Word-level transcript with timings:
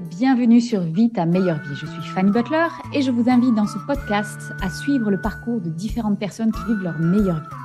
bienvenue 0.00 0.60
sur 0.60 0.80
Vie 0.80 1.10
ta 1.10 1.24
meilleure 1.24 1.58
vie. 1.62 1.74
Je 1.74 1.86
suis 1.86 2.02
Fanny 2.14 2.30
Butler 2.30 2.66
et 2.92 3.02
je 3.02 3.10
vous 3.10 3.30
invite 3.30 3.54
dans 3.54 3.66
ce 3.66 3.78
podcast 3.86 4.52
à 4.60 4.68
suivre 4.68 5.10
le 5.10 5.20
parcours 5.20 5.60
de 5.60 5.70
différentes 5.70 6.18
personnes 6.18 6.52
qui 6.52 6.64
vivent 6.66 6.82
leur 6.82 6.98
meilleure 6.98 7.40
vie. 7.40 7.56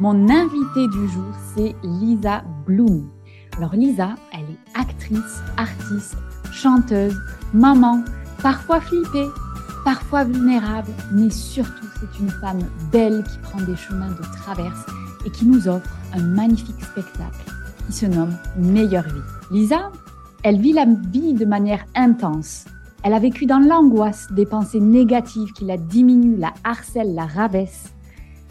Mon 0.00 0.28
invitée 0.30 0.88
du 0.88 1.08
jour, 1.08 1.32
c'est 1.54 1.74
Lisa 1.82 2.44
Bloom. 2.66 3.10
Alors 3.58 3.74
Lisa, 3.74 4.14
elle 4.32 4.40
est 4.40 4.80
actrice, 4.80 5.42
artiste, 5.56 6.16
chanteuse, 6.52 7.18
maman, 7.52 8.02
parfois 8.42 8.80
flippée, 8.80 9.28
parfois 9.84 10.24
vulnérable, 10.24 10.90
mais 11.12 11.30
surtout 11.30 11.86
c'est 12.00 12.20
une 12.20 12.30
femme 12.30 12.60
belle 12.90 13.22
qui 13.24 13.38
prend 13.38 13.60
des 13.60 13.76
chemins 13.76 14.10
de 14.10 14.22
traverse 14.42 14.86
et 15.26 15.30
qui 15.30 15.44
nous 15.44 15.68
offre 15.68 15.90
un 16.14 16.22
magnifique 16.22 16.82
spectacle 16.82 17.52
qui 17.86 17.92
se 17.92 18.06
nomme 18.06 18.34
Meilleure 18.56 19.04
vie. 19.04 19.20
Lisa, 19.50 19.90
elle 20.46 20.60
vit 20.60 20.72
la 20.72 20.84
vie 20.84 21.32
de 21.32 21.44
manière 21.44 21.84
intense. 21.96 22.66
Elle 23.02 23.14
a 23.14 23.18
vécu 23.18 23.46
dans 23.46 23.58
l'angoisse 23.58 24.28
des 24.30 24.46
pensées 24.46 24.78
négatives 24.78 25.52
qui 25.52 25.64
la 25.64 25.76
diminuent, 25.76 26.38
la 26.38 26.54
harcèlent, 26.62 27.16
la 27.16 27.26
rabaissent. 27.26 27.92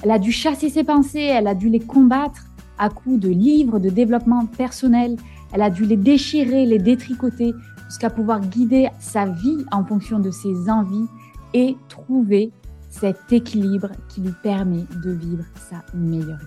Elle 0.03 0.12
a 0.12 0.20
dû 0.20 0.34
chasser 0.34 0.67
ses 0.67 0.84
pensées, 0.84 1.22
elle 1.22 1.48
a 1.48 1.55
dû 1.55 1.70
les 1.70 1.80
combattre 1.80 2.48
à 2.77 2.89
coups 2.89 3.22
de 3.22 3.30
livres 3.30 3.80
de 3.80 3.89
développement 3.89 4.45
personnel. 4.45 5.16
Elle 5.53 5.62
a 5.62 5.70
dû 5.70 5.86
les 5.86 5.95
déchirer, 5.95 6.66
les 6.66 6.80
détricoter 6.80 7.53
jusqu'à 7.88 8.09
pouvoir 8.09 8.41
guider 8.41 8.89
sa 9.00 9.27
vie 9.27 9.64
en 9.72 9.86
fonction 9.86 10.20
de 10.20 10.31
ses 10.31 10.70
envies 10.70 11.08
et 11.53 11.77
trouver 11.88 12.52
cet 12.89 13.31
équilibre 13.31 13.91
qui 14.09 14.20
lui 14.20 14.34
permet 14.44 14.84
de 15.02 15.12
vivre 15.12 15.45
sa 15.70 15.81
meilleure 15.98 16.39
vie. 16.39 16.45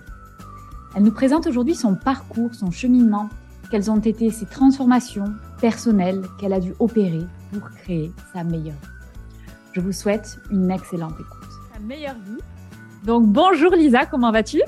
Elle 0.95 1.01
nous 1.01 1.11
présente 1.11 1.47
aujourd'hui 1.47 1.73
son 1.73 1.95
parcours, 1.95 2.53
son 2.53 2.69
cheminement, 2.69 3.29
quelles 3.69 3.91
ont 3.91 3.99
été 3.99 4.29
ses 4.31 4.45
transformations 4.45 5.33
personnelles 5.61 6.21
qu'elle 6.39 6.53
a 6.53 6.59
dû 6.59 6.73
opérer 6.79 7.25
pour 7.51 7.69
créer 7.71 8.11
sa 8.33 8.43
meilleure 8.43 8.73
vie. 8.73 9.51
Je 9.73 9.81
vous 9.81 9.91
souhaite 9.91 10.39
une 10.51 10.71
excellente 10.71 11.13
écoute. 11.13 11.49
Sa 11.73 11.79
meilleure 11.79 12.17
vie. 12.25 12.41
Donc 13.05 13.25
bonjour 13.27 13.71
Lisa, 13.71 14.05
comment 14.05 14.31
vas-tu? 14.31 14.61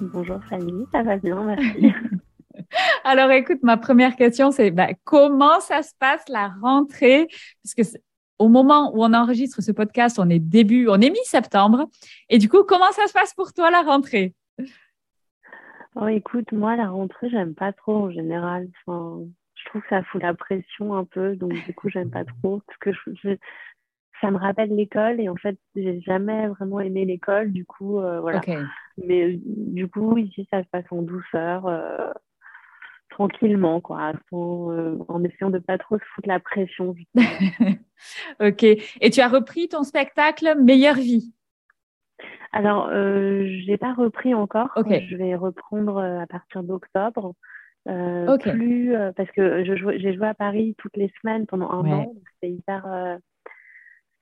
Bonjour 0.00 0.42
Fanny, 0.48 0.86
ça 0.92 1.02
va 1.02 1.16
bien, 1.16 1.42
merci. 1.44 1.92
Alors 3.04 3.30
écoute, 3.30 3.58
ma 3.62 3.76
première 3.76 4.16
question 4.16 4.50
c'est 4.50 4.70
bah, 4.70 4.88
comment 5.04 5.60
ça 5.60 5.82
se 5.82 5.92
passe 5.98 6.24
la 6.28 6.50
rentrée? 6.60 7.28
Parce 7.62 7.74
que 7.74 7.98
au 8.38 8.48
moment 8.48 8.92
où 8.94 9.04
on 9.04 9.12
enregistre 9.14 9.62
ce 9.62 9.72
podcast, 9.72 10.18
on 10.18 10.30
est 10.30 10.38
début, 10.38 10.88
on 10.88 11.00
est 11.00 11.10
mi-septembre. 11.10 11.86
Et 12.28 12.38
du 12.38 12.48
coup, 12.48 12.62
comment 12.62 12.92
ça 12.92 13.06
se 13.08 13.12
passe 13.12 13.34
pour 13.34 13.52
toi 13.52 13.70
la 13.70 13.82
rentrée? 13.82 14.34
Oh, 16.00 16.06
écoute, 16.06 16.52
moi, 16.52 16.76
la 16.76 16.88
rentrée, 16.88 17.28
j'aime 17.28 17.54
pas 17.54 17.72
trop 17.72 17.96
en 17.96 18.10
général. 18.12 18.68
Enfin, 18.86 19.24
je 19.56 19.64
trouve 19.68 19.82
que 19.82 19.88
ça 19.88 20.04
fout 20.04 20.22
la 20.22 20.32
pression 20.32 20.94
un 20.94 21.04
peu, 21.04 21.34
donc 21.34 21.52
du 21.52 21.74
coup, 21.74 21.88
j'aime 21.88 22.10
pas 22.10 22.24
trop 22.24 22.62
parce 22.66 22.78
que 22.78 22.92
je, 22.92 23.36
ça 24.20 24.30
me 24.30 24.36
rappelle 24.36 24.74
l'école 24.74 25.20
et 25.20 25.28
en 25.28 25.34
fait, 25.34 25.58
j'ai 25.74 26.00
jamais 26.02 26.46
vraiment 26.46 26.78
aimé 26.78 27.04
l'école, 27.04 27.50
du 27.50 27.64
coup, 27.64 27.98
euh, 27.98 28.20
voilà. 28.20 28.40
Mais 28.96 29.40
du 29.44 29.88
coup, 29.88 30.16
ici, 30.18 30.46
ça 30.52 30.62
se 30.62 30.68
passe 30.68 30.84
en 30.92 31.02
douceur, 31.02 31.66
euh, 31.66 32.12
tranquillement, 33.10 33.80
quoi, 33.80 34.12
euh, 34.32 34.98
en 35.08 35.24
essayant 35.24 35.50
de 35.50 35.58
pas 35.58 35.78
trop 35.78 35.98
se 35.98 36.04
foutre 36.14 36.28
la 36.28 36.38
pression. 36.38 36.94
ok. 38.40 38.62
Et 38.62 39.10
tu 39.10 39.20
as 39.20 39.28
repris 39.28 39.68
ton 39.68 39.82
spectacle 39.82 40.54
Meilleure 40.62 40.94
vie? 40.94 41.32
Alors, 42.52 42.88
euh, 42.90 43.46
je 43.46 43.70
n'ai 43.70 43.76
pas 43.76 43.92
repris 43.92 44.34
encore. 44.34 44.70
Je 44.76 45.16
vais 45.16 45.34
reprendre 45.34 45.98
euh, 45.98 46.20
à 46.20 46.26
partir 46.26 46.62
d'octobre. 46.62 47.34
Euh, 47.88 48.36
plus 48.38 48.94
euh, 48.94 49.12
parce 49.12 49.30
que 49.30 49.64
j'ai 49.64 49.76
joué 50.14 50.26
à 50.26 50.34
Paris 50.34 50.74
toutes 50.78 50.96
les 50.96 51.10
semaines 51.20 51.46
pendant 51.46 51.70
un 51.70 51.90
an. 51.90 52.12
C'était 52.34 52.52
hyper. 52.52 53.18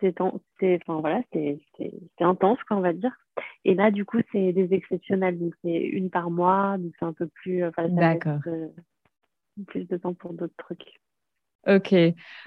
c'était 0.01 0.79
enfin 0.87 1.01
voilà, 1.01 1.23
c'était 1.33 1.93
intense, 2.21 2.63
quoi, 2.65 2.77
on 2.77 2.81
va 2.81 2.93
dire. 2.93 3.17
Et 3.65 3.75
là, 3.75 3.91
du 3.91 4.05
coup, 4.05 4.19
c'est 4.33 4.53
des 4.53 4.73
exceptionnels. 4.73 5.39
Donc, 5.39 5.55
c'est 5.63 5.77
une 5.77 6.11
par 6.11 6.31
mois. 6.31 6.77
Donc, 6.79 6.93
c'est 6.99 7.07
un 7.07 7.13
peu 7.13 7.27
plus. 7.27 7.65
D'accord. 7.89 8.41
plus 9.67 9.89
de 9.89 9.97
temps 9.97 10.15
pour 10.15 10.33
d'autres 10.33 10.57
trucs. 10.59 11.01
Ok, 11.67 11.95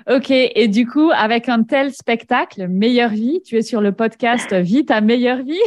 ok. 0.10 0.32
Et 0.32 0.68
du 0.70 0.88
coup, 0.88 1.12
avec 1.14 1.50
un 1.50 1.64
tel 1.64 1.92
spectacle, 1.92 2.68
Meilleure 2.70 3.10
vie, 3.10 3.42
tu 3.44 3.58
es 3.58 3.62
sur 3.62 3.82
le 3.82 3.92
podcast 3.92 4.54
Vie 4.62 4.86
ta 4.86 5.02
meilleure 5.02 5.44
vie. 5.44 5.60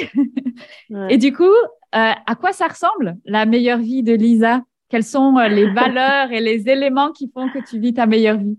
Et 1.11 1.19
du 1.19 1.35
coup, 1.35 1.45
euh, 1.45 2.13
à 2.27 2.35
quoi 2.35 2.53
ça 2.53 2.69
ressemble 2.69 3.19
la 3.27 3.45
meilleure 3.45 3.79
vie 3.79 4.03
de 4.03 4.15
Lisa? 4.15 4.63
Quelles 4.89 5.05
sont 5.05 5.37
euh, 5.37 5.49
les 5.49 5.71
valeurs 5.73 6.33
et 6.33 6.41
les 6.41 6.69
éléments 6.69 7.13
qui 7.13 7.31
font 7.31 7.51
que 7.51 7.59
tu 7.59 7.79
vis 7.79 7.93
ta 7.93 8.07
meilleure 8.07 8.39
vie? 8.39 8.59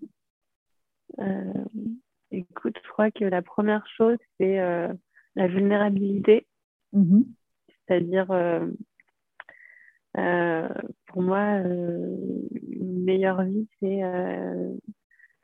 Euh, 1.20 1.54
Écoute, 2.30 2.78
je 2.84 2.90
crois 2.90 3.12
que 3.12 3.26
la 3.26 3.44
première 3.44 3.86
chose, 3.96 4.18
c'est 4.40 4.58
la 5.36 5.48
vulnérabilité. 5.48 6.48
Mm-hmm. 6.92 7.26
C'est-à-dire, 7.88 8.28
pour 11.14 11.22
moi, 11.22 11.60
une 11.60 13.04
meilleure 13.04 13.44
vie, 13.44 13.68
c'est 13.80 14.02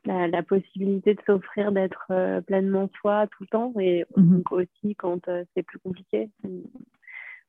la, 0.06 0.44
possibilité 0.44 1.14
de 1.14 1.22
s'offrir 1.26 1.72
d'être 1.72 2.08
euh, 2.12 2.42
pleinement 2.42 2.90
soi 3.00 3.28
tout 3.28 3.44
le 3.44 3.48
temps 3.48 3.74
et 3.80 4.06
mhm. 4.16 4.38
donc 4.38 4.52
aussi 4.52 4.96
quand 4.96 5.28
euh, 5.28 5.44
c'est 5.54 5.64
plus 5.64 5.80
compliqué. 5.80 6.30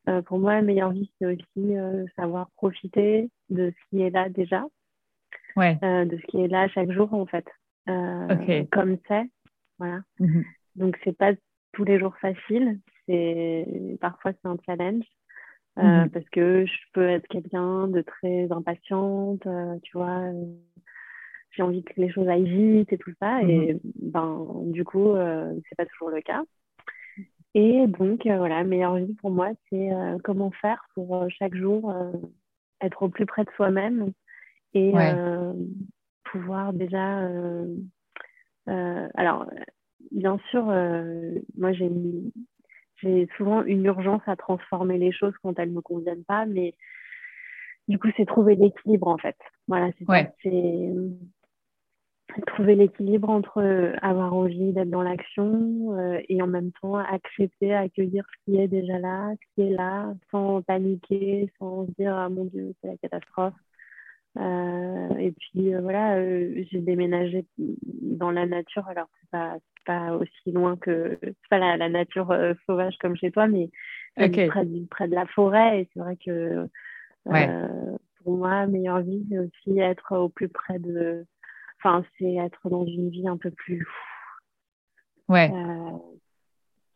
Euh, 0.09 0.23
pour 0.23 0.39
moi, 0.39 0.55
la 0.55 0.63
meilleure 0.63 0.93
vie, 0.93 1.11
c'est 1.19 1.27
aussi 1.27 1.75
savoir 2.17 2.51
profiter 2.57 3.31
de 3.51 3.71
ce 3.71 3.91
qui 3.91 4.03
est 4.03 4.11
là 4.11 4.29
déjà, 4.29 4.65
ouais. 5.57 5.75
de 5.83 6.17
ce 6.17 6.27
qui 6.27 6.41
est 6.41 6.49
là 6.49 6.69
chaque 6.69 6.91
jour 6.91 7.13
en 7.13 7.27
fait, 7.27 7.47
comme 8.73 8.97
c'est. 9.07 9.31
Voilà. 9.79 10.01
Mhm. 10.19 10.45
Donc, 10.77 10.99
c'est 11.05 11.17
pas 11.17 11.33
tous 11.73 11.85
les 11.85 11.99
jours 11.99 12.17
facile, 12.17 12.81
c'est 13.07 13.67
parfois 14.01 14.33
c'est 14.33 14.49
un 14.49 14.57
challenge. 14.65 15.05
Mhm. 15.83 16.11
parce 16.11 16.29
que 16.31 16.67
je 16.67 16.79
peux 16.93 17.09
être 17.09 17.27
quelqu'un 17.29 17.89
de 17.89 18.03
très 18.03 18.51
impatiente, 18.53 19.47
tu 19.83 19.97
vois, 19.97 20.33
j'ai 21.53 21.63
envie 21.63 21.83
que 21.83 22.01
les 22.01 22.11
choses 22.11 22.29
aillent 22.29 22.49
vite 22.49 22.93
et 22.93 22.99
tout 22.99 23.13
ça. 23.21 23.43
Et 23.43 23.75
mhm. 23.75 23.81
ben, 24.03 24.47
du 24.67 24.85
coup, 24.85 25.11
euh, 25.11 25.53
c'est 25.69 25.77
pas 25.77 25.87
toujours 25.87 26.11
le 26.11 26.21
cas. 26.21 26.43
Et 27.55 27.87
donc, 27.89 28.27
euh, 28.27 28.39
voilà, 28.39 28.63
meilleure 28.63 28.97
vie 28.97 29.15
pour 29.15 29.31
moi, 29.31 29.51
c'est 29.69 29.93
euh, 29.93 30.19
comment 30.23 30.51
faire 30.53 30.85
pour 30.95 31.17
euh, 31.17 31.29
chaque 31.29 31.55
jour 31.55 31.93
être 32.81 33.03
au 33.03 33.09
plus 33.09 33.27
près 33.27 33.45
de 33.45 33.51
soi-même 33.57 34.13
et 34.73 34.93
pouvoir 36.25 36.73
déjà. 36.73 37.29
alors, 38.67 39.51
bien 40.13 40.39
sûr, 40.51 40.65
moi, 41.57 41.73
j'ai 41.73 41.91
j'ai 43.03 43.29
souvent 43.37 43.63
une 43.65 43.85
urgence 43.85 44.23
à 44.27 44.37
transformer 44.37 44.99
les 44.99 45.13
choses 45.13 45.35
quand 45.43 45.59
elles 45.59 45.71
me 45.71 45.81
conviennent 45.81 46.25
pas, 46.25 46.47
mais 46.47 46.75
du 47.89 47.99
coup, 47.99 48.09
c'est 48.17 48.27
trouver 48.27 48.55
l'équilibre 48.55 49.09
en 49.09 49.19
fait. 49.19 49.37
Voilà, 49.67 49.91
c'est 49.99 50.09
ouais 50.09 50.33
trouver 52.47 52.75
l'équilibre 52.75 53.29
entre 53.29 53.59
euh, 53.59 53.93
avoir 54.03 54.35
envie 54.35 54.73
d'être 54.73 54.91
dans 54.91 55.03
l'action 55.03 55.99
euh, 55.99 56.21
et 56.29 56.41
en 56.43 56.47
même 56.47 56.71
temps 56.81 56.97
accepter, 56.97 57.75
accueillir 57.75 58.25
ce 58.25 58.45
qui 58.45 58.59
est 58.59 58.69
déjà 58.69 58.99
là, 58.99 59.33
ce 59.35 59.55
qui 59.55 59.69
est 59.69 59.75
là, 59.75 60.15
sans 60.31 60.63
paniquer, 60.63 61.51
sans 61.59 61.87
se 61.87 61.93
dire 61.99 62.15
ah 62.15 62.29
mon 62.29 62.45
dieu 62.45 62.75
c'est 62.81 62.89
la 62.89 62.97
catastrophe. 62.99 63.55
Euh, 64.39 65.17
et 65.17 65.33
puis 65.33 65.75
voilà, 65.75 66.23
j'ai 66.23 66.81
déménagé 66.81 67.45
dans 67.59 68.31
la 68.31 68.47
nature, 68.47 68.87
alors 68.89 69.09
c'est 69.21 69.31
pas 69.31 69.57
pas 69.87 70.15
aussi 70.15 70.53
loin 70.53 70.77
que 70.77 71.19
c'est 71.23 71.49
pas 71.49 71.59
la, 71.59 71.89
nature 71.89 72.35
sauvage 72.67 72.97
comme 72.99 73.17
chez 73.17 73.31
toi, 73.31 73.49
mais 73.49 73.71
près, 74.15 74.29
près, 74.91 75.09
de 75.09 75.15
la 75.15 75.27
forêt. 75.27 75.81
Et 75.81 75.89
c'est 75.93 76.01
vrai 76.01 76.17
que 76.17 76.69
pour 78.23 78.37
moi, 78.37 78.67
meilleure 78.67 79.01
vie, 79.01 79.27
c'est 79.31 79.39
aussi 79.39 79.81
être 79.81 80.17
au 80.17 80.29
plus 80.29 80.49
près 80.49 80.79
de 80.79 81.25
Enfin, 81.83 82.05
c'est 82.19 82.35
être 82.35 82.69
dans 82.69 82.85
une 82.85 83.09
vie 83.09 83.27
un 83.27 83.39
peu 83.39 83.51
plus. 83.51 83.87
Ouais. 85.29 85.51
Euh, 85.53 85.99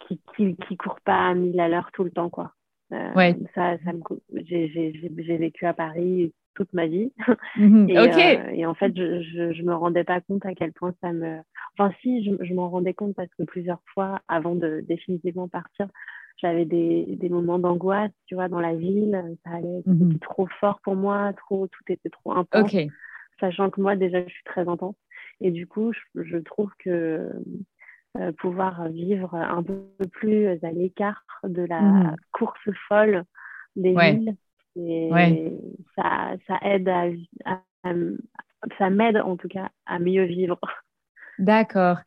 qui, 0.07 0.21
qui, 0.37 0.57
qui, 0.57 0.77
court 0.77 1.01
pas 1.01 1.29
à 1.29 1.35
mille 1.35 1.59
à 1.59 1.69
l'heure 1.69 1.91
tout 1.93 2.05
le 2.05 2.11
temps, 2.11 2.29
quoi. 2.29 2.53
Euh, 2.93 3.13
ouais. 3.15 3.35
Ça, 3.55 3.79
ça 3.85 3.93
me... 3.93 4.03
j'ai 4.45 5.37
vécu 5.39 5.65
à 5.65 5.73
Paris 5.73 6.35
toute 6.55 6.73
ma 6.73 6.87
vie. 6.87 7.13
Mhm. 7.57 7.89
et, 7.89 8.01
ok. 8.01 8.19
Euh, 8.19 8.51
et, 8.53 8.67
en 8.67 8.75
fait, 8.75 8.93
je, 8.97 9.23
je, 9.23 9.53
je, 9.53 9.63
me 9.63 9.75
rendais 9.75 10.03
pas 10.03 10.21
compte 10.21 10.45
à 10.45 10.55
quel 10.55 10.73
point 10.73 10.93
ça 11.01 11.13
me. 11.13 11.39
Enfin, 11.79 11.95
si, 12.01 12.25
je, 12.25 12.33
je 12.45 12.55
m'en 12.55 12.69
rendais 12.69 12.95
compte 12.95 13.15
parce 13.15 13.33
que 13.39 13.45
plusieurs 13.45 13.81
fois, 13.93 14.21
avant 14.27 14.55
de 14.57 14.85
définitivement 14.87 15.49
partir, 15.49 15.89
j'avais 16.39 16.65
des, 16.65 17.07
des 17.17 17.29
moments 17.29 17.61
d'angoisse, 17.61 18.11
tu 18.27 18.35
vois, 18.35 18.49
dans 18.49 18.61
la 18.61 18.75
ville. 18.75 19.37
Ça 19.45 19.51
allait 19.51 19.83
mhm. 19.87 20.19
trop 20.19 20.49
fort 20.59 20.81
pour 20.83 20.97
moi, 20.97 21.33
trop, 21.37 21.69
tout 21.69 21.93
était 21.93 22.11
trop 22.11 22.33
intense. 22.33 22.75
Ok 22.75 22.89
sachant 23.41 23.71
que 23.71 23.81
moi 23.81 23.97
déjà 23.97 24.23
je 24.25 24.33
suis 24.33 24.45
très 24.45 24.69
intense. 24.69 24.97
Et 25.41 25.51
du 25.51 25.67
coup, 25.67 25.93
je, 26.15 26.37
trouve 26.39 26.71
que 26.79 27.29
euh, 28.19 28.33
pouvoir 28.39 28.89
vivre 28.89 29.35
un 29.35 29.63
peu 29.63 29.83
plus 30.13 30.47
à 30.63 30.71
l'écart 30.71 31.25
de 31.43 31.63
la 31.63 31.81
mmh. 31.81 32.17
course 32.33 32.71
folle 32.89 33.25
des 33.77 33.95
villes, 33.95 34.37
et 34.77 35.53
ça, 35.97 36.33
ça, 36.47 36.59
aide 36.63 36.89
à, 36.89 37.07
ça 38.79 38.91
m'aide 38.91 39.17
en 39.17 39.37
tout 39.37 39.49
cas 39.49 39.71
à 39.87 39.99
mieux 39.99 40.25
vivre. 40.25 40.59
D'accord. 41.39 41.99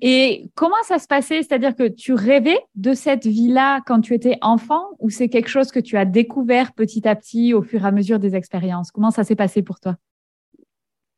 Et 0.00 0.48
comment 0.54 0.82
ça 0.82 0.98
se 0.98 1.08
passait? 1.08 1.42
C'est-à-dire 1.42 1.74
que 1.74 1.88
tu 1.88 2.12
rêvais 2.12 2.58
de 2.76 2.92
cette 2.92 3.26
vie-là 3.26 3.80
quand 3.84 4.00
tu 4.00 4.14
étais 4.14 4.38
enfant 4.42 4.82
ou 5.00 5.10
c'est 5.10 5.28
quelque 5.28 5.48
chose 5.48 5.72
que 5.72 5.80
tu 5.80 5.96
as 5.96 6.04
découvert 6.04 6.72
petit 6.72 7.06
à 7.08 7.16
petit 7.16 7.52
au 7.52 7.62
fur 7.62 7.84
et 7.84 7.88
à 7.88 7.90
mesure 7.90 8.20
des 8.20 8.36
expériences? 8.36 8.92
Comment 8.92 9.10
ça 9.10 9.24
s'est 9.24 9.34
passé 9.34 9.62
pour 9.62 9.80
toi? 9.80 9.96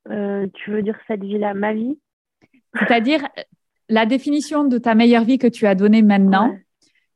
Euh, 0.08 0.46
Tu 0.54 0.70
veux 0.70 0.82
dire 0.82 0.98
cette 1.06 1.22
vie-là, 1.22 1.52
ma 1.52 1.74
vie? 1.74 1.98
C'est-à-dire 2.78 3.26
la 3.90 4.06
définition 4.06 4.64
de 4.64 4.78
ta 4.78 4.94
meilleure 4.94 5.24
vie 5.24 5.38
que 5.38 5.46
tu 5.46 5.66
as 5.66 5.74
donnée 5.74 6.02
maintenant 6.02 6.56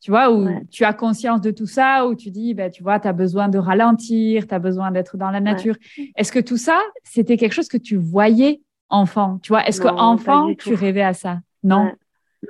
tu 0.03 0.11
vois, 0.11 0.33
où 0.33 0.49
tu 0.69 0.83
as 0.83 0.93
conscience 0.93 1.41
de 1.41 1.53
tout 1.53 1.67
ça, 1.67 2.09
où 2.09 2.17
tu 2.17 2.33
dis, 2.33 2.55
ben, 2.55 2.69
tu 2.69 2.83
vois, 2.83 2.99
tu 2.99 3.07
as 3.07 3.13
besoin 3.13 3.49
de 3.49 3.57
ralentir, 3.57 4.49
tu 4.49 4.55
as 4.55 4.59
besoin 4.59 4.91
d'être 4.91 5.17
dans 5.17 5.31
la 5.31 5.39
nature. 5.41 5.77
Est-ce 6.17 6.33
que 6.33 6.41
tout 6.41 6.57
ça, 6.57 6.81
c'était 7.05 7.37
quelque 7.37 7.53
chose 7.53 7.69
que 7.69 7.77
tu 7.77 7.97
voyais 7.97 8.61
enfant? 8.89 9.39
Tu 9.45 9.53
vois, 9.53 9.65
est-ce 9.65 9.81
qu'enfant, 9.81 10.53
tu 10.55 10.75
rêvais 10.75 11.03
à 11.03 11.15
ça? 11.15 11.39
Non, 11.63 11.93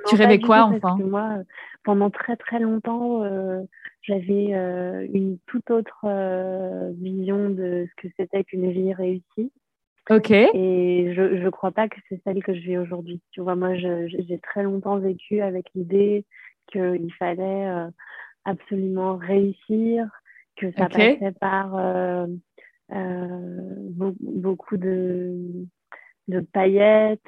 Tu 0.07 0.15
rêvais 0.15 0.39
quoi, 0.39 0.63
enfant? 0.63 0.97
Moi, 0.97 1.43
pendant 1.83 2.09
très 2.09 2.37
très 2.37 2.59
longtemps, 2.59 3.23
euh, 3.23 3.61
j'avais 4.01 4.55
euh, 4.55 5.05
une 5.13 5.37
toute 5.45 5.69
autre 5.69 6.05
euh, 6.05 6.91
vision 6.95 7.51
de 7.51 7.85
ce 7.87 8.01
que 8.01 8.11
c'était 8.17 8.43
qu'une 8.43 8.71
vie 8.71 8.93
réussie. 8.93 9.51
Ok. 10.09 10.31
Et 10.31 11.13
je 11.15 11.21
ne 11.21 11.49
crois 11.51 11.71
pas 11.71 11.87
que 11.87 11.97
c'est 12.09 12.19
celle 12.23 12.43
que 12.43 12.55
je 12.55 12.61
vis 12.61 12.77
aujourd'hui. 12.79 13.21
Tu 13.31 13.41
vois, 13.41 13.55
moi, 13.55 13.75
j'ai 13.75 14.39
très 14.41 14.63
longtemps 14.63 14.97
vécu 14.97 15.41
avec 15.41 15.67
l'idée 15.75 16.25
qu'il 16.67 17.13
fallait 17.17 17.67
euh, 17.67 17.89
absolument 18.45 19.17
réussir, 19.17 20.07
que 20.55 20.71
ça 20.73 20.87
passait 20.87 21.33
par 21.39 21.75
euh, 21.75 22.27
euh, 22.91 23.91
beaucoup 24.21 24.77
de, 24.77 25.65
de 26.27 26.39
paillettes, 26.39 27.21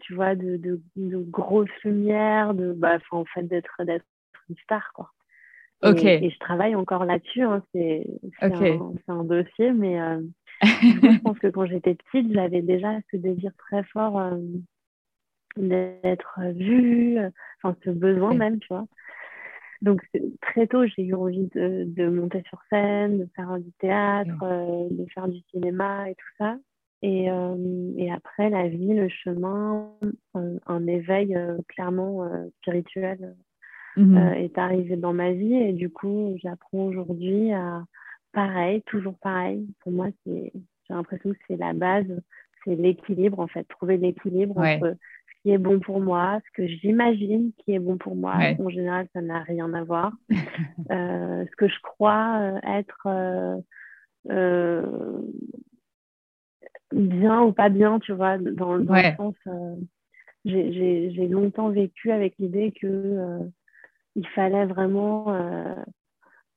tu 0.00 0.14
vois, 0.14 0.34
de, 0.34 0.56
de, 0.56 0.80
grosses 1.30 1.68
lumières, 1.84 2.54
de, 2.54 2.72
bah, 2.72 2.98
en 3.10 3.24
fait, 3.24 3.42
d'être 3.42 3.80
une 3.80 4.56
star, 4.64 4.92
quoi. 4.94 5.10
Et, 5.84 6.28
je 6.28 6.38
travaille 6.40 6.74
encore 6.74 7.04
là-dessus, 7.04 7.42
hein, 7.42 7.62
c'est 7.72 8.04
un, 8.40 8.92
un, 9.06 9.22
dossier, 9.22 9.70
mais 9.72 9.96
je 10.62 11.20
pense 11.20 11.38
que 11.38 11.46
quand 11.46 11.66
j'étais 11.66 11.94
petite, 11.94 12.32
j'avais 12.32 12.62
déjà 12.62 12.98
ce 13.12 13.16
désir 13.16 13.52
très 13.58 13.84
fort 13.84 14.20
d'être 15.58 16.40
vue, 16.54 17.18
enfin 17.62 17.76
ce 17.84 17.90
besoin 17.90 18.34
même, 18.34 18.58
tu 18.60 18.68
vois. 18.68 18.86
Donc 19.80 20.02
très 20.40 20.66
tôt, 20.66 20.84
j'ai 20.86 21.04
eu 21.04 21.14
envie 21.14 21.48
de, 21.54 21.84
de, 21.86 22.08
monter 22.08 22.42
sur 22.48 22.60
scène, 22.68 23.18
de 23.18 23.28
faire 23.36 23.58
du 23.58 23.70
théâtre, 23.78 24.42
euh, 24.42 24.88
de 24.90 25.06
faire 25.14 25.28
du 25.28 25.38
cinéma 25.50 26.10
et 26.10 26.14
tout 26.14 26.34
ça. 26.38 26.56
Et, 27.02 27.30
euh, 27.30 27.92
et 27.96 28.10
après, 28.10 28.50
la 28.50 28.66
vie, 28.66 28.92
le 28.94 29.08
chemin, 29.08 29.92
un, 30.34 30.86
éveil 30.88 31.36
euh, 31.36 31.56
clairement 31.68 32.28
spirituel 32.58 33.36
mmh 33.96 34.16
est 34.36 34.58
arrivé 34.58 34.96
dans 34.96 35.12
ma 35.12 35.32
vie. 35.32 35.54
Et 35.54 35.72
du 35.72 35.90
coup, 35.90 36.36
j'apprends 36.42 36.86
aujourd'hui 36.86 37.52
à, 37.52 37.84
pareil, 38.32 38.82
toujours 38.82 39.16
pareil. 39.18 39.66
Pour 39.80 39.92
moi, 39.92 40.08
j'ai 40.26 40.52
l'impression 40.90 41.30
que 41.30 41.38
c'est 41.46 41.56
la 41.56 41.72
base, 41.72 42.06
c'est 42.64 42.74
l'équilibre 42.74 43.38
en 43.38 43.46
fait, 43.46 43.64
trouver 43.64 43.96
l'équilibre 43.96 44.58
entre 44.58 44.96
qui 45.42 45.50
est 45.50 45.58
bon 45.58 45.80
pour 45.80 46.00
moi, 46.00 46.40
ce 46.46 46.50
que 46.52 46.66
j'imagine 46.66 47.52
qui 47.58 47.72
est 47.72 47.78
bon 47.78 47.96
pour 47.96 48.16
moi. 48.16 48.34
En 48.58 48.68
général, 48.68 49.06
ça 49.12 49.20
n'a 49.20 49.40
rien 49.42 49.72
à 49.74 49.84
voir. 49.84 50.12
euh, 50.90 51.44
ce 51.44 51.56
que 51.56 51.68
je 51.68 51.80
crois 51.82 52.38
euh, 52.40 52.60
être 52.66 53.08
euh, 54.30 55.20
bien 56.92 57.42
ou 57.42 57.52
pas 57.52 57.68
bien, 57.68 57.98
tu 58.00 58.12
vois, 58.12 58.38
dans, 58.38 58.78
dans 58.78 58.94
le 58.94 59.16
sens. 59.16 59.34
j'ai 60.44 61.28
longtemps 61.28 61.70
vécu 61.70 62.10
avec 62.10 62.34
l'idée 62.38 62.72
que 62.72 63.38
il 64.16 64.26
fallait 64.28 64.66
vraiment 64.66 65.32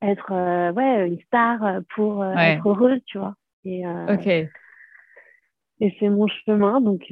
être 0.02 0.72
ouais, 0.72 1.08
une 1.08 1.20
star 1.22 1.82
pour 1.94 2.26
être 2.26 2.68
heureuse, 2.68 3.02
tu 3.06 3.20
vois. 3.20 3.36
Et, 3.64 3.84
et 5.82 5.96
c'est 6.00 6.10
mon 6.10 6.28
chemin. 6.28 6.82
Donc, 6.82 7.12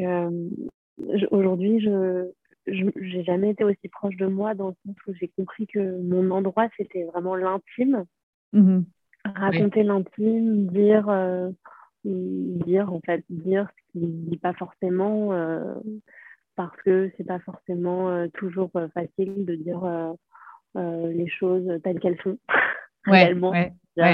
aujourd'hui, 1.31 1.79
je 1.81 2.29
n'ai 2.67 3.23
jamais 3.23 3.51
été 3.51 3.63
aussi 3.63 3.87
proche 3.89 4.15
de 4.17 4.27
moi 4.27 4.53
dans 4.55 4.69
le 4.69 4.75
sens 4.85 4.95
où 5.07 5.13
j'ai 5.19 5.27
compris 5.29 5.67
que 5.67 6.01
mon 6.01 6.31
endroit, 6.31 6.67
c'était 6.77 7.03
vraiment 7.03 7.35
l'intime. 7.35 8.05
Mmh 8.53 8.81
Raconter 9.25 9.83
l'intime, 9.83 10.67
dire, 10.67 11.07
euh, 11.09 11.51
dire, 12.05 12.91
en 12.91 13.01
fait, 13.01 13.23
dire 13.29 13.67
ce 13.67 13.91
qui 13.91 14.05
ne 14.05 14.29
dit 14.29 14.37
pas 14.37 14.53
forcément, 14.53 15.33
euh, 15.33 15.75
parce 16.55 16.75
que 16.83 17.11
c'est 17.15 17.25
pas 17.25 17.39
forcément 17.39 18.09
euh, 18.09 18.27
toujours 18.33 18.71
facile 18.93 19.45
de 19.45 19.55
dire 19.55 19.81
les 20.75 21.27
choses 21.27 21.69
telles 21.83 21.99
qu'elles 21.99 22.19
sont, 22.23 22.37
réellement. 23.05 23.53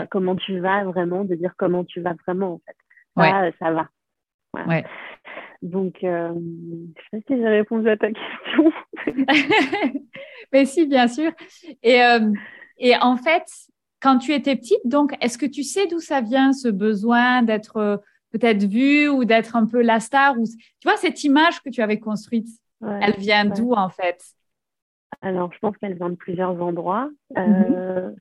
Comment 0.10 0.36
tu 0.36 0.60
vas 0.60 0.84
vraiment, 0.86 1.24
de 1.24 1.36
dire 1.36 1.54
comment 1.56 1.86
tu 1.86 2.02
vas 2.02 2.16
vraiment, 2.26 2.54
en 2.54 2.62
fait. 2.66 2.76
Ça, 3.16 3.52
ça 3.60 3.72
va. 3.72 3.88
Donc, 5.66 6.04
euh, 6.04 6.32
je 6.32 6.40
ne 6.40 6.88
sais 6.88 7.04
pas 7.12 7.18
si 7.28 7.42
j'ai 7.42 7.48
répondu 7.48 7.90
à 7.90 7.98
ta 7.98 8.10
question. 8.12 8.72
Mais 10.54 10.66
si, 10.66 10.86
bien 10.86 11.08
sûr. 11.08 11.32
Et, 11.82 12.04
euh, 12.04 12.32
et 12.78 12.96
en 12.98 13.18
fait, 13.18 13.48
quand 14.00 14.20
tu 14.20 14.32
étais 14.32 14.56
petite, 14.56 14.86
donc, 14.86 15.16
est-ce 15.22 15.40
que 15.40 15.48
tu 15.48 15.64
sais 15.64 15.88
d'où 15.88 16.00
ça 16.00 16.22
vient 16.22 16.54
ce 16.54 16.68
besoin 16.68 17.42
d'être 17.42 17.78
euh, 17.78 17.98
peut-être 18.32 18.64
vue 18.66 19.08
ou 19.08 19.26
d'être 19.26 19.56
un 19.56 19.66
peu 19.66 19.82
la 19.82 20.00
star 20.00 20.38
ou, 20.38 20.44
Tu 20.46 20.88
vois, 20.88 20.98
cette 20.98 21.24
image 21.24 21.60
que 21.64 21.72
tu 21.72 21.82
avais 21.82 22.00
construite, 22.00 22.48
elle 22.84 23.16
vient 23.18 23.46
d'où 23.46 23.74
en 23.74 23.90
fait? 23.90 24.24
Alors, 25.22 25.52
je 25.52 25.58
pense 25.58 25.76
qu'elle 25.78 25.96
vient 25.96 26.12
de 26.12 26.16
plusieurs 26.16 26.62
endroits. 26.62 27.10
Mm-hmm. 27.36 28.14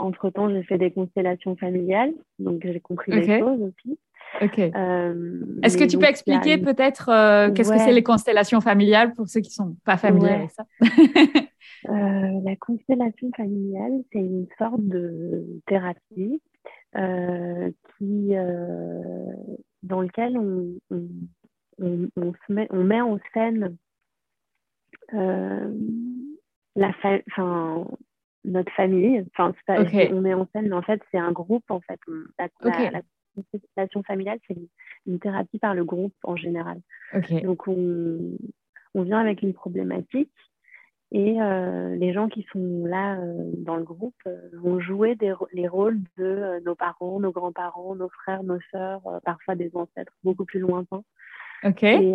entre-temps, 0.00 0.50
j'ai 0.50 0.64
fait 0.64 0.78
des 0.78 0.90
constellations 0.90 1.54
familiales, 1.54 2.14
donc 2.40 2.62
j'ai 2.64 2.80
compris 2.80 3.12
des 3.12 3.38
choses 3.38 3.62
aussi. 3.62 3.96
Ok. 4.40 4.58
Euh, 4.58 5.60
Est-ce 5.62 5.76
que 5.76 5.84
tu 5.84 5.98
peux 5.98 6.06
expliquer 6.06 6.58
peut-être 6.58 7.08
euh, 7.08 7.50
qu'est-ce 7.52 7.72
que 7.72 7.78
c'est 7.78 7.92
les 7.92 8.02
constellations 8.02 8.60
familiales 8.60 9.14
pour 9.14 9.28
ceux 9.28 9.40
qui 9.40 9.50
ne 9.50 9.66
sont 9.66 9.76
pas 9.84 9.96
familiers 9.96 10.30
avec 10.30 10.50
ça? 10.50 10.64
Euh, 11.88 12.40
La 12.44 12.56
constellation 12.56 13.30
familiale, 13.36 14.02
c'est 14.12 14.18
une 14.18 14.48
sorte 14.58 14.80
de 14.80 15.60
thérapie 15.66 16.42
qui, 16.96 18.32
dans 19.84 20.00
lequel 20.00 20.38
on, 20.38 20.74
on, 20.90 22.08
on, 22.16 22.32
se 22.32 22.52
met, 22.52 22.66
on 22.70 22.82
met 22.82 23.00
en 23.00 23.18
scène 23.32 23.76
la 25.12 26.92
fin, 26.94 27.20
notre 28.44 28.72
famille. 28.72 29.24
Enfin, 29.36 29.52
on 29.68 30.20
met 30.20 30.34
en 30.34 30.48
scène, 30.52 30.68
mais 30.68 30.76
en 30.76 30.82
fait, 30.82 31.00
c'est 31.12 31.18
un 31.18 31.32
groupe. 31.32 31.70
En 31.70 31.80
fait, 31.80 32.00
la, 32.38 32.48
constellation 33.52 34.02
familiale, 34.02 34.38
c'est 34.46 34.56
une, 35.06 35.18
thérapie 35.18 35.58
par 35.58 35.74
le 35.74 35.84
groupe 35.84 36.14
en 36.22 36.36
général. 36.36 36.80
Donc, 37.42 37.66
on, 37.66 38.36
on, 38.94 39.02
vient 39.02 39.18
avec 39.18 39.42
une 39.42 39.54
problématique 39.54 40.32
et 41.10 41.40
euh, 41.40 41.96
les 41.96 42.12
gens 42.12 42.28
qui 42.28 42.46
sont 42.52 42.84
là 42.84 43.18
euh, 43.18 43.50
dans 43.56 43.76
le 43.76 43.82
groupe 43.82 44.14
euh, 44.26 44.50
vont 44.52 44.78
jouer 44.78 45.14
des, 45.14 45.32
les 45.52 45.66
rôles 45.66 46.00
de 46.18 46.60
nos 46.66 46.74
parents, 46.74 47.18
nos 47.18 47.32
grands-parents, 47.32 47.94
nos 47.94 48.10
frères, 48.10 48.42
nos 48.42 48.60
sœurs, 48.70 49.00
parfois 49.24 49.54
des 49.54 49.70
ancêtres 49.74 50.12
beaucoup 50.22 50.44
plus 50.44 50.60
lointains. 50.60 51.04
Et 51.64 52.14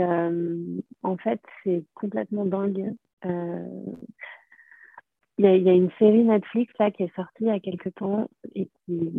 en 1.04 1.18
fait, 1.18 1.42
c'est 1.64 1.84
complètement 1.96 2.46
dingue. 2.46 2.94
Il 5.40 5.46
y, 5.46 5.48
a, 5.48 5.58
y, 5.58 5.70
a 5.70 5.74
une 5.74 5.90
série 5.98 6.24
Netflix 6.24 6.72
là 6.80 6.92
qui 6.92 7.04
est 7.04 7.16
sortie 7.16 7.42
il 7.42 7.48
y 7.48 7.52
a 7.52 7.60
quelques 7.60 7.94
temps 7.96 8.30
et 8.54 8.70
qui, 8.86 9.12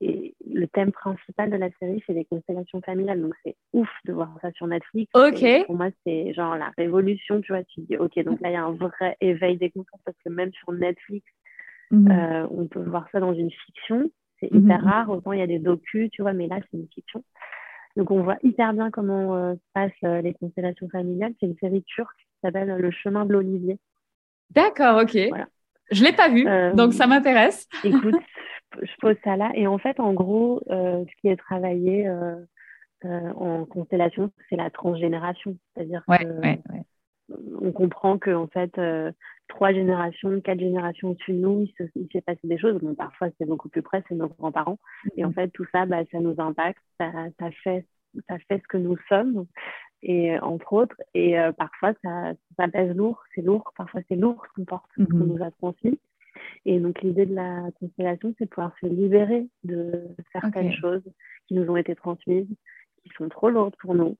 et 0.00 0.36
le 0.46 0.66
thème 0.68 0.92
principal 0.92 1.50
de 1.50 1.56
la 1.56 1.70
série, 1.80 2.02
c'est 2.06 2.12
les 2.12 2.24
constellations 2.24 2.80
familiales. 2.82 3.20
Donc, 3.20 3.34
c'est 3.44 3.56
ouf 3.72 3.88
de 4.04 4.12
voir 4.12 4.32
ça 4.40 4.52
sur 4.52 4.66
Netflix. 4.68 5.10
Ok. 5.14 5.44
pour 5.66 5.76
moi, 5.76 5.88
c'est 6.04 6.32
genre 6.34 6.56
la 6.56 6.70
révolution. 6.78 7.40
Tu 7.40 7.52
vois, 7.52 7.64
tu 7.64 7.80
dis, 7.80 7.96
OK, 7.96 8.16
donc 8.20 8.40
là, 8.40 8.50
il 8.50 8.52
y 8.52 8.56
a 8.56 8.64
un 8.64 8.72
vrai 8.72 9.16
éveil 9.20 9.56
des 9.56 9.70
consciences 9.70 10.00
parce 10.04 10.16
que 10.24 10.30
même 10.30 10.52
sur 10.52 10.72
Netflix, 10.72 11.26
mhm. 11.90 12.10
euh, 12.10 12.46
on 12.50 12.66
peut 12.66 12.82
voir 12.82 13.08
ça 13.10 13.18
dans 13.18 13.34
une 13.34 13.50
fiction. 13.50 14.08
C'est 14.38 14.52
mhm. 14.52 14.64
hyper 14.64 14.84
rare. 14.84 15.10
Autant 15.10 15.32
il 15.32 15.40
y 15.40 15.42
a 15.42 15.48
des 15.48 15.58
docus, 15.58 16.10
tu 16.12 16.22
vois, 16.22 16.32
mais 16.32 16.46
là, 16.46 16.58
c'est 16.70 16.76
une 16.76 16.88
fiction. 16.94 17.24
Donc, 17.96 18.12
on 18.12 18.22
voit 18.22 18.38
hyper 18.44 18.72
bien 18.74 18.92
comment 18.92 19.34
euh, 19.34 19.54
se 19.54 19.60
passent 19.74 19.92
euh, 20.04 20.20
les 20.20 20.34
constellations 20.34 20.88
familiales. 20.88 21.32
C'est 21.40 21.46
une 21.46 21.58
série 21.58 21.82
turque 21.82 22.16
qui 22.16 22.40
s'appelle 22.44 22.68
Le 22.68 22.90
chemin 22.92 23.24
de 23.24 23.32
l'Olivier. 23.32 23.78
D'accord, 24.50 25.02
ok. 25.02 25.18
Voilà. 25.30 25.48
Je 25.90 26.02
ne 26.02 26.08
l'ai 26.08 26.14
pas 26.14 26.28
vu, 26.28 26.44
donc 26.76 26.92
ça 26.92 27.06
m'intéresse. 27.06 27.66
écoute, 27.82 28.14
je 28.80 28.92
pose 29.00 29.16
ça 29.24 29.36
là. 29.36 29.50
Et 29.54 29.66
en 29.66 29.78
fait, 29.78 30.00
en 30.00 30.12
gros, 30.12 30.60
euh, 30.70 31.04
ce 31.04 31.20
qui 31.20 31.28
est 31.28 31.36
travaillé 31.36 32.08
euh, 32.08 32.36
euh, 33.04 33.32
en 33.32 33.64
constellation, 33.64 34.30
c'est 34.48 34.56
la 34.56 34.70
transgénération. 34.70 35.56
C'est-à-dire 35.74 36.04
qu'on 36.06 37.72
comprend 37.72 38.18
que 38.18 38.30
en 38.30 38.46
fait, 38.46 38.80
trois 39.48 39.72
générations, 39.72 40.40
quatre 40.40 40.60
générations 40.60 41.10
au-dessus 41.10 41.32
de 41.32 41.38
nous, 41.38 41.66
il 41.94 42.08
s'est 42.12 42.20
passé 42.20 42.40
des 42.44 42.58
choses. 42.58 42.80
Bon, 42.80 42.94
parfois, 42.94 43.28
c'est 43.38 43.46
beaucoup 43.46 43.68
plus 43.68 43.82
près, 43.82 44.02
c'est 44.08 44.14
nos 44.14 44.28
grands-parents. 44.28 44.78
Et 45.16 45.24
en 45.24 45.30
mm-hmm. 45.30 45.34
fait, 45.34 45.48
tout 45.48 45.66
ça, 45.72 45.86
bah, 45.86 46.02
ça 46.10 46.20
nous 46.20 46.34
impacte. 46.38 46.82
Ça, 46.98 47.10
ça 47.38 47.50
fait 47.62 47.86
ça 48.28 48.38
fait 48.48 48.58
ce 48.62 48.68
que 48.68 48.78
nous 48.78 48.96
sommes, 49.08 49.46
et 50.02 50.38
entre 50.40 50.72
autres. 50.72 50.96
Et 51.14 51.36
parfois, 51.58 51.92
ça, 52.02 52.32
ça 52.56 52.68
pèse 52.68 52.96
lourd, 52.96 53.22
c'est 53.34 53.42
lourd. 53.42 53.72
Parfois, 53.76 54.00
c'est 54.08 54.16
lourd 54.16 54.42
ce 54.46 54.52
qu'on 54.54 54.64
porte, 54.64 54.90
ce 54.96 55.04
qu'on 55.04 55.16
mhm. 55.16 55.26
nous 55.26 55.44
a 55.44 55.50
transmis. 55.50 55.98
Et 56.64 56.78
donc, 56.78 57.00
l'idée 57.02 57.26
de 57.26 57.34
la 57.34 57.70
constellation, 57.80 58.34
c'est 58.38 58.44
de 58.44 58.50
pouvoir 58.50 58.72
se 58.80 58.86
libérer 58.86 59.46
de 59.64 60.08
certaines 60.32 60.72
choses 60.72 61.02
qui 61.46 61.54
nous 61.54 61.70
ont 61.70 61.76
été 61.76 61.94
transmises, 61.94 62.48
qui 63.02 63.10
sont 63.16 63.28
trop 63.28 63.50
lourdes 63.50 63.76
pour 63.80 63.94
nous, 63.94 64.16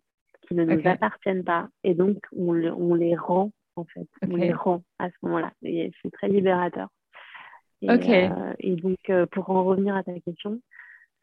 qui 0.47 0.55
ne 0.55 0.65
nous 0.65 0.87
appartiennent 0.87 1.45
pas. 1.45 1.69
Et 1.85 1.95
donc, 1.95 2.19
on, 2.37 2.55
on, 2.55 2.95
les 2.95 3.17
rend, 3.17 3.53
en 3.77 3.85
fait. 3.85 4.09
On 4.23 4.37
les 4.37 4.53
rend 4.53 4.83
à 4.99 5.09
ce 5.11 5.17
moment-là. 5.23 5.53
Et 5.63 5.93
c'est 6.03 6.11
très 6.11 6.29
libérateur. 6.29 6.89
Et, 7.83 7.91
euh, 7.91 8.53
et 8.59 8.77
donc, 8.77 8.99
euh, 9.09 9.27
pour 9.27 9.51
en 9.51 9.65
revenir 9.65 9.95
à 9.95 10.03
ta 10.03 10.19
question, 10.21 10.61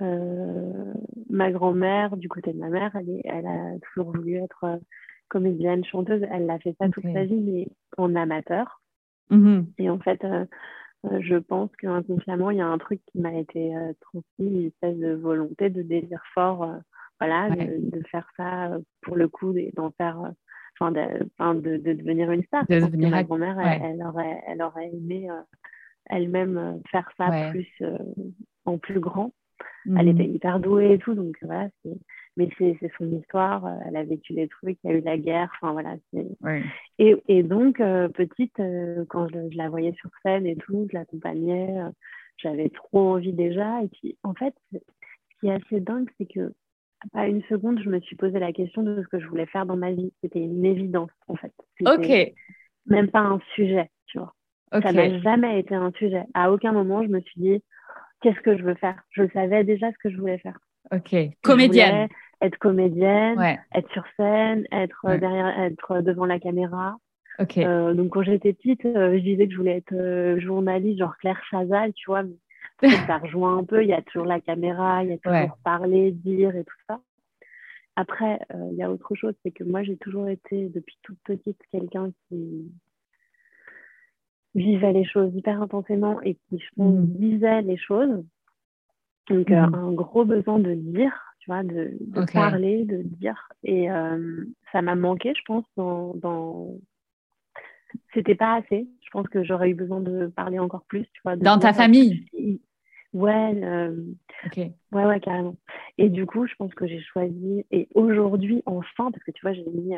euh, 0.01 0.93
ma 1.29 1.51
grand-mère, 1.51 2.17
du 2.17 2.29
côté 2.29 2.53
de 2.53 2.59
ma 2.59 2.69
mère, 2.69 2.95
elle, 2.95 3.21
elle 3.25 3.47
a 3.47 3.79
toujours 3.81 4.11
voulu 4.11 4.35
être 4.35 4.79
comédienne, 5.27 5.83
chanteuse. 5.83 6.23
Elle 6.31 6.45
l'a 6.45 6.59
fait 6.59 6.75
ça 6.79 6.87
toute 6.89 7.11
sa 7.11 7.25
vie, 7.25 7.41
mais 7.41 7.67
en 7.97 8.15
amateur. 8.15 8.81
Mm-hmm. 9.31 9.65
Et 9.79 9.89
en 9.89 9.99
fait, 9.99 10.25
je 11.19 11.35
pense 11.35 11.69
qu'inconsciemment, 11.77 12.51
il 12.51 12.57
y 12.57 12.61
a 12.61 12.67
un 12.67 12.77
truc 12.77 13.01
qui 13.11 13.19
m'a 13.19 13.33
été 13.33 13.73
transmis, 14.01 14.61
une 14.61 14.67
espèce 14.67 14.97
de 14.97 15.13
volonté, 15.13 15.69
de 15.69 15.81
désir 15.81 16.21
fort, 16.33 16.69
voilà, 17.19 17.49
de, 17.49 18.01
faire 18.11 18.29
ça 18.37 18.71
pour 19.01 19.15
le 19.15 19.27
coup, 19.27 19.53
d'en 19.75 19.91
faire, 19.91 20.31
enfin, 20.79 20.91
de, 20.91 21.77
de, 21.77 21.93
devenir 21.93 22.31
une 22.31 22.43
star. 22.43 22.65
ma 22.69 23.23
grand-mère, 23.23 23.59
elle, 23.59 24.03
aurait, 24.03 24.41
elle 24.47 24.61
aurait 24.61 24.89
aimé 24.93 25.29
elle-même 26.09 26.57
euh, 26.57 26.73
faire 26.91 27.09
ça 27.17 27.49
plus 27.51 27.67
euh, 27.81 27.97
en 28.65 28.77
plus 28.77 28.99
grand. 28.99 29.33
Elle 29.97 30.09
était 30.09 30.27
mmh. 30.27 30.35
hyper 30.35 30.59
douée 30.59 30.93
et 30.93 30.97
tout, 30.97 31.13
donc 31.13 31.35
voilà. 31.41 31.69
Mais 32.37 32.49
c'est 32.57 32.77
son 32.97 33.09
histoire. 33.11 33.65
Euh, 33.65 33.75
elle 33.87 33.95
a 33.95 34.03
vécu 34.03 34.33
des 34.33 34.47
trucs, 34.47 34.77
il 34.83 34.89
y 34.89 34.93
a 34.93 34.97
eu 34.97 35.01
la 35.01 35.17
guerre. 35.17 35.49
Enfin 35.55 35.73
voilà. 35.73 35.95
Et, 36.99 37.15
et, 37.27 37.43
donc 37.43 37.77
petite, 37.77 38.61
quand 39.09 39.27
je, 39.29 39.55
la 39.57 39.69
voyais 39.69 39.93
sur 39.93 40.09
scène 40.23 40.45
et 40.45 40.55
tout, 40.55 40.87
je 40.91 40.97
l'accompagnais. 40.97 41.75
J'avais 42.37 42.69
trop 42.69 43.13
envie 43.13 43.33
déjà. 43.33 43.81
Et 43.83 43.87
puis 43.87 44.17
en 44.23 44.33
fait, 44.33 44.53
ce 44.73 44.79
qui 45.39 45.47
est 45.47 45.53
assez 45.53 45.79
dingue, 45.79 46.09
c'est 46.17 46.25
que 46.25 46.53
pas 47.13 47.27
une 47.27 47.43
seconde, 47.43 47.79
je 47.83 47.89
me 47.89 47.99
suis 47.99 48.15
posé 48.15 48.39
la 48.39 48.51
question 48.51 48.83
de 48.83 49.01
ce 49.01 49.07
que 49.07 49.19
je 49.19 49.27
voulais 49.27 49.45
faire 49.45 49.65
dans 49.65 49.77
ma 49.77 49.91
vie. 49.91 50.11
C'était 50.21 50.39
une 50.39 50.65
évidence 50.65 51.11
en 51.27 51.35
fait. 51.35 51.53
Ok. 51.85 52.33
Même 52.87 53.09
pas 53.09 53.21
un 53.21 53.39
sujet, 53.55 53.89
tu 54.07 54.19
vois. 54.19 54.33
Ça 54.71 54.91
n'a 54.91 55.19
jamais 55.19 55.59
été 55.59 55.75
un 55.75 55.91
sujet. 55.93 56.23
À 56.33 56.51
aucun 56.51 56.71
moment, 56.71 57.03
je 57.03 57.07
me 57.07 57.21
suis 57.21 57.41
dit, 57.41 57.63
qu'est-ce 58.21 58.39
que 58.41 58.57
je 58.57 58.63
veux 58.63 58.75
faire? 58.75 59.01
Je 59.11 59.23
savais 59.33 59.63
déjà 59.63 59.91
ce 59.91 59.97
que 59.97 60.09
je 60.09 60.17
voulais 60.17 60.37
faire. 60.39 60.57
Ok. 60.91 61.15
Comédienne. 61.41 62.07
Être 62.45 62.57
comédienne, 62.57 63.39
être 63.73 63.91
sur 63.91 64.03
scène, 64.17 64.65
être, 64.71 65.05
euh, 65.05 65.17
derrière, 65.17 65.59
être 65.59 66.01
devant 66.01 66.25
la 66.25 66.39
caméra. 66.39 66.97
Euh, 67.57 67.93
donc, 67.93 68.11
quand 68.11 68.23
j'étais 68.23 68.53
petite, 68.53 68.85
euh, 68.85 69.17
je 69.17 69.23
disais 69.23 69.47
que 69.47 69.53
je 69.53 69.57
voulais 69.57 69.77
être 69.77 70.39
journaliste, 70.39 70.99
genre 70.99 71.17
Claire 71.17 71.41
Chazal, 71.49 71.93
tu 71.93 72.05
vois. 72.07 72.23
Mais 72.81 72.89
ça 73.07 73.17
rejoint 73.17 73.57
un 73.57 73.63
peu. 73.63 73.83
Il 73.83 73.89
y 73.89 73.93
a 73.93 74.01
toujours 74.01 74.25
la 74.25 74.39
caméra, 74.39 75.03
il 75.03 75.09
y 75.09 75.13
a 75.13 75.17
toujours 75.17 75.57
parler, 75.63 76.11
dire 76.11 76.55
et 76.55 76.63
tout 76.63 76.77
ça. 76.87 76.99
Après, 77.95 78.39
il 78.71 78.75
y 78.75 78.83
a 78.83 78.91
autre 78.91 79.15
chose, 79.15 79.33
c'est 79.43 79.51
que 79.51 79.63
moi, 79.63 79.83
j'ai 79.83 79.95
toujours 79.97 80.27
été, 80.27 80.69
depuis 80.69 80.97
toute 81.01 81.19
petite, 81.23 81.59
quelqu'un 81.71 82.11
qui, 82.27 82.69
vivait 84.55 84.93
les 84.93 85.05
choses 85.05 85.35
hyper 85.35 85.61
intensément 85.61 86.21
et 86.21 86.35
qui, 86.49 86.59
disait 86.77 87.61
les 87.61 87.77
choses. 87.77 88.23
Donc, 89.29 89.51
euh, 89.51 89.67
mm. 89.67 89.75
un 89.75 89.91
gros 89.91 90.25
besoin 90.25 90.59
de 90.59 90.73
dire, 90.73 91.13
tu 91.45 91.51
vois, 91.51 91.63
de, 91.63 92.31
parler, 92.33 92.85
de 92.85 93.03
dire. 93.03 93.49
Et 93.63 93.91
euh, 93.91 94.45
ça 94.71 94.81
m'a 94.81 94.95
manqué, 94.95 95.33
je 95.35 95.41
pense, 95.45 95.65
dans. 95.77 96.15
dans... 96.15 96.71
C'était 98.13 98.35
pas 98.35 98.55
assez. 98.55 98.87
Je 99.03 99.09
pense 99.11 99.27
que 99.27 99.43
j'aurais 99.43 99.69
eu 99.69 99.75
besoin 99.75 100.01
de 100.01 100.27
parler 100.27 100.57
encore 100.57 100.83
plus, 100.87 101.05
tu 101.13 101.21
vois. 101.23 101.35
Dans 101.35 101.59
ta 101.59 101.71
famille? 101.71 102.27
Ouais, 103.13 103.63
euh, 103.63 103.95
ouais, 104.91 105.05
ouais, 105.05 105.19
carrément. 105.21 105.55
Et 105.97 106.09
du 106.09 106.25
coup, 106.25 106.47
je 106.47 106.55
pense 106.55 106.73
que 106.73 106.85
j'ai 106.85 106.99
choisi, 106.99 107.63
et 107.71 107.87
aujourd'hui, 107.95 108.61
enfin, 108.65 109.09
parce 109.09 109.23
que 109.23 109.31
tu 109.31 109.41
vois, 109.41 109.53
j'ai 109.53 109.63
mis 109.63 109.93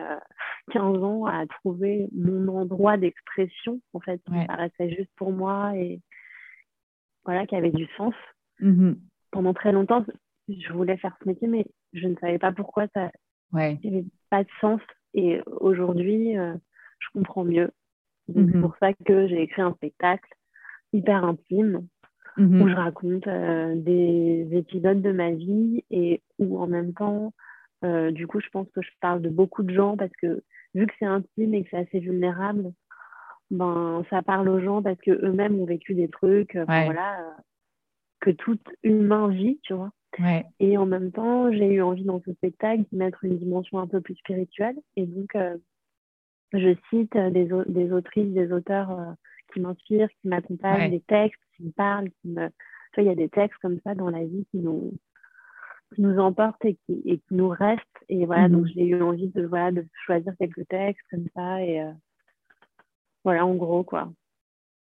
15 0.72 0.98
euh, 0.98 1.02
ans 1.02 1.26
à 1.26 1.48
trouver 1.48 2.10
mon 2.16 2.48
endroit 2.60 2.98
d'expression, 2.98 3.80
en 3.94 4.00
fait, 4.02 4.22
qui 4.24 4.46
paraissait 4.46 4.96
juste 4.96 5.10
pour 5.16 5.32
moi 5.32 5.76
et 5.76 6.00
voilà, 7.26 7.48
qui 7.48 7.56
avait 7.56 7.72
du 7.72 7.88
sens. 7.98 8.14
Mmh 8.60 8.94
Pendant 9.32 9.54
très 9.54 9.72
longtemps, 9.72 10.06
je 10.48 10.74
voulais 10.74 10.98
faire 10.98 11.16
ce 11.22 11.28
métier, 11.28 11.48
mais 11.48 11.66
je 11.94 12.08
ne 12.08 12.16
savais 12.16 12.40
pas 12.40 12.52
pourquoi 12.52 12.88
ça 12.94 13.12
n'avait 13.54 14.06
pas 14.30 14.44
de 14.44 14.50
sens. 14.62 14.82
Et 15.14 15.42
aujourd'hui, 15.60 16.38
euh, 16.38 16.54
je 17.00 17.08
comprends 17.14 17.44
mieux. 17.44 17.72
C'est 18.28 18.40
mmh 18.40 18.62
pour 18.62 18.76
ça 18.80 18.94
que 18.94 19.28
j'ai 19.28 19.42
écrit 19.42 19.62
un 19.62 19.74
spectacle 19.74 20.30
hyper 20.92 21.24
intime 21.24 21.88
où 22.38 22.42
mhm. 22.42 22.70
je 22.70 22.76
raconte 22.76 23.28
euh, 23.28 23.76
des 23.76 24.48
épisodes 24.52 25.02
de 25.02 25.12
ma 25.12 25.32
vie 25.32 25.84
et 25.90 26.22
où 26.38 26.60
en 26.60 26.68
même 26.68 26.94
temps, 26.94 27.34
euh, 27.84 28.12
du 28.12 28.28
coup, 28.28 28.40
je 28.42 28.50
pense 28.50 28.70
que 28.76 28.82
je 28.82 28.90
parle 29.00 29.22
de 29.22 29.30
beaucoup 29.30 29.64
de 29.64 29.74
gens 29.74 29.98
parce 29.98 30.12
que 30.22 30.44
vu 30.76 30.86
que 30.86 30.94
c'est 31.00 31.06
intime 31.06 31.54
et 31.54 31.64
que 31.64 31.70
c'est 31.72 31.78
assez 31.78 32.00
vulnérable, 32.00 32.74
ben, 33.50 34.04
ça 34.10 34.22
parle 34.22 34.50
aux 34.50 34.60
gens 34.60 34.84
parce 34.84 35.00
qu'eux-mêmes 35.00 35.60
ont 35.60 35.66
vécu 35.66 35.96
des 35.96 36.10
trucs, 36.10 36.56
voilà, 36.56 37.38
que 38.20 38.30
tout 38.30 38.60
humain 38.84 39.30
vit, 39.30 39.60
tu 39.64 39.74
vois. 39.74 39.92
Et 40.60 40.78
en 40.78 40.86
même 40.86 41.12
temps, 41.12 41.52
j'ai 41.52 41.74
eu 41.74 41.82
envie 41.82 42.04
dans 42.04 42.22
ce 42.26 42.34
spectacle 42.34 42.84
d'y 42.92 42.98
mettre 42.98 43.24
une 43.24 43.38
dimension 43.38 43.80
un 43.80 43.88
peu 43.88 44.02
plus 44.02 44.16
spirituelle. 44.16 44.76
Et 44.96 45.06
donc, 45.06 45.36
je 46.54 46.76
cite 46.90 47.16
des, 47.16 47.50
des 47.68 47.92
autrices, 47.92 48.34
des 48.34 48.52
auteurs 48.52 49.16
qui 49.54 49.60
m'inspirent, 49.60 50.10
qui 50.22 50.28
m'accompagnent, 50.28 50.92
des 50.92 51.02
textes 51.02 51.42
qui 51.56 51.64
me 51.64 51.72
parlent, 51.72 52.10
qui 52.22 52.30
me... 52.30 52.50
Tu 52.94 53.02
vois, 53.02 53.04
il 53.04 53.08
y 53.08 53.12
a 53.12 53.16
des 53.16 53.30
textes 53.30 53.60
comme 53.62 53.80
ça 53.84 53.96
dans 53.96 54.10
la 54.10 54.24
vie 54.24 54.46
qui 54.52 54.58
nous, 54.58 54.94
qui 55.94 56.02
nous 56.02 56.18
emportent 56.20 56.64
et 56.66 56.76
qui, 56.86 57.02
et 57.06 57.18
qui 57.20 57.34
nous 57.34 57.50
restent. 57.50 57.84
Et 58.10 58.26
voilà, 58.26 58.50
donc 58.50 58.64
mhm. 58.64 58.72
j'ai 58.74 58.86
eu 58.86 59.02
envie 59.02 59.30
de, 59.30 59.46
voilà, 59.46 59.72
de 59.72 59.86
choisir 60.06 60.34
quelques 60.40 60.68
textes 60.68 61.06
comme 61.12 61.28
ça. 61.36 61.62
Et 61.64 61.82
euh, 61.82 61.92
voilà, 63.24 63.46
en 63.46 63.56
gros, 63.56 63.84
quoi. 63.84 64.12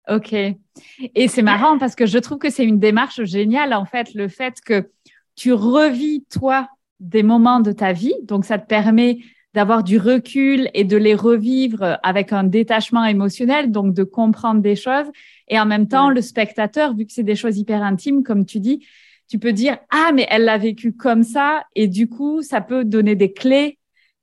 Ok. 0.09 0.33
Et 0.33 1.29
c'est 1.29 1.43
marrant 1.43 1.79
parce 1.79 1.97
que 1.97 2.07
je 2.07 2.19
trouve 2.19 2.39
que 2.39 2.51
c'est 2.51 2.65
une 2.65 2.79
démarche 2.79 3.25
géniale, 3.25 3.75
en 3.75 3.85
fait, 3.85 4.15
le 4.15 4.29
fait 4.29 4.61
que 4.61 4.89
tu 5.37 5.53
revis, 5.53 6.25
toi, 6.31 6.69
des 6.99 7.23
moments 7.23 7.61
de 7.61 7.73
ta 7.73 7.93
vie. 7.93 8.15
Donc, 8.25 8.45
ça 8.45 8.59
te 8.59 8.67
permet 8.67 9.19
d'avoir 9.55 9.85
du 9.85 9.99
recul 9.99 10.69
et 10.75 10.85
de 10.85 10.97
les 10.97 11.15
revivre 11.15 11.99
avec 12.03 12.33
un 12.33 12.45
détachement 12.45 13.05
émotionnel, 13.05 13.71
donc 13.71 13.95
de 13.95 14.03
comprendre 14.03 14.61
des 14.61 14.77
choses. 14.77 15.07
Et 15.49 15.59
en 15.59 15.65
même 15.65 15.89
temps, 15.89 16.11
le 16.11 16.21
spectateur, 16.21 16.95
vu 16.95 17.07
que 17.07 17.13
c'est 17.13 17.23
des 17.23 17.37
choses 17.37 17.57
hyper 17.57 17.83
intimes, 17.83 18.23
comme 18.23 18.45
tu 18.45 18.61
dis, 18.61 18.87
tu 19.29 19.39
peux 19.39 19.53
dire 19.53 19.79
ah 19.91 20.11
mais 20.15 20.27
elle 20.31 20.45
l'a 20.45 20.59
vécu 20.59 20.93
comme 20.93 21.23
ça 21.23 21.65
et 21.75 21.89
du 21.89 22.09
coup 22.09 22.43
ça 22.43 22.61
peut 22.61 22.85
donner 22.85 23.15
des 23.15 23.33
clés 23.33 23.79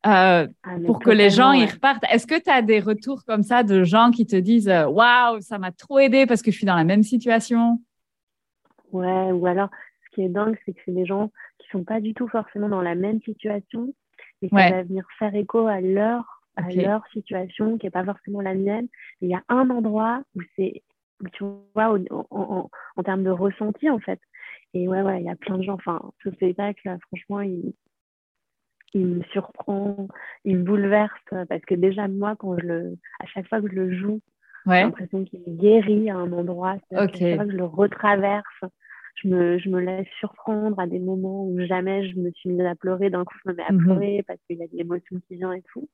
euh, 0.06 0.48
ah, 0.64 0.70
pour 0.86 1.00
que 1.00 1.10
les 1.10 1.30
gens 1.30 1.54
y 1.54 1.66
repartent. 1.66 2.04
Est-ce 2.10 2.28
que 2.28 2.42
tu 2.42 2.50
as 2.50 2.62
des 2.62 2.80
retours 2.80 3.24
comme 3.26 3.44
ça 3.44 3.64
de 3.64 3.84
gens 3.84 4.12
qui 4.12 4.26
te 4.26 4.36
disent 4.36 4.70
waouh 4.70 5.40
ça 5.42 5.58
m'a 5.58 5.72
trop 5.72 6.00
aidé 6.00 6.26
parce 6.26 6.42
que 6.42 6.52
je 6.52 6.58
suis 6.58 6.66
dans 6.66 6.76
la 6.76 6.84
même 6.84 7.04
situation? 7.04 7.82
Ouais, 8.92 9.32
ou 9.32 9.46
alors 9.46 9.70
qui 10.14 10.22
est 10.22 10.30
dingue 10.30 10.58
c'est 10.66 10.74
que 10.74 10.80
c'est 10.86 10.94
des 10.94 11.06
gens 11.06 11.32
qui 11.60 11.68
sont 11.70 11.84
pas 11.84 12.00
du 12.00 12.14
tout 12.14 12.28
forcément 12.28 12.70
dans 12.70 12.82
la 12.82 12.96
même 12.96 13.22
situation 13.22 13.94
et 14.44 14.50
ça 14.50 14.70
va 14.70 14.84
venir 14.84 15.06
faire 15.18 15.34
écho 15.36 15.68
à 15.68 15.80
leur, 15.80 16.44
à 16.58 16.70
leur 16.70 17.06
situation 17.08 17.78
qui 17.78 17.86
n'est 17.86 17.92
pas 17.92 18.04
forcément 18.04 18.42
la 18.42 18.54
mienne. 18.54 18.88
Il 19.22 19.30
y 19.30 19.36
a 19.36 19.44
un 19.48 19.70
endroit 19.70 20.22
où 20.36 20.42
c'est, 20.56 20.84
tu 21.34 21.46
vois, 21.74 21.98
en, 22.12 22.70
en, 22.98 23.04
termes 23.04 23.24
de 23.24 23.30
ressenti, 23.30 23.90
en 23.90 24.00
fait. 24.00 24.20
Et 24.74 24.88
ouais, 24.88 25.02
ouais, 25.02 25.22
il 25.22 25.26
y 25.26 25.30
a 25.30 25.36
plein 25.36 25.58
de 25.58 25.64
gens. 25.64 25.76
Enfin, 25.76 26.02
ce 26.24 26.32
spectacle, 26.32 26.98
franchement, 27.08 27.40
il, 27.42 27.74
il 28.94 29.06
me 29.06 29.24
surprend, 29.32 30.08
il 30.44 30.58
me 30.58 30.64
bouleverse 30.64 31.14
parce 31.48 31.62
que 31.62 31.76
déjà, 31.76 32.08
moi, 32.08 32.36
quand 32.36 32.58
je 32.60 32.66
le, 32.66 32.98
à 33.20 33.26
chaque 33.28 33.48
fois 33.48 33.62
que 33.62 33.70
je 33.70 33.76
le 33.76 33.96
joue, 33.96 34.20
j'ai 34.66 34.72
l'impression 34.74 35.24
qu'il 35.24 35.58
guérit 35.58 36.10
à 36.10 36.16
un 36.16 36.32
endroit. 36.34 36.76
À 36.92 37.08
chaque 37.08 37.36
fois 37.36 37.46
que 37.46 37.52
je 37.52 37.58
le 37.58 37.66
retraverse, 37.66 38.64
je 39.16 39.28
me, 39.28 39.60
je 39.60 39.70
me 39.70 39.80
laisse 39.80 40.08
surprendre 40.20 40.80
à 40.80 40.88
des 40.88 41.00
moments 41.00 41.46
où 41.46 41.60
jamais 41.66 42.10
je 42.10 42.18
me 42.18 42.32
suis 42.32 42.50
mise 42.50 42.66
à 42.66 42.76
pleurer. 42.76 43.10
D'un 43.10 43.24
coup, 43.24 43.36
je 43.44 43.52
me 43.52 43.56
mets 43.56 43.64
à 43.64 43.72
mhm. 43.72 43.84
pleurer 43.84 44.24
parce 44.28 44.40
qu'il 44.48 44.58
y 44.58 44.64
a 44.64 44.68
de 44.68 44.76
l'émotion 44.76 45.20
qui 45.28 45.36
vient 45.36 45.54
et 45.54 45.62
tout. 45.74 45.88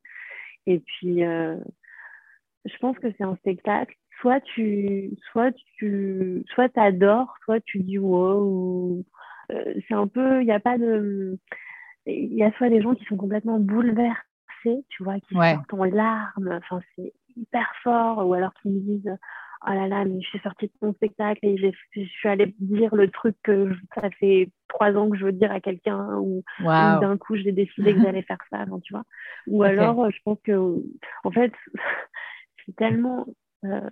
Et 0.66 0.80
puis, 0.80 1.24
euh, 1.24 1.56
je 2.66 2.78
pense 2.78 2.98
que 3.00 3.08
c'est 3.18 3.24
un 3.24 3.36
spectacle. 3.38 3.96
Soit 4.22 4.42
tu, 4.42 5.12
soit 5.32 5.52
tu, 5.78 6.44
soit 6.54 6.78
adores, 6.78 7.34
soit 7.46 7.62
tu 7.62 7.80
dis 7.80 7.98
wow. 7.98 9.04
Euh, 9.52 9.74
c'est 9.88 9.94
un 9.94 10.08
peu, 10.08 10.42
il 10.42 10.46
n'y 10.46 10.52
a 10.52 10.60
pas 10.60 10.78
de, 10.78 11.40
il 12.06 12.34
y 12.34 12.44
a 12.44 12.52
soit 12.54 12.70
des 12.70 12.82
gens 12.82 12.94
qui 12.94 13.06
sont 13.06 13.18
complètement 13.18 13.60
bouleversés, 13.60 14.84
tu 14.90 15.04
vois, 15.04 15.20
qui 15.22 15.36
sortent 15.36 15.74
en 15.74 15.86
larmes. 15.86 16.52
Enfin, 16.52 16.82
c'est 16.96 17.14
hyper 17.36 17.72
fort. 17.84 18.28
Ou 18.28 18.34
alors 18.34 18.54
qui 18.62 18.70
me 18.70 18.80
disent 18.80 19.18
oh 19.68 19.74
là 19.74 19.88
là, 19.88 20.06
mais 20.06 20.22
je 20.22 20.28
suis 20.28 20.40
sortie 20.40 20.68
de 20.68 20.72
mon 20.82 20.94
spectacle 20.94 21.40
et 21.44 21.58
je 21.58 22.02
suis 22.02 22.30
allée 22.30 22.56
dire 22.60 22.96
le 22.96 23.10
truc 23.10 23.36
que 23.44 23.72
ça 23.96 24.10
fait 24.20 24.50
trois 24.68 24.94
ans 24.94 25.10
que 25.10 25.18
je 25.18 25.26
veux 25.26 25.32
dire 25.32 25.52
à 25.52 25.60
quelqu'un 25.60 26.18
ou, 26.18 26.44
d'un 26.60 27.18
coup 27.18 27.36
j'ai 27.36 27.52
décidé 27.52 27.94
que 27.94 28.02
j'allais 28.02 28.22
faire 28.22 28.38
ça, 28.50 28.66
tu 28.84 28.94
vois. 28.94 29.04
Ou 29.48 29.64
alors, 29.64 30.10
je 30.12 30.20
pense 30.24 30.40
que, 30.44 30.76
en 31.24 31.32
fait, 31.32 31.54
c'est 32.66 32.76
tellement 32.76 33.26
euh, 33.66 33.90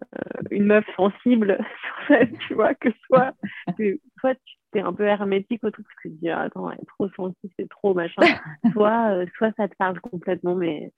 une 0.51 0.65
meuf 0.65 0.85
sensible 0.95 1.57
sur 2.07 2.17
tu 2.47 2.53
vois, 2.53 2.73
que 2.75 2.89
soit, 3.05 3.33
que, 3.77 3.99
soit 4.19 4.35
tu 4.71 4.79
es 4.79 4.81
un 4.81 4.93
peu 4.93 5.03
hermétique 5.03 5.63
au 5.63 5.71
truc, 5.71 5.85
parce 5.85 6.03
que 6.03 6.09
tu 6.09 6.15
dis, 6.15 6.29
attends, 6.29 6.71
elle 6.71 6.79
est 6.79 6.87
trop 6.87 7.09
sensible, 7.09 7.53
c'est 7.59 7.69
trop 7.69 7.93
machin, 7.93 8.21
soit, 8.73 9.11
euh, 9.11 9.25
soit 9.37 9.51
ça 9.57 9.67
te 9.67 9.75
parle 9.75 9.99
complètement, 9.99 10.55
mais. 10.55 10.91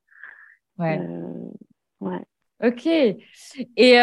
Ouais. 0.77 0.99
Euh, 0.99 1.49
ouais. 1.99 2.23
Ok. 2.61 2.87
Et, 2.87 3.17
et 3.77 3.95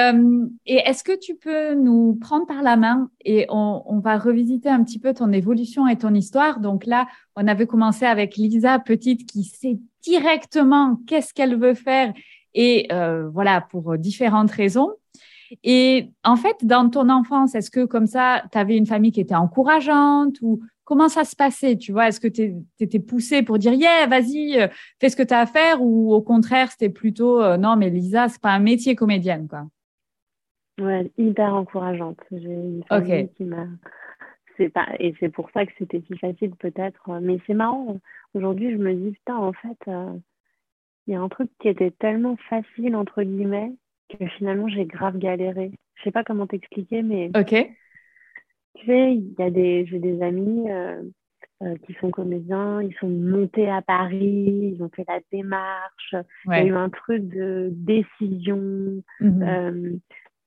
est-ce 0.67 1.05
que 1.05 1.19
tu 1.19 1.35
peux 1.35 1.75
nous 1.75 2.15
prendre 2.15 2.47
par 2.47 2.63
la 2.63 2.77
main 2.77 3.11
et 3.23 3.47
on, 3.51 3.83
on, 3.85 3.99
va 3.99 4.17
revisiter 4.17 4.71
un 4.71 4.83
petit 4.83 4.99
peu 4.99 5.13
ton 5.13 5.31
évolution 5.31 5.87
et 5.87 5.97
ton 5.97 6.15
histoire? 6.15 6.61
Donc 6.61 6.87
là, 6.87 7.07
on 7.37 7.47
avait 7.49 7.67
commencé 7.67 8.07
avec 8.07 8.37
Lisa, 8.37 8.79
petite, 8.79 9.29
qui 9.29 9.45
sait 9.45 9.79
directement 10.03 10.99
qu'est-ce 11.07 11.35
qu'elle 11.35 11.59
veut 11.59 11.75
faire 11.75 12.15
et 12.55 12.89
euh, 12.93 13.29
voilà, 13.29 13.61
pour 13.61 13.99
différentes 13.99 14.51
raisons. 14.51 14.95
Et 15.63 16.11
en 16.25 16.37
fait, 16.37 16.57
dans 16.63 16.89
ton 16.89 17.09
enfance, 17.09 17.55
est-ce 17.55 17.71
que 17.71 17.85
comme 17.85 18.07
ça, 18.07 18.43
tu 18.51 18.59
avais 18.59 18.77
une 18.77 18.87
famille 18.87 19.13
qui 19.13 19.21
était 19.21 19.35
encourageante 19.35 20.37
ou 20.43 20.61
comment 20.87 21.11
ça 21.11 21.25
se 21.25 21.37
passait 21.37 21.77
Tu 21.77 21.93
vois, 21.93 22.09
est-ce 22.09 22.21
que 22.21 22.29
tu 22.29 22.55
étais 22.81 23.01
poussée 23.01 23.43
pour 23.43 23.59
dire, 23.59 23.75
yeah, 23.75 24.07
vas-y, 24.07 24.59
euh, 24.59 24.69
fais 24.99 25.11
ce 25.11 25.17
que 25.17 25.23
tu 25.23 25.35
as 25.35 25.41
à 25.41 25.47
faire? 25.47 25.83
Ou 25.83 26.15
au 26.15 26.23
contraire, 26.23 26.71
c'était 26.71 26.89
plutôt, 26.89 27.43
euh, 27.43 27.59
non, 27.59 27.77
mais 27.77 27.91
Lisa, 27.91 28.29
c'est 28.29 28.41
pas 28.41 28.53
un 28.53 28.61
métier 28.61 28.95
comédienne, 28.97 29.49
quoi? 29.49 29.67
Ouais, 30.81 31.11
hyper 31.19 31.55
encourageante. 31.55 32.21
J'ai 32.31 32.39
une 32.39 32.85
famille 32.89 33.29
qui 33.37 33.45
m'a. 33.45 33.67
C'est 34.57 34.71
pas... 34.71 34.87
Et 34.99 35.15
c'est 35.21 35.29
pour 35.29 35.51
ça 35.51 35.67
que 35.67 35.73
c'était 35.79 36.03
si 36.07 36.17
facile, 36.17 36.55
peut-être. 36.57 37.11
Mais 37.21 37.39
c'est 37.47 37.55
marrant. 37.55 37.99
Aujourd'hui, 38.35 38.71
je 38.71 38.77
me 38.77 38.95
dis, 38.95 39.11
putain, 39.11 39.37
en 39.37 39.53
fait, 39.53 39.79
il 41.07 41.13
y 41.13 41.17
a 41.17 41.21
un 41.21 41.29
truc 41.29 41.51
qui 41.61 41.69
était 41.69 41.91
tellement 41.91 42.37
facile, 42.49 42.97
entre 42.97 43.23
guillemets, 43.23 43.73
que 44.09 44.27
finalement 44.39 44.69
j'ai 44.69 44.85
grave 44.85 45.19
galéré. 45.19 45.73
Je 45.95 46.05
sais 46.05 46.11
pas 46.11 46.25
comment 46.25 46.47
t'expliquer, 46.47 47.03
mais. 47.03 47.31
Ok. 47.37 47.55
Tu 48.77 48.87
sais, 48.87 49.15
il 49.15 49.35
y 49.39 49.43
a 49.43 49.51
des, 49.51 49.87
j'ai 49.87 49.99
des 49.99 50.23
amis 50.23 50.71
euh, 50.71 51.03
euh, 51.63 51.75
qui 51.87 51.95
sont 51.95 52.11
comédiens, 52.11 52.83
ils 52.83 52.95
sont 52.97 53.09
montés 53.09 53.69
à 53.69 53.83
Paris, 53.83 54.75
ils 54.75 54.83
ont 54.83 54.91
fait 54.95 55.05
la 55.09 55.21
démarche, 55.33 56.15
il 56.47 56.51
y 56.51 56.55
a 56.55 56.65
eu 56.65 56.75
un 56.75 56.91
truc 56.91 57.27
de 57.29 57.71
décision, 57.73 59.03
mhm. 59.21 59.43
euh, 59.43 59.97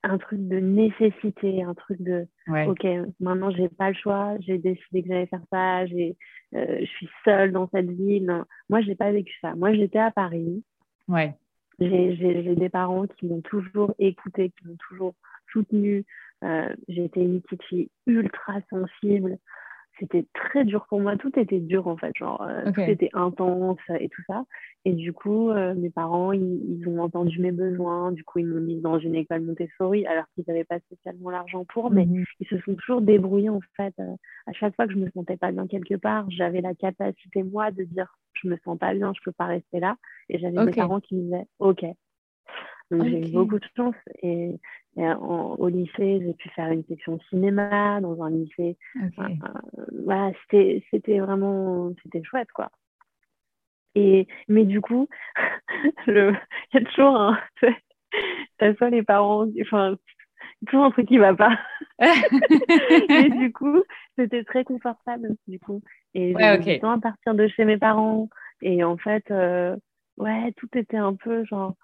un 0.03 0.17
truc 0.17 0.47
de 0.47 0.59
nécessité, 0.59 1.63
un 1.63 1.73
truc 1.73 2.01
de 2.01 2.25
ok, 2.47 2.85
maintenant 3.19 3.51
j'ai 3.51 3.67
pas 3.67 3.89
le 3.89 3.95
choix, 3.95 4.35
j'ai 4.39 4.57
décidé 4.57 5.01
que 5.01 5.09
j'allais 5.09 5.25
faire 5.25 5.43
ça, 5.51 5.85
j'ai, 5.87 6.15
je 6.53 6.85
suis 6.85 7.09
seule 7.25 7.51
dans 7.51 7.67
cette 7.73 7.89
ville. 7.89 8.43
Moi, 8.69 8.81
j'ai 8.81 8.95
pas 8.95 9.11
vécu 9.11 9.33
ça. 9.41 9.55
Moi, 9.55 9.73
j'étais 9.73 9.99
à 9.99 10.09
Paris. 10.09 10.63
Ouais. 11.09 11.35
J'ai 11.79 12.55
des 12.55 12.69
parents 12.69 13.07
qui 13.07 13.27
m'ont 13.27 13.41
toujours 13.41 13.93
écouté, 13.99 14.51
qui 14.51 14.67
m'ont 14.67 14.77
toujours 14.89 15.15
soutenue. 15.51 16.05
Euh, 16.43 16.73
J'étais 16.87 17.21
une 17.21 17.41
petite 17.41 17.63
fille 17.63 17.89
ultra 18.07 18.59
sensible 18.69 19.37
c'était 19.99 20.25
très 20.33 20.65
dur 20.65 20.85
pour 20.87 20.99
moi. 20.99 21.17
Tout 21.17 21.37
était 21.37 21.59
dur 21.59 21.87
en 21.87 21.97
fait, 21.97 22.11
genre 22.17 22.41
euh, 22.41 22.71
tout 22.71 22.81
était 22.81 23.09
intense 23.13 23.79
et 23.99 24.09
tout 24.09 24.21
ça. 24.27 24.43
Et 24.85 24.93
du 24.93 25.13
coup, 25.13 25.49
euh, 25.49 25.75
mes 25.75 25.89
parents, 25.89 26.31
ils, 26.31 26.87
ont 26.87 26.99
entendu 27.01 27.39
mes 27.39 27.51
besoins. 27.51 28.11
Du 28.11 28.23
coup, 28.23 28.39
ils 28.39 28.45
m'ont 28.45 28.61
mis 28.61 28.79
dans 28.79 28.97
une 28.97 29.15
école 29.15 29.41
Montessori 29.41 30.05
alors 30.07 30.25
qu'ils 30.33 30.45
n'avaient 30.47 30.63
pas 30.63 30.79
spécialement 30.79 31.29
l'argent 31.29 31.65
pour, 31.65 31.91
mais 31.91 32.05
mhm. 32.05 32.23
ils 32.39 32.47
se 32.47 32.57
sont 32.59 32.75
toujours 32.75 33.01
débrouillés 33.01 33.49
en 33.49 33.61
fait. 33.75 33.93
Euh, 33.99 34.15
à 34.47 34.53
chaque 34.53 34.75
fois 34.75 34.87
que 34.87 34.93
je 34.93 34.97
me 34.99 35.09
sentais 35.11 35.37
pas 35.37 35.51
bien 35.51 35.67
quelque 35.67 35.95
part, 35.95 36.29
j'avais 36.29 36.61
la 36.61 36.73
capacité 36.73 37.43
moi 37.43 37.71
de 37.71 37.83
dire 37.83 38.07
je 38.33 38.47
me 38.47 38.57
sens 38.63 38.77
pas 38.77 38.93
bien, 38.93 39.11
je 39.15 39.21
peux 39.23 39.33
pas 39.33 39.45
rester 39.45 39.79
là. 39.79 39.97
Et 40.29 40.39
j'avais 40.39 40.63
mes 40.63 40.71
parents 40.71 41.01
qui 41.01 41.15
me 41.15 41.23
disaient 41.23 41.47
ok, 41.59 41.85
donc 42.91 43.05
j'ai 43.05 43.29
eu 43.29 43.31
beaucoup 43.31 43.59
de 43.59 43.65
chance. 43.75 43.95
Et, 44.23 44.59
au 45.05 45.67
lycée, 45.67 46.21
j'ai 46.21 46.33
pu 46.33 46.49
faire 46.49 46.71
une 46.71 46.83
section 46.85 47.19
cinéma 47.29 48.01
dans 48.01 48.21
un 48.23 48.29
lycée. 48.29 48.77
Euh, 48.97 49.27
voilà, 50.03 50.31
c'était 50.51 51.19
vraiment 51.19 51.91
c'était 52.03 52.23
chouette, 52.23 52.51
quoi. 52.53 52.71
Et, 53.95 54.27
mais 54.47 54.65
du 54.65 54.81
coup, 54.81 55.07
il 56.07 56.35
y 56.73 56.77
a 56.77 56.81
toujours 56.81 57.15
un. 57.15 57.39
Ça 58.59 58.75
soit 58.75 58.89
les 58.89 59.03
parents. 59.03 59.47
Enfin, 59.61 59.95
toujours 60.67 60.85
un 60.85 60.91
truc 60.91 61.07
qui 61.07 61.17
va 61.17 61.33
pas. 61.33 61.57
et 61.99 63.29
du 63.29 63.51
coup, 63.51 63.81
c'était 64.17 64.43
très 64.43 64.63
confortable, 64.63 65.35
du 65.47 65.59
coup. 65.59 65.81
Et 66.13 66.35
ouais, 66.35 66.57
okay. 66.57 66.79
à 66.83 66.97
partir 66.97 67.33
de 67.35 67.47
chez 67.47 67.65
mes 67.65 67.77
parents. 67.77 68.29
Et 68.61 68.83
en 68.83 68.97
fait, 68.97 69.29
euh, 69.31 69.75
ouais, 70.17 70.53
tout 70.57 70.69
était 70.75 70.97
un 70.97 71.15
peu 71.15 71.45
genre 71.45 71.75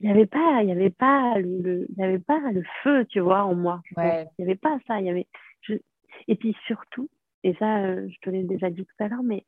il 0.00 0.06
n'y 0.06 0.12
avait 0.12 0.26
pas 0.26 0.62
il 0.62 0.68
y 0.68 0.72
avait 0.72 0.90
pas 0.90 1.38
le 1.38 1.86
il 1.88 1.98
y 1.98 2.02
avait 2.02 2.18
pas 2.18 2.38
le 2.52 2.62
feu 2.82 3.04
tu 3.06 3.20
vois 3.20 3.44
en 3.44 3.54
moi 3.54 3.80
il 3.96 4.26
n'y 4.38 4.44
avait 4.44 4.56
pas 4.56 4.78
ça 4.86 5.00
il 5.00 5.06
y 5.06 5.10
avait 5.10 5.26
et 6.28 6.36
puis 6.36 6.56
surtout 6.66 7.08
et 7.42 7.54
ça 7.54 7.78
euh, 7.84 8.08
je 8.08 8.18
te 8.20 8.30
l'ai 8.30 8.42
déjà 8.42 8.70
dit 8.70 8.84
tout 8.84 9.04
à 9.04 9.08
l'heure 9.08 9.22
mais 9.22 9.44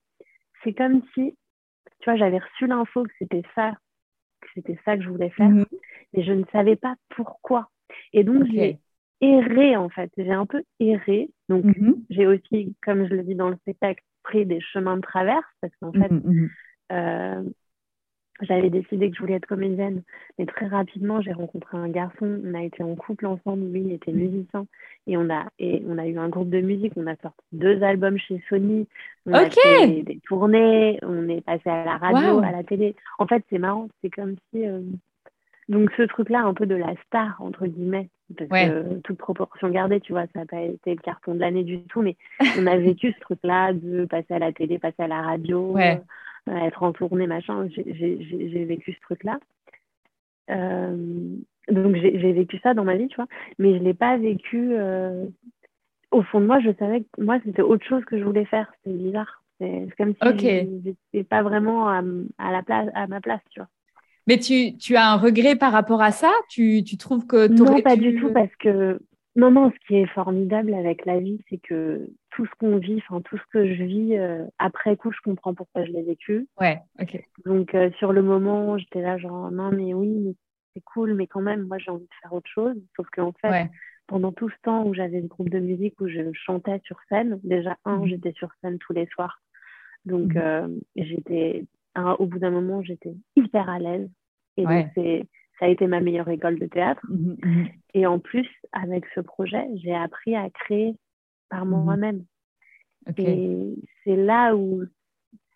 c'est 0.62 0.72
comme 0.72 1.02
si 1.14 1.36
tu 2.00 2.04
vois 2.04 2.16
j'avais 2.16 2.38
reçu 2.38 2.66
l'info 2.66 3.04
que 3.04 3.12
c'était 3.18 3.44
ça 3.54 3.72
que 4.40 4.48
c'était 4.54 4.78
ça 4.84 4.96
que 4.96 5.02
je 5.02 5.08
voulais 5.08 5.30
faire 5.30 5.48
mhm. 5.48 5.66
mais 6.12 6.24
je 6.24 6.32
ne 6.32 6.44
savais 6.52 6.76
pas 6.76 6.94
pourquoi. 7.10 7.68
Et 8.12 8.24
donc 8.24 8.44
j'ai 8.46 8.78
erré 9.20 9.76
en 9.76 9.88
fait. 9.88 10.10
J'ai 10.16 10.32
un 10.32 10.46
peu 10.46 10.62
erré. 10.80 11.30
Donc 11.48 11.64
mhm. 11.64 12.04
j'ai 12.10 12.26
aussi 12.26 12.76
comme 12.82 13.06
je 13.08 13.14
le 13.14 13.22
dis 13.24 13.34
dans 13.34 13.50
le 13.50 13.56
spectacle 13.56 14.02
pris 14.22 14.46
des 14.46 14.60
chemins 14.60 14.96
de 14.96 15.02
traverse 15.02 15.46
parce 15.60 15.72
qu'en 15.80 15.92
fait 15.92 16.10
mhm, 16.10 16.50
euh, 16.92 17.42
j'avais 18.44 18.70
décidé 18.70 19.10
que 19.10 19.16
je 19.16 19.20
voulais 19.20 19.34
être 19.34 19.46
comédienne, 19.46 20.02
mais 20.38 20.46
très 20.46 20.66
rapidement, 20.66 21.20
j'ai 21.20 21.32
rencontré 21.32 21.76
un 21.76 21.88
garçon. 21.88 22.40
On 22.44 22.54
a 22.54 22.62
été 22.62 22.82
en 22.82 22.94
couple 22.94 23.26
ensemble. 23.26 23.66
Lui, 23.66 23.80
il 23.80 23.92
était 23.92 24.12
musicien. 24.12 24.66
Et 25.06 25.16
on 25.16 25.28
a, 25.30 25.46
et 25.58 25.82
on 25.88 25.98
a 25.98 26.06
eu 26.06 26.18
un 26.18 26.28
groupe 26.28 26.50
de 26.50 26.60
musique. 26.60 26.92
On 26.96 27.06
a 27.06 27.16
sorti 27.16 27.44
deux 27.52 27.82
albums 27.82 28.18
chez 28.18 28.42
Sony. 28.48 28.86
On 29.26 29.34
a 29.34 29.50
fait 29.50 30.02
des 30.02 30.20
tournées. 30.26 30.98
On 31.02 31.28
est 31.28 31.40
passé 31.40 31.68
à 31.68 31.84
la 31.84 31.96
radio, 31.96 32.38
à 32.38 32.52
la 32.52 32.62
télé. 32.62 32.94
En 33.18 33.26
fait, 33.26 33.44
c'est 33.50 33.58
marrant. 33.58 33.88
C'est 34.02 34.10
comme 34.10 34.36
si. 34.50 34.66
Euh, 34.66 34.80
donc, 35.68 35.90
ce 35.96 36.02
truc-là, 36.02 36.44
un 36.44 36.54
peu 36.54 36.66
de 36.66 36.76
la 36.76 36.94
star, 37.06 37.36
entre 37.40 37.66
guillemets. 37.66 38.08
Parce 38.36 38.50
que 38.50 38.98
toute 39.00 39.18
proportion 39.18 39.68
gardée, 39.70 40.00
tu 40.00 40.12
vois, 40.12 40.26
ça 40.34 40.40
n'a 40.40 40.46
pas 40.46 40.60
été 40.60 40.94
le 40.94 41.00
carton 41.00 41.34
de 41.34 41.40
l'année 41.40 41.64
du 41.64 41.82
tout. 41.84 42.02
Mais 42.02 42.16
on 42.58 42.66
a 42.66 42.76
vécu 42.76 43.12
ce 43.12 43.20
truc-là 43.20 43.72
de 43.72 44.04
passer 44.04 44.34
à 44.34 44.38
la 44.38 44.52
télé, 44.52 44.78
passer 44.78 45.02
à 45.02 45.08
la 45.08 45.22
radio. 45.22 45.72
Ouais 45.72 46.00
être 46.50 46.82
en 46.82 46.92
tournée, 46.92 47.26
machin. 47.26 47.68
J'ai 47.68 48.64
vécu 48.64 48.92
ce 48.92 49.00
truc-là. 49.00 49.38
Euh, 50.50 51.36
donc 51.70 51.96
j'ai 51.96 52.32
vécu 52.32 52.58
ça 52.62 52.74
dans 52.74 52.84
ma 52.84 52.96
vie, 52.96 53.08
tu 53.08 53.16
vois, 53.16 53.26
mais 53.58 53.76
je 53.78 53.82
l'ai 53.82 53.94
pas 53.94 54.16
vécu. 54.16 54.70
Euh, 54.72 55.26
au 56.10 56.22
fond 56.22 56.40
de 56.40 56.46
moi, 56.46 56.60
je 56.60 56.70
savais 56.78 57.02
que 57.02 57.22
moi 57.22 57.38
c'était 57.44 57.62
autre 57.62 57.86
chose 57.86 58.04
que 58.06 58.18
je 58.18 58.24
voulais 58.24 58.46
faire. 58.46 58.72
C'est 58.84 58.92
bizarre. 58.92 59.42
C'est 59.60 59.88
comme 59.98 60.14
si 60.14 60.94
j'étais 61.12 61.24
pas 61.24 61.42
vraiment 61.42 61.88
à, 61.88 62.02
la 62.52 62.62
place, 62.62 62.88
à 62.94 63.06
ma 63.08 63.20
place, 63.20 63.40
tu 63.50 63.60
vois. 63.60 63.68
Mais 64.28 64.38
tu, 64.38 64.76
tu, 64.76 64.94
as 64.94 65.10
un 65.10 65.16
regret 65.16 65.56
par 65.56 65.72
rapport 65.72 66.02
à 66.02 66.12
ça? 66.12 66.30
Tu, 66.48 66.84
tu 66.84 66.96
trouves 66.96 67.26
que 67.26 67.48
Non, 67.48 67.80
pas 67.80 67.96
du 67.96 68.20
tout, 68.20 68.32
parce 68.32 68.54
que 68.56 69.00
non, 69.38 69.52
non, 69.52 69.70
ce 69.70 69.86
qui 69.86 69.94
est 69.94 70.06
formidable 70.06 70.74
avec 70.74 71.06
la 71.06 71.20
vie, 71.20 71.40
c'est 71.48 71.58
que 71.58 72.10
tout 72.30 72.44
ce 72.44 72.50
qu'on 72.58 72.78
vit, 72.78 73.00
enfin 73.08 73.20
tout 73.20 73.38
ce 73.38 73.42
que 73.52 73.72
je 73.72 73.84
vis, 73.84 74.18
euh, 74.18 74.44
après 74.58 74.96
coup, 74.96 75.12
je 75.12 75.20
comprends 75.22 75.54
pourquoi 75.54 75.84
je 75.84 75.92
l'ai 75.92 76.02
vécu. 76.02 76.48
Ouais, 76.60 76.80
ok. 77.00 77.24
Donc 77.46 77.72
euh, 77.76 77.88
sur 77.98 78.12
le 78.12 78.22
moment, 78.22 78.76
j'étais 78.78 79.00
là 79.00 79.16
genre 79.16 79.52
non 79.52 79.70
mais 79.70 79.94
oui, 79.94 80.36
c'est 80.74 80.82
cool, 80.82 81.14
mais 81.14 81.28
quand 81.28 81.40
même, 81.40 81.68
moi 81.68 81.78
j'ai 81.78 81.92
envie 81.92 82.02
de 82.02 82.14
faire 82.20 82.32
autre 82.32 82.50
chose. 82.50 82.74
Sauf 82.96 83.06
qu'en 83.10 83.32
fait, 83.40 83.70
pendant 84.08 84.32
tout 84.32 84.50
ce 84.50 84.56
temps 84.64 84.84
où 84.84 84.92
j'avais 84.92 85.20
le 85.20 85.28
groupe 85.28 85.50
de 85.50 85.60
musique 85.60 86.00
où 86.00 86.08
je 86.08 86.32
chantais 86.32 86.80
sur 86.82 86.98
scène, 87.08 87.38
déjà 87.44 87.76
un, 87.84 87.98
mhm. 87.98 88.08
j'étais 88.08 88.32
sur 88.32 88.48
scène 88.60 88.78
tous 88.78 88.92
les 88.92 89.06
soirs. 89.06 89.40
Donc 90.04 90.34
mhm. 90.34 90.42
euh, 90.42 90.68
j'étais, 90.96 91.64
au 92.18 92.26
bout 92.26 92.40
d'un 92.40 92.50
moment, 92.50 92.82
j'étais 92.82 93.14
hyper 93.36 93.68
à 93.68 93.78
l'aise. 93.78 94.10
Et 94.56 94.64
donc 94.64 94.88
c'est 94.96 95.28
ça 95.58 95.66
a 95.66 95.68
été 95.68 95.86
ma 95.86 96.00
meilleure 96.00 96.28
école 96.28 96.58
de 96.58 96.66
théâtre. 96.66 97.04
Mhm, 97.08 97.36
mhm. 97.42 97.68
Et 97.94 98.06
en 98.06 98.18
plus, 98.18 98.48
avec 98.72 99.04
ce 99.14 99.20
projet, 99.20 99.64
j'ai 99.76 99.94
appris 99.94 100.34
à 100.34 100.48
créer 100.50 100.94
par 101.48 101.64
mhm. 101.64 101.84
moi-même. 101.84 102.24
Et 103.16 103.74
c'est 104.04 104.16
là 104.16 104.54
où 104.54 104.82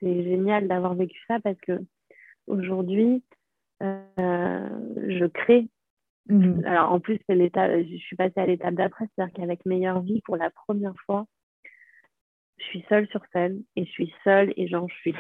c'est 0.00 0.24
génial 0.24 0.68
d'avoir 0.68 0.94
vécu 0.94 1.20
ça 1.28 1.38
parce 1.40 1.60
que 1.60 1.78
aujourd'hui, 2.46 3.22
euh, 3.82 4.68
je 5.08 5.26
crée. 5.26 5.68
Alors 6.64 6.92
en 6.92 7.00
plus, 7.00 7.18
je 7.28 7.96
suis 7.98 8.16
passée 8.16 8.40
à 8.40 8.46
l'étape 8.46 8.74
d'après, 8.74 9.04
c'est-à-dire 9.14 9.34
qu'avec 9.34 9.66
Meilleure 9.66 10.00
Vie, 10.00 10.22
pour 10.24 10.36
la 10.36 10.50
première 10.50 10.94
fois, 11.04 11.26
je 12.56 12.64
suis 12.64 12.84
seule 12.88 13.06
sur 13.08 13.20
scène 13.32 13.62
et 13.76 13.84
je 13.84 13.90
suis 13.90 14.14
seule 14.24 14.52
et 14.56 14.68
j'en 14.68 14.88
suis 14.88 15.14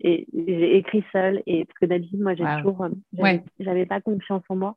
et 0.00 0.26
j'ai 0.34 0.76
écrit 0.76 1.04
seule 1.12 1.42
et 1.46 1.64
parce 1.64 1.78
que 1.78 1.86
d'habitude 1.86 2.20
moi 2.20 2.34
j'ai 2.34 2.44
toujours 2.60 2.84
euh, 2.84 3.38
j'avais 3.60 3.86
pas 3.86 4.00
confiance 4.00 4.42
en 4.48 4.56
moi 4.56 4.76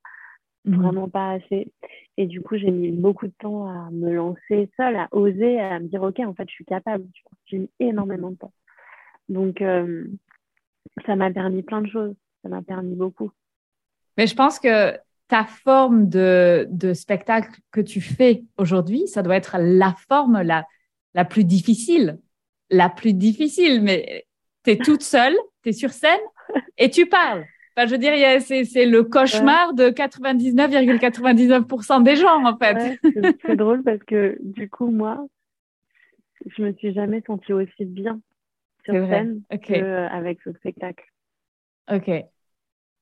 Mhm. 0.66 0.76
Vraiment 0.82 1.10
pas 1.10 1.32
assez. 1.32 1.72
Et 2.18 2.28
du 2.28 2.42
coup, 2.42 2.58
j'ai 2.58 2.70
mis 2.72 2.92
beaucoup 2.92 3.28
de 3.28 3.34
temps 3.40 3.68
à 3.68 3.90
me 3.92 4.14
lancer 4.14 4.70
seule, 4.78 4.96
à 4.96 5.08
oser, 5.12 5.60
à 5.60 5.80
me 5.80 5.88
dire, 5.88 6.04
OK, 6.04 6.20
en 6.20 6.34
fait, 6.34 6.48
je 6.48 6.54
suis 6.54 6.66
capable. 6.66 7.06
J'ai 7.46 7.60
mis 7.60 7.70
énormément 7.80 8.32
de 8.32 8.36
temps. 8.36 8.54
Donc, 9.28 9.62
euh, 9.62 10.06
ça 11.06 11.16
m'a 11.16 11.32
permis 11.32 11.64
plein 11.64 11.82
de 11.82 11.90
choses. 11.90 12.14
Ça 12.44 12.50
m'a 12.50 12.62
permis 12.62 12.96
beaucoup. 12.96 13.32
Mais 14.18 14.28
je 14.28 14.36
pense 14.36 14.60
que 14.60 14.98
ta 15.28 15.46
forme 15.46 16.10
de, 16.10 16.68
de 16.70 16.94
spectacle 16.94 17.60
que 17.72 17.82
tu 17.82 18.02
fais 18.02 18.44
aujourd'hui, 18.58 19.08
ça 19.08 19.24
doit 19.24 19.38
être 19.38 19.58
la 19.60 19.96
forme 20.10 20.42
la, 20.42 20.66
la 21.14 21.26
plus 21.26 21.46
difficile. 21.46 22.20
La 22.70 22.90
plus 22.90 23.14
difficile, 23.14 23.82
mais 23.82 24.26
tu 24.64 24.72
es 24.72 24.78
toute 24.78 25.04
seule, 25.04 25.36
tu 25.64 25.70
es 25.70 25.74
sur 25.74 25.92
scène 25.92 26.20
et 26.78 26.90
tu 26.90 27.08
parles. 27.08 27.46
Enfin, 27.76 27.88
je 27.88 27.92
veux 27.92 27.98
dire, 27.98 28.14
c'est 28.42 28.86
le 28.86 29.04
cauchemar 29.04 29.74
de 29.74 29.90
99,99% 29.90 32.04
des 32.04 32.16
gens, 32.18 32.46
en 32.46 32.58
fait. 32.58 33.00
c'est 33.46 33.56
drôle 33.56 33.82
parce 33.84 34.04
que, 34.04 34.38
du 34.42 34.70
coup, 34.70 34.92
moi, 34.92 35.26
je 36.46 36.64
me 36.64 36.74
suis 36.74 36.94
jamais 36.94 37.24
sentie 37.26 37.54
aussi 37.54 37.86
bien 37.86 38.20
sur 38.84 38.94
scène 38.94 39.42
qu'avec 39.62 40.42
ce 40.44 40.52
spectacle. 40.54 41.06
Ok. 41.92 42.10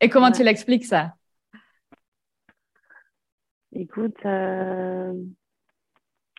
Et 0.01 0.09
comment 0.09 0.31
tu 0.31 0.43
l'expliques 0.43 0.85
ça? 0.85 1.15
Écoute, 3.73 4.17
euh, 4.25 5.13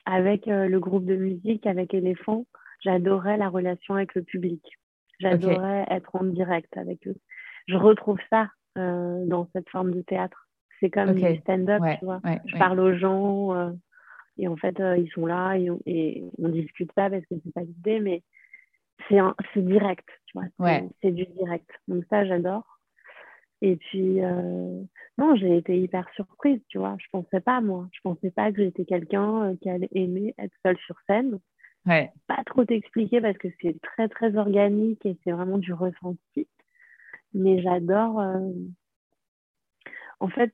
avec 0.04 0.48
euh, 0.48 0.66
le 0.66 0.80
groupe 0.80 1.04
de 1.04 1.14
musique, 1.14 1.66
avec 1.66 1.94
Éléphant, 1.94 2.46
j'adorais 2.82 3.36
la 3.36 3.48
relation 3.48 3.94
avec 3.94 4.14
le 4.14 4.22
public. 4.22 4.62
J'adorais 5.20 5.86
être 5.90 6.14
en 6.16 6.24
direct 6.24 6.76
avec 6.76 7.06
eux. 7.06 7.16
Je 7.68 7.76
retrouve 7.76 8.18
ça 8.30 8.48
euh, 8.78 9.24
dans 9.26 9.48
cette 9.54 9.68
forme 9.68 9.92
de 9.92 10.02
théâtre. 10.02 10.48
C'est 10.80 10.90
comme 10.90 11.10
okay. 11.10 11.38
stand-up, 11.40 11.82
tu 11.98 12.04
vois. 12.04 12.20
je 12.46 12.56
parle 12.56 12.80
aux 12.80 12.96
gens 12.96 13.74
et 14.38 14.48
en 14.48 14.56
fait, 14.56 14.80
ils 14.96 15.10
sont 15.12 15.26
là 15.26 15.54
et 15.56 15.70
on, 15.70 15.78
et 15.84 16.24
on 16.38 16.48
discute 16.48 16.90
pas 16.94 17.10
parce 17.10 17.22
que 17.26 17.34
c'est 17.44 17.52
pas 17.52 17.60
l'idée, 17.60 18.00
mais 18.00 18.22
c'est 19.08 19.62
direct, 19.64 20.08
tu 20.26 20.38
vois. 20.38 20.90
C'est 21.02 21.10
du 21.10 21.26
direct. 21.26 21.68
Donc 21.88 22.04
ça, 22.10 22.24
j'adore. 22.24 22.80
Et 23.62 23.76
puis, 23.76 24.22
euh, 24.22 24.82
non, 25.18 25.36
j'ai 25.36 25.58
été 25.58 25.78
hyper 25.78 26.08
surprise, 26.14 26.60
tu 26.68 26.78
vois. 26.78 26.96
Je 26.98 27.06
pensais 27.12 27.40
pas, 27.40 27.60
moi. 27.60 27.88
Je 27.92 28.00
pensais 28.02 28.30
pas 28.30 28.50
que 28.52 28.62
j'étais 28.62 28.86
quelqu'un 28.86 29.50
euh, 29.50 29.56
qui 29.60 29.68
allait 29.68 29.90
aimer 29.92 30.34
être 30.38 30.54
seule 30.64 30.78
sur 30.78 30.96
scène. 31.06 31.38
Ouais. 31.86 32.10
Pas 32.26 32.42
trop 32.44 32.64
t'expliquer 32.64 33.20
parce 33.20 33.38
que 33.38 33.48
c'est 33.60 33.80
très, 33.80 34.08
très 34.08 34.36
organique 34.36 35.04
et 35.06 35.16
c'est 35.24 35.32
vraiment 35.32 35.58
du 35.58 35.72
ressenti. 35.72 36.46
Mais 37.32 37.62
j'adore. 37.62 38.20
Euh, 38.20 38.50
en 40.22 40.28
fait, 40.28 40.52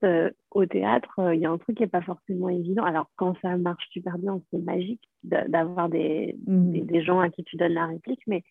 au 0.53 0.65
théâtre, 0.65 1.33
il 1.35 1.41
y 1.41 1.47
a 1.47 1.51
un 1.51 1.59
truc 1.59 1.77
qui 1.77 1.83
n'est 1.83 1.89
pas 1.89 2.01
forcément 2.01 2.49
évident. 2.49 2.85
Alors, 2.85 3.11
quand 3.17 3.35
ça 3.43 3.57
marche 3.57 3.89
super 3.91 4.17
bien, 4.17 4.41
c'est 4.51 4.61
magique 4.61 5.03
d'avoir 5.25 5.89
des, 5.89 6.37
mmh. 6.47 6.71
des, 6.71 6.81
des, 6.83 7.03
gens 7.03 7.19
à 7.19 7.31
qui 7.31 7.43
tu 7.43 7.57
donnes 7.57 7.73
la 7.73 7.87
réplique. 7.87 8.23
Mais 8.29 8.45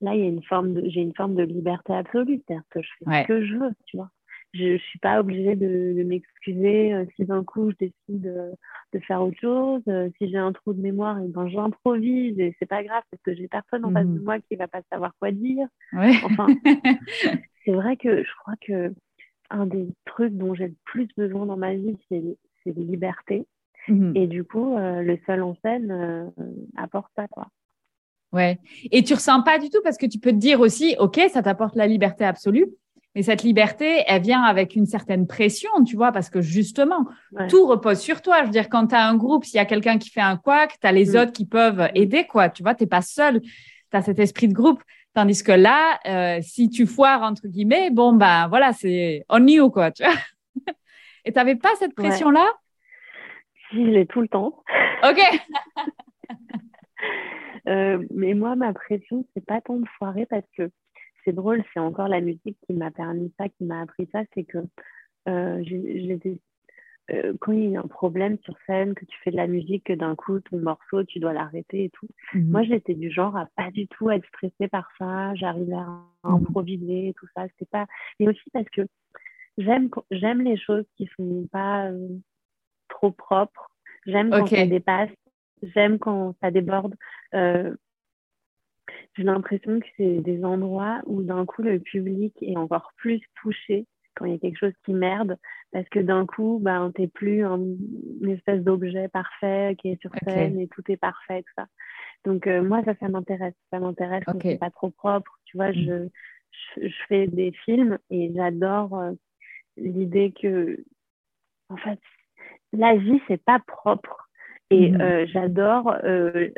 là, 0.00 0.14
il 0.14 0.20
y 0.20 0.24
a 0.24 0.28
une 0.28 0.42
forme 0.42 0.74
de, 0.74 0.88
j'ai 0.88 1.00
une 1.00 1.14
forme 1.14 1.34
de 1.34 1.42
liberté 1.42 1.92
absolue, 1.94 2.42
c'est-à-dire 2.46 2.64
que 2.70 2.82
je 2.82 2.88
fais 2.98 3.22
ce 3.22 3.26
que 3.26 3.44
je 3.44 3.54
veux, 3.56 3.72
tu 3.86 3.96
vois. 3.96 4.10
Je 4.56 4.72
ne 4.72 4.78
suis 4.78 4.98
pas 4.98 5.20
obligée 5.20 5.56
de, 5.56 6.02
m'excuser 6.04 6.94
euh, 6.94 7.04
si 7.16 7.24
d'un 7.24 7.44
coup 7.44 7.70
je 7.70 7.76
décide 7.86 8.26
euh, 8.26 8.52
de 8.92 8.98
faire 9.00 9.22
autre 9.22 9.38
chose. 9.40 9.82
Euh, 9.88 10.08
si 10.18 10.30
j'ai 10.30 10.38
un 10.38 10.52
trou 10.52 10.72
de 10.72 10.80
mémoire, 10.80 11.18
et 11.18 11.24
eh 11.26 11.28
ben 11.28 11.48
j'improvise 11.48 12.38
et 12.38 12.54
c'est 12.58 12.66
pas 12.66 12.82
grave 12.82 13.02
parce 13.10 13.22
que 13.22 13.34
j'ai 13.34 13.48
personne 13.48 13.84
en 13.84 13.92
face 13.92 14.06
de 14.06 14.18
mmh. 14.18 14.24
moi 14.24 14.38
qui 14.40 14.56
va 14.56 14.68
pas 14.68 14.82
savoir 14.90 15.12
quoi 15.18 15.30
dire. 15.30 15.66
Enfin, 15.92 16.46
c'est 17.64 17.72
vrai 17.72 17.96
que 17.96 18.22
je 18.22 18.30
crois 18.40 18.54
que 18.60 18.92
un 19.50 19.66
des 19.66 19.88
trucs 20.04 20.36
dont 20.36 20.54
j'ai 20.54 20.68
le 20.68 20.74
plus 20.84 21.08
besoin 21.16 21.46
dans 21.46 21.56
ma 21.56 21.74
vie, 21.74 21.96
c'est, 22.08 22.22
c'est 22.64 22.76
liberté. 22.76 23.46
Mmh. 23.88 24.16
Et 24.16 24.26
du 24.26 24.42
coup, 24.42 24.76
le 24.76 25.18
seul 25.26 25.42
en 25.42 25.54
scène 25.62 26.32
apporte 26.76 27.12
ça, 27.14 27.28
quoi. 27.28 27.46
Ouais. 28.32 28.58
Et 28.90 29.02
tu 29.02 29.14
ressens 29.14 29.42
pas 29.42 29.58
du 29.58 29.70
tout 29.70 29.80
parce 29.82 29.96
que 29.96 30.06
tu 30.06 30.18
peux 30.18 30.32
te 30.32 30.36
dire 30.36 30.60
aussi, 30.60 30.96
OK, 30.98 31.20
ça 31.30 31.42
t'apporte 31.42 31.76
la 31.76 31.86
liberté 31.86 32.24
absolue, 32.24 32.66
mais 33.16 33.22
cette 33.22 33.42
liberté, 33.42 34.04
elle 34.06 34.20
vient 34.20 34.42
avec 34.42 34.76
une 34.76 34.84
certaine 34.84 35.26
pression, 35.26 35.70
tu 35.86 35.96
vois, 35.96 36.12
parce 36.12 36.28
que 36.28 36.42
justement, 36.42 37.06
tout 37.48 37.66
repose 37.66 37.98
sur 37.98 38.20
toi. 38.20 38.40
Je 38.40 38.44
veux 38.44 38.50
dire, 38.50 38.68
quand 38.68 38.88
tu 38.88 38.94
as 38.94 39.08
un 39.08 39.16
groupe, 39.16 39.46
s'il 39.46 39.56
y 39.56 39.58
a 39.58 39.64
quelqu'un 39.64 39.96
qui 39.96 40.10
fait 40.10 40.20
un 40.20 40.36
couac, 40.36 40.76
tu 40.78 40.86
as 40.86 40.92
les 40.92 41.12
mm. 41.12 41.16
autres 41.16 41.32
qui 41.32 41.46
peuvent 41.46 41.88
aider, 41.94 42.24
quoi. 42.24 42.50
Tu 42.50 42.62
vois, 42.62 42.74
tu 42.74 42.82
n'es 42.82 42.88
pas 42.88 43.00
seul. 43.00 43.40
Tu 43.40 43.48
as 43.92 44.02
cet 44.02 44.18
esprit 44.18 44.48
de 44.48 44.52
groupe. 44.52 44.82
Tandis 45.14 45.42
que 45.42 45.52
là, 45.52 45.98
euh, 46.06 46.40
si 46.42 46.68
tu 46.68 46.86
foires, 46.86 47.22
entre 47.22 47.48
guillemets, 47.48 47.88
bon, 47.90 48.12
ben 48.12 48.48
voilà, 48.48 48.74
c'est 48.74 49.24
on 49.30 49.46
you, 49.46 49.70
quoi, 49.70 49.92
tu 49.92 50.04
vois. 50.04 50.12
Et 51.24 51.32
tu 51.32 51.38
n'avais 51.38 51.56
pas 51.56 51.74
cette 51.78 51.94
pression-là? 51.94 52.46
Si, 53.70 53.82
je 53.82 53.90
l'ai 53.92 54.04
tout 54.04 54.20
le 54.20 54.28
temps. 54.28 54.62
OK. 55.08 55.20
Euh, 57.68 57.98
mais 58.14 58.34
moi, 58.34 58.54
ma 58.54 58.72
pression, 58.72 59.26
c'est 59.34 59.44
pas 59.44 59.60
tant 59.60 59.74
de 59.74 59.88
foirer 59.98 60.24
parce 60.26 60.46
que 60.56 60.70
c'est 61.26 61.34
drôle, 61.34 61.62
c'est 61.74 61.80
encore 61.80 62.08
la 62.08 62.20
musique 62.20 62.56
qui 62.66 62.72
m'a 62.72 62.90
permis 62.90 63.32
ça, 63.38 63.48
qui 63.48 63.64
m'a 63.64 63.82
appris 63.82 64.08
ça, 64.12 64.22
c'est 64.34 64.44
que 64.44 64.58
euh, 65.28 65.62
j'étais 65.64 66.38
euh, 67.10 67.34
quand 67.40 67.52
il 67.52 67.70
y 67.70 67.76
a 67.76 67.80
un 67.80 67.86
problème 67.86 68.38
sur 68.44 68.54
scène, 68.66 68.94
que 68.94 69.04
tu 69.04 69.16
fais 69.22 69.30
de 69.30 69.36
la 69.36 69.46
musique, 69.46 69.84
que 69.84 69.92
d'un 69.92 70.14
coup 70.14 70.40
ton 70.40 70.58
morceau 70.58 71.04
tu 71.04 71.18
dois 71.18 71.32
l'arrêter 71.32 71.84
et 71.84 71.90
tout. 71.90 72.08
Mhm. 72.34 72.50
Moi 72.50 72.62
j'étais 72.62 72.94
du 72.94 73.10
genre 73.10 73.36
à 73.36 73.46
pas 73.56 73.70
du 73.70 73.86
tout 73.88 74.10
être 74.10 74.26
stressée 74.28 74.68
par 74.68 74.88
ça, 74.98 75.34
j'arrivais 75.34 75.74
à 75.74 76.00
mhm. 76.24 76.34
improviser, 76.36 77.14
tout 77.18 77.26
ça. 77.36 77.46
C'était 77.48 77.70
pas. 77.70 77.86
Et 78.18 78.28
aussi 78.28 78.50
parce 78.52 78.68
que 78.70 78.82
j'aime 79.58 79.90
j'aime 80.10 80.42
les 80.42 80.56
choses 80.56 80.84
qui 80.96 81.08
sont 81.16 81.46
pas 81.50 81.90
trop 82.88 83.10
propres. 83.10 83.70
J'aime 84.06 84.30
quand 84.30 84.46
ça 84.46 84.66
dépasse 84.66 85.10
J'aime 85.62 85.98
quand 85.98 86.34
ça 86.40 86.50
déborde. 86.50 86.94
Euh, 87.34 87.74
j'ai 89.16 89.22
l'impression 89.22 89.80
que 89.80 89.86
c'est 89.96 90.20
des 90.20 90.44
endroits 90.44 91.00
où 91.06 91.22
d'un 91.22 91.46
coup 91.46 91.62
le 91.62 91.80
public 91.80 92.34
est 92.42 92.56
encore 92.56 92.92
plus 92.96 93.20
touché 93.40 93.86
quand 94.16 94.24
il 94.24 94.32
y 94.32 94.34
a 94.34 94.38
quelque 94.38 94.58
chose 94.58 94.72
qui 94.84 94.94
merde, 94.94 95.38
parce 95.72 95.88
que 95.90 95.98
d'un 96.00 96.26
coup, 96.26 96.58
ben, 96.60 96.90
t'es 96.94 97.06
plus 97.06 97.44
un, 97.44 97.58
une 97.58 98.30
espèce 98.30 98.62
d'objet 98.62 99.08
parfait 99.08 99.76
qui 99.78 99.90
est 99.90 100.00
sur 100.00 100.10
scène 100.24 100.58
et 100.58 100.68
tout 100.68 100.82
est 100.88 100.96
parfait, 100.96 101.42
tout 101.42 101.52
ça. 101.54 101.66
Donc 102.24 102.46
euh, 102.46 102.62
moi, 102.62 102.82
ça, 102.84 102.94
ça 102.98 103.08
m'intéresse. 103.08 103.54
Ça 103.70 103.78
m'intéresse 103.78 104.24
quand 104.24 104.40
c'est 104.42 104.58
pas 104.58 104.70
trop 104.70 104.90
propre. 104.90 105.38
Tu 105.44 105.56
vois, 105.56 105.70
je, 105.72 106.08
je, 106.76 106.88
fais 107.08 107.26
des 107.26 107.52
films 107.64 107.98
et 108.10 108.32
j'adore 108.34 108.98
euh, 108.98 109.12
l'idée 109.76 110.32
que, 110.32 110.82
en 111.68 111.76
fait, 111.76 112.00
la 112.72 112.96
vie, 112.96 113.20
c'est 113.28 113.42
pas 113.42 113.60
propre. 113.66 114.25
Et 114.70 114.90
mmh 114.90 115.00
euh, 115.00 115.26
j'adore 115.28 115.96
euh, 116.04 116.48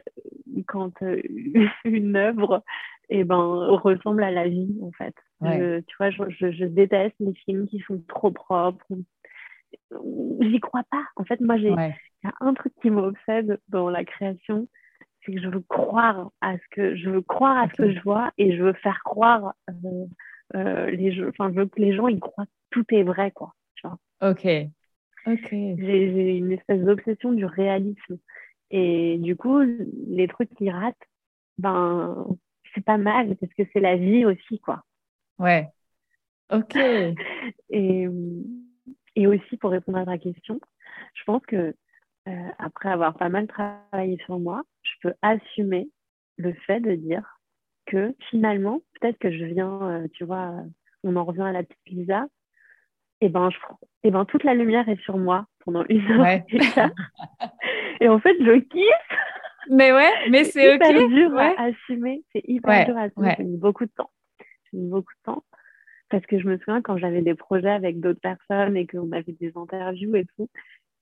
quand 0.67 1.03
euh, 1.03 1.21
une 1.85 2.17
œuvre 2.17 2.63
eh 3.11 3.25
ben, 3.25 3.37
ressemble 3.37 4.23
à 4.23 4.31
la 4.31 4.49
vie, 4.49 4.77
en 4.83 4.91
fait. 4.93 5.15
tu 5.87 5.97
vois, 5.99 6.11
je, 6.11 6.51
je, 6.53 6.65
déteste 6.65 7.17
les 7.21 7.33
films 7.35 7.67
qui 7.67 7.81
sont 7.81 8.03
trop 8.07 8.31
propres. 8.31 8.87
J'y 10.41 10.61
crois 10.61 10.85
pas. 10.91 11.05
En 11.17 11.25
fait, 11.25 11.41
moi, 11.41 11.57
j'ai 11.57 11.71
y 11.71 12.27
a 12.27 12.35
un 12.41 12.53
truc 12.53 12.75
qui 12.83 12.91
m'obsède 12.91 13.59
dans 13.69 13.89
la 13.89 14.05
création, 14.05 14.69
c'est 15.25 15.33
que 15.33 15.41
je 15.41 15.49
veux 15.49 15.65
croire 15.69 16.31
à 16.41 16.59
ce 16.59 16.63
que 16.71 16.97
je 16.97 17.09
veux 17.09 17.23
croire 17.23 17.57
à 17.57 17.69
ce 17.69 17.75
que 17.75 17.93
je 17.93 18.01
vois 18.01 18.31
et 18.37 18.57
je 18.57 18.63
veux 18.63 18.73
faire 18.75 19.01
croire 19.05 19.55
les 19.73 21.25
enfin, 21.29 21.51
je 21.51 21.61
veux 21.61 21.67
que 21.67 21.81
les 21.81 21.95
gens 21.95 22.09
y 22.09 22.19
croient 22.19 22.47
que 22.47 22.51
tout 22.71 22.85
est 22.91 23.05
vrai, 23.05 23.31
quoi. 23.31 23.55
Tu 23.77 23.87
vois. 23.87 23.99
J'ai 25.27 26.37
une 26.37 26.53
espèce 26.53 26.81
d'obsession 26.81 27.33
du 27.33 27.45
réalisme. 27.45 28.19
Et 28.71 29.19
du 29.19 29.37
coup, 29.37 29.61
les 30.09 30.29
trucs 30.29 30.55
qui 30.55 30.71
ratent, 30.71 30.97
ben, 31.59 32.27
c'est 32.75 32.85
pas 32.85 32.99
mal 32.99 33.37
parce 33.37 33.53
que 33.55 33.63
c'est 33.73 33.81
la 33.81 33.97
vie 33.97 34.25
aussi, 34.25 34.61
quoi. 34.61 34.85
Ouais. 35.39 35.69
Ok. 36.53 36.77
et, 37.71 38.09
et 39.17 39.27
aussi, 39.27 39.57
pour 39.57 39.71
répondre 39.71 39.99
à 39.99 40.07
ta 40.07 40.19
question, 40.19 40.61
je 41.15 41.25
pense 41.25 41.45
que 41.47 41.75
euh, 42.29 42.49
après 42.59 42.91
avoir 42.91 43.17
pas 43.17 43.29
mal 43.29 43.47
travaillé 43.47 44.19
sur 44.25 44.39
moi, 44.39 44.63
je 44.83 44.93
peux 45.03 45.15
assumer 45.23 45.89
le 46.37 46.53
fait 46.53 46.81
de 46.81 46.95
dire 46.95 47.41
que 47.87 48.15
finalement, 48.31 48.81
peut-être 49.01 49.19
que 49.19 49.33
je 49.33 49.45
viens, 49.45 49.83
euh, 49.83 50.09
tu 50.13 50.25
vois, 50.25 50.63
on 51.05 51.17
en 51.17 51.25
revient 51.25 51.43
à 51.43 51.53
la 51.53 51.63
petite 51.63 51.89
Lisa, 51.89 52.27
et 53.21 53.29
ben, 53.29 53.51
je, 53.51 53.59
et 54.05 54.11
ben 54.11 54.25
toute 54.25 54.45
la 54.45 54.55
lumière 54.55 54.89
est 54.89 55.01
sur 55.03 55.19
moi 55.19 55.47
pendant 55.65 55.85
une 55.89 56.11
heure 56.11 56.27
et, 58.01 58.09
en 58.09 58.19
fait, 58.21 58.37
je 58.41 58.61
kiffe. 58.61 59.19
Mais 59.71 59.93
ouais, 59.93 60.11
mais 60.31 60.45
c'est 60.45 60.75
ok. 60.75 60.83
C'est 60.83 61.09
dur 61.09 61.37
à 61.37 61.63
assumer. 61.63 62.23
C'est 62.33 62.43
hyper 62.47 62.87
dur 62.87 62.97
à 62.97 63.03
assumer. 63.03 63.35
J'ai 63.37 63.45
mis 63.45 63.59
beaucoup 63.59 63.85
de 63.85 63.91
temps. 63.91 64.11
J'ai 64.71 64.79
mis 64.79 64.89
beaucoup 64.89 65.13
de 65.13 65.33
temps. 65.33 65.45
Parce 66.11 66.25
que 66.25 66.39
je 66.39 66.47
me 66.47 66.57
souviens 66.59 66.81
quand 66.81 66.97
j'avais 66.97 67.21
des 67.21 67.35
projets 67.35 67.71
avec 67.71 68.01
d'autres 68.01 68.21
personnes 68.21 68.77
et 68.77 68.87
qu'on 68.87 69.13
avait 69.13 69.33
des 69.33 69.53
interviews 69.57 70.17
et 70.17 70.25
tout, 70.37 70.49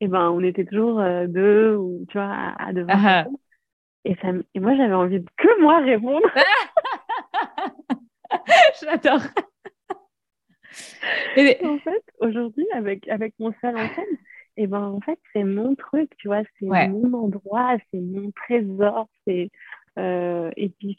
et 0.00 0.08
ben 0.08 0.30
on 0.30 0.42
était 0.42 0.64
toujours 0.64 1.00
euh, 1.00 1.26
deux 1.26 1.76
ou 1.76 2.04
tu 2.08 2.18
vois 2.18 2.54
à, 2.58 2.72
devoir 2.72 2.98
ah 3.00 3.24
ah. 3.24 3.26
et, 4.04 4.14
ça, 4.16 4.28
et 4.54 4.60
moi 4.60 4.76
j'avais 4.76 4.94
envie 4.94 5.20
de 5.20 5.26
que 5.36 5.60
moi 5.60 5.78
répondre. 5.78 6.26
J'adore. 8.82 9.20
en 11.64 11.78
fait, 11.78 12.04
aujourd'hui, 12.20 12.66
avec, 12.74 13.08
avec 13.08 13.34
mon 13.38 13.52
seul 13.60 13.76
en 13.76 13.88
scène, 13.94 14.04
et 14.58 14.62
eh 14.62 14.66
ben 14.66 14.82
en 14.82 15.00
fait, 15.00 15.18
c'est 15.34 15.44
mon 15.44 15.74
truc, 15.74 16.10
tu 16.16 16.28
vois, 16.28 16.42
c'est 16.58 16.66
mon 16.66 17.12
endroit, 17.12 17.76
c'est 17.90 18.00
mon 18.00 18.30
trésor, 18.30 19.06
c'est 19.26 19.50
euh, 19.98 20.50
et 20.56 20.70
puis 20.70 20.96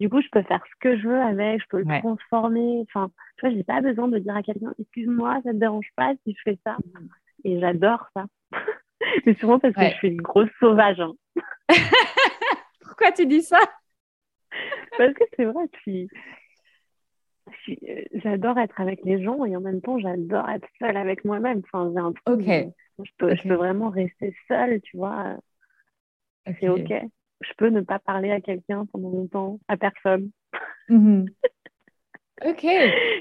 du 0.00 0.08
coup, 0.08 0.20
je 0.20 0.28
peux 0.32 0.42
faire 0.42 0.62
ce 0.66 0.74
que 0.80 0.96
je 0.98 1.08
veux 1.08 1.20
avec, 1.20 1.60
je 1.62 1.66
peux 1.68 1.82
le 1.82 2.00
transformer. 2.00 2.82
Enfin, 2.88 3.10
tu 3.36 3.46
vois, 3.46 3.54
j'ai 3.54 3.62
pas 3.62 3.80
besoin 3.80 4.08
de 4.08 4.18
dire 4.18 4.34
à 4.34 4.42
quelqu'un, 4.42 4.74
excuse-moi, 4.78 5.40
ça 5.44 5.52
te 5.52 5.56
dérange 5.56 5.88
pas 5.96 6.14
si 6.24 6.34
je 6.34 6.42
fais 6.44 6.58
ça. 6.64 6.76
Et 7.44 7.60
j'adore 7.60 8.06
ça. 8.14 8.24
Mais 9.26 9.34
souvent 9.34 9.58
parce 9.58 9.74
que 9.74 9.82
je 9.82 9.96
suis 9.96 10.08
une 10.08 10.22
grosse 10.22 10.50
sauvage. 10.58 11.00
Hein. 11.00 11.12
Pourquoi 12.80 13.12
tu 13.12 13.26
dis 13.26 13.42
ça? 13.42 13.60
Parce 14.96 15.12
que 15.14 15.24
c'est 15.36 15.44
vrai, 15.44 15.64
puis 15.72 16.08
j'adore 18.22 18.58
être 18.58 18.80
avec 18.80 19.02
les 19.04 19.22
gens 19.22 19.44
et 19.44 19.56
en 19.56 19.60
même 19.60 19.80
temps, 19.80 19.98
j'adore 19.98 20.48
être 20.48 20.68
seule 20.78 20.96
avec 20.96 21.24
moi-même. 21.24 21.62
Enfin, 21.64 21.90
j'ai 21.92 22.00
un 22.00 22.12
truc. 22.12 22.40
Je, 23.02 23.10
peux, 23.18 23.34
je 23.34 23.42
peux 23.48 23.54
vraiment 23.54 23.90
rester 23.90 24.34
seule, 24.48 24.80
tu 24.82 24.96
vois. 24.96 25.36
C'est 26.60 26.68
OK. 26.68 26.92
Je 27.40 27.52
peux 27.58 27.68
ne 27.68 27.80
pas 27.80 27.98
parler 27.98 28.30
à 28.30 28.40
quelqu'un 28.40 28.86
pendant 28.86 29.10
longtemps, 29.10 29.58
à 29.68 29.76
personne. 29.76 30.30
Mhm. 30.88 31.26
Ok. 32.44 32.64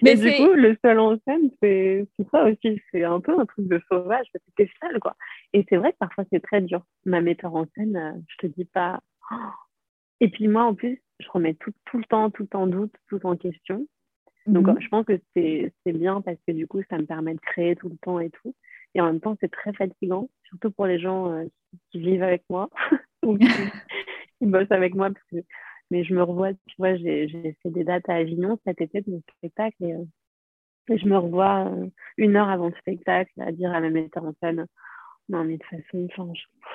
Mais 0.02 0.16
du 0.16 0.32
coup, 0.34 0.54
le 0.54 0.76
seul 0.84 1.00
en 1.00 1.18
scène, 1.26 1.52
c'est 1.62 2.08
ça 2.32 2.46
aussi. 2.46 2.82
C'est 2.92 3.04
un 3.04 3.20
peu 3.20 3.40
un 3.40 3.46
truc 3.46 3.68
de 3.68 3.80
sauvage 3.88 4.26
parce 4.34 4.44
que 4.44 4.52
t'es 4.56 4.70
seule, 4.82 5.00
quoi. 5.00 5.16
Et 5.54 5.66
c'est 5.70 5.78
vrai 5.78 5.94
que 5.94 5.98
parfois, 6.00 6.26
c'est 6.32 6.42
très 6.42 6.62
dur. 6.62 6.84
Ma 7.06 7.22
metteur 7.22 7.56
en 7.56 7.66
scène, 7.76 7.96
euh, 7.96 8.12
je 8.28 8.48
te 8.48 8.54
dis 8.54 8.66
pas. 8.66 9.02
Et 10.20 10.30
puis 10.30 10.48
moi, 10.48 10.64
en 10.64 10.74
plus, 10.74 11.02
je 11.20 11.30
remets 11.30 11.54
tout, 11.54 11.72
tout 11.86 12.00
le 12.00 12.06
temps, 12.06 12.32
tout 12.32 12.54
en 12.56 12.66
doute, 12.66 12.94
tout 13.08 13.24
en 13.26 13.38
question. 13.38 13.88
Donc, 14.46 14.68
mhm. 14.68 14.82
je 14.82 14.88
pense 14.90 15.06
que 15.06 15.20
c'est 15.34 15.94
bien 15.94 16.22
parce 16.22 16.38
que 16.46 16.52
du 16.52 16.68
coup, 16.68 16.82
ça 16.90 16.98
me 16.98 17.06
permet 17.06 17.34
de 17.34 17.40
créer 17.40 17.76
tout 17.76 17.90
le 17.90 17.98
temps 17.98 18.20
et 18.20 18.30
tout. 18.30 18.54
Et 18.96 19.02
en 19.02 19.06
même 19.06 19.20
temps, 19.20 19.38
c'est 19.40 19.52
très 19.52 19.74
fatigant, 19.74 20.30
surtout 20.44 20.72
pour 20.72 20.86
les 20.86 21.00
gens 21.00 21.32
euh, 21.32 21.46
qui, 21.92 22.00
vivent 22.00 22.24
avec 22.24 22.44
moi 22.50 22.70
ou 23.24 23.38
qui, 24.40 24.46
bossent 24.46 24.72
avec 24.72 24.96
moi. 24.96 25.10
Parce 25.10 25.26
que, 25.32 25.48
mais 25.90 26.04
je 26.04 26.14
me 26.14 26.24
revois, 26.24 26.54
tu 26.54 26.76
vois, 26.78 26.96
j'ai 26.96 27.58
fait 27.64 27.70
des 27.70 27.84
dates 27.84 28.08
à 28.10 28.16
Avignon 28.16 28.60
cet 28.66 28.82
été 28.82 29.02
de 29.02 29.12
mon 29.12 29.22
spectacle 29.38 29.76
et, 29.84 29.94
euh, 29.94 30.04
je 30.90 31.06
me 31.08 31.18
revois 31.18 31.72
euh, 31.72 31.88
une 32.18 32.36
heure 32.36 32.50
avant 32.50 32.68
le 32.68 32.76
spectacle 32.76 33.32
à 33.40 33.52
dire 33.54 33.74
à 33.74 33.80
ma 33.80 33.90
metteur 33.90 34.26
en 34.26 34.34
scène 34.42 34.68
non, 35.30 35.46
mais 35.46 35.58
de 35.58 35.64
toute 35.64 36.08
façon, 36.16 36.34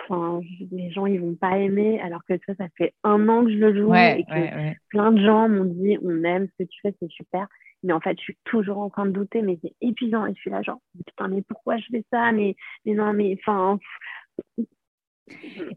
enfin, 0.08 0.40
les 0.70 0.90
gens, 0.90 1.06
ils 1.06 1.20
vont 1.20 1.34
pas 1.34 1.58
aimer, 1.58 2.00
alors 2.00 2.24
que 2.24 2.34
ça, 2.46 2.54
ça 2.54 2.66
fait 2.76 2.94
un 3.04 3.28
an 3.28 3.44
que 3.44 3.52
je 3.52 3.58
le 3.58 3.74
joue 3.78 3.94
et 3.94 4.24
que 4.24 4.74
plein 4.88 5.12
de 5.12 5.22
gens 5.22 5.48
m'ont 5.48 5.64
dit, 5.64 5.98
on 6.02 6.24
aime 6.24 6.48
ce 6.48 6.64
que 6.64 6.68
tu 6.68 6.80
fais, 6.80 6.94
c'est 7.00 7.10
super. 7.10 7.46
Mais 7.82 7.92
en 7.92 8.00
fait, 8.00 8.16
je 8.18 8.22
suis 8.22 8.38
toujours 8.44 8.78
en 8.78 8.90
train 8.90 9.06
de 9.06 9.12
douter, 9.12 9.42
mais 9.42 9.58
c'est 9.62 9.74
épuisant. 9.80 10.26
Et 10.26 10.34
je 10.34 10.40
suis 10.40 10.50
là, 10.50 10.62
genre, 10.62 10.80
putain, 11.06 11.28
mais 11.28 11.42
pourquoi 11.42 11.76
je 11.76 11.84
fais 11.90 12.04
ça? 12.10 12.32
Mais, 12.32 12.56
mais 12.84 12.94
non, 12.94 13.12
mais 13.12 13.38
enfin. 13.38 13.78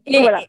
Et, 0.06 0.18
voilà. 0.18 0.44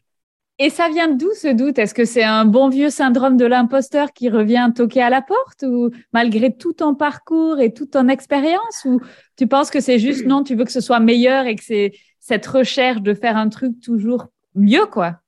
et 0.58 0.70
ça 0.70 0.88
vient 0.88 1.08
d'où 1.08 1.30
ce 1.34 1.52
doute? 1.52 1.78
Est-ce 1.78 1.94
que 1.94 2.06
c'est 2.06 2.24
un 2.24 2.46
bon 2.46 2.70
vieux 2.70 2.90
syndrome 2.90 3.36
de 3.36 3.44
l'imposteur 3.44 4.12
qui 4.12 4.30
revient 4.30 4.72
toquer 4.74 5.02
à 5.02 5.10
la 5.10 5.22
porte 5.22 5.62
ou 5.62 5.90
malgré 6.12 6.56
tout 6.56 6.72
ton 6.72 6.94
parcours 6.94 7.60
et 7.60 7.72
toute 7.72 7.92
ton 7.92 8.08
expérience 8.08 8.84
Ou 8.86 9.00
tu 9.36 9.46
penses 9.46 9.70
que 9.70 9.80
c'est 9.80 9.98
juste 9.98 10.24
non, 10.26 10.42
tu 10.42 10.56
veux 10.56 10.64
que 10.64 10.72
ce 10.72 10.80
soit 10.80 11.00
meilleur 11.00 11.46
et 11.46 11.54
que 11.54 11.62
c'est 11.62 11.92
cette 12.24 12.46
recherche 12.46 13.02
de 13.02 13.12
faire 13.12 13.36
un 13.36 13.50
truc 13.50 13.78
toujours 13.82 14.28
mieux, 14.54 14.86
quoi 14.86 15.20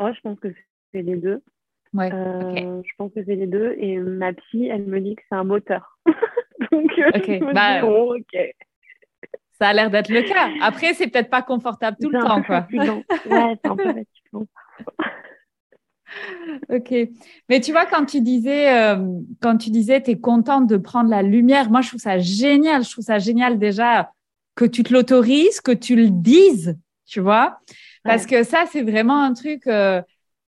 oh, 0.00 0.08
Je 0.12 0.20
pense 0.20 0.40
que 0.40 0.48
c'est 0.90 1.02
les 1.02 1.14
deux. 1.14 1.44
Ouais, 1.94 2.12
euh, 2.12 2.82
Je 2.84 2.92
pense 2.98 3.12
que 3.14 3.24
c'est 3.24 3.36
les 3.36 3.46
deux. 3.46 3.76
Et 3.78 3.98
ma 3.98 4.32
psy, 4.32 4.66
elle 4.66 4.86
me 4.86 5.00
dit 5.00 5.14
que 5.14 5.22
c'est 5.28 5.36
un 5.36 5.44
moteur. 5.44 6.00
Donc, 6.72 6.90
euh, 6.98 7.10
je 7.14 7.54
bah, 7.54 7.84
oh, 7.84 8.16
ok. 8.16 8.36
Ça 9.52 9.68
a 9.68 9.72
l'air 9.72 9.92
d'être 9.92 10.08
le 10.08 10.22
cas. 10.22 10.50
Après, 10.60 10.92
c'est 10.94 11.06
peut-être 11.06 11.30
pas 11.30 11.42
confortable 11.42 11.96
tout 12.02 12.10
le 12.10 12.18
temps, 12.18 12.42
quoi. 12.42 12.66
ouais, 12.72 13.56
c'est 13.62 13.70
un 13.70 13.76
peu 13.76 13.84
fatigant. 13.84 14.46
ok. 16.68 17.10
Mais 17.48 17.60
tu 17.60 17.70
vois, 17.70 17.86
quand 17.86 18.06
tu 18.06 18.20
disais, 18.22 18.76
euh, 18.76 19.20
quand 19.40 19.56
tu 19.56 19.70
disais, 19.70 20.02
tu 20.02 20.10
es 20.10 20.18
contente 20.18 20.66
de 20.66 20.78
prendre 20.78 21.10
la 21.10 21.22
lumière, 21.22 21.70
moi, 21.70 21.80
je 21.80 21.90
trouve 21.90 22.00
ça 22.00 22.18
génial. 22.18 22.82
Je 22.82 22.90
trouve 22.90 23.04
ça 23.04 23.20
génial 23.20 23.60
déjà 23.60 24.10
que 24.54 24.64
tu 24.64 24.82
te 24.82 24.92
l'autorises, 24.92 25.60
que 25.60 25.72
tu 25.72 25.96
le 25.96 26.08
dises, 26.08 26.76
tu 27.06 27.20
vois? 27.20 27.58
Parce 28.04 28.26
que 28.26 28.42
ça, 28.42 28.64
c'est 28.70 28.82
vraiment 28.82 29.22
un 29.22 29.32
truc 29.32 29.66
euh, 29.66 30.02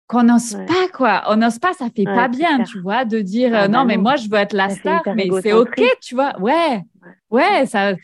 qu'on 0.07 0.25
n'ose 0.25 0.57
pas, 0.67 0.89
quoi. 0.93 1.23
On 1.29 1.37
n'ose 1.37 1.59
pas, 1.59 1.73
ça 1.75 1.89
fait 1.95 2.05
pas 2.05 2.29
bien, 2.29 2.63
tu 2.65 2.81
vois, 2.81 3.05
de 3.05 3.21
dire 3.21 3.53
ah, 3.55 3.65
euh, 3.65 3.69
non, 3.69 3.81
bah 3.81 3.85
mais 3.87 3.97
moi, 3.97 4.17
je 4.17 4.29
veux 4.29 4.39
être 4.39 4.55
la 4.55 4.71
star, 4.71 5.03
mais 5.15 5.29
c'est 5.43 5.53
OK, 5.53 5.83
tu 6.01 6.15
vois. 6.15 6.39
Ouais, 6.41 6.83
ouais, 7.31 7.67
ça. 7.67 7.95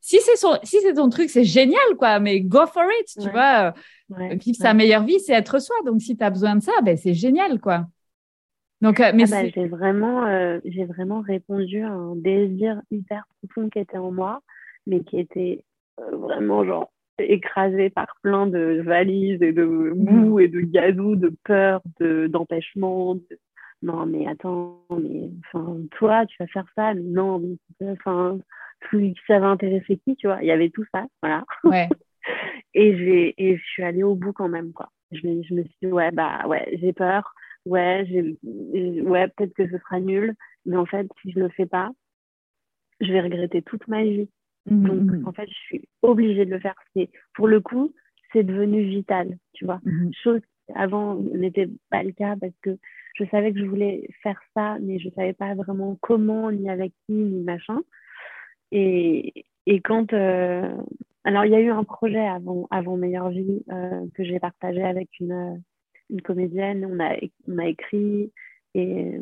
Si 0.00 0.18
c'est 0.20 0.36
son, 0.36 0.56
si 0.62 0.80
c'est 0.82 0.94
ton 0.94 1.08
truc, 1.08 1.30
c'est 1.30 1.44
génial, 1.44 1.96
quoi. 1.98 2.20
Mais 2.20 2.40
go 2.40 2.66
for 2.66 2.84
it, 3.00 3.22
tu 3.22 3.30
vois. 3.30 3.74
Vivre 4.08 4.56
sa 4.56 4.74
meilleure 4.74 5.04
vie, 5.04 5.18
c'est 5.20 5.32
être 5.32 5.60
soi. 5.60 5.74
Donc, 5.84 6.00
si 6.00 6.16
tu 6.16 6.24
as 6.24 6.30
besoin 6.30 6.56
de 6.56 6.62
ça, 6.62 6.72
ben, 6.82 6.96
c'est 6.96 7.14
génial, 7.14 7.60
quoi. 7.60 7.86
Donc, 8.80 9.00
euh, 9.00 9.10
mais 9.14 9.24
ah 9.32 9.42
bah, 9.42 9.48
j'ai 9.48 9.66
vraiment, 9.66 10.26
j'ai 10.64 10.84
vraiment 10.84 11.22
répondu 11.22 11.82
à 11.82 11.90
un 11.90 12.14
désir 12.14 12.80
hyper 12.90 13.24
profond 13.40 13.68
qui 13.68 13.78
était 13.78 13.96
en 13.96 14.12
moi 14.12 14.42
mais 14.86 15.00
qui 15.00 15.18
était 15.18 15.64
euh, 16.00 16.16
vraiment 16.16 16.64
genre 16.64 16.92
écrasé 17.18 17.90
par 17.90 18.14
plein 18.22 18.46
de 18.46 18.82
valises 18.84 19.42
et 19.42 19.52
de 19.52 19.92
boue 19.94 20.38
et 20.38 20.48
de 20.48 20.60
gazou, 20.60 21.16
de 21.16 21.34
peur, 21.44 21.80
de, 22.00 22.26
d'empêchement. 22.26 23.16
Non, 23.82 24.06
mais 24.06 24.26
attends, 24.26 24.82
mais 24.90 25.30
enfin, 25.46 25.78
toi, 25.92 26.26
tu 26.26 26.36
vas 26.40 26.46
faire 26.46 26.66
ça, 26.74 26.94
mais 26.94 27.02
non, 27.02 27.38
mais 27.80 27.90
enfin, 27.92 28.38
ça 29.26 29.38
va 29.38 29.46
intéresser 29.48 29.98
qui, 29.98 30.16
tu 30.16 30.26
vois? 30.26 30.38
Il 30.42 30.46
y 30.46 30.50
avait 30.50 30.70
tout 30.70 30.84
ça, 30.92 31.06
voilà. 31.22 31.44
Ouais. 31.64 31.88
et, 32.74 32.96
j'ai, 32.96 33.34
et 33.38 33.56
je 33.56 33.62
suis 33.62 33.82
allée 33.82 34.02
au 34.02 34.14
bout 34.14 34.32
quand 34.32 34.48
même, 34.48 34.72
quoi. 34.72 34.88
Je, 35.12 35.20
je 35.20 35.54
me 35.54 35.62
suis 35.62 35.76
dit, 35.82 35.92
ouais, 35.92 36.10
bah, 36.10 36.46
ouais, 36.46 36.76
j'ai 36.80 36.92
peur, 36.92 37.32
ouais, 37.64 38.04
j'ai, 38.08 38.36
ouais, 39.02 39.28
peut-être 39.28 39.54
que 39.54 39.68
ce 39.68 39.78
sera 39.78 40.00
nul, 40.00 40.34
mais 40.64 40.76
en 40.76 40.86
fait, 40.86 41.06
si 41.22 41.32
je 41.32 41.38
le 41.38 41.48
fais 41.50 41.66
pas, 41.66 41.90
je 43.00 43.12
vais 43.12 43.20
regretter 43.20 43.62
toute 43.62 43.86
ma 43.88 44.02
vie. 44.02 44.28
Donc, 44.66 45.02
mmh, 45.02 45.20
mmh. 45.20 45.28
en 45.28 45.32
fait, 45.32 45.48
je 45.48 45.54
suis 45.54 45.88
obligée 46.02 46.44
de 46.44 46.50
le 46.50 46.60
faire. 46.60 46.74
C'est, 46.94 47.08
pour 47.34 47.48
le 47.48 47.60
coup, 47.60 47.94
c'est 48.32 48.42
devenu 48.42 48.82
vital, 48.82 49.38
tu 49.52 49.64
vois. 49.64 49.80
Mmh. 49.84 50.10
Chose 50.22 50.40
qui 50.40 50.72
avant 50.74 51.14
n'était 51.14 51.68
pas 51.90 52.02
le 52.02 52.12
cas 52.12 52.34
parce 52.40 52.54
que 52.62 52.76
je 53.14 53.24
savais 53.30 53.52
que 53.52 53.60
je 53.60 53.64
voulais 53.64 54.08
faire 54.22 54.40
ça, 54.54 54.78
mais 54.80 54.98
je 54.98 55.08
savais 55.10 55.32
pas 55.32 55.54
vraiment 55.54 55.96
comment, 56.00 56.50
ni 56.50 56.68
avec 56.68 56.92
qui, 57.06 57.12
ni 57.12 57.42
machin. 57.42 57.80
Et, 58.72 59.46
et 59.66 59.80
quand. 59.80 60.12
Euh, 60.12 60.76
alors, 61.24 61.44
il 61.44 61.52
y 61.52 61.56
a 61.56 61.60
eu 61.60 61.70
un 61.70 61.82
projet 61.84 62.24
avant, 62.24 62.68
avant 62.70 62.96
Meilleure 62.96 63.30
Vie 63.30 63.64
euh, 63.72 64.06
que 64.14 64.22
j'ai 64.22 64.38
partagé 64.38 64.82
avec 64.82 65.08
une, 65.18 65.60
une 66.10 66.22
comédienne. 66.22 66.84
On 66.84 67.00
a, 67.00 67.16
on 67.48 67.58
a 67.58 67.66
écrit 67.66 68.32
et 68.74 69.20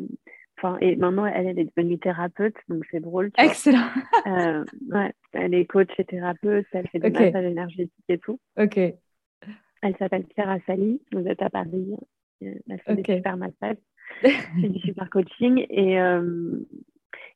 Enfin, 0.57 0.77
et 0.79 0.95
maintenant, 0.95 1.25
elle, 1.25 1.47
elle, 1.47 1.59
est 1.59 1.75
devenue 1.75 1.99
thérapeute, 1.99 2.55
donc 2.69 2.85
c'est 2.89 3.01
drôle. 3.01 3.31
Excellent. 3.37 3.87
Euh, 4.27 4.65
ouais, 4.89 5.13
elle 5.33 5.53
est 5.53 5.65
coach 5.65 5.89
et 5.99 6.05
thérapeute, 6.05 6.65
elle 6.71 6.87
fait 6.87 6.97
des 6.97 7.11
massages 7.11 7.45
énergétiques 7.45 7.93
et 8.09 8.17
tout. 8.17 8.39
Ok. 8.57 8.77
Elle 8.77 9.97
s'appelle 9.99 10.23
Pierre 10.23 10.49
Assali, 10.49 10.99
vous 11.11 11.27
êtes 11.27 11.43
à 11.43 11.49
Paris, 11.51 11.95
elle 12.41 12.79
fait 12.79 12.95
des 12.95 13.15
super 13.17 13.37
massages, 13.37 13.77
c'est 14.23 14.69
du 14.69 14.79
super 14.79 15.09
coaching. 15.11 15.65
Et, 15.69 15.99
euh, 15.99 16.59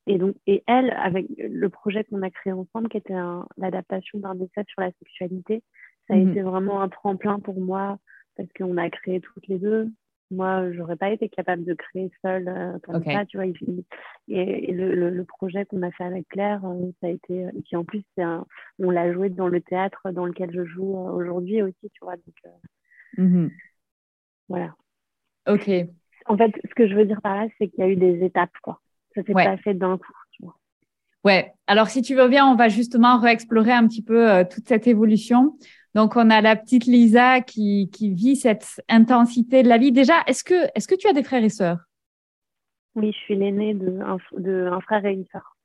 et, 0.06 0.18
donc, 0.18 0.34
et 0.48 0.64
elle, 0.66 0.90
avec 0.90 1.26
le 1.38 1.68
projet 1.68 2.02
qu'on 2.04 2.22
a 2.22 2.30
créé 2.30 2.52
ensemble, 2.52 2.88
qui 2.88 2.96
était 2.96 3.14
l'adaptation 3.56 4.18
d'un 4.18 4.34
message 4.34 4.66
sur 4.68 4.80
la 4.80 4.90
sexualité, 4.98 5.62
ça 6.08 6.14
a 6.14 6.16
mhm. 6.16 6.30
été 6.30 6.42
vraiment 6.42 6.82
un 6.82 6.88
tremplin 6.88 7.38
pour 7.38 7.60
moi 7.60 7.98
parce 8.36 8.48
qu'on 8.56 8.76
a 8.78 8.90
créé 8.90 9.20
toutes 9.20 9.46
les 9.46 9.58
deux 9.58 9.90
moi, 10.30 10.70
j'aurais 10.72 10.96
pas 10.96 11.10
été 11.10 11.28
capable 11.28 11.64
de 11.64 11.74
créer 11.74 12.10
seule 12.22 12.48
euh, 12.48 12.78
comme 12.82 13.02
ça, 13.04 13.26
tu 13.26 13.36
vois. 13.36 13.46
Et, 13.46 14.72
le, 14.72 15.10
le, 15.10 15.24
projet 15.24 15.64
qu'on 15.64 15.82
a 15.82 15.90
fait 15.90 16.04
avec 16.04 16.28
Claire, 16.28 16.64
euh, 16.64 16.90
ça 17.00 17.08
a 17.08 17.10
été. 17.10 17.40
Et 17.40 17.62
puis 17.64 17.76
en 17.76 17.84
plus, 17.84 18.04
un, 18.18 18.46
on 18.78 18.90
l'a 18.90 19.12
joué 19.12 19.28
dans 19.28 19.48
le 19.48 19.60
théâtre 19.60 20.10
dans 20.12 20.26
lequel 20.26 20.50
je 20.52 20.64
joue 20.64 20.96
euh, 20.96 21.10
aujourd'hui 21.12 21.62
aussi, 21.62 21.90
tu 21.92 22.00
vois. 22.02 22.14
Donc, 22.16 22.54
mmh 23.16 23.48
voilà. 24.48 24.74
Ok. 25.48 25.70
En 26.26 26.36
fait, 26.36 26.52
ce 26.68 26.74
que 26.74 26.88
je 26.88 26.94
veux 26.94 27.04
dire 27.04 27.20
par 27.22 27.36
là, 27.36 27.46
c'est 27.58 27.68
qu'il 27.68 27.80
y 27.80 27.86
a 27.86 27.88
eu 27.88 27.96
des 27.96 28.24
étapes, 28.24 28.56
quoi. 28.62 28.80
Ça 29.14 29.22
s'est 29.22 29.32
pas 29.32 29.56
fait 29.58 29.74
d'un 29.74 29.96
coup, 29.98 30.12
tu 30.32 30.44
vois. 30.44 30.56
Ouais. 31.24 31.52
Alors, 31.66 31.88
si 31.88 32.02
tu 32.02 32.14
veux 32.14 32.28
bien, 32.28 32.46
on 32.46 32.56
va 32.56 32.68
justement 32.68 33.18
réexplorer 33.18 33.72
un 33.72 33.86
petit 33.86 34.02
peu 34.02 34.44
toute 34.50 34.66
cette 34.66 34.86
évolution. 34.86 35.56
Donc, 35.94 36.16
on 36.16 36.30
a 36.30 36.40
la 36.40 36.56
petite 36.56 36.86
Lisa 36.86 37.40
qui, 37.40 37.90
qui 37.92 38.14
vit 38.14 38.36
cette 38.36 38.80
intensité 38.88 39.62
de 39.62 39.68
la 39.68 39.78
vie. 39.78 39.92
Déjà, 39.92 40.22
est-ce 40.26 40.44
que, 40.44 40.68
est-ce 40.74 40.86
que 40.86 40.94
tu 40.94 41.08
as 41.08 41.12
des 41.12 41.22
frères 41.22 41.44
et 41.44 41.48
sœurs? 41.48 41.78
Oui, 42.94 43.12
je 43.12 43.18
suis 43.18 43.36
l'aînée 43.36 43.74
d'un 43.74 44.18
de 44.36 44.68
un 44.72 44.80
frère 44.80 45.04
et 45.04 45.12
une 45.12 45.26
sœur. 45.26 45.56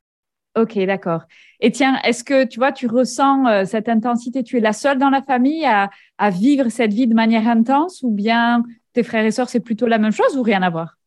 Ok, 0.55 0.77
d'accord. 0.85 1.23
Et 1.59 1.71
tiens, 1.71 1.99
est-ce 2.03 2.23
que 2.23 2.45
tu 2.45 2.59
vois, 2.59 2.71
tu 2.71 2.87
ressens 2.87 3.45
euh, 3.45 3.65
cette 3.65 3.89
intensité? 3.89 4.41
Tu 4.41 4.57
es 4.57 4.61
la 4.61 4.71
seule 4.71 4.97
dans 4.97 5.09
la 5.09 5.21
famille 5.21 5.65
à, 5.65 5.89
à, 6.17 6.29
vivre 6.29 6.69
cette 6.69 6.93
vie 6.93 7.07
de 7.07 7.13
manière 7.13 7.47
intense 7.47 8.01
ou 8.03 8.11
bien 8.11 8.63
tes 8.93 9.03
frères 9.03 9.25
et 9.25 9.31
sœurs, 9.31 9.49
c'est 9.49 9.59
plutôt 9.59 9.87
la 9.87 9.97
même 9.97 10.13
chose 10.13 10.37
ou 10.37 10.41
rien 10.43 10.61
à 10.61 10.69
voir? 10.69 10.97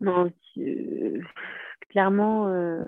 Non, 0.00 0.30
euh, 0.58 1.20
clairement, 1.88 2.48
euh, 2.48 2.84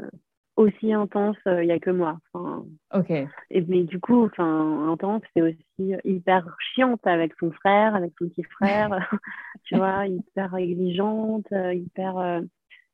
aussi 0.57 0.93
intense, 0.93 1.37
il 1.47 1.67
n'y 1.67 1.73
a 1.73 1.79
que 1.79 1.91
moi. 1.91 2.19
ok. 2.35 3.11
Et, 3.51 3.61
mais 3.62 3.85
du 3.85 4.01
coup, 4.01 4.25
enfin, 4.25 4.91
intense, 4.93 5.23
c'est 5.35 5.43
aussi 5.43 5.95
hyper 6.05 6.47
chiante 6.75 7.07
avec 7.07 7.33
son 7.41 7.51
frère, 7.53 7.95
avec 7.95 8.12
son 8.19 8.29
petit 8.29 8.45
frère, 8.45 8.91
tu 9.65 9.77
vois, 9.77 10.07
hyper 10.07 10.55
exigeante, 10.57 11.47
hyper 11.51 12.43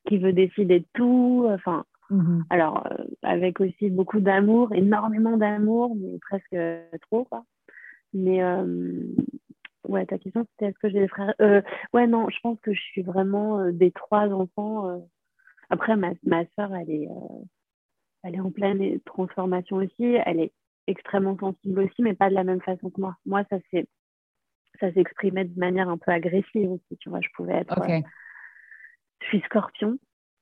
qui 0.06 0.18
veut 0.18 0.32
décider 0.32 0.80
de 0.80 0.86
tout. 0.94 1.46
Enfin, 1.50 1.84
mmh 2.10 2.42
alors, 2.50 2.86
avec 3.22 3.60
aussi 3.60 3.90
beaucoup 3.90 4.20
d'amour, 4.20 4.72
énormément 4.72 5.36
d'amour, 5.36 5.96
mais 5.96 6.18
presque 6.20 6.56
trop, 7.02 7.24
quoi. 7.24 7.44
Mais 8.14 8.42
ouais, 9.88 10.06
ta 10.06 10.18
question, 10.18 10.46
c'était 10.50 10.70
est-ce 10.70 10.78
que 10.78 10.88
j'ai 10.90 11.00
des 11.00 11.08
frères? 11.08 11.34
Euh, 11.40 11.62
Ouais, 11.92 12.06
non, 12.06 12.28
je 12.30 12.38
pense 12.42 12.60
que 12.60 12.72
je 12.72 12.80
suis 12.80 13.02
vraiment 13.02 13.60
euh, 13.60 13.72
des 13.72 13.90
trois 13.90 14.28
enfants. 14.28 15.02
Euh. 15.70 15.74
Après, 15.74 15.96
ma, 15.96 16.10
ma 16.24 16.44
soeur, 16.56 16.74
elle 16.74 16.90
est, 16.90 17.08
elle 18.22 18.34
est 18.34 18.40
en 18.40 18.50
pleine 18.50 19.00
transformation 19.00 19.76
aussi. 19.76 20.16
Elle 20.26 20.40
est 20.40 20.52
extrêmement 20.86 21.36
sensible 21.38 21.80
aussi, 21.80 22.02
mais 22.02 22.14
pas 22.14 22.30
de 22.30 22.34
la 22.34 22.44
même 22.44 22.60
façon 22.62 22.90
que 22.90 23.00
moi. 23.00 23.16
Moi, 23.26 23.44
ça 23.50 23.58
s'est 23.70 23.86
ça 24.80 24.92
s'exprimait 24.92 25.44
de 25.44 25.58
manière 25.58 25.88
un 25.88 25.98
peu 25.98 26.12
agressive 26.12 26.70
aussi, 26.70 26.96
tu 26.98 27.08
vois. 27.08 27.20
Je 27.20 27.28
pouvais 27.34 27.54
être. 27.54 27.74
je 29.22 29.26
suis 29.26 29.40
scorpion. 29.40 29.98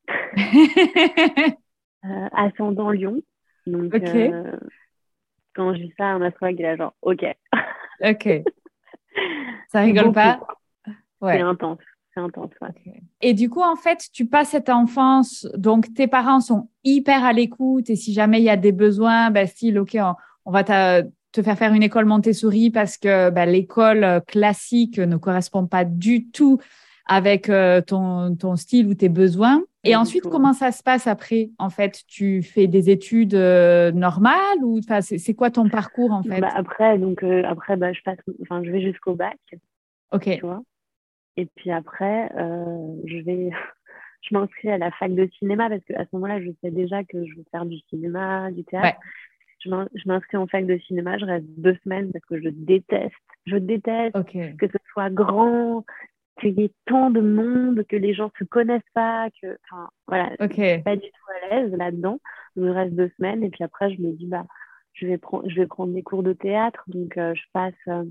ascendant 2.32 2.90
lion. 2.90 3.20
Donc, 3.66 3.92
quand 5.54 5.74
je 5.74 5.80
dis 5.80 5.94
ça, 5.96 6.06
un 6.06 6.22
astrologue, 6.22 6.60
il 6.60 6.64
est 6.64 6.76
genre, 6.76 6.94
OK. 7.02 7.24
OK. 8.00 8.28
Ça 9.68 9.80
rigole 9.80 10.12
pas? 10.12 10.38
C'est 11.22 11.40
intense. 11.40 11.80
Intense. 12.16 12.50
Et 13.20 13.34
du 13.34 13.50
coup, 13.50 13.60
en 13.60 13.76
fait, 13.76 14.08
tu 14.12 14.26
passes 14.26 14.48
cette 14.50 14.70
enfance, 14.70 15.46
donc 15.56 15.92
tes 15.92 16.06
parents 16.06 16.40
sont 16.40 16.68
hyper 16.82 17.24
à 17.24 17.32
l'écoute 17.32 17.90
et 17.90 17.96
si 17.96 18.12
jamais 18.14 18.40
il 18.40 18.44
y 18.44 18.50
a 18.50 18.56
des 18.56 18.72
besoins, 18.72 19.30
bah, 19.30 19.46
style, 19.46 19.78
OK, 19.78 19.96
on, 20.46 20.50
va 20.50 20.64
te 20.64 21.42
faire 21.42 21.58
faire 21.58 21.74
une 21.74 21.82
école 21.82 22.06
Montessori 22.06 22.70
parce 22.70 22.96
que 22.96 23.28
bah, 23.30 23.44
l'école 23.44 24.22
classique 24.26 24.98
ne 24.98 25.16
correspond 25.16 25.66
pas 25.66 25.84
du 25.84 26.30
tout 26.30 26.58
avec 27.06 27.48
euh, 27.48 27.80
ton, 27.80 28.34
ton, 28.34 28.56
style 28.56 28.88
ou 28.88 28.94
tes 28.94 29.08
besoins. 29.08 29.62
Et 29.84 29.94
ensuite, 29.94 30.24
comment 30.24 30.52
ça 30.52 30.72
se 30.72 30.82
passe 30.82 31.06
après? 31.06 31.50
En 31.58 31.70
fait, 31.70 32.02
tu 32.08 32.42
fais 32.42 32.66
des 32.66 32.90
études 32.90 33.34
euh, 33.34 33.92
normales 33.92 34.58
ou 34.64 34.80
c'est 35.00 35.34
quoi 35.34 35.50
ton 35.50 35.68
parcours 35.68 36.10
en 36.10 36.24
fait? 36.24 36.40
Bah, 36.40 36.50
Après, 36.54 36.98
donc 36.98 37.22
euh, 37.22 37.42
après, 37.44 37.76
bah, 37.76 37.92
je 37.92 38.00
passe, 38.02 38.18
enfin, 38.42 38.64
je 38.64 38.70
vais 38.70 38.80
jusqu'au 38.80 39.14
bac. 39.14 39.38
Ok. 40.12 40.24
Tu 40.24 40.40
vois 40.40 40.62
et 41.36 41.46
puis 41.46 41.70
après, 41.70 42.30
je 42.36 43.22
vais, 43.24 43.50
je 44.22 44.34
m'inscris 44.34 44.70
à 44.70 44.78
la 44.78 44.90
fac 44.92 45.14
de 45.14 45.28
cinéma 45.38 45.68
parce 45.68 45.84
qu'à 45.84 46.04
ce 46.04 46.08
moment-là, 46.14 46.40
je 46.40 46.50
sais 46.62 46.70
déjà 46.70 47.04
que 47.04 47.24
je 47.26 47.34
veux 47.36 47.44
faire 47.50 47.66
du 47.66 47.78
cinéma, 47.90 48.50
du 48.50 48.64
théâtre. 48.64 48.98
Je 49.60 49.70
m'inscris 50.06 50.36
en 50.36 50.46
fac 50.46 50.64
de 50.66 50.78
cinéma, 50.78 51.18
je 51.18 51.24
reste 51.24 51.46
deux 51.58 51.76
semaines 51.82 52.12
parce 52.12 52.24
que 52.26 52.40
je 52.40 52.48
déteste, 52.50 53.14
je 53.46 53.56
déteste 53.56 54.14
que 54.58 54.66
ce 54.68 54.78
soit 54.92 55.10
grand, 55.10 55.84
qu'il 56.40 56.58
y 56.60 56.64
ait 56.64 56.72
tant 56.84 57.10
de 57.10 57.20
monde, 57.20 57.84
que 57.88 57.96
les 57.96 58.14
gens 58.14 58.30
se 58.38 58.44
connaissent 58.44 58.82
pas, 58.94 59.28
que, 59.40 59.58
enfin, 59.64 59.88
voilà, 60.06 60.30
okay. 60.40 60.82
pas 60.84 60.96
du 60.96 61.08
tout 61.08 61.32
à 61.42 61.54
l'aise 61.54 61.72
là-dedans. 61.72 62.20
Il 62.56 62.64
me 62.64 62.72
reste 62.72 62.94
deux 62.94 63.10
semaines 63.16 63.42
et 63.42 63.50
puis 63.50 63.64
après, 63.64 63.94
je 63.94 64.00
me 64.00 64.12
dis, 64.12 64.26
bah, 64.26 64.44
je 64.92 65.06
vais, 65.06 65.18
prendre, 65.18 65.48
je 65.48 65.56
vais 65.56 65.66
prendre 65.66 65.92
des 65.92 66.02
cours 66.02 66.22
de 66.22 66.32
théâtre. 66.32 66.82
Donc, 66.88 67.16
euh, 67.16 67.34
je 67.34 67.42
passe 67.52 67.74
euh, 67.88 68.04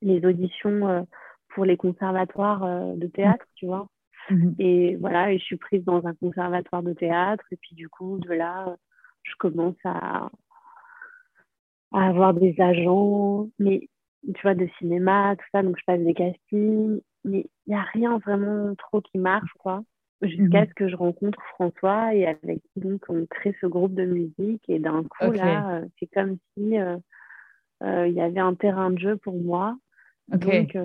les 0.00 0.24
auditions 0.24 0.88
euh, 0.88 1.02
pour 1.54 1.64
les 1.64 1.76
conservatoires 1.76 2.96
de 2.96 3.06
théâtre, 3.06 3.46
tu 3.54 3.66
vois. 3.66 3.88
Mhm. 4.30 4.54
Et 4.58 4.96
voilà, 4.96 5.32
et 5.32 5.38
je 5.38 5.44
suis 5.44 5.56
prise 5.56 5.84
dans 5.84 6.06
un 6.06 6.14
conservatoire 6.14 6.82
de 6.82 6.92
théâtre. 6.92 7.44
Et 7.50 7.56
puis, 7.56 7.74
du 7.74 7.88
coup, 7.88 8.18
de 8.18 8.32
là, 8.32 8.76
je 9.24 9.34
commence 9.38 9.76
à, 9.84 10.30
à 11.92 12.06
avoir 12.06 12.34
des 12.34 12.54
agents. 12.60 13.48
Mais 13.58 13.88
tu 14.34 14.42
vois, 14.42 14.54
de 14.54 14.68
cinéma, 14.78 15.34
tout 15.36 15.46
ça. 15.52 15.62
Donc, 15.62 15.76
je 15.78 15.84
passe 15.84 16.00
des 16.00 16.14
castings 16.14 17.00
mais 17.24 17.46
il 17.66 17.70
n'y 17.70 17.74
a 17.74 17.82
rien 17.82 18.18
vraiment 18.18 18.74
trop 18.76 19.00
qui 19.00 19.18
marche, 19.18 19.52
quoi. 19.58 19.82
Jusqu'à 20.22 20.60
mhm. 20.60 20.68
ce 20.68 20.74
que 20.74 20.88
je 20.88 20.94
rencontre 20.94 21.40
François 21.54 22.14
et 22.14 22.26
avec 22.26 22.62
qui 22.72 22.80
donc 22.80 23.02
on 23.08 23.26
crée 23.26 23.56
ce 23.60 23.66
groupe 23.66 23.94
de 23.94 24.04
musique. 24.04 24.62
Et 24.68 24.78
d'un 24.78 25.02
coup, 25.02 25.32
là, 25.32 25.78
euh, 25.78 25.86
c'est 25.98 26.06
comme 26.06 26.36
si 26.54 26.78
euh, 26.78 26.96
euh, 27.82 28.06
il 28.06 28.14
y 28.14 28.20
avait 28.20 28.40
un 28.40 28.54
terrain 28.54 28.90
de 28.90 28.98
jeu 28.98 29.16
pour 29.16 29.34
moi. 29.34 29.76
Donc, 30.32 30.76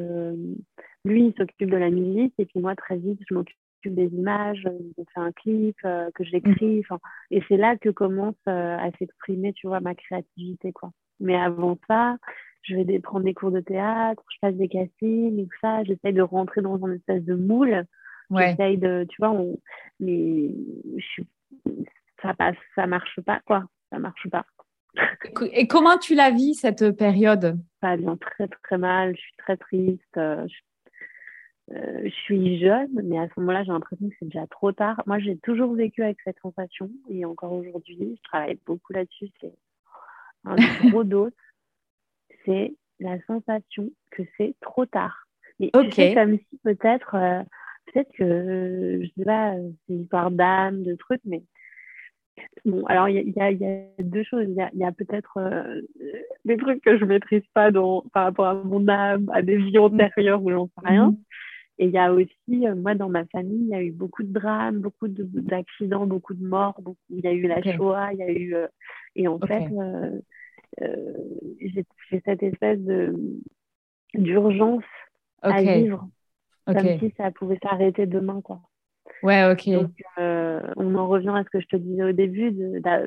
lui, 1.05 1.27
il 1.27 1.33
s'occupe 1.37 1.69
de 1.69 1.77
la 1.77 1.89
musique 1.89 2.33
et 2.37 2.45
puis 2.45 2.59
moi, 2.59 2.75
très 2.75 2.97
vite, 2.97 3.19
je 3.29 3.33
m'occupe 3.33 3.57
des 3.85 4.07
images, 4.07 4.67
on 4.97 5.05
fait 5.13 5.19
un 5.19 5.31
clip, 5.31 5.77
que 5.81 6.23
j'écris. 6.23 6.83
Mhm. 6.89 6.97
Et 7.31 7.41
c'est 7.47 7.57
là 7.57 7.77
que 7.77 7.89
commence 7.89 8.35
à 8.45 8.89
s'exprimer, 8.99 9.53
tu 9.53 9.67
vois, 9.67 9.79
ma 9.79 9.95
créativité, 9.95 10.73
quoi. 10.73 10.91
Mais 11.19 11.35
avant 11.35 11.77
ça, 11.87 12.17
je 12.63 12.75
vais 12.75 12.99
prendre 12.99 13.23
des 13.23 13.33
cours 13.33 13.51
de 13.51 13.61
théâtre, 13.61 14.21
je 14.29 14.37
passe 14.41 14.55
des 14.55 14.67
castings 14.67 15.39
et 15.39 15.43
tout 15.45 15.57
ça. 15.61 15.83
J'essaye 15.85 16.13
de 16.13 16.21
rentrer 16.21 16.61
dans 16.61 16.83
un 16.85 16.93
espèce 16.93 17.23
de 17.23 17.35
moule. 17.35 17.85
J'essaye 18.29 18.77
de, 18.77 19.05
tu 19.09 19.15
vois, 19.19 19.41
mais 20.01 20.53
je... 20.97 21.23
ça 22.21 22.33
passe, 22.33 22.57
ça 22.75 22.85
marche 22.85 23.21
pas, 23.21 23.39
quoi. 23.45 23.63
Ça 23.89 23.99
marche 23.99 24.27
pas. 24.29 24.45
Et 25.53 25.67
comment 25.67 25.97
tu 25.97 26.15
la 26.15 26.31
vis 26.31 26.55
cette 26.55 26.91
période? 26.91 27.57
Pas 27.81 27.97
bien, 27.97 28.17
très 28.17 28.47
très 28.47 28.77
mal. 28.77 29.15
Je 29.15 29.21
suis 29.21 29.35
très 29.37 29.57
triste. 29.57 30.17
Euh, 30.17 30.47
euh, 31.73 32.01
je, 32.05 32.09
suis 32.09 32.59
jeune, 32.59 32.89
mais 33.03 33.19
à 33.19 33.27
ce 33.27 33.39
moment-là, 33.39 33.63
j'ai 33.63 33.71
l'impression 33.71 34.07
que 34.09 34.15
c'est 34.19 34.25
déjà 34.25 34.47
trop 34.47 34.71
tard. 34.71 35.03
Moi, 35.05 35.19
j'ai 35.19 35.37
toujours 35.37 35.73
vécu 35.73 36.01
avec 36.01 36.17
cette 36.23 36.39
sensation 36.39 36.89
et 37.09 37.25
encore 37.25 37.51
aujourd'hui, 37.51 38.15
je 38.17 38.29
travaille 38.29 38.57
beaucoup 38.65 38.93
là-dessus. 38.93 39.29
C'est 39.41 39.53
un 40.45 40.55
gros 40.89 41.03
dos 41.03 41.29
c'est 42.47 42.73
la 42.99 43.21
sensation 43.27 43.91
que 44.11 44.23
c'est 44.37 44.55
trop 44.61 44.85
tard. 44.85 45.27
Mais 45.59 45.69
okay. 45.73 45.91
sais, 46.09 46.15
comme 46.15 46.37
si 46.37 46.57
peut-être, 46.63 47.15
euh, 47.15 47.43
peut-être 47.85 48.11
que, 48.13 49.01
je 49.03 49.09
sais 49.17 49.25
pas, 49.25 49.53
c'est 49.55 49.93
une 49.93 50.01
histoire 50.01 50.31
d'âme, 50.31 50.83
de 50.83 50.95
trucs, 50.95 51.21
mais 51.25 51.43
bon, 52.65 52.85
alors 52.85 53.09
il 53.09 53.27
y, 53.27 53.31
y, 53.31 53.41
a 53.41 54.03
deux 54.03 54.23
choses. 54.23 54.45
Il 54.47 54.79
y 54.79 54.83
a, 54.83 54.91
peut-être 54.91 55.37
euh, 55.37 55.81
des 56.45 56.57
trucs 56.57 56.81
que 56.83 56.97
je 56.97 57.05
maîtrise 57.05 57.45
pas 57.53 57.71
dans, 57.71 58.03
par 58.13 58.25
rapport 58.25 58.45
à 58.45 58.53
mon 58.53 58.87
âme, 58.87 59.29
à 59.33 59.41
des 59.41 59.57
vies 59.57 59.77
antérieures 59.77 60.43
ou 60.43 60.51
j'en 60.51 60.67
sais 60.67 60.87
rien. 60.87 61.11
Mm-hmm. 61.11 61.17
Et 61.79 61.85
il 61.85 61.91
y 61.91 61.97
a 61.97 62.11
aussi, 62.11 62.67
euh, 62.67 62.75
moi, 62.75 62.95
dans 62.95 63.09
ma 63.09 63.25
famille, 63.25 63.61
il 63.61 63.67
y 63.67 63.75
a 63.75 63.83
eu 63.83 63.91
beaucoup 63.91 64.23
de 64.23 64.33
drames, 64.33 64.79
beaucoup 64.79 65.07
d'accidents, 65.07 66.07
beaucoup 66.07 66.33
de 66.33 66.45
morts. 66.45 66.79
Il 67.09 67.19
y 67.19 67.27
a 67.27 67.33
eu 67.33 67.47
la 67.47 67.61
Shoah, 67.61 68.13
il 68.13 68.19
y 68.19 68.23
a 68.23 68.31
eu. 68.31 68.55
et 69.15 69.27
en 69.27 69.39
fait, 69.39 69.67
euh, 70.81 71.13
j'ai 71.59 71.85
cette 72.25 72.41
espèce 72.41 72.79
d'urgence 74.15 74.83
à 75.43 75.61
vivre, 75.61 76.07
comme 76.65 76.99
si 76.99 77.13
ça 77.15 77.29
pouvait 77.31 77.59
s'arrêter 77.61 78.07
demain, 78.07 78.41
quoi. 78.41 78.61
Ouais, 79.23 79.51
ok. 79.51 79.69
Donc, 79.69 79.91
euh, 80.17 80.61
on 80.75 80.95
en 80.95 81.07
revient 81.07 81.33
à 81.35 81.43
ce 81.43 81.49
que 81.49 81.59
je 81.59 81.67
te 81.67 81.75
disais 81.75 82.03
au 82.03 82.11
début, 82.11 82.53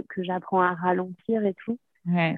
que 0.09 0.23
j'apprends 0.23 0.63
à 0.63 0.75
ralentir 0.75 1.45
et 1.45 1.55
tout. 1.55 1.79
Ouais. 2.07 2.37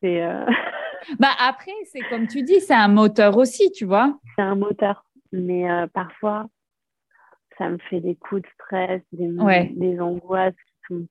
C'est. 0.00 0.22
Euh, 0.22 0.44
bah 1.18 1.30
après, 1.38 1.72
c'est 1.84 2.00
comme 2.10 2.26
tu 2.26 2.42
dis, 2.42 2.60
c'est 2.60 2.74
un 2.74 2.88
moteur 2.88 3.36
aussi, 3.36 3.70
tu 3.72 3.84
vois. 3.84 4.18
C'est 4.36 4.42
un 4.42 4.56
moteur, 4.56 5.04
mais 5.32 5.66
parfois, 5.92 6.48
ça 7.58 7.68
me 7.68 7.78
fait 7.78 8.00
des 8.00 8.16
coups 8.16 8.42
de 8.42 8.48
stress, 8.54 9.02
des, 9.12 9.28
des 9.74 10.00
angoisses 10.00 10.54
qui 10.54 10.94
sont 10.94 11.06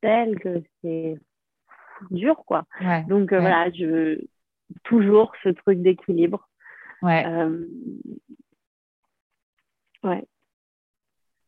telles 0.00 0.38
que 0.38 0.62
c'est 0.82 1.16
dur, 2.10 2.36
quoi. 2.46 2.64
Donc 3.08 3.32
euh, 3.32 3.40
voilà, 3.40 3.70
je 3.70 3.84
veux 3.84 4.20
toujours 4.84 5.32
ce 5.42 5.50
truc 5.50 5.80
d'équilibre. 5.80 6.48
Ouais. 7.02 7.24
Euh, 7.26 7.66
ouais. 10.02 10.26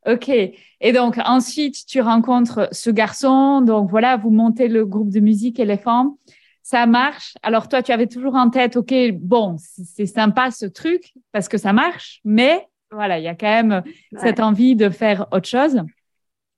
Ok. 0.07 0.29
Et 0.29 0.93
donc 0.93 1.19
ensuite, 1.25 1.87
tu 1.87 2.01
rencontres 2.01 2.69
ce 2.73 2.91
garçon. 2.91 3.61
Donc 3.61 3.91
voilà, 3.91 4.17
vous 4.17 4.31
montez 4.31 4.69
le 4.69 4.87
groupe 4.87 5.11
de 5.11 5.21
musique 5.21 5.59
Éléphant. 5.59 6.19
Ça 6.63 6.87
marche. 6.87 7.35
Alors 7.43 7.69
toi, 7.69 7.83
tu 7.83 7.93
avais 7.93 8.07
toujours 8.07 8.35
en 8.35 8.51
tête, 8.51 8.77
ok, 8.77 8.93
bon, 9.15 9.57
c'est 9.59 10.07
sympa 10.07 10.51
ce 10.51 10.67
truc 10.67 11.15
parce 11.33 11.49
que 11.49 11.57
ça 11.57 11.73
marche, 11.73 12.21
mais 12.25 12.67
voilà, 12.91 13.19
il 13.19 13.25
y 13.25 13.29
a 13.29 13.35
quand 13.35 13.47
même 13.47 13.83
cette 14.19 14.39
envie 14.41 14.77
de 14.77 14.91
faire 14.91 15.27
autre 15.33 15.49
chose. 15.49 15.83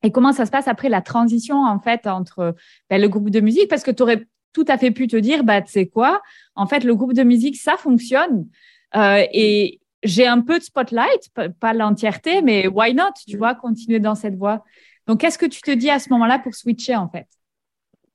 Et 0.02 0.10
comment 0.10 0.32
ça 0.32 0.46
se 0.46 0.50
passe 0.50 0.68
après 0.68 0.88
la 0.88 1.00
transition 1.00 1.64
en 1.64 1.78
fait 1.78 2.06
entre 2.06 2.56
ben, 2.88 3.00
le 3.00 3.08
groupe 3.08 3.30
de 3.30 3.40
musique? 3.40 3.68
Parce 3.68 3.82
que 3.82 3.90
tu 3.90 4.02
aurais 4.02 4.26
tout 4.52 4.64
à 4.68 4.78
fait 4.78 4.90
pu 4.90 5.06
te 5.06 5.16
dire, 5.16 5.44
bah, 5.44 5.62
tu 5.62 5.70
sais 5.70 5.86
quoi, 5.86 6.20
en 6.54 6.66
fait, 6.66 6.84
le 6.84 6.94
groupe 6.94 7.12
de 7.12 7.22
musique, 7.22 7.56
ça 7.56 7.76
fonctionne. 7.76 8.48
Euh, 8.96 9.24
et 9.32 9.79
j'ai 10.02 10.26
un 10.26 10.40
peu 10.40 10.58
de 10.58 10.64
spotlight, 10.64 11.30
pas 11.60 11.72
l'entièreté, 11.72 12.42
mais 12.42 12.66
why 12.66 12.94
not, 12.94 13.12
tu 13.26 13.36
vois, 13.36 13.54
continuer 13.54 14.00
dans 14.00 14.14
cette 14.14 14.36
voie. 14.36 14.64
Donc, 15.06 15.20
qu'est-ce 15.20 15.38
que 15.38 15.46
tu 15.46 15.60
te 15.60 15.70
dis 15.70 15.90
à 15.90 15.98
ce 15.98 16.10
moment-là 16.10 16.38
pour 16.38 16.54
switcher, 16.54 16.96
en 16.96 17.08
fait? 17.08 17.26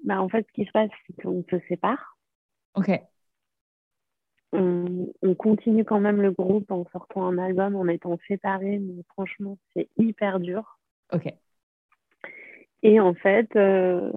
Bah, 0.04 0.22
En 0.22 0.30
fait, 0.30 0.46
ce 0.48 0.54
qui 0.54 0.66
se 0.66 0.72
passe, 0.72 0.90
c'est 1.06 1.22
qu'on 1.22 1.44
se 1.50 1.58
sépare. 1.68 2.18
OK. 2.76 2.90
On, 4.54 5.08
on, 5.22 5.36
continue 5.36 5.84
quand 5.84 6.00
même 6.00 6.22
le 6.22 6.32
groupe 6.32 6.72
en 6.72 6.86
sortant 6.92 7.26
un 7.26 7.38
album, 7.38 7.76
en 7.76 7.88
étant 7.88 8.18
séparés, 8.28 8.80
mais 8.80 9.04
franchement, 9.10 9.58
c'est 9.76 9.90
hyper 9.98 10.40
dur. 10.40 10.80
OK. 11.12 11.28
Et 12.84 13.00
en 13.00 13.14
fait, 13.16 13.54
euh, 13.56 14.12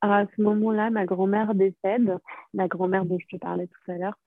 à 0.00 0.26
ce 0.36 0.42
moment-là, 0.42 0.90
ma 0.90 1.06
grand-mère 1.06 1.54
décède, 1.54 2.16
la 2.54 2.68
grand-mère 2.68 3.04
dont 3.04 3.18
je 3.18 3.36
te 3.36 3.40
parlais 3.40 3.66
tout 3.66 3.90
à 3.90 3.94
l'heure. 3.94 4.18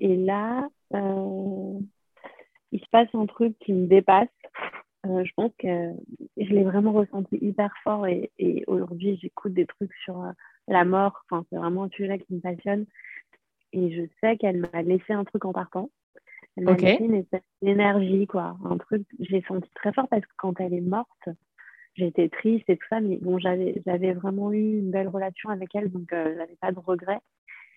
Et 0.00 0.16
là, 0.16 0.68
euh, 0.94 1.78
il 2.72 2.80
se 2.80 2.88
passe 2.90 3.08
un 3.14 3.26
truc 3.26 3.56
qui 3.60 3.72
me 3.72 3.86
dépasse. 3.86 4.28
Euh, 5.06 5.22
je 5.24 5.32
pense 5.36 5.52
que 5.58 5.92
je 6.36 6.48
l'ai 6.48 6.64
vraiment 6.64 6.92
ressenti 6.92 7.36
hyper 7.40 7.72
fort 7.82 8.06
et, 8.06 8.30
aujourd'hui, 8.66 9.18
j'écoute 9.20 9.52
des 9.52 9.66
trucs 9.66 9.92
sur 10.04 10.24
la 10.68 10.84
mort. 10.84 11.24
Enfin, 11.28 11.44
c'est 11.50 11.56
vraiment 11.56 11.84
un 11.84 11.90
sujet 11.90 12.18
qui 12.18 12.34
me 12.34 12.40
passionne. 12.40 12.86
Et 13.72 13.92
je 13.92 14.02
sais 14.20 14.36
qu'elle 14.36 14.66
m'a 14.72 14.82
laissé 14.82 15.12
un 15.12 15.24
truc 15.24 15.44
en 15.44 15.52
partant. 15.52 15.90
Elle 16.56 16.64
m'a 16.64 16.74
laissé 16.74 17.04
une 17.04 17.14
espèce 17.14 17.42
d'énergie, 17.60 18.26
quoi. 18.26 18.56
Un 18.64 18.78
truc, 18.78 19.02
j'ai 19.18 19.42
senti 19.42 19.68
très 19.74 19.92
fort 19.92 20.08
parce 20.08 20.22
que 20.22 20.32
quand 20.38 20.60
elle 20.60 20.72
est 20.72 20.80
morte, 20.80 21.28
j'étais 21.96 22.28
triste 22.28 22.68
et 22.68 22.76
tout 22.76 22.86
ça, 22.88 23.00
mais 23.00 23.18
bon, 23.20 23.38
j'avais, 23.38 23.82
j'avais 23.86 24.12
vraiment 24.12 24.52
eu 24.52 24.78
une 24.78 24.90
belle 24.90 25.08
relation 25.08 25.50
avec 25.50 25.74
elle, 25.74 25.90
donc 25.90 26.12
euh, 26.12 26.34
j'avais 26.36 26.56
pas 26.60 26.72
de 26.72 26.78
regrets. 26.78 27.20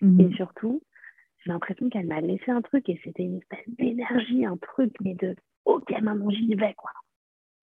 Mhm. 0.00 0.20
Et 0.20 0.34
surtout, 0.36 0.82
j'ai 1.44 1.52
l'impression 1.52 1.88
qu'elle 1.88 2.06
m'a 2.06 2.20
laissé 2.20 2.50
un 2.50 2.62
truc 2.62 2.88
et 2.88 3.00
c'était 3.04 3.22
une 3.22 3.38
espèce 3.38 3.68
d'énergie, 3.78 4.44
un 4.44 4.56
truc, 4.56 4.92
mais 5.00 5.14
de 5.14 5.36
OK, 5.64 5.90
maman, 6.02 6.30
j'y 6.30 6.54
vais, 6.54 6.74
quoi. 6.74 6.90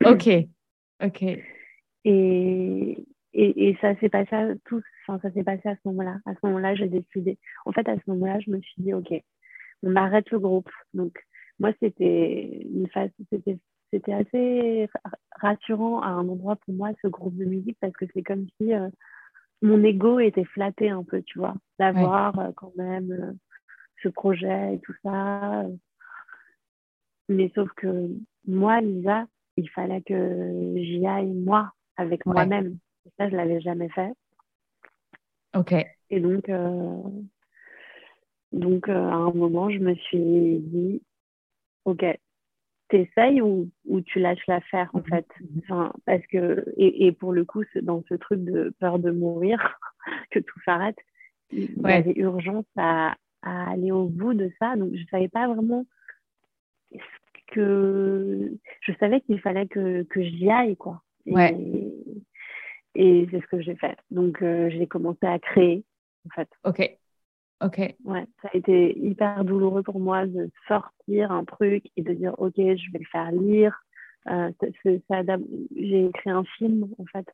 OK. 0.06 0.30
OK. 1.04 1.24
Et, 1.24 2.98
et, 3.34 3.70
et 3.70 3.78
ça 3.82 3.96
s'est 4.00 4.10
passé 4.10 4.34
à 4.36 4.56
tout, 4.66 4.82
enfin, 5.08 5.20
ça 5.22 5.32
s'est 5.34 5.44
passé 5.44 5.68
à 5.68 5.76
ce 5.76 5.82
moment-là. 5.86 6.20
À 6.26 6.34
ce 6.34 6.40
moment-là, 6.44 6.76
j'ai 6.76 6.88
décidé. 6.88 7.38
En 7.66 7.72
fait, 7.72 7.88
à 7.90 7.96
ce 7.96 8.02
moment-là, 8.08 8.40
je 8.40 8.52
me 8.52 8.62
suis 8.62 8.82
dit, 8.82 8.94
OK, 8.94 9.14
on 9.84 9.96
arrête 9.96 10.30
le 10.32 10.40
groupe. 10.40 10.70
Donc, 10.94 11.18
moi, 11.60 11.72
c'était 11.82 12.68
une 12.72 12.88
phase, 12.90 13.10
c'était 13.32 13.58
c'était 13.92 14.14
assez 14.14 14.90
rassurant 15.40 16.02
à 16.02 16.08
un 16.08 16.28
endroit 16.28 16.58
pour 16.58 16.74
moi, 16.74 16.92
ce 17.02 17.08
groupe 17.08 17.38
de 17.38 17.46
musique, 17.46 17.78
parce 17.80 17.94
que 17.94 18.06
c'est 18.14 18.24
comme 18.24 18.48
si 18.58 18.74
euh, 18.74 18.90
mon 19.62 19.84
ego 19.84 20.20
était 20.20 20.44
flatté 20.44 20.90
un 20.90 21.04
peu, 21.04 21.22
tu 21.24 21.40
vois, 21.40 21.56
d'avoir 21.80 22.38
euh, 22.40 22.52
quand 22.56 22.76
même 22.76 23.12
euh, 23.12 23.32
ce 24.06 24.10
projet 24.10 24.76
et 24.76 24.80
tout 24.80 24.94
ça. 25.04 25.66
Mais 27.28 27.52
sauf 27.56 27.70
que 27.76 28.10
moi, 28.48 28.82
Lisa, 28.82 29.26
il 29.58 29.70
fallait 29.72 30.02
que 30.02 30.74
j'y 30.76 31.06
aille 31.08 31.34
moi, 31.34 31.72
avec 31.98 32.26
moi-même. 32.26 32.78
ça, 33.18 33.30
je 33.30 33.36
l'avais 33.36 33.62
jamais 33.62 33.90
fait. 33.90 34.12
Ok. 35.56 35.74
Et 36.12 36.20
donc, 36.20 36.52
donc 38.52 38.90
à 38.90 38.94
un 38.94 39.32
moment, 39.32 39.72
je 39.72 39.80
me 39.80 39.96
suis 39.96 40.60
dit, 40.60 41.02
ok, 41.86 42.06
t'essayes 42.90 43.42
ou, 43.42 43.72
ou 43.86 44.02
tu 44.02 44.20
lâches 44.20 44.46
l'affaire 44.48 44.92
en 44.94 45.00
mhm. 45.00 45.06
fait 45.06 45.28
enfin, 45.64 45.92
parce 46.06 46.26
que 46.28 46.66
et, 46.78 47.08
et, 47.08 47.12
pour 47.12 47.34
le 47.34 47.44
coup 47.44 47.64
dans 47.82 48.04
ce 48.08 48.14
truc 48.14 48.44
de 48.44 48.76
peur 48.80 49.00
de 49.00 49.10
mourir 49.10 49.80
que 50.30 50.38
tout 50.38 50.60
s'arrête 50.64 51.00
il 51.52 51.82
y 51.82 51.92
avait 51.92 52.14
urgence 52.16 52.66
à, 52.78 53.16
à, 53.46 53.72
aller 53.72 53.92
au 53.92 54.06
bout 54.06 54.34
de 54.34 54.52
ça. 54.60 54.76
Donc 54.76 54.94
je 54.94 55.04
savais 55.10 55.30
pas 55.30 55.48
vraiment 55.48 55.86
que 57.48 58.52
je 58.82 58.92
savais 59.00 59.22
qu'il 59.22 59.40
fallait 59.40 59.68
que, 59.68 60.04
que 60.04 60.22
j'y 60.22 60.50
aille 60.50 60.76
quoi. 60.76 61.02
Et, 61.26 61.34
et 62.96 63.28
c'est 63.32 63.42
ce 63.42 63.48
que 63.48 63.62
j'ai 63.62 63.76
fait. 63.76 63.98
Donc 64.12 64.42
euh, 64.42 64.70
j'ai 64.70 64.88
commencé 64.88 65.26
à 65.26 65.40
créer 65.40 65.84
en 66.28 66.30
fait. 66.30 66.50
Ok. 66.64 66.98
Ok. 67.64 67.78
Ouais, 68.04 68.26
ça 68.42 68.50
a 68.54 68.58
été 68.58 68.98
hyper 69.00 69.46
douloureux 69.46 69.82
pour 69.82 70.00
moi 70.00 70.26
de 70.26 70.52
sortir 70.68 71.32
un 71.32 71.46
truc 71.46 71.86
et 71.96 72.02
de 72.02 72.14
dire 72.14 72.36
ok, 72.38 72.56
je 72.58 72.92
vais 72.92 73.00
le 73.00 73.06
faire 73.12 73.32
lire. 73.32 73.80
Euh, 74.28 74.52
j'ai 74.84 76.06
écrit 76.06 76.30
un 76.30 76.44
film 76.58 76.90
en 77.00 77.06
fait, 77.06 77.26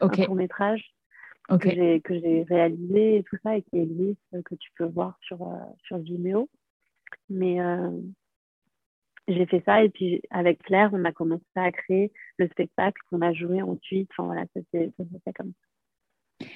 un 0.00 0.08
court 0.08 0.34
métrage 0.36 0.94
que 1.48 1.70
j'ai 1.70 2.42
réalisé 2.48 3.16
et 3.16 3.22
tout 3.22 3.36
ça 3.42 3.56
et 3.56 3.62
qui 3.62 3.78
existe, 3.78 4.20
que 4.44 4.54
tu 4.54 4.70
peux 4.76 4.86
voir 4.86 5.18
sur, 5.22 5.42
euh, 5.42 5.56
sur 5.84 5.98
Vimeo. 5.98 6.48
Mais 7.28 7.60
euh, 7.60 7.90
j'ai 9.28 9.46
fait 9.46 9.62
ça 9.64 9.82
et 9.82 9.88
puis 9.88 10.22
avec 10.30 10.62
Claire, 10.62 10.90
on 10.92 11.04
a 11.04 11.12
commencé 11.12 11.44
à 11.54 11.70
créer 11.72 12.12
le 12.38 12.48
spectacle 12.48 13.00
qu'on 13.10 13.22
a 13.22 13.32
joué 13.32 13.62
ensuite. 13.62 14.10
Enfin 14.12 14.26
voilà, 14.26 14.44
ça 14.54 14.60
s'est 14.72 14.90
fait 14.96 15.32
comme 15.32 15.52
ça. 15.52 16.46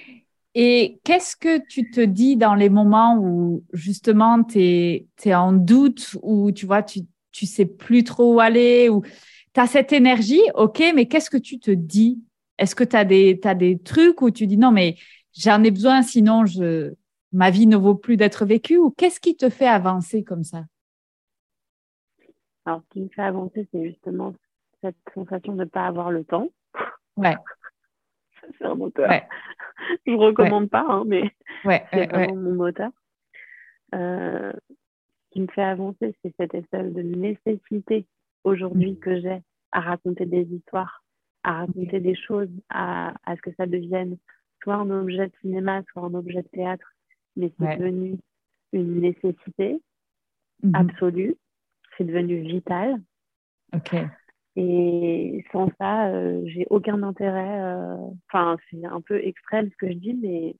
Et 0.54 1.00
qu'est-ce 1.04 1.36
que 1.36 1.64
tu 1.68 1.90
te 1.90 2.00
dis 2.00 2.36
dans 2.36 2.54
les 2.54 2.68
moments 2.68 3.16
où 3.18 3.64
justement 3.72 4.42
tu 4.42 4.58
es, 4.60 5.34
en 5.34 5.52
doute, 5.52 6.16
ou 6.22 6.50
tu 6.52 6.66
vois, 6.66 6.82
tu 6.82 7.00
ne 7.00 7.46
sais 7.46 7.66
plus 7.66 8.02
trop 8.02 8.34
où 8.34 8.40
aller, 8.40 8.88
ou 8.88 9.02
tu 9.54 9.60
as 9.60 9.66
cette 9.66 9.92
énergie, 9.92 10.42
ok, 10.54 10.82
mais 10.94 11.06
qu'est-ce 11.06 11.30
que 11.30 11.36
tu 11.36 11.60
te 11.60 11.70
dis 11.70 12.18
Est-ce 12.58 12.74
que 12.74 12.84
tu 12.84 12.96
as 12.96 13.04
des, 13.04 13.40
as 13.44 13.54
des 13.54 13.78
trucs 13.78 14.20
où 14.22 14.30
tu 14.30 14.46
dis 14.46 14.58
non, 14.58 14.72
mais 14.72 14.96
j'en 15.36 15.62
ai 15.62 15.70
besoin, 15.70 16.02
sinon 16.02 16.44
je, 16.46 16.92
ma 17.32 17.50
vie 17.50 17.66
ne 17.66 17.76
vaut 17.76 17.94
plus 17.94 18.16
d'être 18.16 18.44
vécue, 18.44 18.78
ou 18.78 18.90
qu'est-ce 18.90 19.20
qui 19.20 19.36
te 19.36 19.48
fait 19.48 19.68
avancer 19.68 20.24
comme 20.24 20.44
ça? 20.44 20.64
Alors, 22.64 22.82
ce 22.82 22.88
qui 22.90 23.00
me 23.00 23.08
fait 23.08 23.22
avancer, 23.22 23.66
c'est 23.72 23.84
justement 23.84 24.34
cette 24.82 24.96
sensation 25.14 25.54
de 25.54 25.60
ne 25.60 25.64
pas 25.64 25.86
avoir 25.86 26.10
le 26.10 26.24
temps. 26.24 26.48
Ouais. 27.16 27.36
c'est 28.58 28.64
un 28.64 28.74
moteur. 28.74 29.08
Ouais. 29.08 29.26
Je 30.06 30.12
recommande 30.12 30.68
pas, 30.68 30.84
hein, 30.88 31.04
mais 31.06 31.34
c'est 31.92 32.06
vraiment 32.06 32.36
mon 32.36 32.54
moteur. 32.54 32.90
Euh, 33.94 34.52
ce 34.52 35.30
qui 35.30 35.40
me 35.40 35.46
fait 35.46 35.62
avancer, 35.62 36.14
c'est 36.22 36.34
cette 36.38 36.54
espèce 36.54 36.92
de 36.92 37.02
nécessité 37.02 38.06
aujourd'hui 38.44 38.92
mm. 38.92 38.98
que 38.98 39.20
j'ai 39.20 39.42
à 39.72 39.80
raconter 39.80 40.26
des 40.26 40.42
histoires, 40.42 41.04
à 41.42 41.60
raconter 41.60 42.00
des 42.00 42.14
choses, 42.14 42.50
à, 42.68 43.14
à, 43.24 43.36
ce 43.36 43.42
que 43.42 43.54
ça 43.56 43.66
devienne 43.66 44.16
soit 44.62 44.74
un 44.74 44.90
objet 44.90 45.26
de 45.26 45.32
cinéma, 45.40 45.82
soit 45.92 46.02
un 46.02 46.14
objet 46.14 46.42
de 46.42 46.48
théâtre, 46.48 46.92
mais 47.36 47.52
c'est 47.58 47.76
devenu 47.78 48.18
une 48.72 49.00
nécessité 49.00 49.80
mm-hmm. 50.62 50.74
absolue, 50.74 51.36
c'est 51.96 52.04
devenu 52.04 52.40
vital. 52.40 53.00
Ok. 53.74 53.94
Et 54.56 55.44
sans 55.52 55.70
ça, 55.78 56.08
euh, 56.08 56.42
j'ai 56.46 56.66
aucun 56.70 57.02
intérêt. 57.04 57.60
Euh, 57.60 57.96
enfin, 58.26 58.56
c'est 58.68 58.84
un 58.84 59.00
peu 59.00 59.24
extrême 59.24 59.70
ce 59.70 59.76
que 59.76 59.88
je 59.88 59.96
dis, 59.96 60.14
mais 60.14 60.56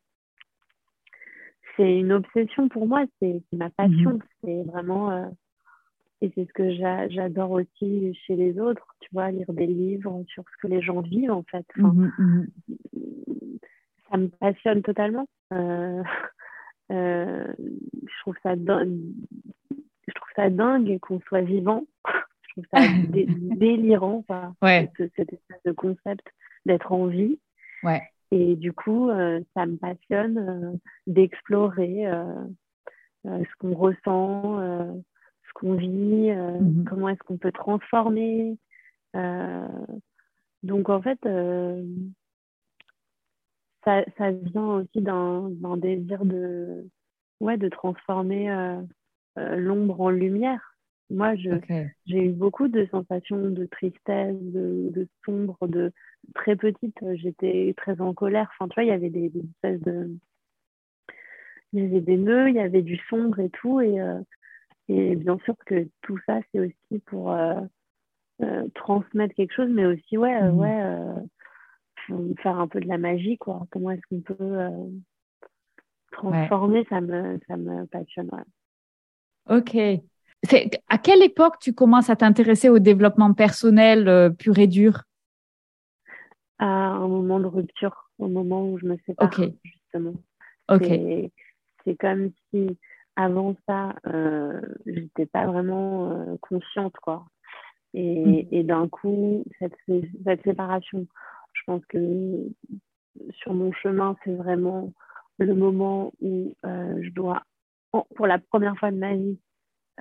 c'est 1.76 1.98
une 1.98 2.12
obsession 2.12 2.68
pour 2.68 2.86
moi. 2.86 3.04
C'est 3.20 3.42
ma 3.52 3.70
passion. 3.70 4.12
Mhm. 4.12 4.22
C'est 4.44 4.62
vraiment. 4.64 5.10
Euh, 5.10 5.26
et 6.20 6.32
c'est 6.34 6.46
ce 6.46 6.52
que 6.52 6.74
j'adore 7.10 7.52
aussi 7.52 8.14
chez 8.26 8.36
les 8.36 8.58
autres, 8.58 8.96
tu 9.00 9.08
vois, 9.12 9.30
lire 9.30 9.52
des 9.52 9.66
livres 9.66 10.24
sur 10.28 10.44
ce 10.50 10.56
que 10.60 10.66
les 10.66 10.82
gens 10.82 11.00
vivent, 11.00 11.32
en 11.32 11.44
fait. 11.44 11.66
Mhm, 11.76 12.12
mhm. 12.18 12.46
Ça 14.10 14.16
me 14.16 14.28
passionne 14.28 14.82
totalement. 14.82 15.28
je 16.90 18.20
trouve 18.20 18.36
ça 18.42 18.56
dingue. 18.56 19.00
Je 19.70 20.14
trouve 20.14 20.30
ça 20.34 20.50
dingue 20.50 20.98
qu'on 21.00 21.20
soit 21.20 21.42
vivant 21.42 21.84
ça 22.72 22.80
délirant, 23.56 24.24
cet 24.98 25.32
espèce 25.32 25.62
de 25.64 25.72
concept 25.72 26.26
d'être 26.66 26.92
en 26.92 27.06
vie. 27.06 27.38
Ouais. 27.82 28.02
Et 28.30 28.56
du 28.56 28.72
coup, 28.72 29.08
euh, 29.08 29.40
ça 29.54 29.64
me 29.66 29.76
passionne 29.76 30.38
euh, 30.38 30.76
d'explorer 31.06 32.06
euh, 32.06 32.44
ce 33.24 33.56
qu'on 33.58 33.74
ressent, 33.74 34.60
qu'on 35.58 35.74
vit, 35.74 36.30
mm-hmm. 36.30 36.84
comment 36.84 37.08
est-ce 37.08 37.22
qu'on 37.24 37.38
peut 37.38 37.52
transformer. 37.52 38.56
donc 40.62 40.88
en 40.88 41.02
fait, 41.02 41.18
ça, 43.84 44.04
ça, 44.16 44.30
vient 44.30 44.76
aussi 44.76 45.00
d'un 45.00 45.76
désir 45.76 46.24
de, 46.24 46.86
ouais, 47.40 47.56
de 47.56 47.68
transformer 47.68 48.80
l'ombre 49.36 50.00
en 50.00 50.10
lumière. 50.10 50.78
Moi, 51.10 51.34
j'ai 51.36 52.24
eu 52.24 52.32
beaucoup 52.32 52.68
de 52.68 52.86
sensations 52.90 53.50
de 53.50 53.64
tristesse, 53.64 54.36
de, 54.40 55.08
sombre, 55.24 55.56
de 55.66 55.92
très 56.34 56.54
petite. 56.54 56.98
J'étais 57.14 57.74
très 57.76 58.00
en 58.00 58.12
colère. 58.12 58.50
Enfin, 58.52 58.68
tu 58.68 58.74
vois, 58.74 58.84
il 58.84 58.88
y 58.88 58.92
avait 58.92 59.08
des, 59.08 59.32
espèces 59.34 59.80
de. 59.80 60.10
Il 61.72 61.82
y 61.82 61.86
avait 61.86 62.00
des 62.00 62.16
nœuds, 62.16 62.50
il 62.50 62.56
y 62.56 62.60
avait 62.60 62.82
du 62.82 62.98
sombre 63.08 63.40
et 63.40 63.50
tout. 63.50 63.80
Et, 63.80 64.00
euh, 64.00 64.20
et 64.88 65.16
bien 65.16 65.38
sûr 65.44 65.54
que 65.66 65.88
tout 66.02 66.18
ça, 66.26 66.40
c'est 66.50 66.60
aussi 66.60 66.98
pour 67.06 67.32
euh, 67.32 67.60
euh, 68.42 68.66
transmettre 68.74 69.34
quelque 69.34 69.54
chose, 69.54 69.70
mais 69.70 69.86
aussi, 69.86 70.16
ouais, 70.16 70.42
mmh. 70.42 70.58
ouais 70.58 71.14
faire 72.38 72.58
un 72.58 72.68
peu 72.68 72.80
de 72.80 72.88
la 72.88 72.96
magie, 72.96 73.36
quoi. 73.36 73.66
Comment 73.70 73.90
est-ce 73.90 74.00
qu'on 74.08 74.20
peut 74.22 74.68
transformer 76.12 76.86
ça, 76.88 77.02
me, 77.02 77.38
ça 77.46 77.56
me 77.56 77.84
passionne. 77.86 78.30
Ok 79.50 79.76
à 80.88 80.98
quelle 80.98 81.22
époque 81.22 81.58
tu 81.60 81.72
commences 81.72 82.10
à 82.10 82.16
t'intéresser 82.16 82.68
au 82.68 82.78
développement 82.78 83.32
personnel 83.34 84.08
euh, 84.08 84.30
pur 84.30 84.58
et 84.58 84.66
dur? 84.66 85.02
À 86.58 86.66
un 86.66 87.08
moment 87.08 87.40
de 87.40 87.46
rupture, 87.46 88.10
au 88.18 88.28
moment 88.28 88.68
où 88.68 88.78
je 88.78 88.86
me 88.86 88.96
sépare, 89.06 89.30
justement. 89.64 90.14
C'est 91.84 91.96
comme 91.98 92.30
si 92.50 92.76
avant 93.18 93.56
ça, 93.66 93.96
euh, 94.06 94.60
je 94.86 95.00
n'étais 95.00 95.26
pas 95.26 95.44
vraiment 95.44 96.12
euh, 96.12 96.36
consciente, 96.40 96.94
quoi. 97.02 97.26
Et, 97.92 98.24
mm. 98.24 98.48
et 98.52 98.62
d'un 98.62 98.88
coup, 98.88 99.44
cette, 99.58 99.74
cette, 100.24 100.42
séparation, 100.44 101.04
je 101.52 101.62
pense 101.66 101.84
que 101.86 102.46
sur 103.32 103.54
mon 103.54 103.72
chemin, 103.72 104.16
c'est 104.22 104.34
vraiment 104.34 104.92
le 105.38 105.52
moment 105.54 106.12
où 106.20 106.54
euh, 106.64 107.00
je 107.02 107.10
dois, 107.10 107.42
pour 107.90 108.28
la 108.28 108.38
première 108.38 108.78
fois 108.78 108.92
de 108.92 108.98
ma 108.98 109.16
vie, 109.16 109.40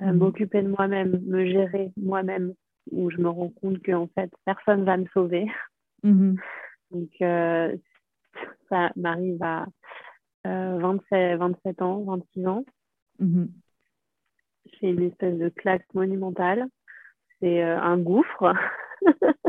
euh, 0.00 0.06
mhm. 0.06 0.18
m'occuper 0.18 0.62
de 0.62 0.68
moi-même, 0.68 1.20
me 1.26 1.44
gérer 1.44 1.90
moi-même, 1.96 2.54
où 2.92 3.10
je 3.10 3.16
me 3.16 3.28
rends 3.28 3.50
compte 3.60 3.82
que 3.82 3.92
en 3.92 4.06
fait, 4.14 4.30
personne 4.44 4.84
va 4.84 4.96
me 4.96 5.06
sauver. 5.06 5.50
Mhm. 6.04 6.36
Donc, 6.92 7.10
ça 8.68 8.90
m'arrive 8.94 9.42
à 9.42 9.66
27, 10.44 11.38
27 11.38 11.82
ans, 11.82 12.04
26 12.04 12.46
ans. 12.46 12.64
Mhm. 13.18 13.50
C'est 14.80 14.88
une 14.90 15.02
espèce 15.02 15.38
de 15.38 15.48
claque 15.48 15.86
monumentale. 15.94 16.66
C'est 17.40 17.62
un 17.62 17.98
gouffre. 17.98 18.52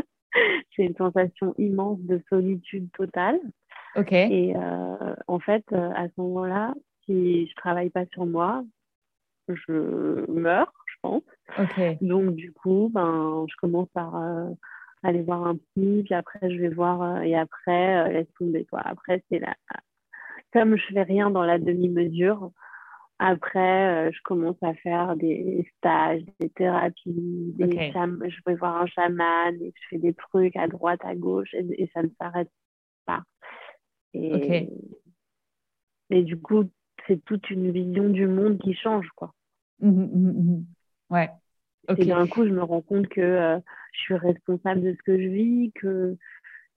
c'est 0.76 0.86
une 0.86 0.96
sensation 0.96 1.54
immense 1.58 2.00
de 2.02 2.22
solitude 2.30 2.90
totale. 2.94 3.40
Ok. 3.96 4.12
Et 4.12 4.54
euh, 4.56 5.16
en 5.28 5.40
fait, 5.40 5.64
euh, 5.74 5.92
à 5.96 6.08
ce 6.08 6.14
moment-là, 6.18 6.74
si 7.06 7.48
je 7.48 7.56
travaille 7.56 7.90
pas 7.90 8.06
sur 8.08 8.26
moi, 8.26 8.64
je 9.48 10.30
meurs, 10.32 10.72
je 10.86 10.96
pense. 11.02 11.24
Ok. 11.58 11.82
Donc 12.02 12.36
du 12.36 12.54
coup, 12.54 12.90
ben, 12.94 13.46
je 13.50 13.56
commence 13.58 13.90
par 13.90 14.16
euh, 14.16 14.50
aller 15.02 15.24
voir 15.24 15.48
un 15.48 15.56
petit, 15.56 16.04
puis 16.04 16.14
après 16.14 16.52
je 16.52 16.62
vais 16.62 16.70
voir 16.70 17.24
et 17.24 17.36
après 17.36 18.14
laisse 18.14 18.32
tomber 18.38 18.66
quoi. 18.66 18.82
Après 18.86 19.24
c'est 19.30 19.40
là, 19.40 19.56
comme 20.54 20.76
je 20.78 20.86
fais 20.94 21.04
rien 21.04 21.32
dans 21.32 21.44
la 21.44 21.58
demi-mesure, 21.58 22.52
après, 23.20 24.08
euh, 24.08 24.12
je 24.14 24.22
commence 24.24 24.56
à 24.62 24.74
faire 24.76 25.18
des 25.18 25.70
stages, 25.78 26.24
des 26.40 26.50
thérapies, 26.50 27.54
des 27.58 27.92
je 27.92 28.42
vais 28.46 28.56
voir 28.56 28.82
un 28.82 28.86
chaman 28.88 29.56
et 29.62 29.74
je 29.76 29.88
fais 29.90 29.98
des 29.98 30.14
trucs 30.14 30.56
à 30.56 30.70
droite, 30.70 31.02
à 31.04 31.16
gauche 31.16 31.54
et, 31.54 31.90
ça 31.94 32.02
ne 32.02 32.08
s'arrête 32.18 32.50
pas. 33.06 33.24
Et, 34.14 34.70
et 36.10 36.24
du 36.24 36.40
coup, 36.40 36.64
c'est 37.08 37.24
toute 37.26 37.50
une 37.50 37.72
vision 37.72 38.10
du 38.10 38.26
monde 38.26 38.58
qui 38.60 38.74
change, 38.74 39.10
quoi. 39.16 39.34
Mmh, 39.82 39.90
mmh, 39.90 40.32
mmh, 40.32 40.66
ouais. 41.10 41.30
Et 41.98 42.06
d'un 42.06 42.26
coup, 42.26 42.46
je 42.46 42.52
me 42.52 42.64
rends 42.64 42.82
compte 42.82 43.08
que 43.10 43.20
euh, 43.20 43.60
je 43.94 44.00
suis 44.00 44.16
responsable 44.16 44.82
de 44.82 44.94
ce 44.94 45.04
que 45.04 45.22
je 45.22 45.28
vis, 45.28 45.72
que, 45.74 46.16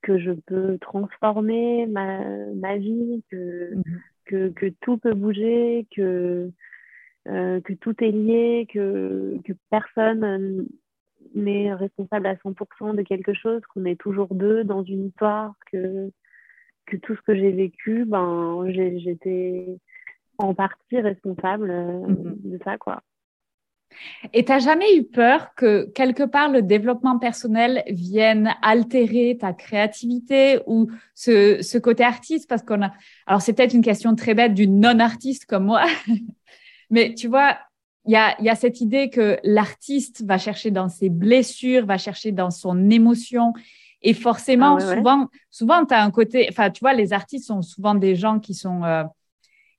que 0.00 0.18
je 0.18 0.32
peux 0.32 0.76
transformer 0.78 1.86
ma, 1.86 2.24
ma 2.54 2.76
vie, 2.78 3.22
que, 3.30 3.74
que, 4.24 4.48
que 4.50 4.66
tout 4.80 4.98
peut 4.98 5.14
bouger, 5.14 5.86
que, 5.94 6.50
euh, 7.28 7.60
que 7.60 7.72
tout 7.74 7.94
est 8.02 8.10
lié, 8.10 8.66
que, 8.72 9.38
que 9.44 9.52
personne 9.70 10.66
n'est 11.34 11.72
responsable 11.74 12.26
à 12.26 12.34
100% 12.34 12.96
de 12.96 13.02
quelque 13.02 13.34
chose, 13.34 13.62
qu'on 13.66 13.84
est 13.84 14.00
toujours 14.00 14.34
deux 14.34 14.64
dans 14.64 14.82
une 14.82 15.06
histoire, 15.06 15.54
que, 15.70 16.10
que 16.86 16.96
tout 16.96 17.14
ce 17.14 17.22
que 17.22 17.34
j'ai 17.34 17.52
vécu, 17.52 18.04
ben, 18.04 18.66
j'étais 18.70 19.78
en 20.38 20.54
partie 20.54 21.00
responsable 21.00 21.70
euh, 21.70 22.06
mm-hmm. 22.06 22.50
de 22.50 22.58
ça, 22.64 22.78
quoi. 22.78 23.02
Et 24.32 24.44
tu 24.44 24.52
n'as 24.52 24.58
jamais 24.58 24.96
eu 24.96 25.04
peur 25.04 25.54
que 25.54 25.90
quelque 25.94 26.22
part 26.22 26.48
le 26.48 26.62
développement 26.62 27.18
personnel 27.18 27.82
vienne 27.88 28.54
altérer 28.62 29.36
ta 29.40 29.52
créativité 29.52 30.60
ou 30.66 30.90
ce, 31.14 31.62
ce 31.62 31.78
côté 31.78 32.04
artiste? 32.04 32.48
Parce 32.48 32.62
qu'on 32.62 32.82
a, 32.82 32.92
alors 33.26 33.42
c'est 33.42 33.52
peut-être 33.52 33.74
une 33.74 33.82
question 33.82 34.14
très 34.14 34.34
bête 34.34 34.54
d'une 34.54 34.80
non-artiste 34.80 35.46
comme 35.46 35.64
moi, 35.64 35.84
mais 36.90 37.14
tu 37.14 37.28
vois, 37.28 37.56
il 38.06 38.12
y 38.12 38.16
a, 38.16 38.40
y 38.42 38.48
a 38.48 38.54
cette 38.54 38.80
idée 38.80 39.10
que 39.10 39.38
l'artiste 39.44 40.24
va 40.24 40.38
chercher 40.38 40.70
dans 40.70 40.88
ses 40.88 41.08
blessures, 41.08 41.86
va 41.86 41.98
chercher 41.98 42.32
dans 42.32 42.50
son 42.50 42.90
émotion. 42.90 43.52
Et 44.02 44.14
forcément, 44.14 44.76
ah 44.76 44.96
souvent, 44.96 45.28
souvent, 45.50 45.86
tu 45.86 45.94
as 45.94 46.02
un 46.02 46.10
côté, 46.10 46.48
enfin, 46.50 46.70
tu 46.70 46.80
vois, 46.80 46.92
les 46.92 47.12
artistes 47.12 47.46
sont 47.46 47.62
souvent 47.62 47.94
des 47.94 48.16
gens 48.16 48.40
qui 48.40 48.54
sont 48.54 48.82
euh, 48.82 49.04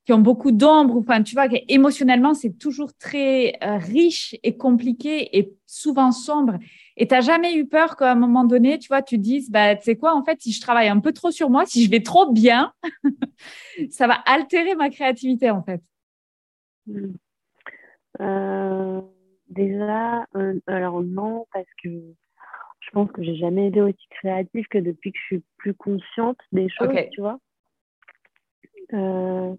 qui 0.05 0.11
ont 0.11 0.19
beaucoup 0.19 0.51
d'ombre, 0.51 0.97
enfin, 0.97 1.23
tu 1.23 1.33
vois, 1.33 1.47
émotionnellement, 1.69 2.33
c'est 2.33 2.57
toujours 2.57 2.93
très 2.97 3.53
euh, 3.63 3.77
riche 3.77 4.35
et 4.43 4.57
compliqué 4.57 5.37
et 5.37 5.53
souvent 5.65 6.11
sombre. 6.11 6.57
Et 6.97 7.07
tu 7.07 7.13
n'as 7.13 7.21
jamais 7.21 7.55
eu 7.55 7.65
peur 7.65 7.95
qu'à 7.95 8.11
un 8.11 8.15
moment 8.15 8.43
donné, 8.43 8.79
tu 8.79 8.89
vois, 8.89 9.01
tu 9.01 9.17
dises, 9.17 9.49
bah, 9.49 9.75
tu 9.75 9.83
sais 9.83 9.95
quoi, 9.95 10.13
en 10.13 10.23
fait, 10.23 10.41
si 10.41 10.51
je 10.51 10.61
travaille 10.61 10.89
un 10.89 10.99
peu 10.99 11.13
trop 11.13 11.31
sur 11.31 11.49
moi, 11.49 11.65
si 11.65 11.85
je 11.85 11.89
vais 11.89 12.03
trop 12.03 12.31
bien, 12.31 12.73
ça 13.89 14.07
va 14.07 14.15
altérer 14.25 14.75
ma 14.75 14.89
créativité, 14.89 15.49
en 15.49 15.63
fait. 15.63 15.81
Hmm. 16.85 17.13
Euh, 18.19 19.01
déjà, 19.49 20.25
euh, 20.35 20.59
alors 20.67 21.01
non, 21.01 21.47
parce 21.53 21.67
que 21.81 21.89
je 21.89 22.89
pense 22.91 23.09
que 23.11 23.23
j'ai 23.23 23.35
jamais 23.35 23.69
été 23.69 23.81
aussi 23.81 24.07
créative 24.09 24.65
que 24.69 24.77
depuis 24.77 25.13
que 25.13 25.17
je 25.19 25.25
suis 25.25 25.43
plus 25.57 25.73
consciente 25.73 26.37
des 26.51 26.67
choses, 26.69 26.93
tu 27.11 27.21
vois. 27.21 27.39
Euh, 28.93 29.55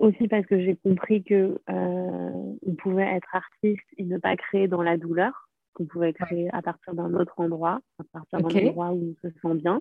aussi 0.00 0.28
parce 0.28 0.46
que 0.46 0.58
j'ai 0.60 0.76
compris 0.76 1.22
que 1.22 1.60
euh, 1.70 2.56
on 2.66 2.74
pouvait 2.74 3.16
être 3.16 3.34
artiste 3.34 3.86
et 3.98 4.04
ne 4.04 4.18
pas 4.18 4.36
créer 4.36 4.66
dans 4.66 4.82
la 4.82 4.96
douleur, 4.96 5.48
qu'on 5.74 5.84
pouvait 5.84 6.12
créer 6.12 6.48
à 6.52 6.62
partir 6.62 6.94
d'un 6.94 7.14
autre 7.14 7.34
endroit, 7.38 7.80
à 7.98 8.04
partir 8.12 8.40
d'un 8.40 8.66
endroit 8.66 8.92
où 8.92 9.14
on 9.14 9.28
se 9.28 9.34
sent 9.40 9.54
bien. 9.54 9.80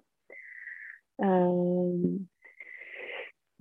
Euh, 1.22 2.18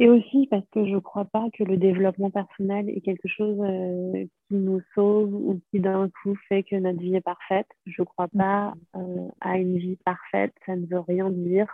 et 0.00 0.08
aussi 0.08 0.46
parce 0.48 0.64
que 0.70 0.84
je 0.84 0.94
ne 0.94 1.00
crois 1.00 1.24
pas 1.24 1.46
que 1.52 1.64
le 1.64 1.76
développement 1.76 2.30
personnel 2.30 2.88
est 2.88 3.00
quelque 3.00 3.26
chose 3.26 3.58
euh, 3.60 4.26
qui 4.48 4.54
nous 4.54 4.80
sauve 4.94 5.34
ou 5.34 5.60
qui 5.70 5.80
d'un 5.80 6.08
coup 6.22 6.36
fait 6.48 6.62
que 6.62 6.76
notre 6.76 7.00
vie 7.00 7.16
est 7.16 7.20
parfaite. 7.20 7.66
Je 7.86 8.02
ne 8.02 8.04
crois 8.04 8.28
pas 8.28 8.74
euh, 8.94 9.28
à 9.40 9.58
une 9.58 9.76
vie 9.76 9.96
parfaite, 10.04 10.54
ça 10.66 10.76
ne 10.76 10.86
veut 10.86 11.00
rien 11.00 11.30
dire 11.30 11.68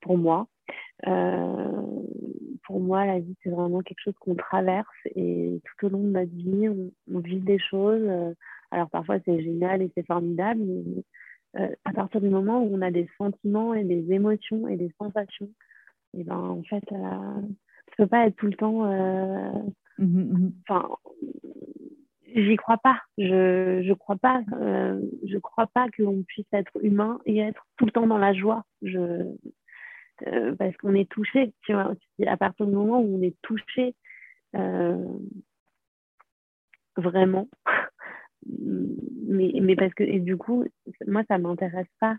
pour 0.00 0.18
moi. 0.18 0.48
Euh, 1.06 2.02
pour 2.64 2.80
moi, 2.80 3.06
la 3.06 3.18
vie, 3.18 3.36
c'est 3.42 3.50
vraiment 3.50 3.80
quelque 3.80 4.00
chose 4.02 4.14
qu'on 4.20 4.34
traverse 4.34 4.86
et 5.14 5.60
tout 5.64 5.86
au 5.86 5.88
long 5.88 6.02
de 6.02 6.10
notre 6.10 6.32
vie, 6.32 6.68
on, 6.68 7.18
vit 7.18 7.40
des 7.40 7.58
choses. 7.58 8.02
Euh, 8.04 8.34
alors 8.70 8.90
parfois, 8.90 9.18
c'est 9.24 9.42
génial 9.42 9.82
et 9.82 9.90
c'est 9.94 10.06
formidable, 10.06 10.60
mais 10.60 11.04
euh, 11.60 11.74
à 11.84 11.92
partir 11.92 12.20
du 12.20 12.28
moment 12.28 12.62
où 12.62 12.74
on 12.74 12.82
a 12.82 12.90
des 12.90 13.08
sentiments 13.18 13.74
et 13.74 13.84
des 13.84 14.12
émotions 14.12 14.68
et 14.68 14.76
des 14.76 14.92
sensations, 15.00 15.50
et 16.16 16.24
ben 16.24 16.36
en 16.36 16.62
fait, 16.64 16.84
ça 16.88 16.96
ne 16.96 17.96
peut 17.96 18.06
pas 18.06 18.26
être 18.26 18.36
tout 18.36 18.46
le 18.46 18.54
temps. 18.54 18.84
Mmh, 19.98 20.04
mmh. 20.06 20.52
Enfin, 20.68 20.88
j'y 22.34 22.56
crois 22.56 22.78
pas. 22.78 23.00
Je 23.18 23.82
je 23.84 23.92
crois 23.94 24.16
pas. 24.16 24.42
je 24.50 25.38
crois 25.38 25.66
pas 25.68 25.86
qu'on 25.96 26.22
puisse 26.22 26.46
être 26.52 26.72
humain 26.82 27.20
et 27.26 27.38
être 27.38 27.66
tout 27.76 27.86
le 27.86 27.92
temps 27.92 28.06
dans 28.06 28.18
la 28.18 28.32
joie. 28.32 28.64
Je 28.82 29.24
euh, 30.26 30.54
parce 30.56 30.76
qu'on 30.76 30.94
est 30.94 31.08
touché, 31.08 31.52
tu 31.62 31.72
vois, 31.72 31.94
à 32.26 32.36
partir 32.36 32.66
du 32.66 32.74
moment 32.74 33.00
où 33.00 33.18
on 33.18 33.22
est 33.22 33.36
touché 33.42 33.94
euh, 34.56 35.04
vraiment, 36.96 37.48
mais, 38.46 39.52
mais 39.60 39.76
parce 39.76 39.94
que, 39.94 40.02
et 40.02 40.20
du 40.20 40.36
coup, 40.36 40.64
moi, 41.06 41.22
ça 41.28 41.38
m'intéresse 41.38 41.92
pas. 42.00 42.16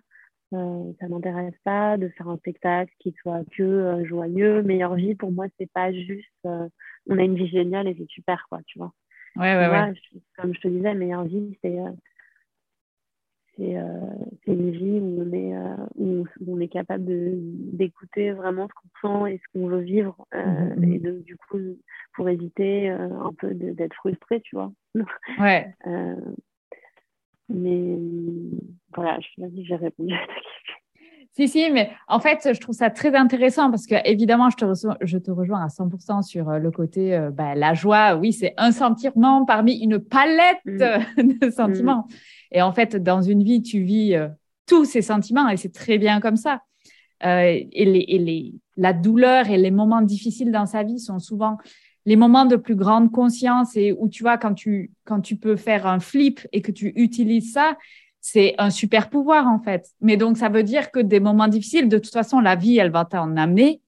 Euh, 0.53 0.91
ça 0.99 1.07
m'intéresse 1.07 1.55
pas 1.63 1.95
de 1.97 2.09
faire 2.09 2.27
un 2.27 2.35
spectacle 2.35 2.91
qui 2.99 3.15
soit 3.21 3.41
que 3.55 4.03
joyeux, 4.03 4.61
meilleure 4.63 4.95
vie. 4.95 5.15
Pour 5.15 5.31
moi, 5.31 5.45
c'est 5.57 5.71
pas 5.71 5.93
juste 5.93 6.27
on 7.07 7.17
a 7.17 7.23
une 7.23 7.35
vie 7.35 7.47
géniale 7.47 7.87
et 7.87 7.95
c'est 7.97 8.09
super, 8.09 8.45
quoi, 8.49 8.59
tu 8.65 8.77
vois. 8.77 8.91
Ouais, 9.35 9.55
ouais, 9.55 9.69
ouais. 9.69 9.93
comme 10.37 10.53
je 10.53 10.59
te 10.59 10.67
disais, 10.67 10.93
meilleure 10.93 11.23
vie, 11.23 11.57
c'est 11.63 11.79
euh, 11.79 11.91
c'est 14.45 14.53
une 14.53 14.71
vie 14.71 14.99
où 14.99 15.21
on 15.21 15.31
est, 15.33 15.55
euh, 15.55 15.75
où 15.97 16.25
on 16.47 16.59
est 16.59 16.67
capable 16.67 17.05
d'écouter 17.07 18.31
vraiment 18.31 18.67
ce 18.67 18.73
qu'on 19.01 19.25
sent 19.25 19.33
et 19.33 19.37
ce 19.37 19.43
qu'on 19.53 19.67
veut 19.67 19.81
vivre. 19.81 20.15
Euh, 20.33 20.43
mmh, 20.43 20.79
mmh. 20.79 20.93
Et 20.93 20.99
de, 20.99 21.11
du 21.19 21.37
coup, 21.37 21.59
pour 22.15 22.29
éviter 22.29 22.89
un 22.89 23.33
peu 23.37 23.53
d'être 23.53 23.95
frustré, 23.95 24.41
tu 24.41 24.55
vois. 24.55 24.71
Ouais. 25.39 25.73
mais 27.49 27.97
voilà, 28.93 29.19
je 29.19 29.41
me 29.41 29.49
dis 29.49 29.65
j'ai 29.65 29.75
répondu 29.75 30.13
à 30.13 30.27
ta 30.27 30.33
question. 30.33 30.80
Si, 31.33 31.47
si, 31.47 31.71
mais 31.71 31.91
en 32.09 32.19
fait, 32.19 32.53
je 32.53 32.59
trouve 32.59 32.75
ça 32.75 32.89
très 32.89 33.15
intéressant 33.15 33.71
parce 33.71 33.87
que, 33.87 33.95
évidemment, 34.03 34.49
je 34.49 34.57
te, 34.57 34.65
rejoins, 34.65 34.97
je 35.01 35.17
te 35.17 35.31
rejoins 35.31 35.63
à 35.63 35.67
100% 35.67 36.23
sur 36.23 36.51
le 36.51 36.71
côté, 36.71 37.29
bah, 37.31 37.55
la 37.55 37.73
joie, 37.73 38.15
oui, 38.15 38.33
c'est 38.33 38.53
un 38.57 38.73
sentiment 38.73 39.45
parmi 39.45 39.77
une 39.81 39.99
palette 39.99 40.59
mmh. 40.65 40.77
de 41.41 41.49
sentiments. 41.49 42.07
Et 42.51 42.61
en 42.61 42.73
fait, 42.73 42.95
dans 42.95 43.21
une 43.21 43.43
vie, 43.43 43.61
tu 43.61 43.81
vis 43.81 44.15
euh, 44.15 44.27
tous 44.65 44.85
ces 44.85 45.01
sentiments 45.01 45.49
et 45.49 45.57
c'est 45.57 45.73
très 45.73 45.97
bien 45.97 46.19
comme 46.19 46.35
ça. 46.35 46.61
Euh, 47.23 47.59
et, 47.71 47.85
les, 47.85 48.05
et 48.07 48.17
les, 48.17 48.53
la 48.77 48.93
douleur 48.93 49.49
et 49.49 49.57
les 49.57 49.71
moments 49.71 50.01
difficiles 50.01 50.51
dans 50.51 50.65
sa 50.65 50.83
vie 50.83 50.99
sont 50.99 51.19
souvent 51.19 51.57
les 52.05 52.15
moments 52.15 52.45
de 52.45 52.55
plus 52.55 52.75
grande 52.75 53.11
conscience 53.11 53.77
et 53.77 53.93
où 53.93 54.09
tu 54.09 54.23
vois 54.23 54.39
quand 54.39 54.55
tu 54.55 54.91
quand 55.05 55.21
tu 55.21 55.35
peux 55.35 55.55
faire 55.55 55.85
un 55.85 55.99
flip 55.99 56.39
et 56.51 56.63
que 56.63 56.71
tu 56.71 56.91
utilises 56.95 57.53
ça, 57.53 57.77
c'est 58.21 58.53
un 58.59 58.69
super 58.69 59.09
pouvoir 59.09 59.47
en 59.47 59.59
fait. 59.59 59.89
Mais 59.99 60.15
donc 60.15 60.37
ça 60.37 60.47
veut 60.47 60.63
dire 60.63 60.91
que 60.91 60.99
des 60.99 61.19
moments 61.19 61.47
difficiles, 61.47 61.89
de 61.89 61.97
toute 61.97 62.13
façon, 62.13 62.39
la 62.39 62.55
vie 62.55 62.77
elle 62.77 62.91
va 62.91 63.03
t'en 63.03 63.35
amener. 63.35 63.81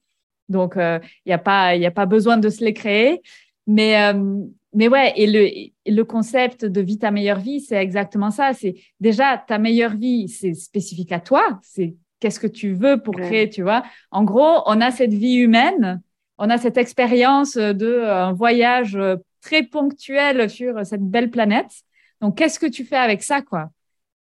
Donc 0.50 0.74
il 0.76 0.82
euh, 0.82 1.00
n'y 1.26 1.34
a 1.34 1.38
pas 1.38 1.76
il 1.76 1.82
y 1.82 1.86
a 1.86 1.92
pas 1.92 2.08
besoin 2.08 2.38
de 2.38 2.50
se 2.50 2.66
les 2.66 2.74
créer. 2.74 3.22
Mais 3.68 4.02
euh, 4.02 4.42
mais 4.74 4.88
ouais, 4.88 5.14
et 5.16 5.28
le, 5.28 5.50
le 5.86 6.04
concept 6.04 6.66
de 6.66 6.82
vie 6.82 6.98
ta 6.98 7.12
meilleure 7.12 7.40
vie, 7.40 7.62
c'est 7.62 7.76
exactement 7.76 8.32
ça. 8.32 8.54
C'est 8.54 8.76
déjà 9.00 9.38
ta 9.38 9.60
meilleure 9.60 9.96
vie, 9.96 10.28
c'est 10.28 10.56
spécifique 10.56 11.12
à 11.12 11.20
toi. 11.20 11.60
C'est 11.62 11.96
qu'est-ce 12.20 12.40
que 12.40 12.48
tu 12.48 12.74
veux 12.74 13.02
pour 13.02 13.16
créer, 13.16 13.50
tu 13.50 13.62
vois. 13.62 13.84
En 14.10 14.24
gros, 14.24 14.64
on 14.66 14.82
a 14.82 14.90
cette 14.90 15.14
vie 15.14 15.36
humaine, 15.36 16.02
on 16.40 16.50
a 16.50 16.58
cette 16.58 16.78
expérience 16.78 17.56
de 17.56 18.04
un 18.06 18.34
voyage 18.34 18.98
très 19.42 19.62
ponctuel 19.62 20.50
sur 20.50 20.84
cette 20.86 21.04
belle 21.04 21.30
planète. 21.30 21.84
Donc, 22.22 22.38
qu'est-ce 22.38 22.58
que 22.58 22.66
tu 22.66 22.86
fais 22.86 22.96
avec 22.96 23.22
ça, 23.22 23.42
quoi? 23.42 23.70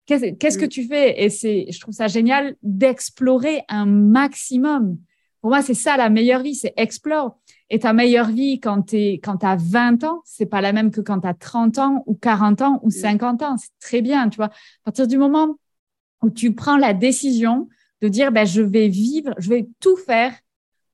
Qu'est-ce 0.07 0.59
que 0.59 0.65
mm. 0.65 0.69
tu 0.69 0.87
fais? 0.87 1.23
Et 1.23 1.31
c'est, 1.31 1.67
je 1.71 1.81
trouve 1.81 1.95
ça 1.95 2.09
génial 2.09 2.57
d'explorer 2.63 3.63
un 3.69 3.87
maximum. 3.87 4.99
Pour 5.41 5.51
moi, 5.51 5.63
c'est 5.63 5.75
ça 5.75 5.97
la 5.97 6.09
meilleure 6.09 6.43
vie, 6.43 6.55
c'est 6.55 6.75
explore. 6.77 7.39
Et 7.71 7.79
ta 7.79 7.93
meilleure 7.93 8.29
vie 8.29 8.61
quand 8.61 8.83
tu 8.83 9.15
quand 9.15 9.43
as 9.45 9.57
20 9.57 10.05
ans, 10.05 10.21
c'est 10.25 10.47
pas 10.47 10.61
la 10.61 10.73
même 10.73 10.91
que 10.91 11.01
quand 11.01 11.21
tu 11.21 11.27
as 11.27 11.35
30 11.35 11.79
ans 11.79 12.03
ou 12.07 12.15
40 12.15 12.63
ans 12.63 12.81
ou 12.83 12.91
50 12.91 13.41
mm. 13.41 13.45
ans. 13.45 13.57
C'est 13.57 13.71
très 13.81 14.03
bien, 14.03 14.29
tu 14.29 14.37
vois. 14.37 14.47
À 14.47 14.85
partir 14.85 15.07
du 15.07 15.19
moment 15.19 15.57
où 16.23 16.31
tu 16.31 16.55
prends 16.55 16.77
la 16.77 16.95
décision 16.95 17.69
de 18.01 18.09
dire, 18.09 18.33
ben, 18.33 18.47
je 18.47 18.63
vais 18.63 18.89
vivre, 18.89 19.35
je 19.39 19.49
vais 19.49 19.69
tout 19.81 19.97
faire 19.97 20.33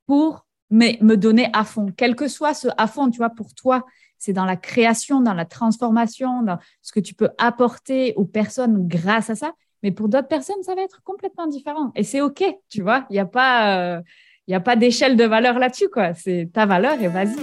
pour 0.06 0.46
me, 0.70 1.02
me 1.02 1.16
donner 1.16 1.48
à 1.52 1.64
fond, 1.64 1.92
quel 1.96 2.14
que 2.14 2.28
soit 2.28 2.54
ce 2.54 2.68
à 2.76 2.86
fond, 2.86 3.10
tu 3.10 3.18
vois, 3.18 3.30
pour 3.30 3.54
toi 3.54 3.84
c'est 4.18 4.32
dans 4.32 4.44
la 4.44 4.56
création, 4.56 5.20
dans 5.20 5.34
la 5.34 5.44
transformation, 5.44 6.42
dans 6.42 6.58
ce 6.82 6.92
que 6.92 7.00
tu 7.00 7.14
peux 7.14 7.30
apporter 7.38 8.14
aux 8.16 8.24
personnes 8.24 8.86
grâce 8.88 9.30
à 9.30 9.34
ça. 9.34 9.52
Mais 9.82 9.92
pour 9.92 10.08
d'autres 10.08 10.28
personnes, 10.28 10.62
ça 10.62 10.74
va 10.74 10.82
être 10.82 11.02
complètement 11.02 11.46
différent. 11.46 11.92
Et 11.94 12.02
c'est 12.02 12.20
OK, 12.20 12.42
tu 12.68 12.82
vois. 12.82 13.06
Il 13.10 13.12
n'y 13.12 13.20
a 13.20 13.26
pas, 13.26 13.96
euh, 13.96 14.02
a 14.50 14.60
pas 14.60 14.76
d'échelle 14.76 15.16
de 15.16 15.24
valeur 15.24 15.58
là-dessus, 15.58 15.88
quoi. 15.88 16.14
C'est 16.14 16.50
ta 16.52 16.66
valeur 16.66 17.00
et 17.00 17.08
vas-y. 17.08 17.36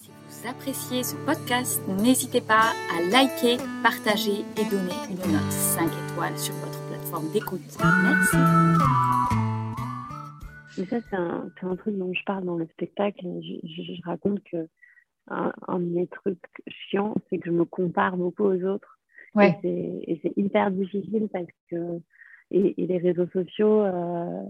Si 0.00 0.10
vous 0.28 0.48
appréciez 0.48 1.02
ce 1.02 1.16
podcast, 1.26 1.80
n'hésitez 1.88 2.40
pas 2.40 2.72
à 2.96 3.02
liker, 3.10 3.56
partager 3.82 4.44
et 4.56 4.64
donner 4.70 4.94
une 5.10 5.32
note 5.32 5.50
5 5.50 5.84
étoiles 5.84 6.38
sur 6.38 6.54
votre 6.54 6.80
plateforme 6.88 7.30
d'écoute. 7.32 7.60
Merci. 8.04 8.36
Mais 10.78 10.84
ça, 10.86 10.96
c'est 11.10 11.16
un, 11.16 11.50
un, 11.62 11.76
truc 11.76 11.96
dont 11.96 12.12
je 12.12 12.22
parle 12.24 12.44
dans 12.44 12.56
le 12.56 12.66
spectacle. 12.66 13.24
Je, 13.24 13.94
je 13.94 14.02
raconte 14.04 14.40
que 14.44 14.68
un, 15.28 15.52
un, 15.68 15.78
de 15.78 15.84
mes 15.84 16.06
trucs 16.06 16.62
chiants, 16.68 17.14
c'est 17.28 17.38
que 17.38 17.50
je 17.50 17.54
me 17.54 17.64
compare 17.64 18.16
beaucoup 18.16 18.44
aux 18.44 18.62
autres. 18.64 18.98
Et 19.38 20.18
c'est 20.22 20.32
hyper 20.36 20.70
difficile 20.70 21.28
parce 21.30 21.46
que 21.70 22.00
et, 22.50 22.74
les 22.78 22.98
réseaux 22.98 23.26
sociaux 23.26 23.82
euh, 23.82 24.42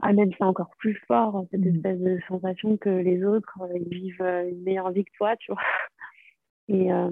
amènent 0.00 0.34
ça 0.38 0.46
encore 0.46 0.70
plus 0.78 0.94
fort, 1.06 1.44
cette 1.50 1.60
mm. 1.60 1.76
espèce 1.76 2.00
de 2.00 2.18
sensation 2.28 2.76
que 2.76 2.88
les 2.88 3.24
autres 3.24 3.58
euh, 3.60 3.78
vivent 3.90 4.22
une 4.22 4.62
meilleure 4.62 4.90
vie 4.92 5.04
que 5.04 5.12
toi, 5.16 5.36
tu 5.36 5.52
vois. 5.52 5.62
Et 6.68 6.92
euh, 6.92 7.10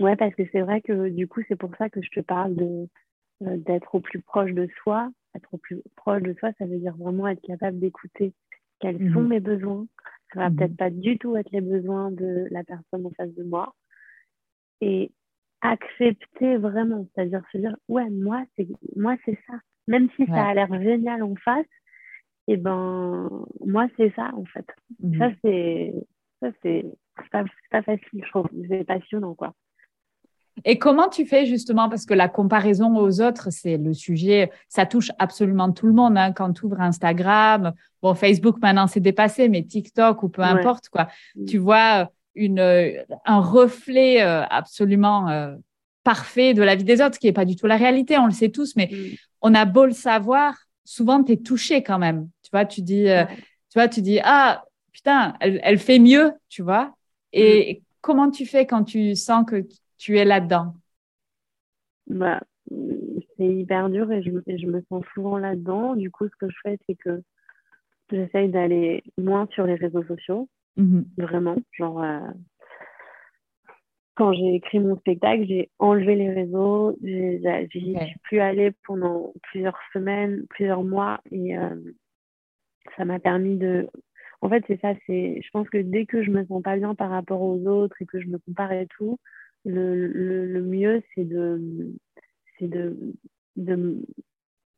ouais, 0.00 0.16
parce 0.16 0.34
que 0.34 0.42
c'est 0.52 0.60
vrai 0.60 0.80
que 0.82 1.08
du 1.08 1.26
coup, 1.26 1.40
c'est 1.48 1.56
pour 1.56 1.74
ça 1.76 1.88
que 1.88 2.02
je 2.02 2.10
te 2.10 2.20
parle 2.20 2.54
de 2.54 2.88
euh, 3.42 3.56
d'être 3.56 3.94
au 3.94 4.00
plus 4.00 4.20
proche 4.20 4.52
de 4.52 4.68
soi. 4.82 5.10
Être 5.34 5.54
au 5.54 5.58
plus 5.58 5.82
proche 5.96 6.22
de 6.22 6.34
soi, 6.34 6.50
ça 6.58 6.66
veut 6.66 6.78
dire 6.78 6.96
vraiment 6.96 7.28
être 7.28 7.40
capable 7.42 7.78
d'écouter 7.78 8.34
quels 8.80 8.98
sont 9.12 9.22
mm. 9.22 9.28
mes 9.28 9.40
besoins, 9.40 9.86
ça 10.34 10.40
va 10.40 10.50
peut-être 10.50 10.70
mhm. 10.72 10.76
pas 10.76 10.90
du 10.90 11.18
tout 11.18 11.36
être 11.36 11.50
les 11.50 11.60
besoins 11.60 12.10
de 12.10 12.46
la 12.50 12.64
personne 12.64 13.06
en 13.06 13.10
face 13.10 13.34
de 13.34 13.42
moi. 13.42 13.74
Et 14.80 15.12
accepter 15.60 16.56
vraiment, 16.56 17.06
c'est-à-dire 17.14 17.42
se 17.52 17.58
dire, 17.58 17.76
ouais, 17.88 18.08
moi, 18.08 18.44
c'est 18.56 18.68
moi 18.96 19.16
c'est 19.24 19.38
ça. 19.46 19.54
Même 19.88 20.08
si 20.16 20.26
ça 20.26 20.46
a 20.46 20.54
l'air 20.54 20.72
génial 20.82 21.22
en 21.22 21.34
face, 21.36 21.66
et 22.46 22.54
eh 22.54 22.56
ben, 22.56 23.28
moi, 23.64 23.86
c'est 23.96 24.12
ça, 24.14 24.32
en 24.34 24.44
fait. 24.44 24.66
Mhm. 25.00 25.18
Ça, 25.18 25.30
c'est 25.42 25.94
ça 26.40 26.48
c'est 26.62 26.84
pas, 27.30 27.44
pas 27.70 27.82
facile, 27.82 28.24
je 28.24 28.30
trouve. 28.30 28.48
C'est 28.68 28.84
passionnant, 28.84 29.34
quoi. 29.34 29.54
Et 30.64 30.78
comment 30.78 31.08
tu 31.08 31.26
fais 31.26 31.46
justement, 31.46 31.88
parce 31.88 32.04
que 32.04 32.14
la 32.14 32.28
comparaison 32.28 32.96
aux 32.96 33.20
autres, 33.20 33.48
c'est 33.50 33.76
le 33.76 33.94
sujet, 33.94 34.50
ça 34.68 34.86
touche 34.86 35.10
absolument 35.18 35.72
tout 35.72 35.86
le 35.86 35.92
monde. 35.92 36.18
Hein, 36.18 36.32
quand 36.32 36.52
tu 36.52 36.66
ouvres 36.66 36.80
Instagram, 36.80 37.72
bon, 38.02 38.14
Facebook 38.14 38.58
maintenant 38.60 38.86
c'est 38.86 39.00
dépassé, 39.00 39.48
mais 39.48 39.62
TikTok 39.62 40.22
ou 40.22 40.28
peu 40.28 40.42
importe 40.42 40.88
quoi, 40.88 41.08
mm. 41.34 41.44
tu 41.46 41.58
vois 41.58 42.02
euh, 42.02 42.06
une, 42.34 42.58
euh, 42.58 43.02
un 43.24 43.40
reflet 43.40 44.22
euh, 44.22 44.44
absolument 44.44 45.54
parfait 46.04 46.54
de 46.54 46.62
la 46.62 46.74
vie 46.74 46.84
des 46.84 47.00
autres, 47.00 47.18
qui 47.18 47.26
n'est 47.26 47.32
pas 47.32 47.44
du 47.44 47.56
tout 47.56 47.66
la 47.66 47.76
réalité, 47.76 48.18
on 48.18 48.26
le 48.26 48.32
sait 48.32 48.50
tous, 48.50 48.76
mais 48.76 48.90
mm. 48.92 49.14
on 49.42 49.54
a 49.54 49.64
beau 49.64 49.86
le 49.86 49.92
savoir, 49.92 50.54
souvent 50.84 51.22
tu 51.22 51.32
es 51.32 51.36
touché 51.36 51.82
quand 51.82 51.98
même. 51.98 52.28
Tu 52.42 52.50
vois, 52.52 52.64
tu 52.64 52.82
dis, 52.82 53.06
tu 53.70 53.78
vois, 53.78 53.88
tu 53.88 54.02
dis, 54.02 54.18
ah 54.22 54.64
putain, 54.92 55.34
elle, 55.40 55.60
elle 55.62 55.78
fait 55.78 55.98
mieux, 55.98 56.32
tu 56.48 56.62
vois. 56.62 56.94
Et 57.32 57.74
mm. 57.74 57.84
comment 58.00 58.30
tu 58.30 58.44
fais 58.44 58.66
quand 58.66 58.84
tu 58.84 59.14
sens 59.16 59.44
que 59.46 59.66
tu 60.00 60.18
es 60.18 60.24
là-dedans? 60.24 60.74
Bah, 62.08 62.40
C'est 63.36 63.46
hyper 63.46 63.88
dur 63.90 64.10
et 64.12 64.22
je, 64.22 64.30
je 64.30 64.66
me 64.66 64.82
sens 64.88 65.04
souvent 65.14 65.38
là-dedans. 65.38 65.94
Du 65.96 66.10
coup, 66.10 66.26
ce 66.28 66.36
que 66.36 66.48
je 66.50 66.56
fais, 66.62 66.78
c'est 66.86 66.96
que 66.96 67.22
j'essaye 68.10 68.50
d'aller 68.50 69.02
moins 69.18 69.48
sur 69.52 69.66
les 69.66 69.76
réseaux 69.76 70.04
sociaux. 70.04 70.48
Mhm. 70.76 71.14
Vraiment. 71.18 71.56
Genre, 71.72 72.02
euh, 72.02 72.20
quand 74.16 74.32
j'ai 74.34 74.54
écrit 74.54 74.78
mon 74.80 74.96
spectacle, 74.98 75.44
j'ai 75.46 75.70
enlevé 75.78 76.14
les 76.14 76.30
réseaux. 76.32 76.96
J'y 77.02 77.40
suis 78.04 78.18
plus 78.22 78.40
allée 78.40 78.72
pendant 78.86 79.32
plusieurs 79.44 79.78
semaines, 79.92 80.44
plusieurs 80.50 80.82
mois. 80.84 81.20
Et 81.30 81.56
euh, 81.56 81.74
ça 82.96 83.04
m'a 83.04 83.18
permis 83.18 83.56
de 83.56 83.88
en 84.42 84.48
fait, 84.48 84.64
c'est 84.66 84.80
ça, 84.80 84.94
c'est, 85.06 85.40
je 85.42 85.50
pense 85.52 85.68
que 85.68 85.76
dès 85.78 86.06
que 86.06 86.22
je 86.24 86.30
me 86.30 86.46
sens 86.46 86.62
pas 86.62 86.76
bien 86.76 86.94
par 86.94 87.10
rapport 87.10 87.42
aux 87.42 87.66
autres 87.66 87.96
et 88.00 88.06
que 88.06 88.20
je 88.20 88.26
me 88.28 88.38
compare 88.38 88.72
et 88.72 88.86
tout, 88.96 89.18
le, 89.64 90.06
le, 90.46 90.62
mieux, 90.62 91.02
c'est 91.14 91.24
de, 91.24 91.92
de, 92.60 92.96
de, 93.56 94.04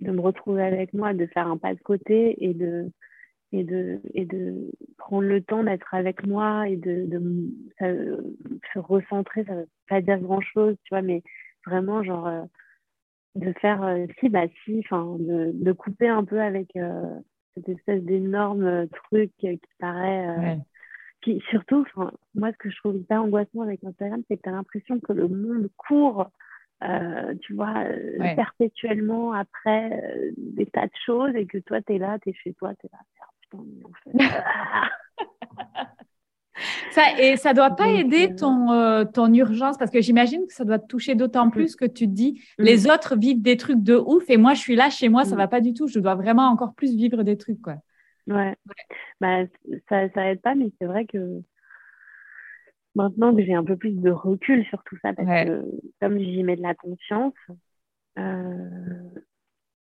de, 0.01 0.11
me 0.11 0.21
retrouver 0.21 0.63
avec 0.63 0.93
moi, 0.93 1.15
de 1.15 1.27
faire 1.27 1.47
un 1.47 1.57
pas 1.57 1.75
de 1.75 1.81
côté 1.81 2.45
et 2.45 2.55
de, 2.55 2.91
et 3.53 3.65
de, 3.65 4.01
et 4.15 4.25
de 4.25 4.71
prendre 4.99 5.29
le 5.29 5.43
temps 5.43 5.65
d'être 5.65 5.95
avec 5.95 6.27
moi 6.27 6.69
et 6.69 6.77
de, 6.77 7.07
de 7.07 7.51
se 8.73 8.79
recentrer. 8.79 9.45
Ça 9.45 9.55
ne 9.55 9.61
veut 9.61 9.69
pas 9.89 10.01
dire 10.01 10.19
grand-chose, 10.19 10.77
tu 10.85 10.95
vois, 10.95 11.03
mais 11.03 11.23
vraiment, 11.67 12.03
genre, 12.03 12.27
euh, 12.27 12.43
de 13.35 13.53
faire, 13.61 13.83
euh, 13.83 14.07
si, 14.19 14.29
bah 14.29 14.47
si, 14.65 14.81
enfin, 14.81 15.17
de, 15.19 15.53
de 15.55 15.73
couper 15.73 16.09
un 16.09 16.25
peu 16.25 16.41
avec 16.41 16.75
euh, 16.77 17.21
cette 17.55 17.69
espèce 17.69 18.03
d'énorme 18.03 18.89
truc 18.89 19.33
qui 19.39 19.61
paraît 19.79 20.59
surtout, 21.51 21.85
moi, 22.35 22.53
ce 22.53 22.57
que 22.59 22.71
je 22.71 22.77
trouve 22.79 22.97
hyper 22.97 23.23
angoissant 23.23 23.61
avec 23.61 23.83
Instagram, 23.85 24.23
c'est 24.29 24.37
que 24.37 24.43
tu 24.43 24.49
as 24.49 24.53
l'impression 24.53 25.01
que 25.01 25.13
le 25.13 25.29
monde 25.29 25.69
court, 25.77 26.31
euh, 26.83 27.35
tu 27.43 27.55
vois, 27.55 27.85
euh, 27.85 28.35
perpétuellement 28.35 29.33
après 29.33 29.93
euh, 29.93 30.33
des 30.37 30.67
tas 30.67 30.87
de 30.87 30.93
choses 31.07 31.35
et 31.35 31.47
que 31.47 31.59
toi, 31.59 31.81
tu 31.81 31.95
es 31.95 31.99
là, 31.99 32.19
tu 32.21 32.31
es 32.31 32.33
chez 32.35 32.55
toi, 32.55 32.73
tu 32.81 32.87
es 32.87 32.91
là. 32.93 32.99
Putain, 33.43 33.65
en 33.85 33.93
fait, 34.03 34.11
ça, 36.91 37.03
et 37.21 37.37
ça 37.37 37.55
doit 37.55 37.71
pas 37.71 37.89
aider 37.89 38.35
ton, 38.35 39.07
ton 39.13 39.33
urgence 39.33 39.79
parce 39.79 39.91
que 39.91 40.01
j'imagine 40.01 40.47
que 40.47 40.53
ça 40.53 40.65
doit 40.65 40.79
te 40.79 40.87
toucher 40.87 41.15
d'autant 41.15 41.47
mm. 41.47 41.51
plus 41.53 41.77
que 41.77 41.85
tu 41.85 42.07
te 42.07 42.13
dis 42.13 42.43
mm. 42.59 42.65
les 42.65 42.91
autres 42.91 43.17
vivent 43.17 43.43
des 43.43 43.57
trucs 43.57 43.83
de 43.83 43.95
ouf 43.95 44.29
et 44.29 44.37
moi 44.37 44.55
je 44.55 44.61
suis 44.61 44.75
là 44.75 44.91
chez 44.91 45.09
moi, 45.09 45.25
ça 45.25 45.35
mm. 45.35 45.39
va 45.39 45.49
pas 45.49 45.61
du 45.61 45.75
tout. 45.75 45.87
Je 45.87 46.01
dois 46.01 46.17
vraiment 46.17 46.49
encore 46.49 46.75
plus 46.75 46.97
vivre 46.97 47.23
des 47.23 47.37
trucs. 47.37 47.63
Quoi. 47.63 47.77
Ouais. 48.27 48.57
Bah, 49.21 49.45
ça, 49.89 50.09
ça 50.11 50.31
aide 50.31 50.41
pas, 50.41 50.55
mais 50.55 50.71
c'est 50.81 50.87
vrai 50.87 51.07
que 51.07 51.43
maintenant 52.95 53.35
que 53.35 53.43
j'ai 53.43 53.55
un 53.55 53.65
peu 53.65 53.77
plus 53.77 53.93
de 53.93 54.11
recul 54.11 54.65
sur 54.67 54.83
tout 54.85 54.97
ça, 55.03 55.13
parce 55.13 55.47
que 55.47 55.65
comme 56.01 56.19
j'y 56.19 56.43
mets 56.43 56.57
de 56.57 56.63
la 56.63 56.75
confiance, 56.75 57.35
euh, 58.19 59.11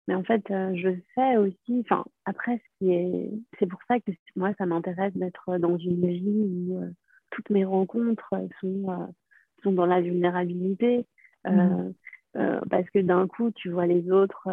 mais 0.09 0.15
en 0.15 0.25
fait, 0.25 0.51
euh, 0.51 0.75
je 0.75 0.91
sais 1.15 1.37
aussi, 1.37 1.81
enfin, 1.81 2.05
après, 2.25 2.59
ce 2.59 2.79
qui 2.79 2.93
est, 2.93 3.31
c'est 3.59 3.67
pour 3.67 3.81
ça 3.87 4.01
que 4.01 4.11
moi, 4.35 4.53
ça 4.59 4.67
m'intéresse 4.67 5.15
d'être 5.15 5.59
dans 5.59 5.77
une 5.77 6.07
vie 6.09 6.71
où 6.71 6.79
euh, 6.79 6.91
toutes 7.31 7.51
mes 7.51 7.65
rencontres 7.65 8.35
sont, 8.61 9.15
sont 9.63 9.73
dans 9.73 9.87
la 9.87 10.01
vulnérabilité, 10.01 11.07
mmh. 11.45 11.91
parce 12.35 12.91
que 12.91 12.99
d'un 12.99 13.27
coup, 13.29 13.51
tu 13.53 13.71
vois 13.71 13.87
les 13.87 14.11
autres 14.11 14.49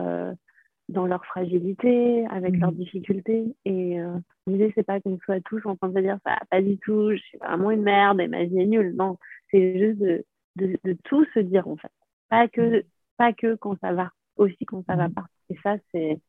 dans 0.90 1.06
leur 1.06 1.24
fragilité, 1.26 2.26
avec 2.28 2.58
leurs 2.58 2.72
mhm. 2.72 2.78
difficultés. 2.78 3.56
Et 3.66 4.00
euh, 4.02 4.18
l'idée, 4.48 4.72
c'est 4.76 4.84
pas 4.84 5.00
qu'on 5.00 5.20
soit 5.20 5.40
tous 5.42 5.66
en 5.66 5.76
train 5.76 5.90
de 5.90 5.96
se 5.96 6.00
dire 6.00 6.18
ça, 6.26 6.38
pas 6.50 6.62
du 6.62 6.78
tout, 6.80 7.12
je 7.12 7.18
suis 7.18 7.38
vraiment 7.38 7.72
une 7.72 7.84
merde 7.84 8.20
et 8.20 8.28
ma 8.28 8.44
vie 8.44 8.60
est 8.60 8.66
nulle. 8.66 8.96
Non, 8.96 9.18
c'est 9.52 9.78
juste 9.80 10.00
de, 10.00 10.26
de, 10.56 10.78
de, 10.84 10.98
tout 11.04 11.26
se 11.34 11.40
dire 11.40 11.68
en 11.68 11.78
fait. 11.78 11.92
Pas 12.30 12.48
que, 12.48 12.78
mhm. 12.78 12.84
pas 13.18 13.34
que 13.34 13.56
quand 13.56 13.80
ça 13.80 13.94
va, 13.94 14.12
aussi 14.36 14.66
quand 14.66 14.84
ça 14.86 14.96
va 14.96 15.08
mhm. 15.08 15.14
pas. 15.14 15.26
Et 15.50 15.58
ça, 15.64 15.78
c'est 15.92 16.20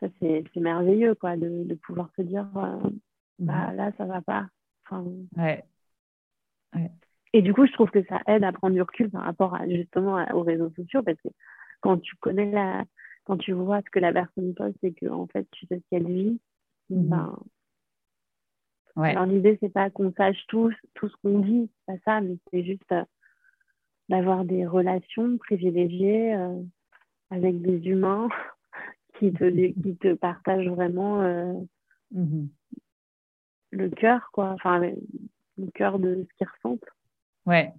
ça 0.00 0.06
c'est 0.20 0.44
merveilleux 0.56 1.14
quoi, 1.14 1.36
de, 1.36 1.64
de 1.64 1.74
pouvoir 1.74 2.10
se 2.16 2.22
dire 2.22 2.46
euh, 2.56 2.90
bah 3.38 3.72
là, 3.74 3.92
ça 3.98 4.04
va 4.04 4.22
pas. 4.22 4.46
Enfin, 4.84 5.04
ouais. 5.36 5.64
ouais. 6.74 6.90
Et 7.34 7.42
du 7.42 7.52
coup, 7.52 7.66
je 7.66 7.72
trouve 7.72 7.90
que 7.90 8.02
ça 8.04 8.20
aide 8.26 8.44
à 8.44 8.52
prendre 8.52 8.74
du 8.74 8.82
recul 8.82 9.10
par 9.10 9.24
rapport 9.24 9.54
à, 9.54 9.68
justement 9.68 10.24
aux 10.32 10.42
réseaux 10.42 10.70
sociaux 10.70 11.02
parce 11.02 11.20
que 11.20 11.28
quand 11.80 11.98
tu 11.98 12.16
connais 12.16 12.50
la, 12.50 12.84
quand 13.28 13.36
tu 13.36 13.52
vois 13.52 13.82
ce 13.82 13.90
que 13.90 13.98
la 13.98 14.12
personne 14.12 14.54
pose 14.54 14.72
et 14.82 14.94
que 14.94 15.06
en 15.06 15.26
fait 15.26 15.46
tu 15.52 15.66
sais 15.66 15.76
ce 15.76 15.84
qu'elle 15.90 16.10
vit, 16.10 16.40
mhm. 16.88 17.08
ben, 17.08 17.38
ouais. 18.96 19.10
alors 19.10 19.26
l'idée 19.26 19.58
c'est 19.60 19.68
pas 19.68 19.90
qu'on 19.90 20.12
sache 20.14 20.42
tout, 20.48 20.72
tout 20.94 21.08
ce 21.08 21.16
qu'on 21.22 21.40
vit, 21.40 21.68
c'est 21.68 21.94
pas 21.94 22.00
ça, 22.04 22.20
mais 22.22 22.38
c'est 22.50 22.64
juste 22.64 22.90
euh, 22.92 23.04
d'avoir 24.08 24.46
des 24.46 24.66
relations 24.66 25.36
privilégiées, 25.36 26.34
euh, 26.34 26.62
avec 27.30 27.60
des 27.60 27.86
humains 27.86 28.28
qui 29.18 29.30
te, 29.30 29.44
qui 29.50 29.96
te 29.96 30.14
partagent 30.14 30.68
vraiment 30.68 31.22
mmh 32.10 32.46
le 33.70 33.90
cœur, 33.90 34.30
quoi. 34.32 34.52
Enfin, 34.54 34.80
le 34.80 35.70
cœur 35.74 35.98
de 35.98 36.26
ce 36.26 36.36
qu'ils 36.38 36.48
ressentent. 36.48 36.88
Ouais. 37.44 37.74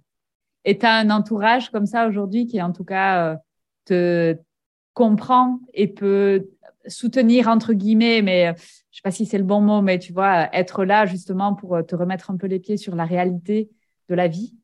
Et 0.64 0.78
tu 0.78 0.86
as 0.86 0.98
un 0.98 1.10
entourage 1.10 1.70
comme 1.70 1.86
ça 1.86 2.06
aujourd'hui 2.06 2.46
qui, 2.46 2.62
en 2.62 2.72
tout 2.72 2.84
cas, 2.84 3.40
te 3.86 4.38
comprend 4.94 5.60
et 5.74 5.88
peut 5.88 6.48
soutenir 6.86 7.48
entre 7.48 7.72
guillemets, 7.72 8.22
mais 8.22 8.48
euh, 8.48 8.52
je 8.90 8.96
sais 8.96 9.02
pas 9.02 9.10
si 9.10 9.26
c'est 9.26 9.38
le 9.38 9.44
bon 9.44 9.60
mot, 9.60 9.82
mais 9.82 9.98
tu 9.98 10.12
vois, 10.12 10.54
être 10.54 10.84
là 10.84 11.06
justement 11.06 11.54
pour 11.54 11.76
euh, 11.76 11.82
te 11.82 11.94
remettre 11.94 12.30
un 12.30 12.36
peu 12.36 12.46
les 12.46 12.58
pieds 12.58 12.76
sur 12.76 12.94
la 12.96 13.04
réalité 13.04 13.70
de 14.08 14.14
la 14.14 14.28
vie. 14.28 14.56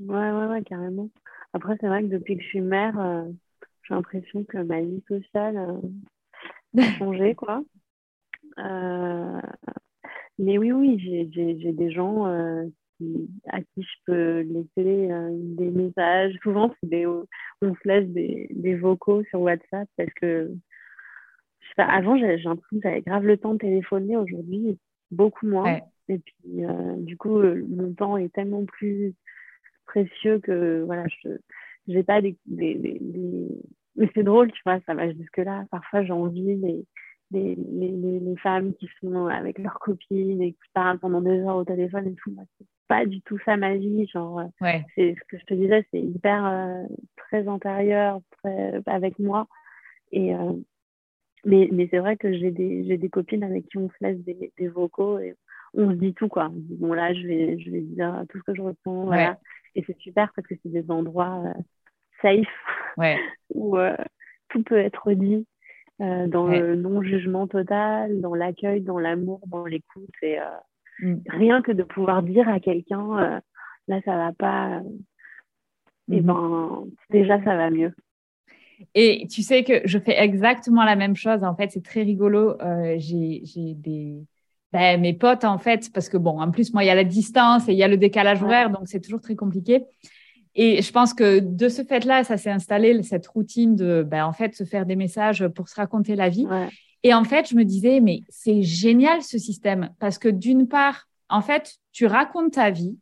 Ouais, 0.00 0.30
ouais, 0.30 0.46
ouais, 0.46 0.62
carrément. 0.62 1.10
Après, 1.52 1.76
c'est 1.80 1.88
vrai 1.88 2.02
que 2.02 2.08
depuis 2.08 2.36
que 2.36 2.42
je 2.42 2.48
suis 2.48 2.60
mère, 2.60 2.98
euh, 3.00 3.24
j'ai 3.84 3.94
l'impression 3.94 4.44
que 4.44 4.58
ma 4.58 4.80
vie 4.80 5.02
sociale 5.08 5.56
a 5.56 5.78
changé, 6.98 7.34
quoi. 7.34 7.62
mais 10.38 10.58
oui, 10.58 10.72
oui, 10.72 10.98
j'ai 10.98 11.72
des 11.72 11.90
gens 11.90 12.26
à 13.48 13.60
qui 13.60 13.82
je 13.82 13.96
peux 14.06 14.40
laisser 14.40 15.08
des 15.32 15.70
messages. 15.70 16.34
Souvent, 16.42 16.72
des, 16.82 17.06
on 17.06 17.26
se 17.62 17.88
laisse 17.88 18.08
des, 18.08 18.48
des 18.50 18.74
vocaux 18.74 19.22
sur 19.24 19.40
WhatsApp 19.40 19.88
parce 19.96 20.12
que 20.14 20.52
avant, 21.78 22.16
j'ai 22.18 22.36
l'impression 22.38 22.76
que 22.76 22.82
j'avais 22.82 23.02
grave 23.02 23.24
le 23.24 23.36
temps 23.36 23.54
de 23.54 23.58
téléphoner. 23.58 24.16
Aujourd'hui, 24.16 24.78
beaucoup 25.10 25.46
moins. 25.46 25.80
Et 26.08 26.18
puis, 26.18 26.64
euh, 26.64 26.96
du 26.98 27.16
coup, 27.16 27.38
euh, 27.38 27.64
mon 27.68 27.92
temps 27.92 28.16
est 28.16 28.32
tellement 28.32 28.64
plus 28.64 29.14
précieux 29.86 30.38
que 30.40 30.82
voilà, 30.84 31.04
je 31.22 31.28
n'ai 31.86 32.02
pas 32.02 32.20
des, 32.20 32.36
des, 32.46 33.00
Mais 33.96 34.10
c'est 34.14 34.22
drôle, 34.22 34.50
tu 34.52 34.60
vois, 34.64 34.80
ça 34.86 34.94
va 34.94 35.12
jusque-là. 35.12 35.66
Parfois, 35.70 36.02
j'ai 36.02 36.12
envie 36.12 36.56
les, 36.56 36.84
les, 37.30 37.56
les, 37.56 38.36
femmes 38.36 38.74
qui 38.74 38.88
sont 39.00 39.26
avec 39.26 39.58
leurs 39.58 39.78
copines 39.78 40.40
et 40.42 40.52
qui 40.52 40.68
parlent 40.72 40.98
pendant 40.98 41.20
des 41.20 41.40
heures 41.40 41.56
au 41.56 41.64
téléphone 41.64 42.08
et 42.08 42.14
tout. 42.14 42.34
Pas 42.88 43.06
du 43.06 43.20
tout 43.22 43.38
ça 43.44 43.56
ma 43.56 43.76
vie. 43.76 44.06
Genre, 44.06 44.42
ouais. 44.60 44.84
c'est 44.94 45.14
ce 45.14 45.24
que 45.28 45.38
je 45.38 45.44
te 45.44 45.54
disais, 45.54 45.86
c'est 45.90 46.00
hyper 46.00 46.46
euh, 46.46 46.84
très 47.16 47.46
intérieur, 47.46 48.20
très, 48.38 48.80
avec 48.86 49.18
moi. 49.18 49.46
Et, 50.10 50.32
mais, 51.44 51.68
mais 51.72 51.88
c'est 51.90 51.98
vrai 51.98 52.16
que 52.16 52.32
j'ai 52.32 52.50
des, 52.50 52.84
j'ai 52.84 52.96
des 52.96 53.08
copines 53.08 53.44
avec 53.44 53.66
qui 53.68 53.78
on 53.78 53.88
se 53.88 53.94
laisse 54.00 54.18
des, 54.24 54.52
des, 54.56 54.68
vocaux 54.68 55.18
et 55.18 55.34
on 55.74 55.90
se 55.90 55.96
dit 55.96 56.14
tout, 56.14 56.28
quoi. 56.28 56.50
Bon, 56.52 56.92
là, 56.92 57.12
je 57.14 57.26
vais, 57.26 57.58
je 57.58 57.70
vais 57.70 57.80
dire 57.80 58.24
tout 58.28 58.38
ce 58.38 58.44
que 58.44 58.54
je 58.54 58.62
ressens, 58.62 59.04
voilà. 59.04 59.38
Et 59.74 59.84
c'est 59.86 59.98
super 59.98 60.32
parce 60.34 60.46
que 60.46 60.54
c'est 60.62 60.72
des 60.72 60.90
endroits 60.90 61.42
euh, 61.44 61.62
safe 62.22 62.96
où 63.54 63.76
euh, 63.76 63.96
tout 64.48 64.62
peut 64.62 64.78
être 64.78 65.12
dit 65.12 65.46
euh, 66.00 66.26
dans 66.26 66.46
le 66.46 66.74
non-jugement 66.74 67.46
total, 67.46 68.20
dans 68.20 68.34
l'accueil, 68.34 68.80
dans 68.80 68.98
l'amour, 68.98 69.40
dans 69.46 69.66
l'écoute. 69.66 70.10
Et. 70.22 70.38
Rien 71.28 71.62
que 71.62 71.72
de 71.72 71.82
pouvoir 71.82 72.22
dire 72.22 72.48
à 72.48 72.60
quelqu'un, 72.60 73.40
là, 73.88 74.00
ça 74.04 74.16
va 74.16 74.32
pas, 74.32 74.82
et 76.10 76.20
mm-hmm. 76.20 76.22
ben, 76.22 76.84
déjà, 77.10 77.42
ça 77.42 77.56
va 77.56 77.70
mieux. 77.70 77.94
Et 78.94 79.26
tu 79.30 79.42
sais 79.42 79.64
que 79.64 79.80
je 79.84 79.98
fais 79.98 80.20
exactement 80.20 80.84
la 80.84 80.96
même 80.96 81.16
chose. 81.16 81.42
En 81.42 81.54
fait, 81.54 81.70
c'est 81.72 81.82
très 81.82 82.02
rigolo. 82.02 82.60
Euh, 82.60 82.96
j'ai 82.98 83.42
des. 83.74 84.24
Ben, 84.72 85.00
mes 85.00 85.14
potes, 85.14 85.44
en 85.44 85.58
fait, 85.58 85.90
parce 85.92 86.10
que 86.10 86.18
bon, 86.18 86.40
en 86.40 86.50
plus, 86.50 86.74
moi, 86.74 86.84
il 86.84 86.88
y 86.88 86.90
a 86.90 86.94
la 86.94 87.04
distance 87.04 87.68
et 87.68 87.72
il 87.72 87.78
y 87.78 87.82
a 87.82 87.88
le 87.88 87.96
décalage 87.96 88.42
horaire, 88.42 88.68
donc 88.68 88.82
c'est 88.84 89.00
toujours 89.00 89.22
très 89.22 89.34
compliqué. 89.34 89.84
Et 90.54 90.82
je 90.82 90.92
pense 90.92 91.14
que 91.14 91.38
de 91.38 91.68
ce 91.68 91.82
fait-là, 91.84 92.22
ça 92.22 92.36
s'est 92.36 92.50
installé, 92.50 93.02
cette 93.02 93.26
routine 93.28 93.76
de, 93.76 94.02
ben, 94.02 94.26
en 94.26 94.32
fait, 94.32 94.54
se 94.54 94.64
faire 94.64 94.84
des 94.84 94.96
messages 94.96 95.46
pour 95.48 95.70
se 95.70 95.76
raconter 95.76 96.16
la 96.16 96.28
vie. 96.28 96.46
Et 97.02 97.14
en 97.14 97.24
fait, 97.24 97.48
je 97.48 97.54
me 97.54 97.64
disais, 97.64 98.00
mais 98.00 98.22
c'est 98.28 98.62
génial 98.62 99.22
ce 99.22 99.38
système, 99.38 99.90
parce 100.00 100.18
que 100.18 100.28
d'une 100.28 100.68
part, 100.68 101.08
en 101.28 101.40
fait, 101.40 101.76
tu 101.92 102.06
racontes 102.06 102.52
ta 102.52 102.70
vie, 102.70 102.96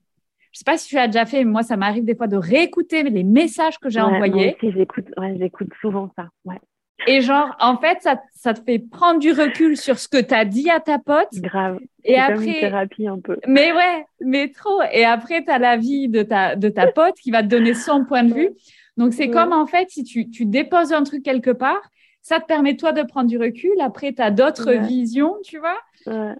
je 0.53 0.59
sais 0.59 0.65
pas 0.65 0.79
si 0.79 0.89
tu 0.89 0.99
as 0.99 1.07
déjà 1.07 1.27
fait, 1.27 1.45
mais 1.45 1.51
moi, 1.51 1.63
ça 1.63 1.77
m'arrive 1.77 2.05
des 2.05 2.15
fois 2.15 2.29
de 2.29 2.37
réécouter 2.37 3.03
les 3.03 3.25
messages 3.25 3.79
que 3.79 3.91
j'ai 3.91 4.01
envoyés. 4.01 4.57
Moi 4.63 4.73
j'écoute, 4.73 5.09
j'écoute 5.39 5.69
souvent 5.81 6.11
ça. 6.17 6.29
Ouais. 6.47 6.59
Et 7.07 7.21
genre, 7.21 7.55
en 7.61 7.77
fait, 7.77 7.99
ça, 8.01 8.21
ça, 8.33 8.55
te 8.55 8.63
fait 8.63 8.79
prendre 8.79 9.21
du 9.21 9.33
recul 9.33 9.77
sur 9.77 9.99
ce 9.99 10.09
que 10.09 10.21
tu 10.21 10.33
as 10.33 10.47
dit 10.47 10.71
à 10.71 10.81
ta 10.81 10.99
pote. 10.99 11.29
Grave. 11.35 11.79
Et 12.05 12.17
après. 12.17 12.37
Comme 12.37 12.45
une 12.45 12.55
thérapie 12.55 13.07
un 13.07 13.21
peu. 13.21 13.37
Mais 13.47 13.73
ouais, 13.73 14.07
mais 14.21 14.49
trop. 14.49 14.81
Et 14.93 15.05
après, 15.05 15.45
tu 15.45 15.51
as 15.51 15.59
la 15.59 15.77
vie 15.77 16.09
de 16.09 16.23
ta, 16.23 16.57
de 16.57 16.69
ta 16.69 16.91
pote 16.91 17.17
qui 17.23 17.31
va 17.31 17.43
te 17.43 17.49
donner 17.49 17.75
son 17.75 18.05
point 18.05 18.23
de 18.23 18.33
vue. 18.33 18.51
Donc, 18.97 19.13
c'est 19.13 19.29
comme 19.29 19.53
en 19.53 19.67
fait, 19.67 19.91
si 19.91 20.05
tu, 20.05 20.31
tu 20.31 20.47
déposes 20.47 20.95
un 20.95 21.03
truc 21.03 21.23
quelque 21.23 21.51
part, 21.51 21.83
ça 22.27 22.41
te 22.41 22.47
permet 22.47 22.77
toi 22.77 22.91
de 22.91 23.05
prendre 23.05 23.29
du 23.29 23.39
recul. 23.39 23.81
Après, 23.81 24.13
tu 24.13 24.21
as 24.21 24.33
d'autres 24.33 24.73
visions, 24.73 25.37
tu 25.45 25.61
vois. 25.61 25.79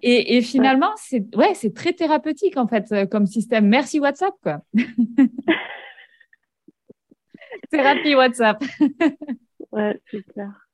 Et, 0.01 0.41
finalement, 0.41 0.91
c'est 0.97 1.33
ouais, 1.33 1.53
c'est 1.53 1.73
très 1.73 1.93
thérapeutique 1.93 2.57
en 2.57 2.67
fait 2.67 2.91
euh, 2.91 3.05
comme 3.05 3.25
système. 3.25 3.67
Merci 3.67 4.01
WhatsApp 4.01 4.33
quoi. 4.43 4.59
Thérapie 7.71 8.15
WhatsApp. 8.15 8.61
ouais, 9.71 10.01
c'est 10.11 10.23
clair. 10.33 10.67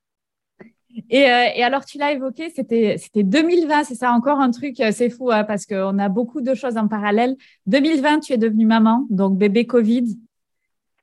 Et, 1.11 1.29
euh, 1.29 1.45
et, 1.57 1.63
alors, 1.63 1.85
tu 1.85 1.99
l'as 1.99 2.11
évoqué, 2.11 2.49
c'était 2.49 2.97
2020, 3.15 3.83
c'est 3.83 3.95
ça 3.95 4.13
encore 4.13 4.39
un 4.39 4.49
truc, 4.49 4.79
euh, 4.79 4.91
c'est 4.91 5.11
fou 5.11 5.29
hein, 5.29 5.43
parce 5.43 5.67
qu'on 5.67 5.99
a 5.99 6.09
beaucoup 6.09 6.41
de 6.41 6.55
choses 6.55 6.77
en 6.77 6.87
parallèle. 6.87 7.35
2020, 7.67 8.21
tu 8.21 8.33
es 8.33 8.39
devenue 8.39 8.65
maman, 8.65 9.05
donc 9.11 9.37
bébé 9.37 9.67
Covid. 9.67 10.05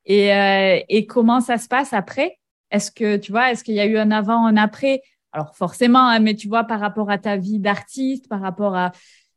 Et, 0.05 0.31
et 0.89 1.05
comment 1.05 1.39
ça 1.39 1.57
se 1.57 1.69
passe 1.69 1.93
après? 1.93 2.40
Est-ce 2.71 2.91
que, 2.91 3.17
tu 3.17 3.31
vois, 3.31 3.51
est-ce 3.51 3.63
qu'il 3.63 3.75
y 3.75 3.79
a 3.79 3.85
eu 3.85 3.97
un 3.97 4.11
avant, 4.11 4.45
un 4.45 4.57
après? 4.57 5.01
Alors 5.33 5.55
forcément, 5.55 6.07
hein, 6.07 6.19
mais 6.19 6.35
tu 6.35 6.47
vois, 6.47 6.63
par 6.63 6.79
rapport 6.79 7.09
à 7.09 7.17
ta 7.17 7.37
vie 7.37 7.59
d'artiste, 7.59 8.27
par 8.27 8.41
rapport 8.41 8.75
à 8.75 8.91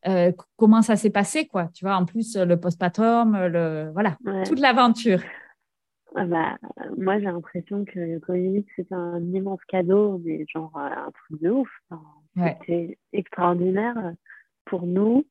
euh, 0.07 0.33
comment 0.57 0.83
ça 0.83 0.97
s'est 0.97 1.11
passé, 1.11 1.47
quoi. 1.47 1.69
Tu 1.75 1.85
vois, 1.85 1.97
en 1.97 2.05
plus, 2.05 2.37
le 2.37 2.59
postpartum, 2.59 3.37
le, 3.47 3.91
voilà, 3.93 4.17
toute 4.45 4.61
l'aventure. 4.61 5.21
Ah 6.17 6.27
bah, 6.27 6.57
moi, 6.97 7.19
j'ai 7.19 7.25
l'impression 7.25 7.85
que 7.85 7.99
le 7.99 8.21
Covid, 8.21 8.65
c'est 8.77 8.93
un 8.93 9.21
immense 9.33 9.61
cadeau, 9.67 10.21
mais 10.25 10.45
genre 10.53 10.73
euh, 10.77 11.07
un 11.07 11.11
truc 11.11 11.43
de 11.43 11.51
ouf. 11.51 11.69
C'était 12.37 12.99
extraordinaire 13.13 14.13
pour 14.65 14.87
nous. 14.87 15.27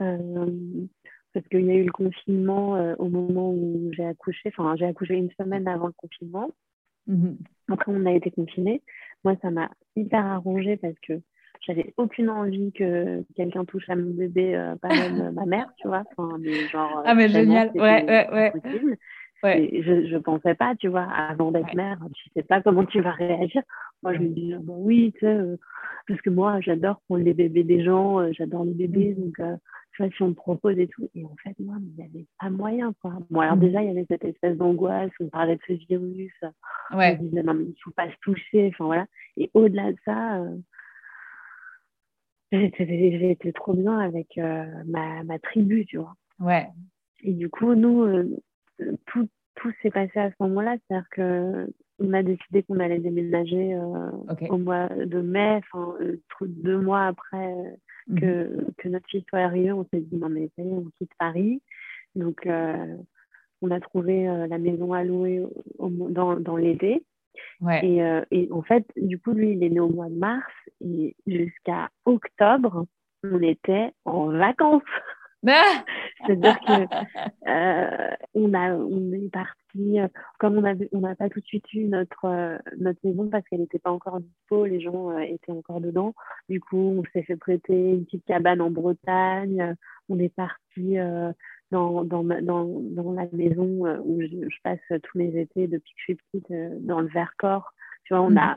Euh, 0.00 0.86
parce 1.32 1.46
qu'il 1.48 1.64
y 1.64 1.70
a 1.70 1.74
eu 1.74 1.84
le 1.84 1.92
confinement 1.92 2.72
au 2.98 3.08
moment 3.08 3.50
où 3.50 3.90
j'ai 3.92 4.04
accouché. 4.04 4.48
Enfin, 4.56 4.74
j'ai 4.76 4.86
accouché 4.86 5.14
une 5.14 5.30
semaine 5.38 5.68
avant 5.68 5.86
le 5.86 5.92
confinement. 5.92 6.50
Mmh 7.06 7.32
Après, 7.68 7.92
on 7.92 8.06
a 8.06 8.12
été 8.12 8.30
confinés. 8.30 8.82
Moi, 9.24 9.36
ça 9.42 9.50
m'a 9.50 9.70
hyper 9.96 10.24
arrangé 10.24 10.76
parce 10.76 10.98
que 11.06 11.20
j'avais 11.66 11.92
aucune 11.96 12.30
envie 12.30 12.72
que 12.72 13.22
quelqu'un 13.36 13.64
touche 13.64 13.88
à 13.88 13.96
mon 13.96 14.10
bébé, 14.10 14.54
euh, 14.54 14.76
pas 14.76 14.88
même 14.88 15.20
euh, 15.20 15.30
ma 15.32 15.46
mère, 15.46 15.70
tu 15.78 15.88
vois. 15.88 16.04
Enfin, 16.16 16.38
mais 16.40 16.66
genre, 16.68 17.02
ah, 17.04 17.14
mais 17.14 17.28
génial, 17.28 17.70
ouais, 17.74 18.04
ouais, 18.04 18.52
ouais. 19.42 19.82
je, 19.82 20.06
je 20.06 20.16
pensais 20.16 20.54
pas, 20.54 20.74
tu 20.76 20.88
vois, 20.88 21.02
avant 21.02 21.50
d'être 21.50 21.74
mère, 21.74 21.98
je 22.16 22.30
sais 22.34 22.46
pas 22.46 22.62
comment 22.62 22.84
tu 22.84 23.00
vas 23.00 23.12
réagir. 23.12 23.62
Moi, 24.02 24.14
je 24.14 24.20
me 24.20 24.28
dis, 24.28 24.54
bon, 24.60 24.76
oui, 24.78 25.12
tu 25.14 25.20
sais, 25.20 25.26
euh, 25.26 25.56
parce 26.08 26.20
que 26.22 26.30
moi, 26.30 26.60
j'adore 26.60 27.00
prendre 27.08 27.24
les 27.24 27.34
bébés 27.34 27.64
des 27.64 27.84
gens, 27.84 28.32
j'adore 28.32 28.64
les 28.64 28.74
bébés, 28.74 29.14
mmh. 29.14 29.22
donc 29.22 29.36
tu 29.36 29.89
si 30.08 30.22
on 30.22 30.28
me 30.28 30.34
propose 30.34 30.78
et 30.78 30.88
tout. 30.88 31.10
Et 31.14 31.24
en 31.24 31.34
fait, 31.42 31.54
moi, 31.58 31.76
il 31.80 31.94
n'y 31.94 32.02
avait 32.02 32.26
pas 32.38 32.50
moyen, 32.50 32.92
quoi. 33.00 33.18
Bon, 33.30 33.40
alors 33.40 33.56
mmh. 33.56 33.60
déjà, 33.60 33.82
il 33.82 33.88
y 33.88 33.90
avait 33.90 34.06
cette 34.08 34.24
espèce 34.24 34.56
d'angoisse, 34.56 35.10
on 35.20 35.28
parlait 35.28 35.56
de 35.56 35.62
ce 35.66 35.72
virus, 35.72 36.32
ouais. 36.92 37.18
on 37.20 37.24
disait, 37.24 37.42
non, 37.42 37.54
mais 37.54 37.64
il 37.64 37.70
ne 37.70 37.74
faut 37.82 37.90
pas 37.90 38.08
se 38.08 38.16
toucher, 38.22 38.68
enfin 38.68 38.86
voilà. 38.86 39.06
Et 39.36 39.50
au-delà 39.54 39.92
de 39.92 39.98
ça, 40.04 40.38
euh, 40.38 40.56
j'ai 42.52 43.30
été 43.30 43.52
trop 43.52 43.74
bien 43.74 43.98
avec 43.98 44.38
euh, 44.38 44.64
ma, 44.86 45.22
ma, 45.24 45.38
tribu, 45.38 45.84
tu 45.86 45.98
vois. 45.98 46.14
Ouais. 46.38 46.68
Et 47.22 47.32
du 47.32 47.48
coup, 47.48 47.74
nous, 47.74 48.02
euh, 48.02 48.38
tout, 49.06 49.28
tout 49.56 49.72
s'est 49.82 49.90
passé 49.90 50.18
à 50.18 50.30
ce 50.30 50.36
moment-là, 50.40 50.76
c'est-à-dire 50.88 51.08
que 51.10 51.72
on 52.02 52.14
a 52.14 52.22
décidé 52.22 52.62
qu'on 52.62 52.80
allait 52.80 52.98
déménager 52.98 53.76
au 53.76 54.56
mois 54.56 54.88
de 54.88 55.20
mai, 55.20 55.60
enfin 55.70 55.98
deux 56.40 56.78
mois 56.78 57.08
après. 57.08 57.54
Que, 58.16 58.66
que, 58.78 58.88
notre 58.88 59.08
fille 59.08 59.24
soit 59.28 59.40
arrivée, 59.40 59.72
on 59.72 59.84
s'est 59.92 60.00
dit 60.00 60.16
non 60.16 60.28
mais 60.28 60.50
ça 60.56 60.62
on 60.62 60.84
quitte 60.98 61.12
Paris. 61.18 61.62
Donc 62.14 62.46
euh, 62.46 62.96
on 63.62 63.70
a 63.70 63.80
trouvé 63.80 64.28
euh, 64.28 64.46
la 64.46 64.58
maison 64.58 64.92
à 64.92 65.04
louer 65.04 65.44
dans, 65.78 66.36
dans 66.36 66.56
l'été. 66.56 67.04
Ouais. 67.60 67.84
Et, 67.84 68.02
euh, 68.02 68.22
et, 68.30 68.48
en 68.50 68.62
fait, 68.62 68.86
du 68.96 69.18
coup, 69.18 69.32
lui, 69.32 69.52
il 69.52 69.62
est 69.62 69.68
né 69.68 69.80
au 69.80 69.88
mois 69.88 70.08
de 70.08 70.14
mars 70.14 70.52
et 70.80 71.14
jusqu'à 71.26 71.90
octobre, 72.04 72.86
on 73.22 73.42
était 73.42 73.92
en 74.04 74.28
vacances. 74.28 74.82
C'est-à-dire 76.26 76.60
que 76.60 77.48
euh, 77.48 78.14
on 78.34 78.52
a 78.52 78.74
on 78.74 79.12
est 79.12 79.30
parti 79.32 79.98
comme 80.38 80.58
on 80.58 80.64
avait 80.64 80.88
on 80.92 81.00
n'a 81.00 81.14
pas 81.14 81.28
tout 81.28 81.40
de 81.40 81.46
suite 81.46 81.72
eu 81.72 81.84
notre 81.84 82.58
notre 82.78 82.98
maison 83.04 83.28
parce 83.28 83.46
qu'elle 83.48 83.60
n'était 83.60 83.78
pas 83.78 83.90
encore 83.90 84.20
dispo, 84.20 84.66
les 84.66 84.80
gens 84.80 85.18
étaient 85.18 85.52
encore 85.52 85.80
dedans. 85.80 86.14
Du 86.48 86.60
coup, 86.60 86.98
on 86.98 87.02
s'est 87.12 87.22
fait 87.22 87.36
prêter 87.36 87.92
une 87.92 88.04
petite 88.04 88.24
cabane 88.26 88.60
en 88.60 88.70
Bretagne. 88.70 89.74
On 90.08 90.18
est 90.18 90.34
parti 90.34 90.96
dans, 91.70 92.04
dans, 92.04 92.24
dans, 92.24 92.64
dans, 92.64 93.12
la 93.12 93.26
maison 93.32 93.86
où 94.04 94.20
je, 94.20 94.60
passe 94.62 94.80
tous 94.88 95.18
mes 95.18 95.40
étés 95.40 95.68
depuis 95.68 95.92
que 95.94 95.98
je 95.98 96.02
suis 96.02 96.14
petite, 96.16 96.52
dans 96.84 97.00
le 97.00 97.08
Vercors. 97.08 97.72
Tu 98.04 98.12
vois, 98.12 98.22
on 98.22 98.36
a, 98.36 98.56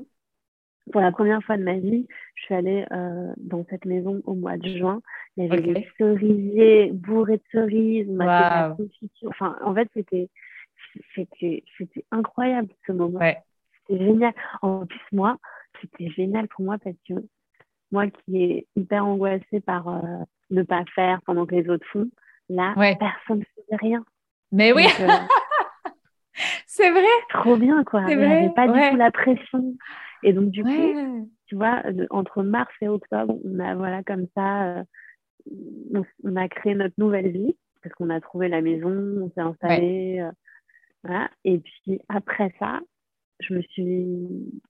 pour 0.91 1.01
la 1.01 1.11
première 1.11 1.41
fois 1.43 1.57
de 1.57 1.63
ma 1.63 1.75
vie, 1.75 2.07
je 2.35 2.43
suis 2.43 2.55
allée 2.55 2.85
euh, 2.91 3.33
dans 3.37 3.65
cette 3.69 3.85
maison 3.85 4.21
au 4.25 4.33
mois 4.33 4.57
de 4.57 4.67
juin. 4.67 5.01
Il 5.37 5.45
y 5.45 5.51
avait 5.51 5.61
des 5.61 5.87
cerisiers 5.97 6.91
bourrés 6.91 7.37
de 7.37 7.43
cerises. 7.51 8.07
On 8.09 8.19
a 8.19 8.25
fait 8.25 8.55
la 8.55 8.75
confiture. 8.77 9.29
Enfin, 9.29 9.55
en 9.63 9.73
fait, 9.73 9.87
c'était, 9.93 10.29
c'était, 11.15 11.63
c'était 11.77 12.05
incroyable 12.11 12.69
ce 12.85 12.91
moment. 12.91 13.19
C'était 13.87 14.03
génial. 14.03 14.33
En 14.61 14.85
plus, 14.85 14.99
moi, 15.11 15.37
c'était 15.81 16.09
génial 16.09 16.47
pour 16.49 16.65
moi 16.65 16.77
parce 16.83 16.97
que 17.07 17.13
moi 17.91 18.07
qui 18.07 18.43
est 18.43 18.67
hyper 18.75 19.05
angoissée 19.05 19.61
par 19.65 19.87
euh, 19.87 20.01
ne 20.49 20.63
pas 20.63 20.83
faire 20.95 21.21
pendant 21.25 21.45
que 21.45 21.55
les 21.55 21.69
autres 21.69 21.85
font, 21.91 22.09
là, 22.49 22.73
personne 22.75 23.39
ne 23.39 23.45
faisait 23.55 23.77
rien. 23.77 24.03
Mais 24.51 24.73
oui, 24.73 24.85
euh, 24.99 25.07
c'est 26.67 26.91
vrai. 26.91 27.03
Trop 27.29 27.55
bien, 27.55 27.83
quoi. 27.83 28.03
Il 28.09 28.17
n'y 28.17 28.25
avait 28.25 28.49
pas 28.49 28.67
du 28.67 28.89
tout 28.89 28.97
la 28.97 29.11
pression. 29.11 29.75
Et 30.23 30.33
donc, 30.33 30.49
du 30.49 30.63
coup, 30.63 31.29
tu 31.45 31.55
vois, 31.55 31.83
entre 32.09 32.43
mars 32.43 32.73
et 32.81 32.87
octobre, 32.87 33.37
on 33.43 33.59
a, 33.59 33.75
voilà, 33.75 34.03
comme 34.03 34.27
ça, 34.35 34.77
euh, 34.79 34.83
on, 36.23 36.35
a 36.35 36.47
créé 36.47 36.75
notre 36.75 36.95
nouvelle 36.97 37.29
vie 37.31 37.55
parce 37.81 37.93
qu'on 37.95 38.09
a 38.09 38.21
trouvé 38.21 38.47
la 38.47 38.61
maison, 38.61 38.89
on 38.89 39.31
s'est 39.31 39.41
installé. 39.41 40.27
voilà. 41.03 41.29
Et 41.43 41.59
puis, 41.59 41.99
après 42.07 42.53
ça, 42.59 42.79
je 43.39 43.53
me 43.53 43.61
suis 43.61 44.61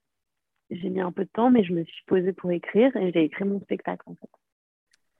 j'ai 0.70 0.88
mis 0.88 1.00
un 1.00 1.12
peu 1.12 1.24
de 1.24 1.30
temps, 1.30 1.50
mais 1.50 1.64
je 1.64 1.72
me 1.72 1.84
suis 1.84 2.04
posée 2.06 2.32
pour 2.32 2.50
écrire 2.50 2.94
et 2.96 3.12
j'ai 3.12 3.24
écrit 3.24 3.44
mon 3.44 3.60
spectacle 3.60 4.02
en 4.06 4.14
fait. 4.14 4.30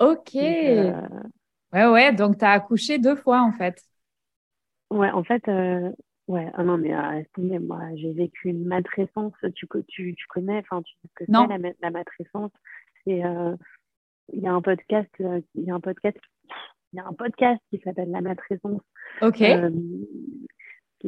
Ok. 0.01 0.37
Euh, 0.37 0.93
ouais, 1.73 1.87
ouais, 1.87 2.13
donc 2.13 2.39
tu 2.39 2.45
as 2.45 2.51
accouché 2.51 2.99
deux 2.99 3.17
fois 3.17 3.43
en 3.43 3.53
fait. 3.53 3.81
Ouais, 4.91 5.11
en 5.11 5.25
fait, 5.25 5.47
euh... 5.49 5.91
ouais, 6.29 6.51
ah 6.55 6.65
non, 6.65 6.79
mais 6.79 6.95
euh, 6.95 7.61
moi, 7.61 7.81
j'ai 7.97 8.13
vécu 8.13 8.49
une 8.49 8.65
matrescence, 8.65 9.33
tu, 9.55 9.67
tu, 9.89 10.15
tu 10.15 10.27
connais, 10.29 10.59
enfin, 10.59 10.83
tu 10.83 10.95
sais 10.95 11.09
ce 11.09 11.15
que 11.15 11.25
c'est 11.27 11.33
la, 11.33 11.73
la 11.81 11.91
matrescence. 11.91 12.53
Euh, 13.09 13.57
il 14.33 14.41
y 14.41 14.47
a 14.47 14.53
un 14.53 14.63
podcast, 14.63 15.11
euh, 15.21 15.41
il 15.55 15.65
y 15.65 15.71
a 15.71 15.75
un 15.75 15.81
podcast, 15.81 16.19
il 16.93 16.97
y 16.97 17.01
a 17.01 17.07
un 17.07 17.13
podcast 17.13 17.61
qui 17.71 17.79
s'appelle 17.85 18.11
La 18.11 18.21
matrescence. 18.21 18.81
Ok 19.21 19.43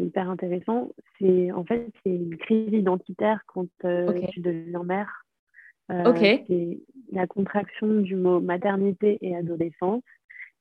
hyper 0.01 0.29
intéressant, 0.31 0.91
c'est 1.19 1.51
en 1.53 1.65
fait 1.65 1.91
c'est 2.03 2.11
une 2.11 2.37
crise 2.37 2.73
identitaire 2.73 3.41
quand 3.47 3.67
euh, 3.85 4.13
tu 4.31 4.41
deviens 4.41 4.83
mère. 4.83 5.25
Euh, 5.91 6.13
c'est 6.49 6.81
la 7.13 7.27
contraction 7.27 8.01
du 8.01 8.17
mot 8.17 8.41
maternité 8.41 9.19
et 9.21 9.37
adolescence. 9.37 10.03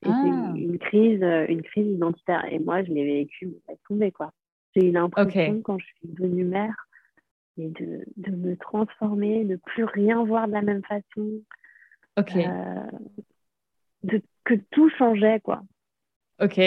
Et 0.03 0.10
c'est 0.10 0.12
ah. 0.12 0.53
une 0.56 0.78
crise, 0.78 1.24
euh, 1.24 1.47
une 1.49 1.64
crise 1.64 1.88
identitaire. 1.88 2.45
Et 2.51 2.60
moi, 2.60 2.84
je 2.84 2.91
l'ai 2.91 3.06
vécu, 3.06 3.47
mais 3.47 3.60
ça 3.66 3.74
tombé 3.88 4.12
quoi. 4.12 4.32
J'ai 4.76 4.88
eu 4.88 4.92
l'impression 4.92 5.62
quand 5.62 5.80
je 5.80 5.86
suis 5.86 5.96
devenue 6.04 6.44
mère 6.44 6.88
et 7.58 7.70
de, 7.70 8.06
de, 8.18 8.32
me 8.32 8.58
transformer, 8.58 9.46
de 9.46 9.56
plus 9.56 9.86
rien 9.86 10.24
voir 10.26 10.48
de 10.48 10.54
la 10.54 10.62
même 10.62 10.84
façon. 10.84 11.42
Ok. 12.18 12.36
de, 14.04 14.22
que 14.44 14.54
tout 14.72 14.90
changeait 14.98 15.40
quoi. 15.40 15.62
Ok. 16.42 16.58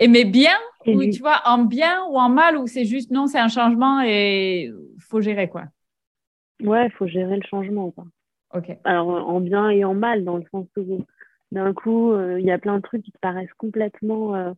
Et 0.00 0.06
mais 0.06 0.24
bien, 0.24 0.56
ou 0.86 1.04
tu 1.04 1.20
vois, 1.20 1.40
en 1.44 1.64
bien 1.64 2.04
ou 2.06 2.18
en 2.18 2.28
mal, 2.28 2.56
ou 2.56 2.66
c'est 2.66 2.84
juste 2.84 3.10
non, 3.10 3.26
c'est 3.26 3.38
un 3.38 3.48
changement 3.48 4.00
et 4.02 4.70
faut 5.00 5.20
gérer 5.20 5.48
quoi? 5.48 5.64
Ouais, 6.62 6.86
il 6.86 6.92
faut 6.92 7.06
gérer 7.06 7.36
le 7.36 7.46
changement. 7.48 7.90
Quoi. 7.90 8.04
Ok. 8.54 8.76
Alors 8.84 9.08
en 9.08 9.40
bien 9.40 9.70
et 9.70 9.84
en 9.84 9.94
mal, 9.94 10.24
dans 10.24 10.36
le 10.36 10.44
sens 10.50 10.66
où 10.76 11.04
d'un 11.50 11.72
coup, 11.72 12.12
euh, 12.12 12.38
il 12.38 12.46
y 12.46 12.50
a 12.50 12.58
plein 12.58 12.76
de 12.76 12.82
trucs 12.82 13.02
qui 13.02 13.12
te 13.12 13.18
paraissent 13.18 13.52
complètement 13.56 14.34
euh, 14.34 14.52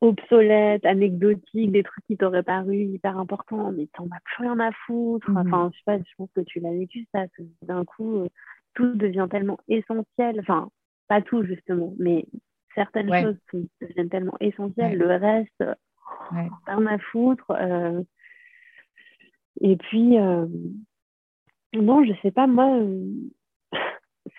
obsolètes, 0.00 0.84
anecdotiques, 0.86 1.72
des 1.72 1.82
trucs 1.82 2.04
qui 2.06 2.16
t'auraient 2.16 2.42
paru 2.42 2.84
hyper 2.84 3.18
importants, 3.18 3.70
mais 3.72 3.86
t'en 3.92 4.06
as 4.06 4.20
plus 4.24 4.44
rien 4.44 4.58
à 4.58 4.72
foutre. 4.86 5.30
Mhm. 5.30 5.36
Enfin, 5.38 5.70
je 5.72 5.78
sais 5.78 5.84
pas, 5.84 5.98
je 5.98 6.14
pense 6.16 6.30
que 6.34 6.40
tu 6.40 6.60
l'as 6.60 6.72
vécu 6.72 7.06
ça. 7.14 7.24
D'un 7.62 7.84
coup, 7.84 8.20
euh, 8.20 8.28
tout 8.74 8.94
devient 8.94 9.28
tellement 9.30 9.58
essentiel. 9.68 10.40
Enfin, 10.40 10.70
pas 11.08 11.20
tout 11.20 11.44
justement, 11.44 11.94
mais 11.98 12.26
certaines 12.74 13.12
choses 13.22 13.38
qui 13.50 13.68
deviennent 13.80 14.08
tellement 14.08 14.36
essentielles, 14.40 14.96
le 14.96 15.16
reste, 15.16 15.64
ouais. 16.32 16.48
pas 16.66 16.92
à 16.92 16.98
foutre. 16.98 17.50
Euh. 17.50 18.02
et 19.60 19.76
puis, 19.76 20.18
euh... 20.18 20.46
non, 21.74 22.04
je 22.04 22.12
sais 22.22 22.30
pas, 22.30 22.46
moi, 22.46 22.80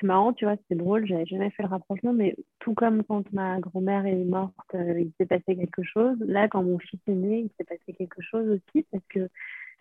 c'est 0.01 0.07
marrant, 0.07 0.33
tu 0.33 0.45
vois, 0.45 0.57
c'est 0.67 0.75
drôle, 0.75 1.05
j'avais 1.05 1.25
jamais 1.25 1.51
fait 1.51 1.63
le 1.63 1.69
rapprochement, 1.69 2.11
mais 2.11 2.35
tout 2.59 2.73
comme 2.73 3.03
quand 3.03 3.31
ma 3.31 3.59
grand-mère 3.59 4.05
est 4.05 4.25
morte, 4.25 4.53
euh, 4.75 4.99
il 4.99 5.11
s'est 5.17 5.27
passé 5.27 5.55
quelque 5.55 5.83
chose. 5.83 6.17
Là, 6.19 6.47
quand 6.49 6.63
mon 6.63 6.79
fils 6.79 6.99
est 7.07 7.13
né, 7.13 7.39
il 7.39 7.49
s'est 7.57 7.63
passé 7.63 7.93
quelque 7.97 8.21
chose 8.21 8.49
aussi, 8.49 8.85
parce 8.91 9.05
que 9.09 9.29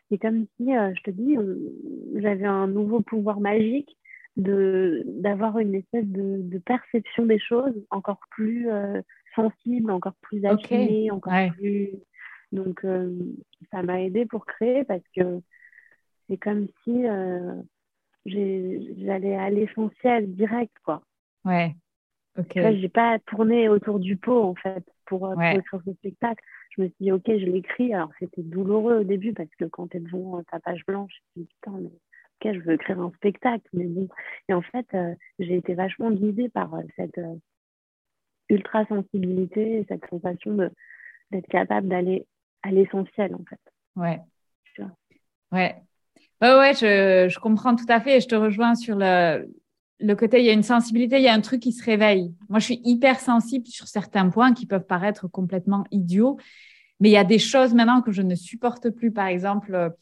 c'est 0.09 0.19
comme 0.19 0.47
si, 0.57 0.67
je 0.67 1.03
te 1.03 1.11
dis, 1.11 1.37
j'avais 2.21 2.47
un 2.47 2.67
nouveau 2.67 3.01
pouvoir 3.01 3.41
magique 3.41 3.97
de 4.37 5.03
d'avoir 5.07 5.59
une 5.59 5.75
espèce 5.75 6.07
de, 6.07 6.41
de, 6.43 6.59
perception 6.59 7.27
des 7.27 7.39
choses 7.39 7.75
encore 7.91 8.21
plus 8.31 8.71
euh, 8.71 9.03
sensible, 9.35 9.91
encore 9.91 10.15
plus 10.23 10.45
affinée, 10.45 11.11
encore 11.11 11.53
plus. 11.57 11.91
Donc, 12.53 12.85
euh, 12.85 13.17
ça 13.71 13.83
m'a 13.83 14.01
aidé 14.03 14.27
pour 14.27 14.47
créer 14.47 14.85
parce 14.85 15.05
que 15.17 15.41
c'est 16.29 16.37
comme 16.37 16.67
si 16.85 17.07
euh, 17.07 17.55
j'allais 18.27 19.37
à 19.37 19.51
l'essentiel 19.51 20.35
direct, 20.35 20.75
quoi. 20.85 21.03
Ouais. 21.45 21.75
Ok. 22.39 22.53
J'ai 22.55 22.89
pas 22.89 23.19
tourné 23.27 23.69
autour 23.69 23.99
du 23.99 24.17
pot, 24.17 24.43
en 24.43 24.55
fait, 24.55 24.85
pour, 25.07 25.21
pour 25.21 25.43
écrire 25.43 25.83
ce 25.85 25.93
spectacle. 25.95 26.43
Je 26.77 26.83
me 26.83 26.87
suis 26.87 26.97
dit, 27.01 27.13
ok, 27.13 27.25
je 27.27 27.47
l'écris. 27.47 27.93
Alors, 27.93 28.11
c'était 28.19 28.43
douloureux 28.43 29.01
au 29.01 29.05
début 29.05 29.33
parce 29.33 29.51
que 29.59 29.65
quand 29.65 29.89
tu 29.89 29.97
es 29.97 30.01
devant 30.01 30.43
ta 30.45 30.61
page 30.61 30.85
blanche, 30.87 31.13
tu 31.13 31.21
te 31.21 31.41
dis, 31.41 31.47
putain, 31.47 31.79
mais 31.81 31.91
je 32.45 32.61
veux 32.61 32.75
écrire 32.75 33.01
un 33.01 33.13
spectacle. 33.17 33.67
Mais 33.73 33.85
bon. 33.85 34.09
Et 34.49 34.55
en 34.55 34.63
fait, 34.63 34.87
euh, 34.95 35.15
j'ai 35.39 35.57
été 35.57 35.75
vachement 35.75 36.11
guidée 36.11 36.49
par 36.49 36.75
euh, 36.75 36.83
cette 36.97 37.19
euh, 37.19 37.37
ultra 38.49 38.87
sensibilité, 38.87 39.85
cette 39.89 40.07
sensation 40.09 40.57
d'être 41.31 41.47
capable 41.49 41.89
d'aller 41.89 42.27
à 42.63 42.71
l'essentiel, 42.71 43.35
en 43.35 43.45
fait. 43.45 43.61
Ouais. 43.97 44.21
Ouais. 45.53 45.75
Ouais, 46.41 46.57
ouais, 46.57 46.75
je, 46.75 47.29
je, 47.29 47.39
comprends 47.39 47.77
tout 47.77 47.87
à 47.89 48.01
fait 48.01 48.17
et 48.17 48.21
je 48.21 48.29
te 48.29 48.35
rejoins 48.35 48.75
sur 48.75 48.97
le, 48.97 49.47
le 50.01 50.17
côté, 50.17 50.41
il 50.41 50.47
y 50.47 50.51
a 50.51 50.53
une 50.53 50.63
sensibilité, 50.63 51.17
il 51.17 51.23
y 51.23 51.29
a 51.29 51.35
un 51.35 51.41
truc 51.41 51.61
qui 51.61 51.73
se 51.73 51.85
réveille. 51.85 52.33
Moi, 52.49 52.59
je 52.59 52.65
suis 52.65 52.81
hyper 52.85 53.21
sensible 53.21 53.67
sur 53.67 53.87
certains 53.87 54.29
points 54.31 54.55
qui 54.55 54.67
peuvent 54.67 54.87
paraître 54.87 55.29
complètement 55.29 55.85
idiots. 55.91 56.39
Mais 57.01 57.09
il 57.09 57.13
y 57.13 57.19
a 57.19 57.25
des 57.25 57.39
choses 57.39 57.73
maintenant 57.73 58.03
que 58.03 58.13
je 58.13 58.23
ne 58.23 58.35
supporte 58.35 58.91
plus. 58.91 59.11
Par 59.11 59.27
exemple, 59.27 59.93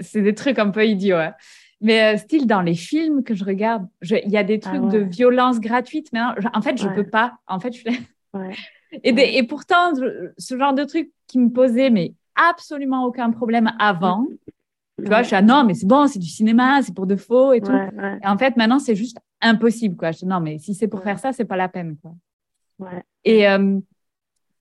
c'est 0.00 0.22
des 0.22 0.34
trucs 0.34 0.58
un 0.58 0.70
peu 0.70 0.86
idiots. 0.86 1.16
Hein. 1.16 1.34
Mais 1.80 2.14
euh, 2.14 2.16
style 2.16 2.46
dans 2.46 2.62
les 2.62 2.74
films 2.74 3.22
que 3.22 3.34
je 3.34 3.44
regarde, 3.44 3.86
il 4.02 4.30
y 4.30 4.36
a 4.36 4.44
des 4.44 4.60
ah 4.64 4.68
trucs 4.68 4.88
de 4.88 4.98
violence 4.98 5.60
gratuite. 5.60 6.08
Mais 6.12 6.20
en 6.20 6.62
fait, 6.62 6.80
je 6.80 6.88
ne 6.88 6.94
peux 6.94 7.08
pas. 7.08 7.38
En 7.46 7.60
fait, 7.60 7.72
je 7.72 7.82
et, 9.02 9.38
et, 9.38 9.42
pourtant, 9.42 9.92
ce 10.38 10.58
genre 10.58 10.72
de 10.72 10.84
truc 10.84 11.10
qui 11.26 11.38
me 11.38 11.50
posait 11.50 11.90
mais 11.90 12.14
absolument 12.36 13.04
aucun 13.04 13.30
problème 13.30 13.72
avant. 13.78 14.26
Tu 14.98 15.08
vois, 15.08 15.22
je 15.22 15.26
suis 15.26 15.36
ah 15.36 15.42
non, 15.42 15.64
mais 15.64 15.74
c'est 15.74 15.86
bon, 15.86 16.06
c'est 16.06 16.18
du 16.18 16.28
cinéma, 16.28 16.80
c'est 16.82 16.94
pour 16.94 17.06
de 17.06 17.16
faux 17.16 17.52
et 17.52 17.60
tout. 17.60 17.72
Et 17.72 18.26
en 18.26 18.38
fait, 18.38 18.56
maintenant, 18.56 18.78
c'est 18.78 18.96
juste 18.96 19.18
impossible. 19.42 19.96
Quoi. 19.96 20.12
Je 20.12 20.20
dis, 20.20 20.26
non, 20.26 20.40
mais 20.40 20.58
si 20.58 20.74
c'est 20.74 20.88
pour 20.88 21.02
faire 21.02 21.18
ça, 21.18 21.32
c'est 21.32 21.44
pas 21.44 21.56
la 21.56 21.68
peine. 21.68 21.96
Quoi. 22.00 22.14
Et, 23.24 23.46
euh, 23.48 23.78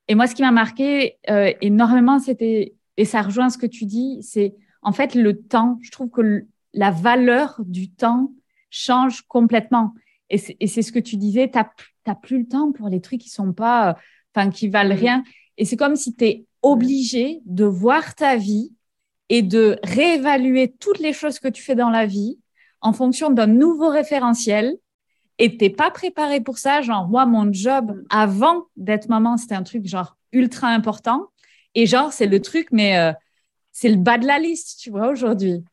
et 0.07 0.15
moi, 0.15 0.27
ce 0.27 0.35
qui 0.35 0.41
m'a 0.41 0.51
marqué 0.51 1.17
euh, 1.29 1.53
énormément, 1.61 2.19
c'était, 2.19 2.73
et 2.97 3.05
ça 3.05 3.21
rejoint 3.21 3.49
ce 3.49 3.57
que 3.57 3.65
tu 3.65 3.85
dis, 3.85 4.19
c'est 4.21 4.55
en 4.81 4.91
fait 4.91 5.15
le 5.15 5.39
temps. 5.39 5.79
Je 5.81 5.91
trouve 5.91 6.09
que 6.09 6.45
la 6.73 6.91
valeur 6.91 7.55
du 7.65 7.89
temps 7.89 8.31
change 8.69 9.21
complètement. 9.23 9.93
Et 10.29 10.37
c'est 10.37 10.81
ce 10.81 10.91
que 10.91 10.99
tu 10.99 11.17
disais, 11.17 11.49
tu 11.49 11.57
n'as 11.57 12.15
plus 12.15 12.39
le 12.39 12.47
temps 12.47 12.71
pour 12.71 12.89
les 12.89 12.99
trucs 12.99 13.21
qui 13.21 13.29
sont 13.29 13.53
pas, 13.53 13.91
euh, 13.91 13.93
enfin, 14.33 14.49
qui 14.49 14.67
valent 14.67 14.95
rien. 14.95 15.23
Et 15.57 15.65
c'est 15.65 15.77
comme 15.77 15.95
si 15.95 16.15
tu 16.15 16.25
es 16.25 16.45
obligé 16.61 17.41
de 17.45 17.63
voir 17.63 18.15
ta 18.15 18.35
vie 18.35 18.74
et 19.29 19.41
de 19.41 19.79
réévaluer 19.83 20.73
toutes 20.79 20.99
les 20.99 21.13
choses 21.13 21.39
que 21.39 21.47
tu 21.47 21.61
fais 21.61 21.75
dans 21.75 21.89
la 21.89 22.05
vie 22.05 22.39
en 22.81 22.93
fonction 22.93 23.29
d'un 23.29 23.47
nouveau 23.47 23.89
référentiel. 23.89 24.75
Et 25.37 25.57
t'es 25.57 25.69
pas 25.69 25.91
préparé 25.91 26.39
pour 26.39 26.57
ça. 26.57 26.81
Genre, 26.81 27.07
moi, 27.07 27.25
mon 27.25 27.51
job 27.51 28.03
avant 28.09 28.65
d'être 28.77 29.09
maman, 29.09 29.37
c'était 29.37 29.55
un 29.55 29.63
truc 29.63 29.85
genre 29.85 30.15
ultra 30.31 30.67
important. 30.67 31.27
Et 31.73 31.85
genre, 31.85 32.13
c'est 32.13 32.27
le 32.27 32.39
truc, 32.41 32.67
mais 32.71 32.97
euh, 32.97 33.11
c'est 33.71 33.89
le 33.89 33.97
bas 33.97 34.17
de 34.17 34.25
la 34.25 34.39
liste, 34.39 34.79
tu 34.79 34.91
vois, 34.91 35.09
aujourd'hui. 35.09 35.63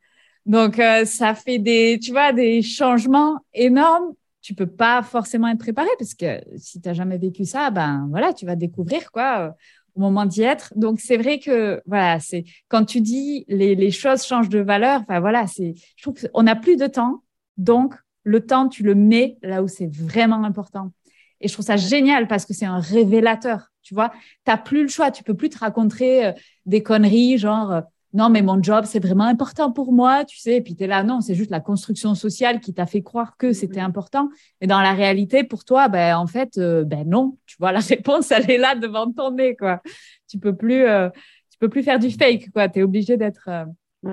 Donc, 0.47 0.79
euh, 0.81 1.05
ça 1.05 1.35
fait 1.35 1.59
des, 1.59 2.01
tu 2.03 2.11
vois, 2.11 2.33
des 2.33 2.63
changements 2.63 3.39
énormes. 3.55 4.15
Tu 4.41 4.55
peux 4.55 4.67
pas 4.67 5.03
forcément 5.05 5.47
être 5.47 5.61
préparé 5.61 5.89
parce 5.99 6.15
que 6.15 6.41
si 6.57 6.81
tu 6.81 6.89
n'as 6.89 6.95
jamais 6.95 7.19
vécu 7.19 7.45
ça, 7.45 7.71
ben 7.71 8.09
voilà, 8.11 8.33
tu 8.33 8.45
vas 8.45 8.57
découvrir 8.57 9.13
quoi 9.13 9.55
au 9.95 10.01
moment 10.01 10.27
d'y 10.27 10.43
être. 10.43 10.73
Donc, 10.77 11.01
c'est 11.01 11.17
vrai 11.17 11.39
que 11.39 11.83
voilà, 11.87 12.21
c'est 12.21 12.45
quand 12.69 12.85
tu 12.85 13.01
dis 13.01 13.45
les, 13.49 13.75
les 13.75 13.91
choses 13.91 14.25
changent 14.25 14.49
de 14.49 14.61
valeur. 14.61 15.01
Enfin 15.03 15.21
voilà, 15.21 15.47
c'est, 15.47 15.75
je 15.97 16.03
trouve 16.03 16.15
qu'on 16.15 16.43
n'a 16.43 16.57
plus 16.57 16.77
de 16.77 16.87
temps. 16.87 17.23
Donc, 17.57 17.95
le 18.25 18.45
temps, 18.45 18.69
tu 18.69 18.83
le 18.83 18.95
mets 18.95 19.37
là 19.43 19.63
où 19.63 19.69
c'est 19.69 19.93
vraiment 19.93 20.45
important. 20.45 20.93
Et 21.41 21.49
je 21.49 21.53
trouve 21.53 21.67
ça 21.67 21.77
génial 21.77 22.29
parce 22.29 22.47
que 22.47 22.55
c'est 22.55 22.67
un 22.67 22.79
révélateur. 22.79 23.69
Tu 23.83 23.95
vois, 23.95 24.11
tu 24.11 24.19
n'as 24.47 24.57
plus 24.57 24.83
le 24.83 24.89
choix. 24.89 25.11
Tu 25.11 25.25
peux 25.25 25.35
plus 25.35 25.49
te 25.49 25.59
raconter 25.59 26.27
euh, 26.27 26.33
des 26.67 26.83
conneries 26.83 27.37
genre 27.39 27.83
non, 28.15 28.29
mais 28.29 28.43
mon 28.43 28.63
job, 28.63 28.85
c'est 28.85 29.03
vraiment 29.03 29.25
important 29.25 29.73
pour 29.73 29.93
moi, 29.93 30.25
tu 30.27 30.37
sais. 30.39 30.57
Et 30.57 30.61
puis 30.61 30.77
tu 30.77 30.85
es 30.85 30.87
là, 30.87 31.03
non, 31.03 31.23
c'est 31.23 31.35
juste 31.35 31.51
la 31.51 31.61
construction 31.61 32.15
sociale 32.15 32.61
qui 32.61 32.75
t'a 32.75 32.85
fait 32.85 33.03
croire 33.03 33.39
que 33.39 33.55
c'était 33.55 33.81
important. 33.81 34.29
Et 34.61 34.67
dans 34.67 34.83
la 34.83 34.93
réalité, 34.93 35.45
pour 35.45 35.65
toi, 35.65 35.89
ben, 35.89 36.17
en 36.17 36.27
fait, 36.27 36.59
euh, 36.59 36.85
ben 36.85 37.09
non, 37.09 37.39
tu 37.47 37.57
vois, 37.59 37.73
la 37.73 37.81
réponse, 37.81 38.31
elle 38.31 38.51
est 38.51 38.59
là 38.59 38.75
devant 38.75 39.11
ton 39.11 39.31
nez, 39.31 39.57
quoi. 39.57 39.81
Tu 40.29 40.39
peux 40.39 40.55
plus, 40.55 40.85
euh, 40.85 41.09
tu 41.51 41.59
peux 41.59 41.71
plus 41.71 41.83
faire 41.83 41.99
du 41.99 42.11
fake, 42.11 42.51
quoi. 42.53 42.69
Tu 42.69 42.81
es 42.81 42.83
obligé 42.83 43.17
d'être 43.17 43.49
euh, 43.49 43.65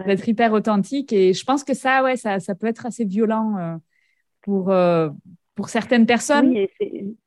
d'être 0.06 0.28
hyper 0.30 0.54
authentique. 0.54 1.12
Et 1.12 1.34
je 1.34 1.43
pense 1.43 1.66
que 1.66 1.74
ça, 1.74 2.04
ouais, 2.04 2.16
ça, 2.16 2.39
ça 2.39 2.56
peut 2.56 2.68
être 2.68 2.86
assez 2.86 3.06
violent 3.06 3.80
pour, 4.43 4.72
pour 5.56 5.70
certaines 5.70 6.06
personnes. 6.06 6.50
Oui, 6.50 7.18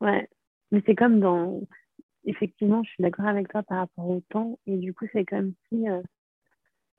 ouais. 0.00 0.28
mais 0.70 0.82
c'est 0.86 0.94
comme 0.94 1.18
dans. 1.18 1.60
Effectivement, 2.24 2.84
je 2.84 2.90
suis 2.90 3.02
d'accord 3.02 3.26
avec 3.26 3.48
toi 3.48 3.64
par 3.64 3.78
rapport 3.78 4.08
au 4.08 4.22
temps. 4.30 4.60
Et 4.68 4.76
du 4.76 4.94
coup, 4.94 5.06
c'est 5.12 5.24
comme 5.24 5.54
si 5.68 5.84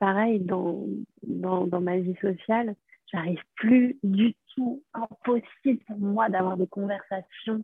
pareil 0.04 0.38
dans, 0.40 0.84
dans, 1.22 1.66
dans 1.66 1.80
ma 1.80 1.96
vie 1.96 2.14
sociale, 2.20 2.74
j'arrive 3.10 3.40
plus 3.56 3.96
du 4.02 4.34
tout, 4.54 4.82
impossible 4.92 5.82
pour 5.86 5.98
moi 5.98 6.28
d'avoir 6.28 6.58
des 6.58 6.66
conversations 6.66 7.62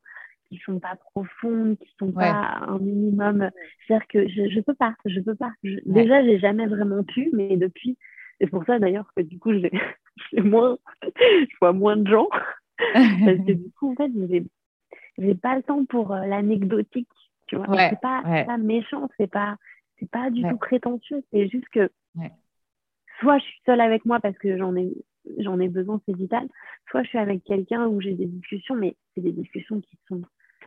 qui 0.49 0.57
sont 0.65 0.81
pas 0.81 0.97
profondes, 0.97 1.77
qui 1.79 1.95
sont 1.99 2.13
pas 2.13 2.63
un 2.67 2.79
minimum. 2.79 3.51
C'est-à-dire 3.87 4.07
que 4.09 4.27
je, 4.27 4.49
je 4.49 4.61
peux 4.61 4.75
pas, 4.75 4.95
je 5.05 5.21
peux 5.21 5.35
pas. 5.35 5.53
Je, 5.63 5.75
ouais. 5.75 5.83
Déjà, 5.85 6.25
j'ai 6.25 6.39
jamais 6.39 6.67
vraiment 6.67 7.05
pu, 7.05 7.29
mais 7.35 7.59
depuis, 7.59 7.99
c'est 8.41 8.49
pour 8.49 8.65
ça 8.65 8.79
d'ailleurs 8.79 9.13
que 9.15 9.23
du 9.23 9.39
coup, 9.39 9.53
j'ai 9.53 9.71
moins, 10.43 10.79
je 11.03 11.57
vois 11.61 11.75
moins 11.75 11.99
de 11.99 12.09
gens. 12.09 12.29
parce 12.95 13.37
que 13.47 13.53
du 13.53 13.71
coup, 13.79 13.93
en 13.93 13.97
fait, 13.97 14.11
j'ai, 14.31 14.45
j'ai 15.19 15.35
pas 15.35 15.57
le 15.57 15.63
temps 15.63 15.85
pour 15.85 16.13
euh, 16.13 16.25
l'anecdotique, 16.25 17.11
tu 17.49 17.57
vois. 17.57 17.67
c'est 17.91 18.01
pas, 18.01 18.23
pas 18.47 18.57
méchant, 18.57 19.11
c'est 19.19 19.31
pas, 19.31 19.57
c'est 20.01 20.11
pas 20.11 20.31
du 20.31 20.43
tout 20.43 20.57
prétentieux, 20.57 21.23
c'est 21.31 21.49
juste 21.49 21.69
que 21.69 21.91
soit 23.21 23.39
je 23.39 23.45
suis 23.45 23.61
seule 23.67 23.81
avec 23.81 24.05
moi 24.05 24.19
parce 24.19 24.37
que 24.39 24.57
j'en 24.57 24.75
ai, 24.75 24.93
j'en 25.39 25.61
ai 25.61 25.69
besoin, 25.69 26.01
c'est 26.07 26.17
vital, 26.17 26.49
soit 26.91 27.03
je 27.03 27.09
suis 27.09 27.19
avec 27.19 27.45
quelqu'un 27.45 27.87
où 27.87 28.01
j'ai 28.01 28.15
des 28.15 28.27
discussions, 28.27 28.75
mais 28.75 28.97
c'est 29.15 29.21
des 29.21 29.33
discussions 29.33 29.81
qui 29.81 29.99
sont 30.09 30.23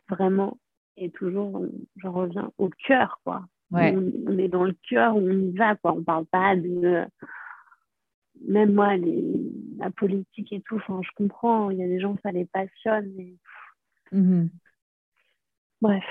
vraiment, 0.08 0.58
et 0.96 1.10
toujours, 1.10 1.66
j'en 1.98 2.12
reviens 2.12 2.52
au 2.58 2.70
cœur, 2.88 3.20
quoi. 3.24 3.46
On, 3.72 4.38
est 4.38 4.50
dans 4.50 4.66
le 4.66 4.76
cœur 4.88 5.16
où 5.16 5.22
on 5.22 5.32
y 5.32 5.52
va, 5.52 5.76
quoi. 5.76 5.94
On 5.94 6.04
parle 6.04 6.28
pas 6.28 6.56
de. 6.56 7.06
Même 8.48 8.74
moi, 8.74 8.96
les, 8.98 9.24
la 9.78 9.90
politique 9.90 10.54
et 10.54 10.62
tout, 10.62 10.76
enfin, 10.76 11.02
je 11.04 11.10
comprends, 11.16 11.72
il 11.72 11.80
y 11.80 11.84
a 11.84 11.88
des 11.88 12.00
gens, 12.00 12.16
ça 12.22 12.32
les 12.32 12.46
passionne, 12.46 13.12
mais. 13.16 13.34
Mm-hmm. 14.12 14.50
Bref, 15.82 16.04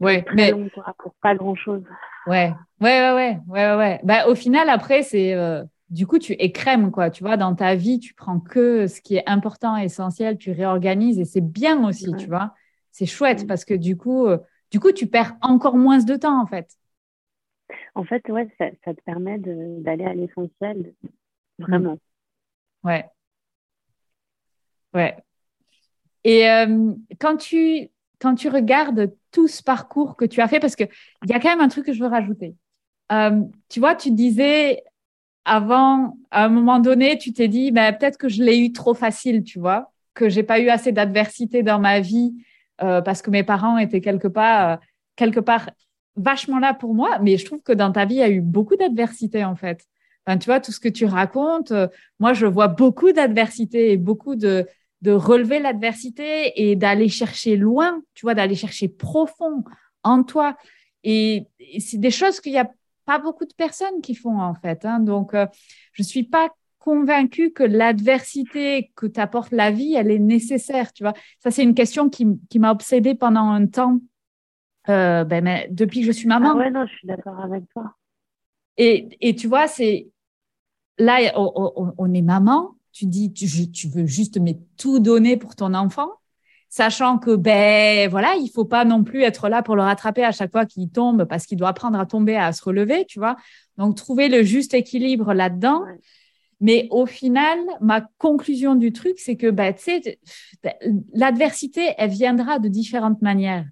ouais, 0.00 0.24
mais 0.34 0.52
pour 0.98 1.14
pas 1.22 1.34
grand 1.34 1.54
chose. 1.54 1.82
Ouais, 2.26 2.52
ouais, 2.80 3.12
ouais, 3.12 3.38
ouais, 3.46 3.76
ouais, 3.76 4.00
Bah, 4.02 4.26
au 4.28 4.34
final, 4.34 4.68
après, 4.68 5.02
c'est 5.02 5.34
euh, 5.34 5.62
du 5.90 6.06
coup, 6.06 6.18
tu 6.18 6.32
écrèmes 6.32 6.90
quoi. 6.90 7.10
Tu 7.10 7.22
vois, 7.22 7.36
dans 7.36 7.54
ta 7.54 7.74
vie, 7.74 7.98
tu 8.00 8.14
prends 8.14 8.40
que 8.40 8.86
ce 8.86 9.00
qui 9.00 9.16
est 9.16 9.28
important, 9.28 9.76
essentiel, 9.76 10.36
tu 10.38 10.50
réorganises 10.50 11.18
et 11.18 11.24
c'est 11.24 11.40
bien 11.40 11.86
aussi, 11.86 12.12
tu 12.18 12.26
vois. 12.26 12.54
C'est 12.90 13.06
chouette 13.06 13.46
parce 13.46 13.64
que 13.64 13.74
du 13.74 13.96
coup, 13.96 14.26
euh, 14.26 14.38
du 14.70 14.80
coup, 14.80 14.92
tu 14.92 15.06
perds 15.06 15.36
encore 15.42 15.76
moins 15.76 15.98
de 15.98 16.16
temps 16.16 16.40
en 16.40 16.46
fait. 16.46 16.68
En 17.94 18.04
fait, 18.04 18.28
ouais, 18.28 18.48
ça, 18.58 18.66
ça 18.84 18.94
te 18.94 19.00
permet 19.02 19.38
d'aller 19.38 20.04
à 20.04 20.14
l'essentiel, 20.14 20.94
vraiment. 21.58 21.98
Ouais. 22.84 23.04
Ouais. 24.94 25.16
Et 26.24 26.48
euh, 26.48 26.92
quand 27.20 27.36
tu 27.36 27.88
quand 28.18 28.34
tu 28.34 28.48
regardes 28.48 29.14
tout 29.36 29.48
ce 29.48 29.62
parcours 29.62 30.16
que 30.16 30.24
tu 30.24 30.40
as 30.40 30.48
fait, 30.48 30.60
parce 30.60 30.76
qu'il 30.76 30.88
y 31.26 31.34
a 31.34 31.38
quand 31.38 31.50
même 31.50 31.60
un 31.60 31.68
truc 31.68 31.84
que 31.84 31.92
je 31.92 32.02
veux 32.02 32.08
rajouter. 32.08 32.54
Euh, 33.12 33.42
tu 33.68 33.80
vois, 33.80 33.94
tu 33.94 34.10
disais 34.10 34.82
avant, 35.44 36.16
à 36.30 36.46
un 36.46 36.48
moment 36.48 36.78
donné, 36.78 37.18
tu 37.18 37.34
t'es 37.34 37.46
dit, 37.46 37.70
ben, 37.70 37.92
peut-être 37.92 38.16
que 38.16 38.30
je 38.30 38.42
l'ai 38.42 38.58
eu 38.58 38.72
trop 38.72 38.94
facile, 38.94 39.44
tu 39.44 39.58
vois, 39.58 39.92
que 40.14 40.30
j'ai 40.30 40.42
pas 40.42 40.58
eu 40.58 40.70
assez 40.70 40.90
d'adversité 40.90 41.62
dans 41.62 41.78
ma 41.78 42.00
vie 42.00 42.32
euh, 42.82 43.02
parce 43.02 43.20
que 43.20 43.30
mes 43.30 43.42
parents 43.42 43.76
étaient 43.76 44.00
quelque 44.00 44.26
part, 44.26 44.70
euh, 44.70 44.76
quelque 45.16 45.40
part 45.40 45.68
vachement 46.16 46.58
là 46.58 46.72
pour 46.72 46.94
moi. 46.94 47.18
Mais 47.20 47.36
je 47.36 47.44
trouve 47.44 47.60
que 47.60 47.74
dans 47.74 47.92
ta 47.92 48.06
vie, 48.06 48.14
il 48.14 48.20
y 48.20 48.22
a 48.22 48.30
eu 48.30 48.40
beaucoup 48.40 48.76
d'adversité 48.76 49.44
en 49.44 49.54
fait. 49.54 49.84
Tu 50.40 50.46
vois, 50.46 50.60
tout 50.60 50.72
ce 50.72 50.80
que 50.80 50.88
tu 50.88 51.04
racontes, 51.04 51.74
moi, 52.18 52.32
je 52.32 52.46
vois 52.46 52.68
beaucoup 52.68 53.12
d'adversité 53.12 53.92
et 53.92 53.96
beaucoup 53.98 54.34
de, 54.34 54.66
de 55.06 55.12
relever 55.12 55.60
l'adversité 55.60 56.68
et 56.68 56.74
d'aller 56.74 57.08
chercher 57.08 57.54
loin, 57.56 58.02
tu 58.14 58.26
vois, 58.26 58.34
d'aller 58.34 58.56
chercher 58.56 58.88
profond 58.88 59.62
en 60.02 60.24
toi. 60.24 60.56
Et, 61.04 61.46
c'est 61.78 61.98
des 61.98 62.10
choses 62.10 62.40
qu'il 62.40 62.50
n'y 62.50 62.58
a 62.58 62.68
pas 63.04 63.20
beaucoup 63.20 63.44
de 63.44 63.54
personnes 63.54 64.00
qui 64.02 64.16
font 64.16 64.40
en 64.40 64.54
fait. 64.54 64.84
Hein. 64.84 64.98
Donc, 64.98 65.32
euh, 65.32 65.46
je 65.92 66.02
ne 66.02 66.06
suis 66.06 66.24
pas 66.24 66.50
convaincue 66.80 67.52
que 67.52 67.62
l'adversité 67.62 68.90
que 68.96 69.06
t'apporte 69.06 69.52
la 69.52 69.70
vie, 69.70 69.94
elle 69.94 70.10
est 70.10 70.18
nécessaire, 70.18 70.92
tu 70.92 71.04
vois. 71.04 71.14
Ça, 71.38 71.52
c'est 71.52 71.62
une 71.62 71.74
question 71.74 72.10
qui, 72.10 72.26
m'a 72.58 72.72
obsédée 72.72 73.14
pendant 73.14 73.48
un 73.48 73.66
temps, 73.66 74.00
euh, 74.88 75.22
ben, 75.22 75.44
mais 75.44 75.68
depuis 75.70 76.00
que 76.00 76.06
je 76.06 76.12
suis 76.12 76.26
maman. 76.26 76.54
Ah 76.54 76.58
ouais, 76.58 76.70
non, 76.72 76.84
je 76.84 76.92
suis 76.96 77.06
d'accord 77.06 77.38
avec 77.38 77.62
toi. 77.72 77.94
Et, 78.76 79.16
et 79.20 79.36
tu 79.36 79.46
vois, 79.46 79.68
c'est 79.68 80.08
là, 80.98 81.32
on 81.36 82.12
est 82.12 82.22
maman, 82.22 82.75
tu 82.96 83.04
dis, 83.04 83.30
tu, 83.30 83.88
veux 83.88 84.06
juste 84.06 84.38
mais 84.40 84.58
tout 84.78 85.00
donner 85.00 85.36
pour 85.36 85.54
ton 85.54 85.74
enfant, 85.74 86.08
sachant 86.70 87.18
que 87.18 87.36
ben 87.36 88.08
voilà, 88.08 88.36
il 88.36 88.48
faut 88.48 88.64
pas 88.64 88.86
non 88.86 89.04
plus 89.04 89.22
être 89.22 89.50
là 89.50 89.62
pour 89.62 89.76
le 89.76 89.82
rattraper 89.82 90.24
à 90.24 90.32
chaque 90.32 90.50
fois 90.50 90.64
qu'il 90.64 90.88
tombe 90.88 91.26
parce 91.26 91.44
qu'il 91.44 91.58
doit 91.58 91.68
apprendre 91.68 92.00
à 92.00 92.06
tomber, 92.06 92.36
à 92.36 92.52
se 92.52 92.64
relever, 92.64 93.04
tu 93.04 93.18
vois. 93.18 93.36
Donc 93.76 93.96
trouver 93.96 94.30
le 94.30 94.42
juste 94.42 94.72
équilibre 94.72 95.34
là-dedans. 95.34 95.82
Mais 96.60 96.88
au 96.90 97.04
final, 97.04 97.58
ma 97.82 98.00
conclusion 98.16 98.74
du 98.74 98.92
truc, 98.92 99.18
c'est 99.18 99.36
que 99.36 99.50
ben, 99.50 99.74
l'adversité, 101.12 101.92
elle 101.98 102.08
viendra 102.08 102.58
de 102.58 102.68
différentes 102.68 103.20
manières. 103.20 103.66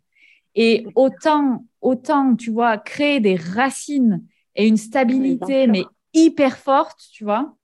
Et 0.55 0.87
autant, 0.95 1.65
autant, 1.81 2.37
tu 2.37 2.51
vois, 2.51 2.77
créer 2.77 3.21
des 3.21 3.37
racines 3.37 4.23
et 4.55 4.69
une 4.69 4.77
stabilité, 4.77 5.67
mais 5.67 5.85
hyper 6.13 6.59
forte, 6.59 7.01
tu 7.11 7.25
vois, 7.25 7.57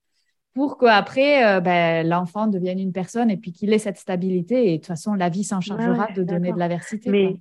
pour 0.60 0.76
qu'après, 0.76 1.42
euh, 1.42 1.60
ben, 1.60 2.06
l'enfant 2.06 2.46
devienne 2.46 2.78
une 2.78 2.92
personne 2.92 3.30
et 3.30 3.38
puis 3.38 3.50
qu'il 3.50 3.72
ait 3.72 3.78
cette 3.78 3.96
stabilité. 3.96 4.66
Et 4.66 4.72
de 4.72 4.76
toute 4.76 4.88
façon, 4.88 5.14
la 5.14 5.30
vie 5.30 5.42
s'en 5.42 5.62
chargera 5.62 6.08
de 6.14 6.22
donner 6.22 6.52
de 6.52 6.58
l'aversité. 6.58 7.08
Mais 7.08 7.34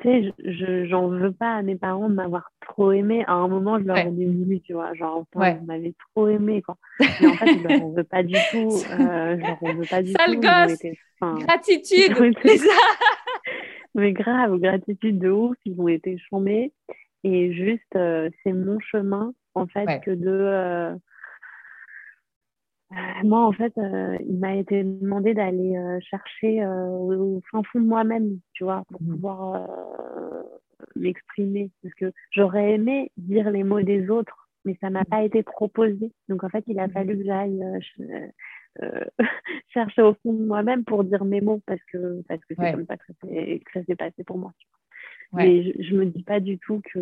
tu 0.00 0.08
sais, 0.08 0.32
je 0.42 0.86
j'en 0.86 1.08
veux 1.08 1.32
pas 1.32 1.56
à 1.56 1.60
mes 1.60 1.76
parents 1.76 2.08
de 2.08 2.14
m'avoir 2.14 2.50
trop 2.66 2.92
aimé. 2.92 3.24
À 3.26 3.34
un 3.34 3.46
moment, 3.46 3.78
je 3.78 3.84
leur 3.84 3.98
ai 3.98 4.10
dit, 4.10 4.62
tu 4.62 4.72
vois. 4.72 4.94
Genre, 4.94 5.26
enfin, 5.34 5.58
ils 5.60 5.66
m'avaient 5.66 5.92
trop 6.14 6.28
aimé, 6.28 6.62
quoi. 6.62 6.78
Mais 6.98 7.26
en 7.26 7.34
fait, 7.34 7.58
je 7.58 7.68
leur 7.68 7.82
en 7.84 7.90
veux 7.90 8.04
pas 8.04 8.22
du 8.22 8.36
tout. 8.50 8.70
Euh, 9.00 9.36
je 9.38 9.46
leur 9.46 9.62
en 9.62 9.74
veux 9.74 9.86
pas 9.90 10.02
du 10.02 10.12
Sale 10.12 10.36
tout. 10.36 10.40
Gosse. 10.40 11.44
Gratitude. 11.44 12.16
mais 13.94 14.12
grave, 14.14 14.56
gratitude 14.56 15.18
de 15.18 15.28
ouf. 15.28 15.56
Ils 15.66 15.78
ont 15.78 15.88
été 15.88 16.16
chambés. 16.30 16.72
Et 17.22 17.52
juste, 17.52 17.96
euh, 17.96 18.30
c'est 18.42 18.54
mon 18.54 18.78
chemin, 18.80 19.34
en 19.54 19.66
fait, 19.66 20.00
que 20.00 20.10
de 20.10 20.30
euh, 20.30 20.94
moi, 23.24 23.46
en 23.46 23.52
fait, 23.52 23.72
euh, 23.78 24.16
il 24.26 24.38
m'a 24.38 24.56
été 24.56 24.82
demandé 24.84 25.34
d'aller 25.34 25.76
euh, 25.76 25.98
chercher 26.00 26.64
au 26.66 27.40
fin 27.50 27.62
fond 27.64 27.80
de 27.80 27.86
moi-même, 27.86 28.38
tu 28.52 28.64
vois, 28.64 28.84
pour 28.90 29.02
mmh. 29.02 29.10
pouvoir 29.14 29.68
m'exprimer. 30.94 31.70
Parce 31.82 31.94
que 31.94 32.12
j'aurais 32.30 32.72
aimé 32.72 33.10
dire 33.16 33.50
les 33.50 33.64
mots 33.64 33.82
des 33.82 34.08
autres, 34.08 34.48
mais 34.64 34.76
ça 34.80 34.90
m'a 34.90 35.02
mmh. 35.02 35.06
pas 35.06 35.22
été 35.24 35.42
proposé. 35.42 36.12
Donc, 36.28 36.44
en 36.44 36.48
fait, 36.48 36.64
il 36.66 36.78
a 36.78 36.86
mmh. 36.86 36.92
fallu 36.92 37.18
que 37.18 37.24
j'aille 37.24 37.62
chercher 39.68 40.02
au 40.02 40.14
fond 40.22 40.32
de 40.32 40.44
moi-même 40.44 40.84
pour 40.84 41.04
dire 41.04 41.24
mes 41.24 41.40
mots, 41.40 41.62
parce 41.66 41.82
que 41.92 42.22
parce 42.28 42.44
que 42.44 42.54
c'est 42.58 42.72
comme 42.72 42.86
ça 42.86 42.96
que 42.96 43.04
ça 43.72 43.84
s'est 43.84 43.96
passé 43.96 44.24
pour 44.24 44.38
moi. 44.38 44.52
Mais 45.32 45.64
je, 45.64 45.82
je 45.82 45.96
me 45.96 46.06
dis 46.06 46.22
pas 46.22 46.40
du 46.40 46.58
tout 46.58 46.80
que 46.92 46.98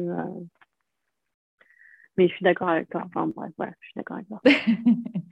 mais 2.16 2.28
je 2.28 2.34
suis 2.34 2.44
d'accord 2.44 2.68
avec 2.68 2.88
toi. 2.88 3.02
Enfin 3.06 3.26
bref, 3.28 3.52
voilà, 3.56 3.72
je 3.80 3.86
suis 3.86 3.94
d'accord 3.96 4.16
avec 4.16 4.28
toi. 4.28 4.40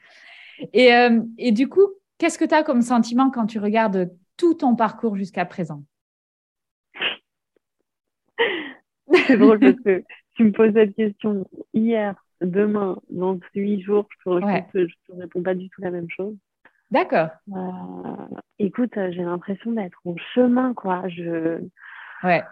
Et, 0.73 0.95
euh, 0.95 1.21
et 1.39 1.53
du 1.53 1.69
coup, 1.69 1.89
qu'est-ce 2.19 2.39
que 2.39 2.45
tu 2.45 2.55
as 2.55 2.63
comme 2.63 2.83
sentiment 2.83 3.31
quand 3.31 3.47
tu 3.47 3.59
regardes 3.59 4.11
tout 4.37 4.55
ton 4.55 4.77
parcours 4.77 5.17
jusqu'à 5.17 5.45
présent? 5.45 5.83
C'est 9.27 9.37
drôle 9.37 9.61
parce 9.61 9.81
que 9.81 10.03
tu 10.37 10.45
me 10.45 10.53
poses 10.53 10.73
cette 10.73 10.95
question 10.95 11.47
hier, 11.75 12.15
demain, 12.41 12.99
dans 13.11 13.39
huit 13.55 13.83
jours, 13.83 14.09
je 14.25 14.31
ne 14.31 14.87
te, 14.87 15.13
réponds 15.13 15.43
pas 15.43 15.55
du 15.55 15.69
tout 15.69 15.81
la 15.83 15.91
même 15.91 16.09
chose. 16.11 16.37
D'accord. 16.91 17.29
Euh, 17.55 18.37
écoute, 18.59 18.93
j'ai 18.95 19.23
l'impression 19.23 19.73
d'être 19.73 20.01
en 20.05 20.17
chemin, 20.35 20.75
quoi. 20.75 21.09
Je... 21.09 21.61
Ouais. 22.23 22.43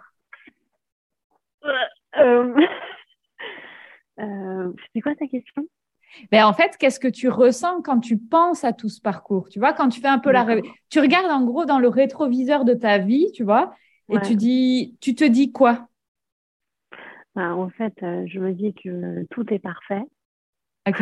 Euh, 2.17 2.67
c'est 4.93 5.01
quoi 5.01 5.15
ta 5.15 5.27
question? 5.27 5.67
Mais 6.31 6.41
en 6.43 6.53
fait, 6.53 6.77
qu'est-ce 6.77 6.99
que 6.99 7.07
tu 7.07 7.29
ressens 7.29 7.81
quand 7.81 7.99
tu 7.99 8.17
penses 8.17 8.63
à 8.63 8.73
tout 8.73 8.89
ce 8.89 9.01
parcours 9.01 9.49
Tu 9.49 9.59
vois, 9.59 9.73
quand 9.73 9.89
tu 9.89 10.01
fais 10.01 10.07
un 10.07 10.19
peu 10.19 10.31
la 10.31 10.45
tu 10.89 10.99
regardes 10.99 11.31
en 11.31 11.43
gros 11.43 11.65
dans 11.65 11.79
le 11.79 11.87
rétroviseur 11.87 12.65
de 12.65 12.73
ta 12.73 12.97
vie, 12.97 13.31
tu 13.33 13.43
vois, 13.43 13.73
et 14.09 14.19
tu 14.21 14.35
dis, 14.35 14.97
tu 14.99 15.15
te 15.15 15.23
dis 15.23 15.51
quoi? 15.51 15.87
Bah, 17.35 17.55
en 17.55 17.69
fait, 17.69 17.93
euh, 18.03 18.25
je 18.27 18.39
me 18.39 18.53
dis 18.53 18.73
que 18.73 19.23
tout 19.29 19.51
est 19.53 19.59
parfait. 19.59 20.03
Ok. 20.87 21.01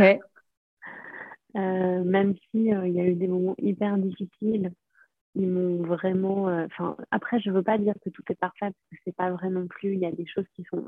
Euh, 1.56 2.04
même 2.04 2.36
si 2.52 2.72
euh, 2.72 2.88
il 2.88 2.94
y 2.94 3.00
a 3.00 3.06
eu 3.06 3.16
des 3.16 3.28
moments 3.28 3.56
hyper 3.58 3.98
difficiles, 3.98 4.72
ils 5.34 5.48
m'ont 5.48 5.84
vraiment. 5.84 6.46
Enfin, 6.66 6.96
après, 7.10 7.40
je 7.40 7.50
veux 7.50 7.64
pas 7.64 7.78
dire 7.78 7.96
que 8.04 8.10
tout 8.10 8.24
est 8.30 8.36
parfait 8.36 8.68
parce 8.68 8.90
que 8.92 8.98
c'est 9.06 9.16
pas 9.16 9.32
vrai 9.32 9.50
non 9.50 9.68
plus. 9.68 9.94
Il 9.94 10.00
y 10.00 10.06
a 10.06 10.12
des 10.12 10.28
choses 10.28 10.46
qui 10.56 10.64
sont. 10.66 10.86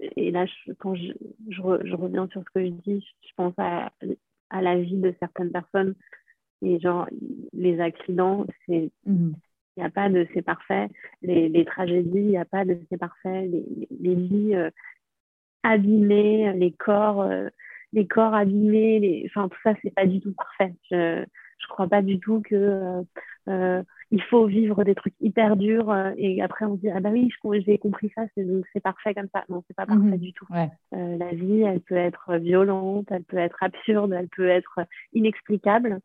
Et 0.00 0.30
là, 0.30 0.46
quand 0.78 0.94
je, 0.94 1.12
je, 1.48 1.62
reviens 1.62 2.28
sur 2.28 2.42
ce 2.42 2.50
que 2.54 2.64
je 2.64 2.70
dis, 2.70 3.06
je 3.22 3.32
pense 3.36 3.54
à, 3.56 3.92
à 4.50 4.62
la 4.62 4.76
vie 4.78 4.96
de 4.96 5.14
certaines 5.20 5.52
personnes 5.52 5.94
et 6.62 6.78
genre 6.80 7.08
les 7.52 7.80
accidents, 7.80 8.46
c'est. 8.66 8.90
Il 9.78 9.82
n'y 9.82 9.86
a 9.86 9.90
pas 9.90 10.08
de 10.08 10.26
c'est 10.32 10.40
parfait. 10.40 10.88
Les, 11.20 11.50
les 11.50 11.66
tragédies, 11.66 12.18
il 12.18 12.28
n'y 12.28 12.38
a 12.38 12.46
pas 12.46 12.64
de 12.64 12.78
c'est 12.90 12.96
parfait. 12.96 13.46
Les, 13.46 13.88
les, 14.00 14.14
vies 14.14 14.54
euh, 14.54 14.70
abîmées, 15.62 16.50
les 16.54 16.72
corps, 16.72 17.20
euh, 17.20 17.50
les 17.92 18.06
corps 18.06 18.32
abîmés, 18.32 19.00
les... 19.00 19.24
enfin 19.26 19.50
tout 19.50 19.58
ça, 19.62 19.74
c'est 19.82 19.94
pas 19.94 20.06
du 20.06 20.20
tout 20.20 20.32
parfait. 20.32 20.74
Je 20.90 21.26
je 21.58 21.66
crois 21.68 21.88
pas 21.88 22.00
du 22.00 22.20
tout 22.20 22.40
que 22.40 22.54
euh, 22.54 23.02
il 23.48 24.22
faut 24.30 24.46
vivre 24.46 24.84
des 24.84 24.94
trucs 24.94 25.14
hyper 25.20 25.56
durs 25.56 25.94
et 26.16 26.42
après 26.42 26.64
on 26.64 26.76
se 26.76 26.80
dit 26.80 26.90
ah 26.90 27.00
bah 27.00 27.10
oui 27.12 27.30
j'ai 27.64 27.78
compris 27.78 28.10
ça 28.14 28.22
c'est 28.34 28.46
c'est 28.72 28.80
parfait 28.80 29.14
comme 29.14 29.28
ça 29.32 29.44
non 29.48 29.62
c'est 29.66 29.76
pas 29.76 29.86
parfait 29.86 30.02
mhm. 30.02 30.18
du 30.18 30.32
tout 30.32 30.46
ouais. 30.50 30.70
la 30.92 31.30
vie 31.32 31.62
elle 31.62 31.80
peut 31.80 31.96
être 31.96 32.36
violente 32.36 33.06
elle 33.10 33.24
peut 33.24 33.38
être 33.38 33.62
absurde 33.62 34.12
elle 34.12 34.28
peut 34.28 34.48
être 34.48 34.80
inexplicable 35.12 36.00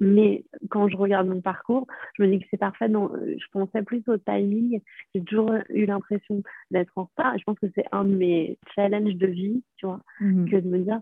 mais 0.00 0.44
quand 0.70 0.88
je 0.88 0.96
regarde 0.96 1.28
mon 1.28 1.40
parcours, 1.40 1.86
je 2.14 2.22
me 2.22 2.28
dis 2.28 2.40
que 2.40 2.46
c'est 2.50 2.58
parfait. 2.58 2.88
je 2.88 3.46
pensais 3.52 3.82
plus 3.82 4.02
au 4.08 4.16
timing. 4.18 4.80
J'ai 5.14 5.22
toujours 5.22 5.52
eu 5.70 5.86
l'impression 5.86 6.42
d'être 6.70 6.92
en 6.96 7.04
retard. 7.04 7.34
Et 7.34 7.38
je 7.38 7.44
pense 7.44 7.58
que 7.58 7.66
c'est 7.74 7.86
un 7.92 8.04
de 8.04 8.14
mes 8.14 8.58
challenges 8.74 9.16
de 9.16 9.26
vie, 9.26 9.62
tu 9.76 9.86
vois, 9.86 10.00
mhm. 10.20 10.50
que 10.50 10.56
de 10.56 10.68
me 10.68 10.78
dire, 10.78 11.00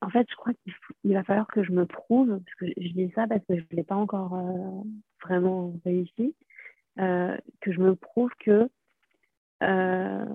en 0.00 0.10
fait, 0.10 0.26
je 0.30 0.36
crois 0.36 0.52
qu'il 0.54 1.14
va 1.14 1.24
falloir 1.24 1.46
que 1.48 1.62
je 1.62 1.72
me 1.72 1.86
prouve, 1.86 2.28
parce 2.28 2.54
que 2.56 2.66
je 2.80 2.92
dis 2.92 3.10
ça 3.14 3.26
parce 3.26 3.44
que 3.46 3.56
je 3.56 3.62
ne 3.62 3.76
l'ai 3.76 3.84
pas 3.84 3.96
encore 3.96 4.34
euh, 4.34 4.82
vraiment 5.22 5.74
réussi, 5.84 6.34
euh, 6.98 7.36
que 7.60 7.72
je 7.72 7.80
me 7.80 7.94
prouve 7.94 8.30
que, 8.40 8.68
euh, 9.62 10.26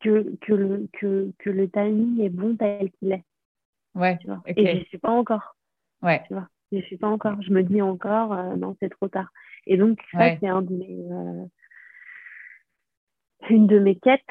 que, 0.00 0.34
que, 0.40 0.52
le, 0.52 0.88
que, 0.92 1.32
que 1.38 1.50
le 1.50 1.68
timing 1.68 2.20
est 2.20 2.30
bon 2.30 2.56
tel 2.56 2.90
qu'il 2.92 3.12
est. 3.12 3.24
Ouais, 3.94 4.18
tu 4.18 4.26
vois. 4.26 4.42
Et 4.46 4.66
je 4.66 4.78
ne 4.78 4.84
suis 4.84 4.98
pas 4.98 5.10
encore. 5.10 5.56
Ouais. 6.02 6.22
Tu 6.26 6.34
vois 6.34 6.48
je 6.72 6.80
suis 6.86 6.96
pas 6.96 7.08
encore. 7.08 7.40
Je 7.40 7.52
me 7.52 7.62
dis 7.62 7.80
encore, 7.80 8.34
non, 8.56 8.76
c'est 8.80 8.88
trop 8.88 9.06
tard. 9.06 9.28
Et 9.64 9.76
donc, 9.76 10.00
ça, 10.10 10.36
c'est 10.40 10.48
un 10.48 10.60
de 10.60 10.72
mes, 10.72 11.04
une 13.48 13.66
de 13.68 13.78
mes 13.78 13.96
quêtes, 13.96 14.22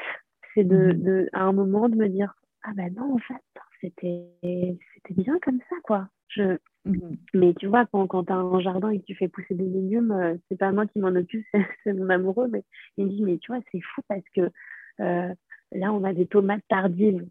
c'est 0.54 0.64
de, 0.64 0.92
mhm. 0.92 1.02
de, 1.02 1.28
à 1.32 1.42
un 1.42 1.52
moment 1.52 1.88
de 1.88 1.96
me 1.96 2.08
dire, 2.08 2.34
ah 2.62 2.72
ben 2.74 2.92
non, 2.94 3.14
en 3.14 3.18
fait, 3.18 3.42
c'était, 3.84 4.78
c'était 4.94 5.22
bien 5.22 5.38
comme 5.42 5.60
ça, 5.68 5.76
quoi. 5.82 6.08
Je... 6.28 6.56
Mhm. 6.84 7.16
Mais 7.34 7.54
tu 7.54 7.66
vois, 7.66 7.86
quand, 7.86 8.06
quand 8.06 8.24
tu 8.24 8.32
as 8.32 8.36
un 8.36 8.60
jardin 8.60 8.90
et 8.90 9.00
que 9.00 9.04
tu 9.04 9.14
fais 9.14 9.28
pousser 9.28 9.54
des 9.54 9.64
légumes, 9.64 10.12
euh, 10.12 10.34
c'est 10.48 10.58
pas 10.58 10.72
moi 10.72 10.86
qui 10.86 10.98
m'en 10.98 11.08
occupe, 11.08 11.44
c'est 11.84 11.92
mon 11.92 12.08
amoureux, 12.10 12.48
mais 12.48 12.64
il 12.96 13.06
me 13.06 13.10
dit, 13.10 13.22
mais 13.22 13.38
tu 13.38 13.52
vois, 13.52 13.60
c'est 13.72 13.80
fou 13.80 14.02
parce 14.08 14.28
que 14.34 14.50
là, 14.98 15.92
on 15.92 16.04
a 16.04 16.12
des 16.12 16.26
tomates 16.26 16.62
tardives. 16.68 17.26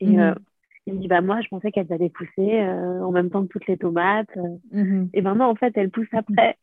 Et, 0.00 0.16
mhm. 0.16 0.34
Il 0.86 0.94
me 0.94 0.98
dit, 0.98 1.08
bah, 1.08 1.22
moi, 1.22 1.40
je 1.40 1.48
pensais 1.48 1.72
qu'elles 1.72 1.92
allaient 1.92 2.10
pousser 2.10 2.60
euh, 2.60 3.00
en 3.02 3.10
même 3.10 3.30
temps 3.30 3.42
que 3.42 3.48
toutes 3.48 3.66
les 3.66 3.78
tomates. 3.78 4.36
Mm-hmm. 4.72 5.10
Et 5.14 5.22
ben 5.22 5.34
non, 5.34 5.46
en 5.46 5.54
fait, 5.54 5.72
elles 5.76 5.90
poussent 5.90 6.12
après. 6.12 6.58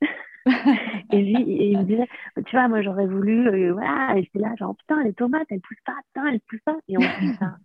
et 1.11 1.21
lui, 1.21 1.71
il 1.71 1.79
me 1.79 1.83
disait, 1.83 2.07
tu 2.45 2.55
vois, 2.55 2.67
moi, 2.67 2.81
j'aurais 2.81 3.07
voulu, 3.07 3.47
euh, 3.47 3.73
voilà, 3.73 4.17
et 4.17 4.29
c'est 4.31 4.39
là, 4.39 4.53
genre, 4.57 4.75
putain, 4.75 5.03
les 5.03 5.13
tomates, 5.13 5.47
elles 5.49 5.61
poussent 5.61 5.81
pas, 5.85 5.95
putain, 6.07 6.27
elles 6.27 6.39
poussent 6.41 6.63
pas. 6.63 6.77
Et 6.87 6.97
en 6.97 7.01
fait, 7.01 7.07
ça, 7.39 7.57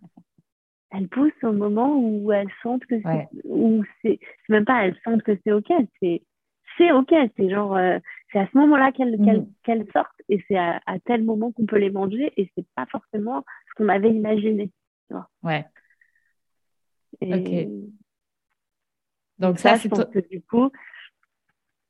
elles 0.91 1.07
poussent 1.07 1.43
au 1.43 1.51
moment 1.51 1.97
où 1.97 2.31
elles 2.31 2.51
sentent 2.63 2.85
que 2.85 3.01
c'est, 3.01 3.27
ou 3.43 3.83
c'est, 4.01 4.19
même 4.49 4.65
pas 4.65 4.85
elles 4.85 4.97
sentent 5.03 5.23
que 5.23 5.37
c'est 5.43 5.51
OK, 5.51 5.71
c'est, 6.01 6.23
c'est 6.77 6.91
OK, 6.91 7.13
c'est 7.35 7.49
genre, 7.49 7.75
euh, 7.75 7.99
c'est 8.31 8.39
à 8.39 8.47
ce 8.47 8.57
moment-là 8.57 8.91
qu'elles, 8.91 9.17
qu'elles, 9.63 9.87
sortent 9.91 10.21
et 10.29 10.43
c'est 10.47 10.57
à, 10.57 10.81
à, 10.85 10.99
tel 10.99 11.23
moment 11.23 11.51
qu'on 11.51 11.65
peut 11.65 11.77
les 11.77 11.89
manger 11.89 12.31
et 12.37 12.49
c'est 12.55 12.65
pas 12.75 12.85
forcément 12.85 13.43
ce 13.69 13.73
qu'on 13.75 13.89
avait 13.89 14.11
imaginé. 14.11 14.71
Tu 15.07 15.13
vois. 15.13 15.29
Ouais. 15.43 15.65
Et 17.21 17.67
Donc 19.39 19.59
ça, 19.59 19.75
je 19.75 19.87
pense 19.87 20.05
que 20.05 20.19
du 20.29 20.41
coup, 20.41 20.69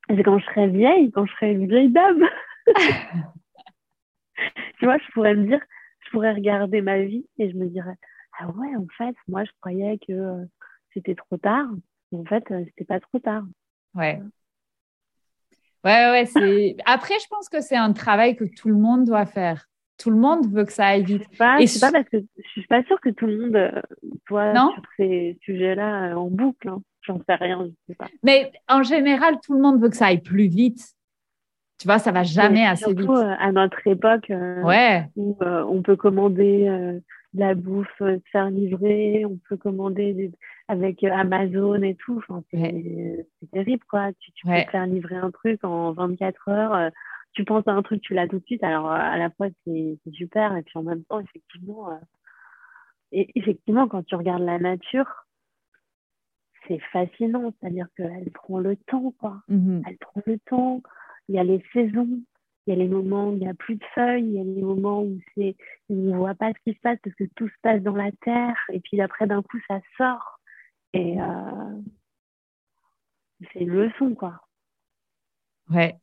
c'est 0.09 0.23
quand 0.23 0.39
je 0.39 0.45
serai 0.45 0.67
vieille, 0.67 1.11
quand 1.11 1.25
je 1.25 1.33
serai 1.33 1.51
une 1.51 1.67
vieille 1.67 1.89
dame. 1.89 2.23
tu 4.79 4.85
vois, 4.85 4.97
je 4.97 5.11
pourrais 5.13 5.35
me 5.35 5.47
dire, 5.47 5.61
je 6.05 6.09
pourrais 6.11 6.33
regarder 6.33 6.81
ma 6.81 7.01
vie 7.01 7.27
et 7.37 7.49
je 7.51 7.57
me 7.57 7.67
dirais, 7.67 7.95
ah 8.39 8.47
ouais, 8.49 8.75
en 8.75 8.85
fait, 8.97 9.15
moi, 9.27 9.43
je 9.43 9.51
croyais 9.61 9.97
que 10.05 10.13
euh, 10.13 10.45
c'était 10.93 11.15
trop 11.15 11.37
tard. 11.37 11.67
Mais 12.11 12.19
en 12.19 12.25
fait, 12.25 12.43
euh, 12.51 12.63
c'était 12.65 12.85
pas 12.85 12.99
trop 12.99 13.19
tard. 13.19 13.43
Ouais. 13.95 14.21
Ouais, 15.83 16.09
ouais, 16.11 16.25
c'est. 16.25 16.75
Après, 16.85 17.15
je 17.19 17.27
pense 17.27 17.49
que 17.49 17.61
c'est 17.61 17.75
un 17.75 17.93
travail 17.93 18.35
que 18.35 18.45
tout 18.45 18.69
le 18.69 18.75
monde 18.75 19.05
doit 19.05 19.25
faire 19.25 19.67
tout 19.97 20.11
le 20.11 20.17
monde 20.17 20.47
veut 20.47 20.65
que 20.65 20.71
ça 20.71 20.87
aille 20.87 21.03
vite. 21.03 21.23
Je 21.31 21.37
pas, 21.37 21.57
pas 21.57 21.91
parce 21.91 22.09
que 22.09 22.17
je 22.37 22.49
suis 22.49 22.67
pas 22.67 22.83
sûre 22.83 22.99
que 23.01 23.09
tout 23.09 23.25
le 23.25 23.37
monde 23.37 23.83
soit 24.27 24.53
euh, 24.53 24.73
sur 24.73 24.83
ces 24.97 25.37
sujets-là 25.41 26.11
euh, 26.11 26.15
en 26.15 26.27
boucle. 26.27 26.69
Hein. 26.69 26.81
J'en 27.01 27.17
sais 27.17 27.35
rien, 27.35 27.65
je 27.65 27.93
sais 27.93 27.95
pas. 27.95 28.07
Mais 28.23 28.51
en 28.67 28.83
général, 28.83 29.37
tout 29.43 29.53
le 29.53 29.61
monde 29.61 29.81
veut 29.81 29.89
que 29.89 29.95
ça 29.95 30.07
aille 30.07 30.21
plus 30.21 30.47
vite. 30.47 30.83
Tu 31.79 31.87
vois, 31.87 31.99
ça 31.99 32.11
va 32.11 32.23
jamais 32.23 32.65
assez 32.65 32.85
surtout, 32.85 33.01
vite. 33.01 33.09
Euh, 33.09 33.35
à 33.39 33.51
notre 33.51 33.85
époque, 33.85 34.27
ouais. 34.29 35.05
où 35.15 35.37
on 35.41 35.81
peut 35.81 35.95
commander 35.95 36.99
de 37.37 37.41
la 37.41 37.55
bouffe, 37.55 37.87
se 37.97 38.19
faire 38.31 38.49
livrer, 38.49 39.25
on 39.25 39.39
peut 39.47 39.57
commander 39.57 40.31
avec 40.67 41.03
Amazon 41.03 41.81
et 41.81 41.95
tout. 41.95 42.17
Enfin, 42.17 42.43
c'est 42.51 43.25
terrible, 43.53 43.83
quoi. 43.89 44.11
Tu, 44.19 44.31
tu 44.33 44.45
peux 44.45 44.71
faire 44.71 44.85
livrer 44.85 45.15
un 45.15 45.31
truc 45.31 45.63
en 45.63 45.93
24 45.93 46.49
heures 46.49 46.91
tu 47.37 47.45
penses 47.45 47.67
à 47.67 47.71
un 47.73 47.83
truc, 47.83 48.01
tu 48.01 48.15
l'as 48.15 48.27
tout 48.27 48.39
de 48.39 48.45
suite. 48.45 48.63
Alors, 48.63 48.91
euh, 48.91 48.95
à 48.95 49.15
la 49.15 49.29
fois, 49.29 49.47
c'est 49.63 49.99
super. 50.11 50.57
Et 50.57 50.63
puis, 50.63 50.77
en 50.79 50.81
même 50.81 51.03
temps, 51.03 51.19
effectivement, 51.19 51.91
euh, 51.91 51.97
et 53.11 53.29
effectivement, 53.35 53.87
quand 53.87 54.03
tu 54.03 54.15
regardes 54.15 54.41
la 54.41 54.57
nature, 54.57 55.27
c'est 56.67 56.79
fascinant. 56.91 57.53
C'est-à-dire 57.59 57.87
qu'elle 57.95 58.31
prend 58.31 58.57
le 58.57 58.75
temps, 58.75 59.13
quoi. 59.19 59.43
Mm-hmm. 59.49 59.83
Elle 59.85 59.97
prend 59.97 60.21
le 60.25 60.39
temps. 60.39 60.81
Il 61.29 61.35
y 61.35 61.39
a 61.39 61.43
les 61.43 61.63
saisons. 61.73 62.21
Il 62.67 62.71
y 62.71 62.73
a 62.73 62.79
les 62.79 62.89
moments 62.89 63.29
où 63.29 63.33
il 63.33 63.39
n'y 63.39 63.47
a 63.47 63.53
plus 63.53 63.75
de 63.75 63.83
feuilles. 63.95 64.25
Il 64.25 64.33
y 64.33 64.39
a 64.41 64.43
les 64.43 64.61
moments 64.61 65.01
où, 65.01 65.17
c'est, 65.35 65.55
on 65.89 65.95
ne 65.95 66.17
voit 66.17 66.35
pas 66.35 66.51
ce 66.51 66.59
qui 66.69 66.75
se 66.75 66.81
passe 66.81 66.99
parce 67.01 67.15
que 67.15 67.23
tout 67.35 67.47
se 67.47 67.55
passe 67.61 67.81
dans 67.81 67.95
la 67.95 68.11
terre. 68.23 68.57
Et 68.73 68.81
puis, 68.81 68.99
après, 68.99 69.25
d'un 69.25 69.41
coup, 69.41 69.57
ça 69.69 69.79
sort. 69.97 70.39
Et 70.93 71.19
euh, 71.21 71.81
c'est 73.53 73.61
une 73.61 73.71
leçon, 73.71 74.15
quoi. 74.15 74.41
Ouais, 75.69 75.95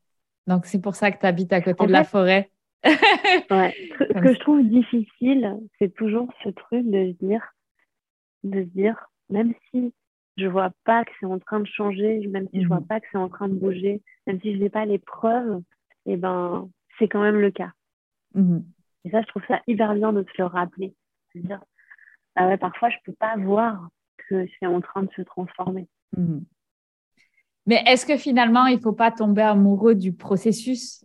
donc, 0.47 0.66
c'est 0.66 0.81
pour 0.81 0.95
ça 0.95 1.11
que 1.11 1.20
tu 1.20 1.27
habites 1.27 1.53
à 1.53 1.61
côté 1.61 1.86
de 1.86 1.93
la 1.93 2.05
forêt. 2.05 2.51
ouais. 2.85 3.74
Ce 3.99 4.20
que 4.20 4.35
je 4.35 4.39
trouve 4.41 4.66
difficile, 4.66 5.59
c'est 5.78 5.95
toujours 5.95 6.32
ce 6.43 6.51
truc 6.51 6.86
de 6.86 7.12
se 7.12 7.24
dire, 7.24 7.43
de 8.43 8.61
se 8.61 8.69
dire, 8.69 9.07
même 9.31 9.55
si 9.70 9.93
je 10.36 10.47
vois 10.47 10.70
pas 10.85 11.05
que 11.05 11.11
c'est 11.20 11.27
en 11.27 11.39
train 11.39 11.61
de 11.61 11.66
changer, 11.66 12.27
même 12.27 12.49
si 12.53 12.62
je 12.62 12.69
vois 12.69 12.81
mhm. 12.81 12.86
pas 12.86 13.01
que 13.01 13.07
c'est 13.11 13.19
en 13.19 13.28
train 13.28 13.49
de 13.49 13.55
bouger, 13.55 14.03
même 14.27 14.41
si 14.41 14.55
je 14.55 14.59
n'ai 14.59 14.69
pas 14.69 14.85
les 14.85 14.99
preuves, 14.99 15.62
eh 16.06 16.16
ben, 16.16 16.68
c'est 16.98 17.09
quand 17.09 17.22
même 17.22 17.40
le 17.40 17.51
cas. 17.51 17.70
Mhm. 18.35 18.64
Et 19.05 19.10
ça, 19.10 19.22
je 19.22 19.26
trouve 19.26 19.43
ça 19.47 19.60
hyper 19.66 19.94
bien 19.94 20.12
de 20.12 20.22
se 20.22 20.43
le 20.43 20.47
rappeler. 20.47 20.94
De 21.35 21.40
dire, 21.40 21.60
ah 22.36 22.48
ouais, 22.48 22.56
parfois, 22.56 22.90
je 22.90 22.97
peux 23.05 23.12
pas 23.12 23.36
voir 23.36 23.89
que 24.28 24.47
c'est 24.59 24.66
en 24.66 24.81
train 24.81 25.02
de 25.02 25.10
se 25.16 25.22
transformer. 25.22 25.89
Mhm. 26.16 26.44
Mais 27.66 27.82
est-ce 27.86 28.05
que 28.05 28.16
finalement, 28.16 28.66
il 28.66 28.76
ne 28.76 28.81
faut 28.82 28.93
pas 28.93 29.10
tomber 29.10 29.43
amoureux 29.43 29.94
du 29.94 30.12
processus 30.12 31.05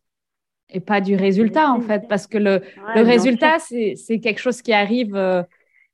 et 0.70 0.82
pas 0.82 1.02
du 1.02 1.16
résultat, 1.16 1.72
en 1.72 1.80
fait? 1.80 2.08
Parce 2.10 2.28
que 2.28 2.38
le, 2.38 2.62
le 2.96 3.02
résultat, 3.02 3.60
c'est 3.60 4.20
quelque 4.20 4.40
chose 4.40 4.62
qui 4.62 4.74
arrive 4.74 5.16
euh, 5.16 5.42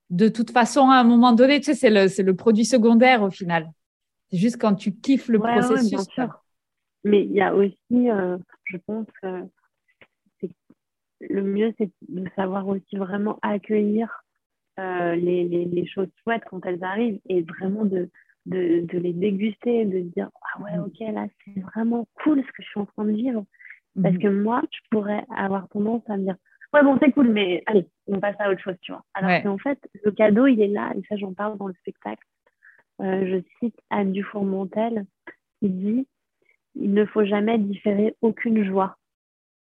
de 0.09 0.27
toute 0.27 0.51
façon 0.51 0.89
à 0.89 0.95
un 0.95 1.03
moment 1.03 1.33
donné. 1.33 1.59
Tu 1.59 1.65
sais, 1.65 1.75
c'est 1.75 1.89
le, 1.89 2.07
le, 2.23 2.35
produit 2.35 2.65
secondaire 2.65 3.21
au 3.21 3.29
final. 3.29 3.71
C'est 4.31 4.37
juste 4.37 4.59
quand 4.59 4.73
tu 4.73 4.91
kiffes 4.91 5.27
le 5.27 5.39
processus. 5.39 6.07
Mais 7.05 7.23
il 7.23 7.31
y 7.31 7.41
a 7.41 7.55
aussi, 7.55 8.09
euh, 8.09 8.37
je 8.65 8.77
pense, 8.77 9.05
que 9.21 9.43
le 11.21 11.43
mieux, 11.43 11.73
c'est 11.77 11.89
de 12.09 12.27
savoir 12.35 12.67
aussi 12.67 12.97
vraiment 12.97 13.37
accueillir 13.41 14.23
euh, 14.79 15.15
les, 15.15 15.47
les, 15.47 15.65
les, 15.65 15.85
choses 15.85 16.09
chouettes 16.23 16.43
quand 16.49 16.65
elles 16.65 16.83
arrivent 16.83 17.19
et 17.29 17.43
vraiment 17.43 17.85
de, 17.85 18.09
de, 18.45 18.81
de, 18.81 18.97
les 18.97 19.13
déguster, 19.13 19.85
de 19.85 19.99
se 19.99 20.13
dire 20.13 20.29
ah 20.41 20.61
ouais 20.61 20.77
ok 20.79 20.99
là 21.13 21.27
c'est 21.45 21.61
vraiment 21.61 22.05
cool 22.15 22.41
ce 22.41 22.47
que 22.47 22.61
je 22.61 22.67
suis 22.67 22.79
en 22.81 22.85
train 22.85 23.05
de 23.05 23.13
vivre. 23.13 23.45
Parce 24.01 24.15
mhm. 24.15 24.21
que 24.21 24.27
moi 24.27 24.61
je 24.71 24.79
pourrais 24.91 25.23
avoir 25.33 25.69
tendance 25.69 26.03
à 26.09 26.17
me 26.17 26.23
dire 26.23 26.35
ouais 26.73 26.83
bon 26.83 26.97
c'est 27.01 27.13
cool 27.13 27.29
mais 27.29 27.63
allez 27.67 27.87
on 28.07 28.19
passe 28.19 28.35
à 28.39 28.51
autre 28.51 28.61
chose 28.61 28.75
tu 28.81 28.91
vois. 28.91 29.05
Alors 29.13 29.41
qu'en 29.43 29.57
fait 29.57 29.79
le 30.03 30.11
cadeau 30.11 30.47
il 30.47 30.61
est 30.61 30.67
là 30.67 30.91
et 30.97 31.01
ça 31.07 31.15
j'en 31.15 31.33
parle 31.33 31.57
dans 31.57 31.67
le 31.67 31.75
spectacle. 31.75 32.25
Euh, 33.01 33.25
je 33.27 33.41
cite 33.59 33.79
Anne 33.89 34.11
Dufour-Montel 34.11 35.05
il 35.61 35.77
dit 35.77 36.07
il 36.75 36.93
ne 36.93 37.05
faut 37.05 37.25
jamais 37.25 37.57
différer 37.57 38.15
aucune 38.21 38.63
joie 38.65 38.97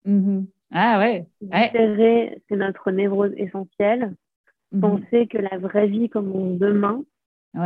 mhm. 0.05 0.47
Ah 0.73 0.99
ouais. 0.99 1.27
Différer, 1.41 2.43
c'est 2.49 2.57
notre 2.57 2.91
névrose 2.91 3.32
essentielle. 3.36 4.15
Mhm. 4.73 4.81
Penser 4.81 5.27
que 5.28 5.39
la 5.39 5.57
vraie 5.59 5.86
vie 5.86 6.09
commence 6.09 6.59
demain. 6.59 7.05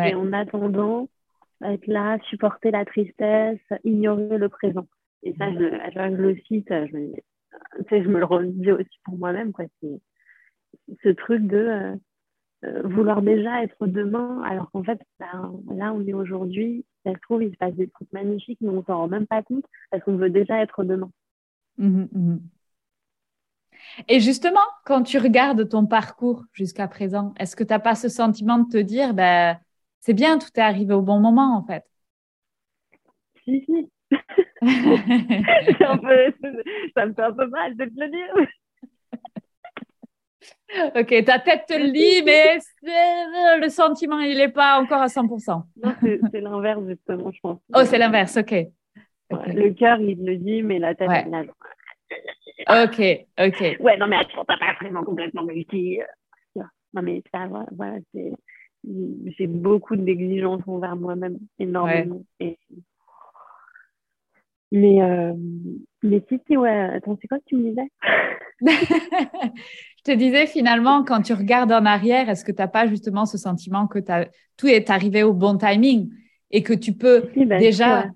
Et 0.04 0.14
en 0.14 0.34
attendant, 0.34 1.08
être 1.64 1.86
là, 1.86 2.18
supporter 2.28 2.70
la 2.70 2.84
tristesse, 2.84 3.58
ignorer 3.84 4.36
le 4.36 4.50
présent. 4.50 4.86
Et 5.22 5.34
ça, 5.38 5.50
je, 5.50 5.58
je, 5.58 6.16
le 6.16 6.36
cite, 6.46 6.68
je 6.68 6.96
me, 6.96 7.12
je 7.90 8.08
me 8.08 8.18
le 8.18 8.24
redis 8.24 8.70
aussi 8.70 8.98
pour 9.04 9.16
moi-même. 9.16 9.52
Quoi. 9.52 9.64
Ce 11.02 11.08
truc 11.08 11.46
de 11.46 11.56
euh, 11.56 11.96
euh, 12.64 12.82
vouloir 12.84 13.22
déjà 13.22 13.62
être 13.62 13.86
demain, 13.86 14.42
alors 14.42 14.70
qu'en 14.70 14.84
fait, 14.84 15.00
ben, 15.18 15.58
là, 15.74 15.92
on 15.92 16.06
est 16.06 16.12
aujourd'hui, 16.12 16.84
ça 17.08 17.14
se 17.14 17.20
trouve, 17.22 17.42
il 17.42 17.52
se 17.52 17.56
passe 17.56 17.74
des 17.74 17.88
trucs 17.88 18.12
magnifiques, 18.12 18.58
mais 18.60 18.68
on 18.68 18.84
s'en 18.84 18.98
rend 18.98 19.08
même 19.08 19.26
pas 19.26 19.42
compte 19.42 19.64
parce 19.90 20.02
qu'on 20.04 20.16
veut 20.16 20.28
déjà 20.28 20.60
être 20.62 20.84
demain. 20.84 21.10
Mhm, 21.78 22.08
mhm. 22.12 22.40
Et 24.08 24.20
justement, 24.20 24.60
quand 24.84 25.02
tu 25.02 25.18
regardes 25.18 25.68
ton 25.68 25.86
parcours 25.86 26.44
jusqu'à 26.52 26.86
présent, 26.86 27.32
est-ce 27.38 27.56
que 27.56 27.64
tu 27.64 27.72
n'as 27.72 27.78
pas 27.78 27.94
ce 27.94 28.08
sentiment 28.08 28.58
de 28.58 28.68
te 28.68 28.76
dire, 28.76 29.14
ben, 29.14 29.58
c'est 30.00 30.12
bien, 30.12 30.38
tout 30.38 30.48
est 30.56 30.60
arrivé 30.60 30.92
au 30.92 31.02
bon 31.02 31.18
moment, 31.18 31.56
en 31.56 31.64
fait? 31.64 31.84
Si, 33.44 33.64
si. 33.64 33.90
un 34.60 35.98
peu, 35.98 36.34
ça 36.94 37.06
me 37.06 37.14
fait 37.14 37.22
un 37.22 37.32
peu 37.32 37.46
mal 37.46 37.76
de 37.76 37.84
te 37.84 38.00
le 38.00 38.10
dire. 38.10 38.48
ok, 40.96 41.24
ta 41.24 41.38
tête 41.38 41.64
te 41.66 41.74
le 41.74 41.90
dit, 41.90 42.22
mais 42.24 42.58
le 43.60 43.68
sentiment, 43.68 44.20
il 44.20 44.36
n'est 44.36 44.50
pas 44.50 44.80
encore 44.80 45.00
à 45.00 45.06
100%. 45.06 45.62
Non, 45.82 45.94
c'est 46.30 46.40
l'inverse, 46.40 46.82
justement, 46.86 47.30
je 47.32 47.40
pense. 47.40 47.58
Oh, 47.74 47.84
c'est 47.84 47.98
l'inverse, 47.98 48.36
ok. 48.36 48.54
Le 49.30 49.70
cœur, 49.74 50.00
il 50.00 50.24
le 50.24 50.36
dit, 50.36 50.62
mais 50.62 50.78
la 50.78 50.94
tête, 50.94 51.10
elle 51.10 51.30
l'a. 51.30 51.42
Ok, 52.84 53.00
ok. 53.38 53.76
Ouais, 53.80 53.96
non, 53.96 54.06
mais 54.06 54.16
attends, 54.16 54.44
t'as 54.44 54.58
pas 54.58 54.74
vraiment 54.80 55.04
complètement 55.04 55.44
réussi. 55.46 56.00
Non, 56.94 57.02
mais 57.02 57.22
ça, 57.32 57.46
voilà, 57.72 57.98
c'est. 58.14 58.32
J'ai 59.38 59.46
beaucoup 59.46 59.96
d'exigences 59.96 60.62
envers 60.66 60.96
moi-même, 60.96 61.38
énormément. 61.58 62.22
Et... 62.40 62.58
Mais, 64.70 65.02
euh... 65.02 65.34
mais 66.02 66.22
si, 66.28 66.40
si, 66.46 66.56
ouais. 66.56 66.70
Attends, 66.70 67.18
c'est 67.20 67.28
quoi 67.28 67.38
que 67.38 67.44
tu 67.46 67.56
me 67.56 67.70
disais? 67.70 67.90
Je 69.98 70.12
te 70.12 70.16
disais 70.16 70.46
finalement, 70.46 71.04
quand 71.04 71.22
tu 71.22 71.32
regardes 71.32 71.72
en 71.72 71.84
arrière, 71.84 72.28
est-ce 72.28 72.44
que 72.44 72.52
tu 72.52 72.62
n'as 72.62 72.68
pas 72.68 72.86
justement 72.86 73.26
ce 73.26 73.36
sentiment 73.36 73.86
que 73.86 73.98
as... 74.10 74.26
tout 74.56 74.68
est 74.68 74.90
arrivé 74.90 75.22
au 75.22 75.32
bon 75.32 75.58
timing 75.58 76.10
et 76.50 76.62
que 76.62 76.72
tu 76.72 76.92
peux 76.92 77.28
bah, 77.36 77.58
déjà 77.58 78.06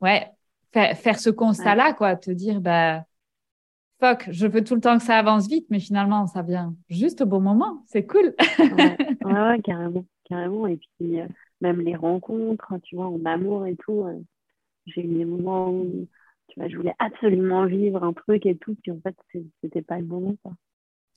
ouais. 0.00 0.30
faire, 0.72 0.96
faire 0.96 1.18
ce 1.18 1.30
constat-là, 1.30 1.92
quoi, 1.92 2.16
te 2.16 2.30
dire, 2.30 2.60
bah, 2.60 3.04
fuck, 4.00 4.28
je 4.30 4.46
veux 4.46 4.62
tout 4.62 4.74
le 4.74 4.80
temps 4.80 4.96
que 4.96 5.02
ça 5.02 5.18
avance 5.18 5.48
vite, 5.48 5.66
mais 5.70 5.80
finalement, 5.80 6.26
ça 6.26 6.42
vient 6.42 6.74
juste 6.88 7.22
au 7.22 7.26
bon 7.26 7.40
moment. 7.40 7.82
C'est 7.86 8.06
cool. 8.06 8.34
ouais. 9.24 9.60
carrément, 9.62 10.04
carrément. 10.24 10.66
Et 10.66 10.76
puis, 10.76 11.20
euh, 11.20 11.26
même 11.60 11.80
les 11.80 11.96
rencontres, 11.96 12.74
tu 12.82 12.96
vois, 12.96 13.08
en 13.08 13.24
amour 13.24 13.66
et 13.66 13.76
tout, 13.76 14.04
euh, 14.04 14.20
j'ai 14.86 15.02
eu 15.02 15.08
des 15.08 15.24
moments 15.24 15.70
où, 15.70 16.06
tu 16.48 16.60
vois, 16.60 16.68
je 16.68 16.76
voulais 16.76 16.94
absolument 16.98 17.66
vivre 17.66 18.04
un 18.04 18.12
truc 18.12 18.46
et 18.46 18.56
tout, 18.56 18.76
puis 18.82 18.92
en 18.92 19.00
fait, 19.00 19.16
c'était 19.62 19.82
pas 19.82 19.98
le 19.98 20.06
moment, 20.06 20.36
quoi. 20.42 20.52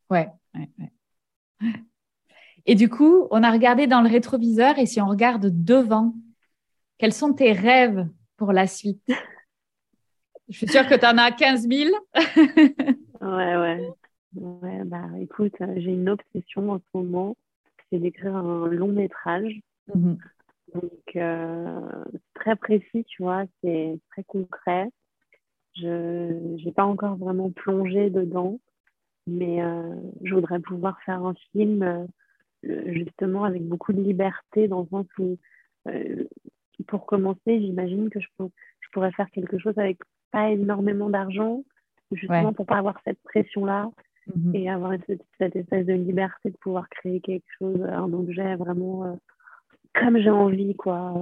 Ouais, 0.10 0.30
ouais, 0.56 0.70
ouais. 0.80 1.72
Et 2.66 2.76
du 2.76 2.90
coup, 2.90 3.28
on 3.32 3.44
a 3.44 3.52
regardé 3.52 3.88
dans 3.88 4.02
le 4.02 4.10
rétroviseur 4.10 4.78
et 4.78 4.86
si 4.86 5.02
on 5.02 5.08
regarde 5.08 5.50
devant, 5.64 6.14
quels 6.98 7.14
sont 7.14 7.34
tes 7.34 7.54
rêves 7.54 8.08
pour 8.36 8.52
la 8.52 8.68
suite? 8.68 9.10
Je 10.50 10.58
suis 10.58 10.68
sûre 10.68 10.88
que 10.88 10.96
tu 10.96 11.06
en 11.06 11.18
as 11.18 11.32
15 11.32 11.68
000. 11.68 11.90
ouais, 13.22 13.58
ouais. 13.58 13.90
Ouais, 14.36 14.84
bah 14.84 15.08
écoute, 15.20 15.56
j'ai 15.60 15.92
une 15.92 16.10
obsession 16.10 16.70
en 16.72 16.80
ce 16.80 16.86
moment, 16.94 17.36
c'est 17.90 18.00
d'écrire 18.00 18.36
un 18.36 18.68
long 18.68 18.92
métrage. 18.92 19.60
Mm-hmm. 19.90 20.18
Donc, 20.74 21.16
euh, 21.16 22.06
très 22.34 22.56
précis, 22.56 23.06
tu 23.06 23.24
vois, 23.24 23.46
c'est 23.64 24.00
très 24.12 24.24
concret. 24.24 24.90
Je 25.76 26.64
n'ai 26.64 26.72
pas 26.72 26.84
encore 26.84 27.16
vraiment 27.16 27.50
plongé 27.52 28.10
dedans, 28.10 28.60
mais 29.28 29.62
euh, 29.62 29.96
je 30.24 30.34
voudrais 30.34 30.60
pouvoir 30.60 31.00
faire 31.06 31.24
un 31.24 31.36
film 31.52 31.84
euh, 31.84 32.06
justement 32.88 33.44
avec 33.44 33.64
beaucoup 33.68 33.94
de 33.94 34.02
liberté 34.02 34.68
dans 34.68 34.82
le 34.82 34.88
sens 34.88 35.06
où, 35.20 35.38
pour 36.88 37.06
commencer, 37.06 37.62
j'imagine 37.62 38.10
que 38.10 38.20
je, 38.20 38.28
je 38.40 38.88
pourrais 38.92 39.12
faire 39.12 39.30
quelque 39.32 39.58
chose 39.58 39.78
avec 39.78 40.00
pas 40.32 40.50
énormément 40.50 41.10
d'argent, 41.10 41.64
justement 42.12 42.54
pour 42.54 42.66
pas 42.66 42.78
avoir 42.78 43.00
cette 43.06 43.22
pression-là 43.24 43.90
mhm. 44.36 44.56
et 44.56 44.70
avoir 44.70 44.94
cette, 45.08 45.24
cette, 45.38 45.56
espèce 45.56 45.86
de 45.86 45.94
liberté 45.94 46.50
de 46.50 46.58
pouvoir 46.58 46.88
créer 46.90 47.22
quelque 47.22 47.48
chose, 47.58 47.82
un 47.82 48.12
objet 48.14 48.56
vraiment 48.56 49.06
euh, 49.06 49.14
comme 49.94 50.18
j'ai 50.20 50.30
envie, 50.30 50.76
quoi. 50.76 51.14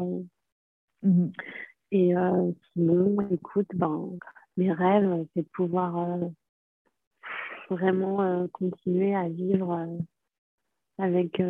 Mhm. 1.04 1.32
Et 1.92 2.16
euh, 2.16 2.52
sinon, 2.74 3.18
écoute, 3.32 3.68
ben, 3.74 4.10
mes 4.58 4.72
rêves, 4.72 5.26
c'est 5.34 5.44
de 5.44 5.50
pouvoir 5.54 5.98
euh, 5.98 6.28
vraiment 7.70 8.48
continuer 8.50 9.16
à 9.16 9.28
vivre 9.28 9.88
avec 10.98 11.42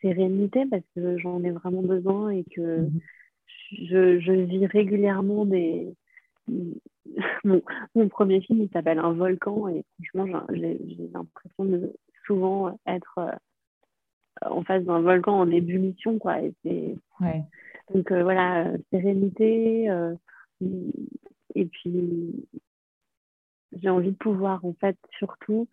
sérénité 0.00 0.66
parce 0.66 0.84
que 0.94 1.18
j'en 1.18 1.42
ai 1.42 1.50
vraiment 1.50 1.82
besoin 1.82 2.30
et 2.30 2.44
que 2.44 2.80
mhm. 2.80 3.00
je, 3.72 4.20
je, 4.20 4.32
vis 4.32 4.66
régulièrement 4.66 5.44
des, 5.44 5.94
mon, 7.44 7.62
mon, 7.94 8.08
premier 8.08 8.40
film, 8.40 8.62
il 8.62 8.70
s'appelle 8.70 8.98
Un 8.98 9.12
volcan 9.12 9.68
et 9.68 9.84
franchement, 10.08 10.46
j'ai 10.52 10.78
l'impression 11.12 11.64
de 11.64 11.92
souvent 12.26 12.78
être 12.86 13.18
euh, 13.18 13.32
en 14.42 14.62
face 14.62 14.84
d'un 14.84 15.00
volcan 15.00 15.38
en 15.38 15.50
ébullition, 15.50 16.18
quoi. 16.18 16.38
Et 16.64 16.96
ouais. 17.20 17.42
Donc 17.92 18.10
euh, 18.12 18.22
voilà, 18.22 18.66
euh, 18.66 18.78
sérénité. 18.90 19.88
et 21.54 21.64
puis, 21.66 22.46
j'ai 23.72 23.88
envie 23.88 24.12
de 24.12 24.16
pouvoir, 24.16 24.64
en 24.64 24.74
fait, 24.74 24.96
surtout 25.18 25.68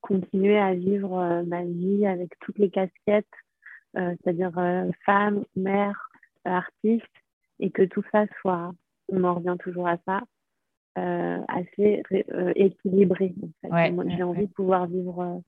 continuer 0.00 0.58
à 0.58 0.74
vivre 0.74 1.42
ma 1.46 1.64
vie 1.64 2.06
avec 2.06 2.38
toutes 2.40 2.58
les 2.58 2.70
casquettes, 2.70 3.26
c'est-à-dire 3.94 4.52
femme, 5.04 5.44
mère, 5.56 6.10
artiste 6.44 7.04
et 7.60 7.70
que 7.70 7.82
tout 7.82 8.02
ça 8.12 8.26
soit, 8.40 8.72
on 9.08 9.24
en 9.24 9.34
revient 9.34 9.56
toujours 9.58 9.88
à 9.88 9.96
ça, 10.06 10.22
euh, 10.98 11.42
assez 11.48 12.02
euh, 12.32 12.52
équilibré. 12.56 13.34
j'ai 14.16 14.22
envie 14.22 14.46
de 14.46 14.52
pouvoir 14.52 14.86
vivre, 14.86 15.20
euh, 15.20 15.38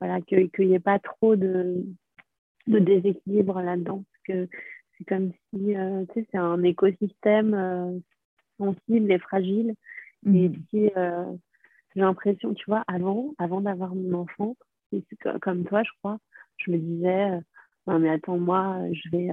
voilà, 0.00 0.20
qu'il 0.20 0.50
n'y 0.58 0.74
ait 0.74 0.80
pas 0.80 0.98
trop 0.98 1.36
de, 1.36 1.84
de 2.66 2.78
déséquilibre 2.78 3.60
là-dedans. 3.60 4.04
Parce 4.10 4.22
que 4.24 4.48
c'est 4.96 5.04
comme 5.04 5.32
si, 5.32 5.74
tu 5.74 6.14
sais, 6.14 6.26
c'est 6.30 6.38
un 6.38 6.62
écosystème 6.62 8.02
sensible 8.58 9.12
et 9.12 9.18
fragile. 9.18 9.74
Et 10.26 10.48
mhm. 10.48 10.54
si 10.70 10.90
j'ai 11.94 12.00
l'impression, 12.00 12.54
tu 12.54 12.64
vois, 12.66 12.84
avant, 12.88 13.34
avant 13.38 13.60
d'avoir 13.60 13.94
mon 13.94 14.20
enfant, 14.20 14.56
comme 15.40 15.64
toi, 15.64 15.82
je 15.82 15.90
crois, 15.98 16.18
je 16.58 16.70
me 16.70 16.78
disais, 16.78 17.30
non 17.86 17.98
mais 17.98 18.10
attends, 18.10 18.38
moi, 18.38 18.78
je 18.92 19.10
vais 19.10 19.30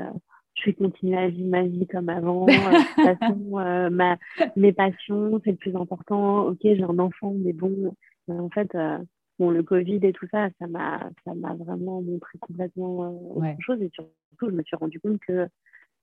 je 0.56 0.66
vais 0.66 0.74
continuer 0.74 1.18
à 1.18 1.30
vivre 1.30 1.50
ma 1.50 1.64
vie 1.64 1.88
comme 1.88 2.10
avant. 2.10 2.48
Euh, 2.48 2.52
de 2.52 2.78
toute 2.78 3.20
façon, 3.20 3.60
euh, 3.60 3.90
ma, 3.90 4.18
mes 4.56 4.74
passions, 4.74 5.40
c'est 5.44 5.52
le 5.52 5.58
plus 5.58 5.76
important. 5.76 6.48
Ok, 6.48 6.60
j'ai 6.64 6.84
un 6.84 7.00
enfant, 7.00 7.34
mais 7.36 7.54
bon, 7.54 7.96
en 8.28 8.50
fait, 8.50 8.74
euh, 8.76 8.98
bon, 9.40 9.50
le 9.50 9.64
Covid 9.64 10.00
et 10.04 10.14
tout 10.14 10.28
ça, 10.32 10.50
ça 10.60 10.68
m'a, 10.68 11.10
ça 11.26 11.34
m'a 11.34 11.56
vraiment 11.56 12.02
montré 12.02 12.38
complètement 12.40 13.10
autre 13.36 13.62
chose. 13.62 13.82
Et 13.82 13.90
surtout, 13.94 14.12
je 14.42 14.56
me 14.56 14.64
suis 14.64 14.76
rendu 14.76 15.00
compte 15.00 15.20
que 15.20 15.48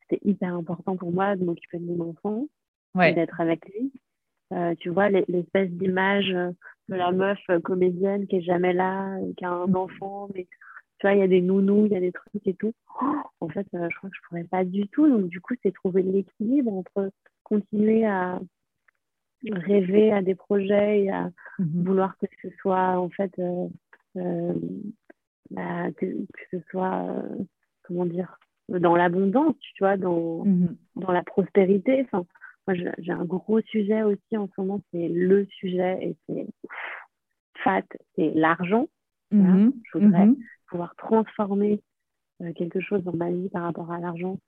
c'était 0.03 0.27
hyper 0.29 0.55
important 0.55 0.97
pour 0.97 1.13
moi 1.13 1.37
de 1.37 1.45
m'occuper 1.45 1.79
de 1.79 1.87
mon 1.87 2.11
enfant 2.11 2.47
et 3.03 3.13
d'être 3.13 3.41
avec 3.41 3.67
lui. 3.69 3.93
Tu 4.81 4.91
vois, 4.91 5.09
l'espèce 5.09 5.71
d'image 5.71 6.29
de 6.29 6.95
la 6.95 7.13
meuf 7.13 7.39
comédienne 7.63 8.27
qui 8.27 8.37
est 8.37 8.43
jamais 8.43 8.73
là, 8.73 9.17
qui 9.37 9.45
a 9.45 9.51
un 9.51 9.75
enfant, 9.75 10.29
mais 10.35 10.47
tu 11.01 11.07
vois, 11.07 11.15
il 11.15 11.21
y 11.21 11.23
a 11.23 11.29
des 11.29 11.41
nounous, 11.41 11.87
il 11.87 11.93
y 11.93 11.97
a 11.97 12.01
des 12.01 12.13
trucs 12.13 12.47
et 12.47 12.55
tout. 12.55 12.75
en 13.41 13.49
fait, 13.49 13.67
euh, 13.75 13.89
je 13.91 13.97
crois 13.97 14.11
que 14.11 14.17
je 14.17 14.29
pourrais 14.29 14.45
pas 14.45 14.65
du 14.65 14.87
tout. 14.89 15.09
Donc, 15.09 15.29
du 15.29 15.41
coup, 15.41 15.55
c'est 15.63 15.73
trouver 15.73 16.03
l'équilibre 16.03 16.73
entre 16.73 17.11
continuer 17.43 18.05
à 18.05 18.39
rêver 19.51 20.13
à 20.13 20.21
des 20.21 20.35
projets 20.35 21.05
et 21.05 21.11
à 21.11 21.31
mhm. 21.59 21.85
vouloir 21.85 22.19
que 22.19 22.27
ce 22.43 22.49
soit, 22.61 22.99
en 22.99 23.09
fait, 23.09 23.33
euh, 23.39 23.67
euh, 24.17 24.53
bah, 25.51 25.91
que, 25.97 26.07
ce 26.51 26.59
soit, 26.71 27.25
comment 27.85 28.05
dire, 28.05 28.39
dans 28.69 28.95
l'abondance, 28.95 29.57
tu 29.75 29.83
vois, 29.83 29.97
dans, 29.97 30.45
mhm. 30.45 30.77
dans 30.97 31.13
la 31.13 31.23
prospérité. 31.23 32.03
Enfin, 32.05 32.27
moi, 32.71 32.93
j'ai 32.99 33.13
un 33.13 33.25
gros 33.25 33.61
sujet 33.63 34.03
aussi 34.03 34.37
en 34.37 34.49
ce 34.49 34.61
moment, 34.61 34.81
c'est 34.93 35.09
le 35.09 35.47
sujet 35.47 35.99
et 36.03 36.17
c'est 36.27 36.47
fat, 37.63 37.83
c'est 38.17 38.33
l'argent. 38.35 38.89
Mhm. 39.31 39.73
Je 39.85 39.99
voudrais 39.99 40.29
pouvoir 40.69 40.95
transformer 40.97 41.81
euh, 42.43 42.53
quelque 42.53 42.81
chose 42.81 43.03
dans 43.05 43.15
ma 43.15 43.31
vie 43.31 43.49
par 43.49 43.63
rapport 43.63 43.91
à 43.91 43.99
l'argent. 43.99 44.39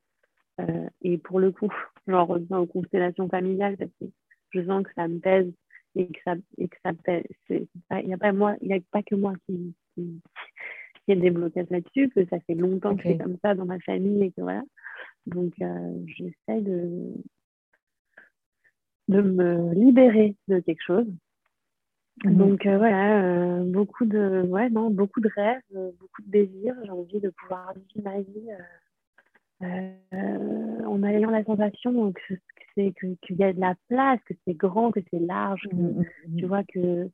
Euh, 0.61 0.89
et 1.03 1.19
pour 1.19 1.41
le 1.41 1.53
coup, 1.53 1.73
j'en 2.07 2.25
reviens 2.25 2.59
aux 2.59 2.67
constellations 2.67 3.29
familiales 3.29 3.77
parce 3.77 3.91
que 4.01 4.07
je 4.51 4.65
sens 4.65 4.85
que 4.85 4.93
ça 4.95 5.09
me 5.09 5.19
pèse 5.19 5.53
et 5.95 6.07
que 6.07 6.19
ça, 6.25 6.35
et 6.59 6.69
que 6.69 6.77
ça 6.83 6.93
il 8.01 8.07
n'y 8.07 8.15
a 8.15 8.19
pas 8.19 8.33
moi, 8.33 8.57
il 8.63 8.69
y 8.69 8.75
a 8.75 8.79
pas 8.91 9.03
que 9.03 9.15
moi 9.15 9.35
qui, 9.47 9.75
qui, 9.95 10.21
qui 11.05 11.13
ai 11.13 11.17
des 11.17 11.31
blocages 11.31 11.69
là-dessus, 11.71 12.09
que 12.11 12.25
ça 12.27 12.41
fait 12.41 12.55
longtemps 12.55 12.97
que 12.97 13.03
c'est 13.03 13.19
comme 13.19 13.37
ça 13.43 13.55
dans 13.55 13.67
ma 13.67 13.79
famille 13.81 14.25
et 14.25 14.31
que 14.31 14.41
voilà. 14.41 14.63
Donc, 15.27 15.53
euh, 15.61 16.05
j'essaie 16.07 16.61
de, 16.61 17.13
de 19.09 19.21
me 19.21 19.75
libérer 19.75 20.37
de 20.49 20.61
quelque 20.61 20.83
chose. 20.83 21.07
Mhm. 22.25 22.37
Donc 22.37 22.67
euh, 22.67 22.79
voilà, 22.79 23.23
euh, 23.23 23.65
beaucoup 23.65 24.05
de 24.05 24.43
ouais 24.43 24.71
non, 24.71 24.91
beaucoup 24.91 25.21
de 25.21 25.31
rêves, 25.35 25.61
beaucoup 25.73 26.23
de 26.23 26.31
désirs. 26.31 26.77
J'ai 26.85 26.91
envie 26.91 27.21
de 27.21 27.31
pouvoir 27.31 27.73
vivre 27.75 28.05
ma 28.05 28.21
vie 28.21 28.51
en 30.87 31.03
ayant 31.05 31.31
la 31.31 31.45
sensation 31.45 32.13
que 32.13 32.35
c'est 32.75 32.93
qu'il 32.95 33.37
y 33.37 33.45
a 33.45 33.53
de 33.53 33.61
la 33.61 33.75
place, 33.89 34.19
que 34.27 34.35
c'est 34.45 34.55
grand, 34.55 34.91
que 34.91 35.01
c'est 35.11 35.21
large, 35.21 35.63
que, 35.71 35.77
mhm, 35.77 36.05
mhm, 36.29 36.37
tu 36.37 36.47
vois 36.47 36.65
que 36.65 37.09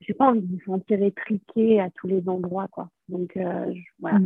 j'ai 0.00 0.14
pas 0.14 0.28
envie 0.28 0.40
de 0.40 0.54
me 0.54 0.60
sentir 0.60 1.02
étriquée 1.02 1.80
à 1.80 1.90
tous 1.90 2.06
les 2.06 2.28
endroits 2.28 2.68
quoi. 2.68 2.88
Donc 3.08 3.38
voilà. 3.98 4.18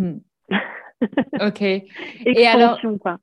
ok. 1.41 1.63
et 1.63 2.47
alors, 2.47 2.81
quoi. 3.01 3.19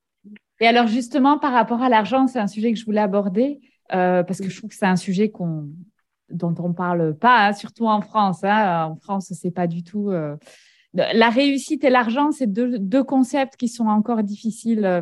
Et 0.61 0.67
alors 0.67 0.85
justement, 0.88 1.39
par 1.39 1.53
rapport 1.53 1.81
à 1.81 1.89
l'argent, 1.89 2.27
c'est 2.27 2.39
un 2.39 2.47
sujet 2.47 2.71
que 2.71 2.77
je 2.77 2.85
voulais 2.85 3.01
aborder 3.01 3.59
euh, 3.93 4.23
parce 4.23 4.39
que 4.39 4.47
je 4.47 4.55
trouve 4.55 4.69
que 4.69 4.75
c'est 4.75 4.85
un 4.85 4.95
sujet 4.95 5.31
dont 6.29 6.55
on 6.59 6.71
parle 6.71 7.17
pas, 7.17 7.47
hein, 7.47 7.53
surtout 7.53 7.88
en 7.88 7.99
France. 8.01 8.43
Hein. 8.43 8.85
En 8.85 8.95
France, 8.95 9.33
c'est 9.33 9.51
pas 9.51 9.65
du 9.65 9.83
tout. 9.83 10.11
Euh, 10.11 10.38
la 10.93 11.29
réussite 11.29 11.83
et 11.83 11.89
l'argent, 11.89 12.31
c'est 12.31 12.47
deux, 12.47 12.77
deux, 12.77 13.03
concepts 13.03 13.55
qui 13.57 13.67
sont 13.67 13.88
encore 13.88 14.21
difficiles 14.21 14.85
euh, 14.85 15.01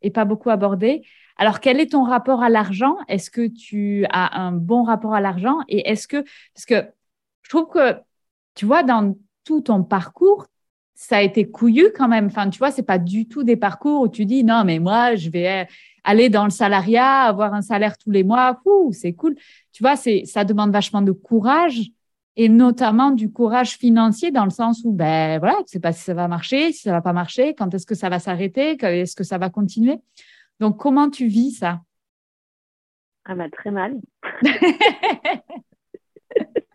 et 0.00 0.10
pas 0.10 0.24
beaucoup 0.24 0.48
abordés. 0.48 1.02
Alors, 1.36 1.58
quel 1.58 1.80
est 1.80 1.92
ton 1.92 2.04
rapport 2.04 2.42
à 2.42 2.48
l'argent? 2.48 2.96
Est-ce 3.08 3.30
que 3.30 3.48
tu 3.48 4.06
as 4.10 4.38
un 4.40 4.52
bon 4.52 4.84
rapport 4.84 5.14
à 5.14 5.20
l'argent? 5.20 5.58
Et 5.68 5.90
est-ce 5.90 6.06
que, 6.06 6.22
parce 6.54 6.66
que 6.66 6.88
je 7.42 7.48
trouve 7.48 7.68
que, 7.68 7.96
tu 8.54 8.64
vois, 8.64 8.84
dans 8.84 9.16
tout 9.44 9.62
ton 9.62 9.82
parcours, 9.82 10.46
ça 11.00 11.16
a 11.16 11.22
été 11.22 11.50
couillu 11.50 11.92
quand 11.96 12.08
même. 12.08 12.26
Enfin, 12.26 12.50
tu 12.50 12.58
vois, 12.58 12.70
c'est 12.70 12.82
pas 12.82 12.98
du 12.98 13.26
tout 13.26 13.42
des 13.42 13.56
parcours 13.56 14.02
où 14.02 14.08
tu 14.08 14.26
dis 14.26 14.44
non, 14.44 14.64
mais 14.66 14.78
moi, 14.78 15.14
je 15.14 15.30
vais 15.30 15.66
aller 16.04 16.28
dans 16.28 16.44
le 16.44 16.50
salariat, 16.50 17.22
avoir 17.22 17.54
un 17.54 17.62
salaire 17.62 17.96
tous 17.96 18.10
les 18.10 18.22
mois. 18.22 18.60
c'est 18.92 19.14
cool. 19.14 19.34
Tu 19.72 19.82
vois, 19.82 19.96
c'est 19.96 20.26
ça 20.26 20.44
demande 20.44 20.72
vachement 20.72 21.00
de 21.00 21.12
courage 21.12 21.90
et 22.36 22.50
notamment 22.50 23.12
du 23.12 23.32
courage 23.32 23.78
financier 23.78 24.30
dans 24.30 24.44
le 24.44 24.50
sens 24.50 24.82
où 24.84 24.92
ben 24.92 25.38
voilà, 25.38 25.56
tu 25.60 25.68
sais 25.68 25.80
pas 25.80 25.92
si 25.92 26.02
ça 26.02 26.12
va 26.12 26.28
marcher, 26.28 26.70
si 26.70 26.82
ça 26.82 26.92
va 26.92 27.00
pas 27.00 27.14
marcher, 27.14 27.54
quand 27.54 27.74
est-ce 27.74 27.86
que 27.86 27.94
ça 27.94 28.10
va 28.10 28.18
s'arrêter, 28.18 28.76
est-ce 28.78 29.16
que 29.16 29.24
ça 29.24 29.38
va 29.38 29.48
continuer. 29.48 29.96
Donc, 30.60 30.76
comment 30.76 31.08
tu 31.08 31.28
vis 31.28 31.52
ça? 31.52 31.80
Ah 33.24 33.34
bah 33.34 33.48
très 33.48 33.70
mal. 33.70 33.96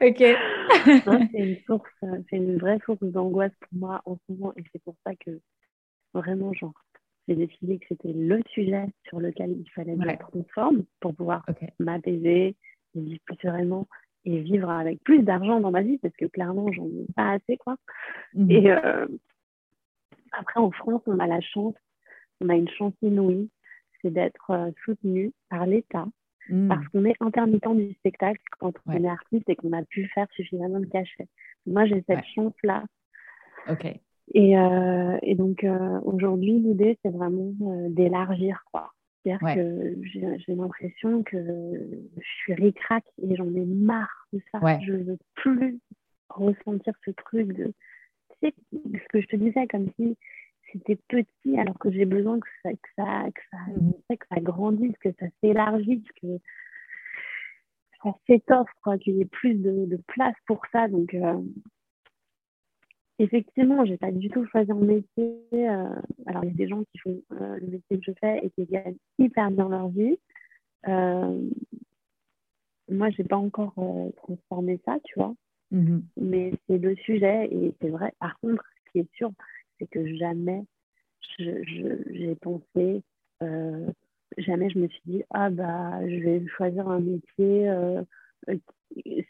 ok. 0.00 0.18
c'est 0.18 1.32
une 1.34 1.56
source, 1.66 1.90
c'est 2.00 2.36
une 2.36 2.58
vraie 2.58 2.78
source 2.84 3.02
d'angoisse 3.02 3.52
pour 3.60 3.78
moi 3.78 4.02
en 4.04 4.16
ce 4.16 4.32
moment 4.32 4.52
et 4.56 4.64
c'est 4.72 4.82
pour 4.82 4.96
ça 5.04 5.14
que 5.14 5.40
vraiment, 6.12 6.52
genre, 6.52 6.74
j'ai 7.28 7.36
décidé 7.36 7.78
que 7.78 7.86
c'était 7.88 8.12
le 8.12 8.42
sujet 8.50 8.86
sur 9.08 9.20
lequel 9.20 9.50
il 9.50 9.68
fallait 9.70 9.96
mettre 9.96 10.30
en 10.36 10.44
forme 10.54 10.84
pour 11.00 11.14
pouvoir 11.14 11.44
m'apaiser, 11.78 12.54
vivre 12.94 13.20
plus 13.24 13.36
sereinement 13.42 13.88
et 14.24 14.40
vivre 14.40 14.70
avec 14.70 15.02
plus 15.02 15.22
d'argent 15.22 15.60
dans 15.60 15.70
ma 15.70 15.82
vie 15.82 15.98
parce 15.98 16.14
que 16.16 16.26
clairement, 16.26 16.70
j'en 16.72 16.86
ai 16.86 17.06
pas 17.14 17.32
assez, 17.32 17.56
quoi. 17.56 17.76
Mhm. 18.34 18.50
Et 18.50 18.70
euh, 18.70 19.06
après, 20.32 20.60
en 20.60 20.70
France, 20.70 21.02
on 21.06 21.18
a 21.18 21.26
la 21.26 21.40
chance, 21.40 21.74
on 22.40 22.48
a 22.48 22.54
une 22.54 22.68
chance 22.68 22.94
inouïe, 23.02 23.50
c'est 24.02 24.10
d'être 24.10 24.50
euh, 24.50 24.70
soutenu 24.84 25.32
par 25.48 25.66
l'État 25.66 26.06
Mm. 26.48 26.68
Parce 26.68 26.86
qu'on 26.88 27.04
est 27.04 27.16
intermittent 27.20 27.76
du 27.76 27.94
spectacle 27.94 28.40
quand 28.58 28.72
on 28.86 29.04
est 29.04 29.08
artiste 29.08 29.48
et 29.48 29.56
qu'on 29.56 29.72
a 29.72 29.82
pu 29.82 30.06
faire 30.14 30.26
suffisamment 30.32 30.80
de 30.80 30.86
cachets. 30.86 31.28
Moi, 31.66 31.86
j'ai 31.86 32.04
cette 32.06 32.24
chance-là. 32.34 32.84
Ok. 33.68 33.86
Et, 34.32 34.58
euh, 34.58 35.18
et 35.22 35.34
donc, 35.34 35.64
euh, 35.64 36.00
aujourd'hui, 36.04 36.58
l'idée, 36.58 36.98
c'est 37.02 37.10
vraiment 37.10 37.52
euh, 37.62 37.88
d'élargir, 37.90 38.64
quoi. 38.72 38.92
C'est-à-dire 39.22 39.54
que 39.54 39.96
j'ai 40.02 40.54
l'impression 40.54 41.22
que 41.22 41.36
je 42.16 42.28
suis 42.42 42.52
ricrac 42.52 43.04
et 43.22 43.36
j'en 43.36 43.48
ai 43.54 43.64
marre 43.64 44.28
de 44.34 44.40
ça. 44.52 44.60
Je 44.80 44.92
ne 44.92 45.02
veux 45.04 45.18
plus 45.34 45.78
ressentir 46.28 46.92
ce 47.06 47.10
truc 47.12 47.52
de. 47.54 47.72
Tu 48.40 48.48
sais, 48.48 48.54
ce 48.72 49.08
que 49.08 49.22
je 49.22 49.26
te 49.26 49.36
disais, 49.36 49.66
comme 49.66 49.88
si 49.96 50.18
c'était 50.74 50.98
petit 51.08 51.58
alors 51.58 51.78
que 51.78 51.90
j'ai 51.90 52.04
besoin 52.04 52.40
que 52.40 52.48
ça, 52.62 52.72
que 52.72 52.88
ça, 52.96 53.24
que 53.34 53.40
ça, 53.50 53.58
mm. 53.72 54.16
que 54.16 54.26
ça 54.28 54.40
grandisse, 54.40 54.96
que 54.98 55.10
ça 55.18 55.26
s'élargisse, 55.40 56.06
que 56.20 56.38
ça 58.02 58.12
s'étoffe, 58.26 58.68
qu'il 59.00 59.16
y 59.16 59.20
ait 59.22 59.26
plus 59.26 59.54
de, 59.54 59.86
de, 59.86 59.96
place 60.08 60.34
pour 60.46 60.60
ça. 60.72 60.88
Donc, 60.88 61.14
euh, 61.14 61.40
effectivement, 63.18 63.84
j'ai 63.84 63.96
pas 63.96 64.10
du 64.10 64.28
tout 64.28 64.44
choisi 64.46 64.70
un 64.72 64.74
métier. 64.74 65.38
Euh, 65.52 65.94
alors, 66.26 66.44
il 66.44 66.50
y 66.50 66.54
a 66.54 66.56
des 66.56 66.68
gens 66.68 66.82
qui 66.92 66.98
font 66.98 67.22
euh, 67.32 67.58
le 67.60 67.66
métier 67.66 67.98
que 67.98 68.04
je 68.04 68.12
fais 68.20 68.40
et 68.44 68.50
qui 68.50 68.66
gagnent 68.66 68.96
hyper 69.18 69.50
bien 69.50 69.68
leur 69.68 69.88
vie. 69.88 70.18
moi, 72.90 73.10
j'ai 73.10 73.24
pas 73.24 73.36
encore 73.36 73.74
transformé 74.16 74.80
ça, 74.84 74.98
tu 75.04 75.14
vois. 75.16 75.34
Mm-hmm. 75.72 76.02
Mais 76.20 76.52
c'est 76.66 76.78
le 76.78 76.94
sujet 76.96 77.48
et 77.50 77.74
c'est 77.80 77.88
vrai. 77.88 78.12
Par 78.18 78.38
contre, 78.40 78.64
ce 78.84 78.92
qui 78.92 78.98
est 78.98 79.14
sûr, 79.14 79.30
c'est 79.78 79.86
que 79.88 80.14
jamais 80.16 80.64
j'ai 81.38 82.34
pensé, 82.40 83.02
euh, 83.42 83.90
jamais 84.38 84.70
je 84.70 84.78
me 84.78 84.88
suis 84.88 85.02
dit, 85.06 85.22
ah 85.30 85.50
bah, 85.50 86.00
je 86.08 86.16
vais 86.16 86.46
choisir 86.48 86.88
un 86.88 87.00
métier. 87.00 87.68
Euh, 87.68 88.02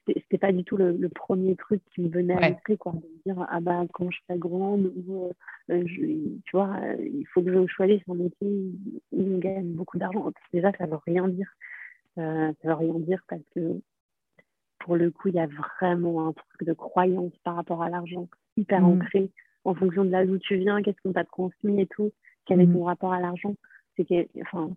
c'était 0.06 0.38
pas 0.38 0.52
du 0.52 0.64
tout 0.64 0.76
le, 0.76 1.08
premier 1.08 1.56
truc 1.56 1.80
qui 1.94 2.02
me 2.02 2.08
venait 2.08 2.34
à 2.34 2.48
l'esprit, 2.48 2.76
quoi. 2.76 2.92
De 2.92 2.98
me 2.98 3.22
dire, 3.24 3.46
ah 3.48 3.60
bah, 3.60 3.84
quand 3.92 4.10
je 4.10 4.18
serai 4.26 4.38
grande, 4.38 4.92
ou, 5.06 5.30
euh, 5.70 5.84
tu 5.84 6.40
vois, 6.52 6.80
il 6.98 7.24
faut 7.32 7.42
que 7.42 7.52
je 7.52 7.66
choisisse 7.66 8.02
un 8.08 8.14
métier 8.14 8.72
où 9.12 9.22
on 9.22 9.38
gagne 9.38 9.72
beaucoup 9.72 9.98
d'argent. 9.98 10.30
Déjà, 10.52 10.72
ça 10.76 10.86
veut 10.86 10.98
rien 11.06 11.28
dire. 11.28 11.50
ça 12.16 12.52
veut 12.64 12.74
rien 12.74 12.98
dire 12.98 13.22
parce 13.28 13.42
que 13.54 13.80
pour 14.80 14.96
le 14.96 15.10
coup, 15.10 15.28
il 15.28 15.34
y 15.34 15.40
a 15.40 15.46
vraiment 15.46 16.28
un 16.28 16.32
truc 16.32 16.64
de 16.66 16.74
croyance 16.74 17.32
par 17.42 17.54
rapport 17.54 17.82
à 17.82 17.88
l'argent 17.88 18.28
hyper 18.56 18.82
mmh. 18.82 18.84
ancré 18.84 19.30
en 19.65 19.74
fonction 19.74 20.05
de 20.05 20.11
là 20.11 20.27
d'où 20.27 20.39
tu 20.39 20.57
viens, 20.57 20.82
qu'est-ce 20.82 21.01
qu'on 21.03 21.12
t'a 21.12 21.24
transmis 21.24 21.81
et 21.81 21.86
tout, 21.86 22.12
quel 22.47 22.61
est 22.61 22.66
mhm. 22.66 22.74
ton 22.74 22.85
rapport 22.85 23.12
à 23.12 23.20
l'argent. 23.20 23.57
C'est 23.97 24.05
que, 24.05 24.27
enfin, 24.43 24.70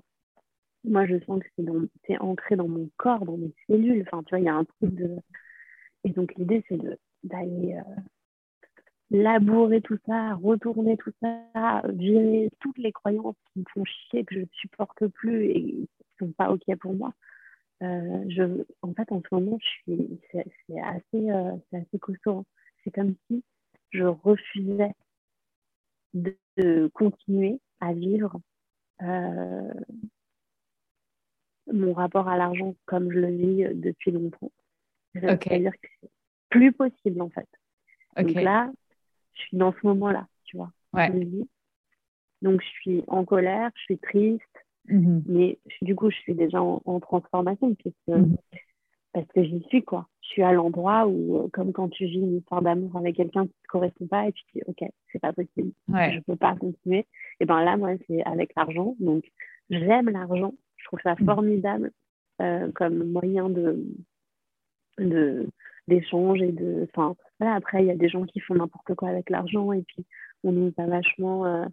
moi, 0.83 1.05
je 1.05 1.19
sens 1.25 1.41
que 1.41 1.63
c'est 2.05 2.17
ancré 2.19 2.55
dans 2.55 2.67
mon 2.67 2.89
corps, 2.97 3.25
dans 3.25 3.37
mes 3.37 3.53
cellules. 3.67 4.03
Enfin, 4.07 4.23
tu 4.23 4.29
vois, 4.29 4.39
il 4.39 4.45
y 4.45 4.49
a 4.49 4.55
un 4.55 4.65
truc 4.65 4.93
de. 4.93 5.17
Et 6.03 6.11
donc, 6.11 6.33
l'idée, 6.35 6.63
c'est 6.69 6.79
d'aller 7.23 7.75
euh, 7.75 8.01
labourer 9.11 9.81
tout 9.81 9.97
ça, 10.05 10.35
retourner 10.35 10.97
tout 10.97 11.11
ça, 11.21 11.81
virer 11.89 12.49
toutes 12.59 12.77
les 12.77 12.91
croyances 12.91 13.35
qui 13.51 13.59
me 13.59 13.65
font 13.73 13.83
chier, 13.85 14.23
que 14.23 14.35
je 14.35 14.39
ne 14.41 14.45
supporte 14.53 15.07
plus 15.07 15.45
et 15.45 15.63
qui 15.63 15.89
ne 16.21 16.27
sont 16.27 16.31
pas 16.33 16.51
OK 16.51 16.63
pour 16.79 16.93
moi. 16.93 17.13
Euh, 17.83 18.23
je, 18.29 18.63
en 18.81 18.93
fait, 18.93 19.11
en 19.11 19.21
ce 19.21 19.35
moment, 19.35 19.57
c'est 19.85 20.79
assez, 20.79 21.29
euh, 21.29 21.55
assez 21.73 21.99
costaud. 21.99 22.37
Hein. 22.37 22.45
C'est 22.83 22.91
comme 22.91 23.15
si 23.27 23.43
je 23.91 24.03
refusais 24.03 24.93
de, 26.13 26.89
continuer 26.93 27.59
à 27.79 27.93
vivre 27.93 28.39
euh, 29.03 29.73
mon 31.71 31.93
rapport 31.93 32.27
à 32.27 32.37
l'argent 32.37 32.75
comme 32.85 33.11
je 33.11 33.19
le 33.19 33.27
vis 33.27 33.75
depuis 33.75 34.11
longtemps. 34.11 34.51
C'est-à-dire 35.13 35.73
que 35.73 35.87
c'est 36.01 36.09
plus 36.49 36.71
possible 36.71 37.21
en 37.21 37.29
fait. 37.29 37.47
Donc 38.15 38.31
là, 38.31 38.71
je 39.33 39.41
suis 39.41 39.57
dans 39.57 39.73
ce 39.73 39.85
moment-là, 39.85 40.27
tu 40.45 40.57
vois. 40.57 40.71
Donc 42.41 42.61
je 42.61 42.67
suis 42.67 43.03
en 43.07 43.25
colère, 43.25 43.71
je 43.75 43.81
suis 43.81 43.97
triste, 43.99 44.41
mm-hmm. 44.89 45.23
mais 45.27 45.59
du 45.81 45.95
coup 45.95 46.09
je 46.09 46.15
suis 46.17 46.35
déjà 46.35 46.61
en, 46.61 46.99
transformation 46.99 47.73
puisque 47.75 48.07
mm-hmm 48.07 48.37
parce 49.17 49.27
que 49.33 49.43
j'y 49.43 49.63
suis, 49.69 49.83
quoi. 49.83 50.07
Suis 50.27 50.43
à 50.43 50.51
l'endroit 50.51 51.07
où, 51.07 51.37
euh, 51.37 51.47
comme 51.53 51.71
quand 51.71 51.87
tu 51.89 52.05
vis 52.05 52.19
une 52.19 52.37
histoire 52.37 52.61
d'amour 52.61 52.97
avec 52.97 53.15
quelqu'un 53.15 53.43
qui 53.43 53.53
ne 53.53 53.63
te 53.63 53.67
correspond 53.69 54.07
pas 54.07 54.27
et 54.27 54.33
tu 54.33 54.43
te 54.45 54.51
dis, 54.55 54.61
OK, 54.67 54.89
c'est 55.11 55.19
pas 55.19 55.31
possible, 55.31 55.71
je 55.87 55.93
ne 55.93 56.19
peux 56.21 56.35
pas 56.35 56.55
continuer. 56.55 57.05
Et 57.39 57.45
bien 57.45 57.63
là, 57.63 57.77
moi, 57.77 57.91
c'est 58.07 58.23
avec 58.23 58.51
l'argent. 58.55 58.95
Donc, 58.99 59.23
j'aime 59.69 60.09
l'argent. 60.09 60.53
Je 60.75 60.85
trouve 60.85 60.99
ça 61.01 61.15
mm. 61.17 61.25
formidable 61.25 61.91
euh, 62.41 62.71
comme 62.73 63.11
moyen 63.11 63.49
de 63.49 63.85
d'échange 65.87 66.41
et 66.41 66.51
de 66.51 66.87
enfin 66.89 67.15
voilà, 67.39 67.55
après 67.55 67.83
il 67.83 67.87
y 67.87 67.91
a 67.91 67.95
des 67.95 68.09
gens 68.09 68.23
qui 68.23 68.39
font 68.39 68.55
n'importe 68.55 68.95
quoi 68.95 69.09
avec 69.09 69.29
l'argent 69.29 69.71
et 69.71 69.83
puis 69.83 70.05
on 70.43 70.51
nous 70.51 70.73
a 70.77 70.85
vachement 70.87 71.45
euh, 71.45 71.65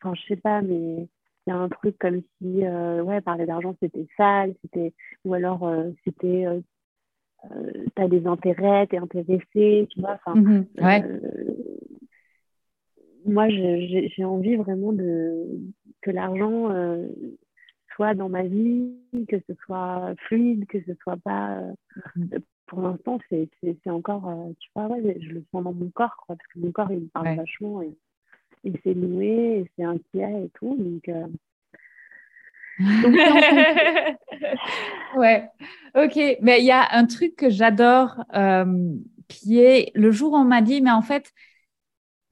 enfin 0.00 0.14
je 0.14 0.22
sais 0.28 0.40
pas 0.40 0.62
mais 0.62 1.08
il 1.46 1.50
y 1.50 1.52
a 1.52 1.56
un 1.56 1.68
truc 1.68 1.98
comme 1.98 2.22
si 2.38 2.62
ouais 2.62 3.20
parler 3.22 3.44
d'argent 3.44 3.74
c'était 3.82 4.06
sale 4.16 4.54
c'était 4.62 4.94
ou 5.24 5.34
alors 5.34 5.68
c'était 6.04 6.46
euh, 7.50 7.72
tu 7.96 8.02
as 8.02 8.08
des 8.08 8.26
intérêts, 8.26 8.86
tu 8.86 8.96
es 8.96 8.98
intéressé, 8.98 9.88
tu 9.90 10.00
vois. 10.00 10.18
Mhm, 10.34 10.66
euh, 10.80 11.20
moi, 13.24 13.48
j'ai 13.48 14.24
envie 14.24 14.56
vraiment 14.56 14.92
de, 14.92 15.46
que 16.02 16.10
l'argent 16.10 16.70
euh, 16.70 17.06
soit 17.94 18.14
dans 18.14 18.28
ma 18.28 18.42
vie, 18.42 18.94
que 19.28 19.36
ce 19.46 19.54
soit 19.64 20.14
fluide, 20.26 20.66
que 20.66 20.80
ce 20.86 20.94
soit 21.02 21.18
pas. 21.18 21.62
Mm-hmm. 22.16 22.40
pour 22.66 22.82
l'instant, 22.82 23.18
c'est 23.28 23.50
encore, 23.86 24.32
tu 24.58 24.70
vois, 24.74 24.86
ouais, 24.86 25.18
je 25.20 25.32
le 25.32 25.44
sens 25.50 25.64
dans 25.64 25.72
mon 25.72 25.90
corps, 25.90 26.16
quoi, 26.16 26.36
parce 26.36 26.46
que 26.52 26.60
mon 26.60 26.72
corps, 26.72 26.90
il 26.90 27.00
me 27.00 27.08
parle 27.08 27.36
vachement 27.36 27.82
et, 27.82 27.94
et 28.64 28.72
c'est 28.84 28.94
noué, 28.94 29.60
et 29.60 29.70
c'est 29.76 29.84
inquiet 29.84 30.44
et 30.44 30.50
tout. 30.54 30.76
Donc, 30.78 31.10
ouais, 35.16 35.48
ok. 35.94 36.18
Mais 36.40 36.60
il 36.60 36.64
y 36.64 36.70
a 36.70 36.88
un 36.92 37.06
truc 37.06 37.36
que 37.36 37.50
j'adore 37.50 38.24
euh, 38.34 38.94
qui 39.28 39.60
est 39.60 39.92
le 39.94 40.10
jour 40.10 40.32
où 40.32 40.36
on 40.36 40.44
m'a 40.44 40.62
dit, 40.62 40.80
mais 40.80 40.90
en 40.90 41.02
fait, 41.02 41.32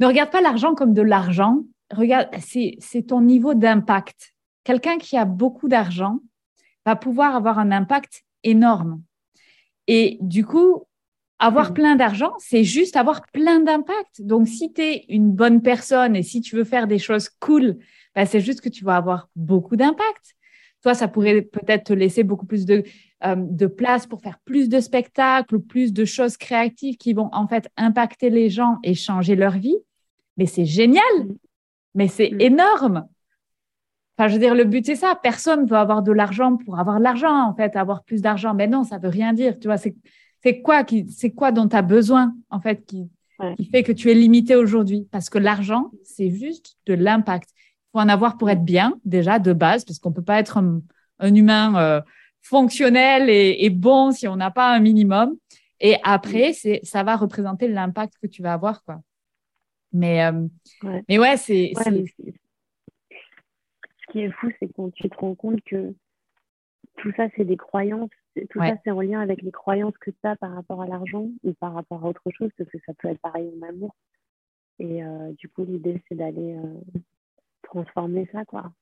ne 0.00 0.06
regarde 0.06 0.30
pas 0.30 0.40
l'argent 0.40 0.74
comme 0.74 0.94
de 0.94 1.02
l'argent. 1.02 1.64
Regarde, 1.92 2.28
c'est 2.38 3.06
ton 3.06 3.20
niveau 3.20 3.54
d'impact. 3.54 4.34
Quelqu'un 4.64 4.98
qui 4.98 5.16
a 5.16 5.24
beaucoup 5.24 5.68
d'argent 5.68 6.20
va 6.84 6.96
pouvoir 6.96 7.34
avoir 7.34 7.58
un 7.58 7.72
impact 7.72 8.24
énorme. 8.44 9.02
Et 9.86 10.18
du 10.20 10.44
coup, 10.44 10.84
avoir 11.38 11.70
mm. 11.70 11.74
plein 11.74 11.96
d'argent, 11.96 12.32
c'est 12.38 12.64
juste 12.64 12.96
avoir 12.96 13.22
plein 13.32 13.60
d'impact. 13.60 14.22
Donc, 14.22 14.48
si 14.48 14.72
tu 14.72 14.82
es 14.82 15.04
une 15.08 15.32
bonne 15.32 15.62
personne 15.62 16.16
et 16.16 16.22
si 16.22 16.40
tu 16.40 16.56
veux 16.56 16.64
faire 16.64 16.86
des 16.86 16.98
choses 16.98 17.30
cool, 17.40 17.78
bah, 18.14 18.26
c'est 18.26 18.40
juste 18.40 18.60
que 18.60 18.68
tu 18.68 18.84
vas 18.84 18.96
avoir 18.96 19.28
beaucoup 19.36 19.76
d'impact. 19.76 20.36
Toi, 20.82 20.94
ça 20.94 21.08
pourrait 21.08 21.42
peut-être 21.42 21.84
te 21.84 21.92
laisser 21.92 22.22
beaucoup 22.22 22.46
plus 22.46 22.64
de, 22.64 22.84
euh, 23.24 23.34
de 23.36 23.66
place 23.66 24.06
pour 24.06 24.20
faire 24.20 24.38
plus 24.44 24.68
de 24.68 24.80
spectacles 24.80 25.58
plus 25.58 25.92
de 25.92 26.04
choses 26.04 26.36
créatives 26.36 26.96
qui 26.96 27.12
vont 27.14 27.30
en 27.32 27.48
fait 27.48 27.68
impacter 27.76 28.30
les 28.30 28.48
gens 28.48 28.78
et 28.84 28.94
changer 28.94 29.34
leur 29.34 29.58
vie. 29.58 29.76
Mais 30.36 30.46
c'est 30.46 30.64
génial, 30.64 31.02
mais 31.94 32.06
c'est 32.06 32.30
mm. 32.30 32.40
énorme. 32.40 33.08
Enfin, 34.16 34.28
je 34.28 34.34
veux 34.34 34.40
dire, 34.40 34.54
le 34.54 34.64
but, 34.64 34.84
c'est 34.84 34.96
ça. 34.96 35.18
Personne 35.20 35.66
veut 35.66 35.76
avoir 35.76 36.02
de 36.02 36.12
l'argent 36.12 36.56
pour 36.56 36.78
avoir 36.78 36.98
de 36.98 37.04
l'argent, 37.04 37.48
en 37.48 37.54
fait, 37.54 37.76
avoir 37.76 38.02
plus 38.02 38.20
d'argent. 38.20 38.54
Mais 38.54 38.66
non, 38.66 38.82
ça 38.82 38.98
veut 38.98 39.08
rien 39.08 39.32
dire. 39.32 39.58
Tu 39.58 39.68
vois, 39.68 39.76
c'est 39.78 40.62
quoi, 40.62 40.82
qui, 40.84 41.06
quoi 41.36 41.52
dont 41.52 41.68
tu 41.68 41.76
as 41.76 41.82
besoin, 41.82 42.34
en 42.50 42.60
fait, 42.60 42.84
qui, 42.84 43.08
qui 43.56 43.64
fait 43.66 43.84
que 43.84 43.92
tu 43.92 44.10
es 44.10 44.14
limité 44.14 44.56
aujourd'hui? 44.56 45.06
Parce 45.10 45.30
que 45.30 45.38
l'argent, 45.38 45.90
c'est 46.02 46.30
juste 46.30 46.76
de 46.86 46.94
l'impact 46.94 47.50
faut 47.92 48.00
en 48.00 48.08
avoir 48.08 48.36
pour 48.36 48.50
être 48.50 48.64
bien, 48.64 48.98
déjà, 49.04 49.38
de 49.38 49.52
base, 49.52 49.84
parce 49.84 49.98
qu'on 49.98 50.10
ne 50.10 50.14
peut 50.14 50.24
pas 50.24 50.38
être 50.38 50.58
un, 50.58 50.80
humain 51.34 51.76
euh, 51.76 52.00
fonctionnel 52.42 53.28
et, 53.28 53.70
bon 53.70 54.12
si 54.12 54.28
on 54.28 54.36
n'a 54.36 54.50
pas 54.50 54.74
un 54.74 54.80
minimum. 54.80 55.36
Et 55.80 55.96
après, 56.02 56.52
c'est, 56.52 56.80
ça 56.82 57.02
va 57.02 57.16
représenter 57.16 57.68
l'impact 57.68 58.14
que 58.20 58.26
tu 58.26 58.42
vas 58.42 58.52
avoir. 58.54 58.82
Quoi. 58.84 59.00
Mais, 59.92 60.24
euh, 60.24 60.46
ouais. 60.82 61.04
mais 61.08 61.18
ouais, 61.18 61.36
c'est, 61.36 61.72
Ce 61.76 61.92
qui 64.10 64.20
est 64.20 64.30
fou, 64.32 64.50
c'est 64.58 64.72
quand 64.74 64.92
tu 64.92 65.08
te 65.08 65.16
rends 65.16 65.34
compte 65.34 65.60
que 65.62 65.94
tout 66.96 67.12
ça, 67.16 67.28
c'est 67.36 67.44
des 67.44 67.56
croyances. 67.56 68.10
Tout 68.50 68.60
ça, 68.60 68.76
c'est 68.84 68.90
en 68.90 69.00
lien 69.00 69.20
avec 69.20 69.42
les 69.42 69.50
croyances 69.50 69.96
que 69.98 70.10
tu 70.10 70.18
as 70.24 70.36
par 70.36 70.54
rapport 70.54 70.82
à 70.82 70.86
l'argent 70.86 71.26
ou 71.42 71.52
par 71.54 71.74
rapport 71.74 72.04
à 72.04 72.08
autre 72.08 72.30
chose, 72.30 72.50
parce 72.56 72.70
que 72.70 72.78
ça 72.86 72.92
peut 72.94 73.08
être 73.08 73.20
pareil 73.20 73.50
en 73.60 73.68
amour. 73.68 73.94
Et 74.78 75.02
euh, 75.02 75.32
du 75.38 75.48
coup, 75.48 75.64
l'idée, 75.64 76.00
c'est 76.08 76.14
d'aller 76.14 76.56
transformer 77.68 78.28
ça, 78.32 78.44
quoi. 78.44 78.72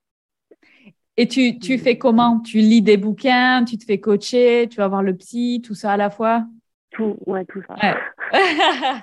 Et 1.17 1.29
tu, 1.29 1.59
tu 1.59 1.79
fais 1.79 1.97
comment? 1.97 2.41
Tu 2.41 2.59
lis 2.59 2.83
des 2.83 2.99
bouquins, 2.99 3.65
tu 3.65 3.79
te 3.79 3.85
fais 3.85 3.99
coacher, 3.99 4.69
tu 4.69 4.77
vas 4.77 4.89
voir 4.89 5.03
le 5.03 5.17
psy, 5.17 5.63
tout 5.65 5.75
ça 5.75 5.93
à 5.93 5.97
la 5.97 6.11
fois? 6.11 6.47
Tout, 6.91 7.17
ouais, 7.27 7.45
tout 7.47 7.63
ça. 7.67 7.75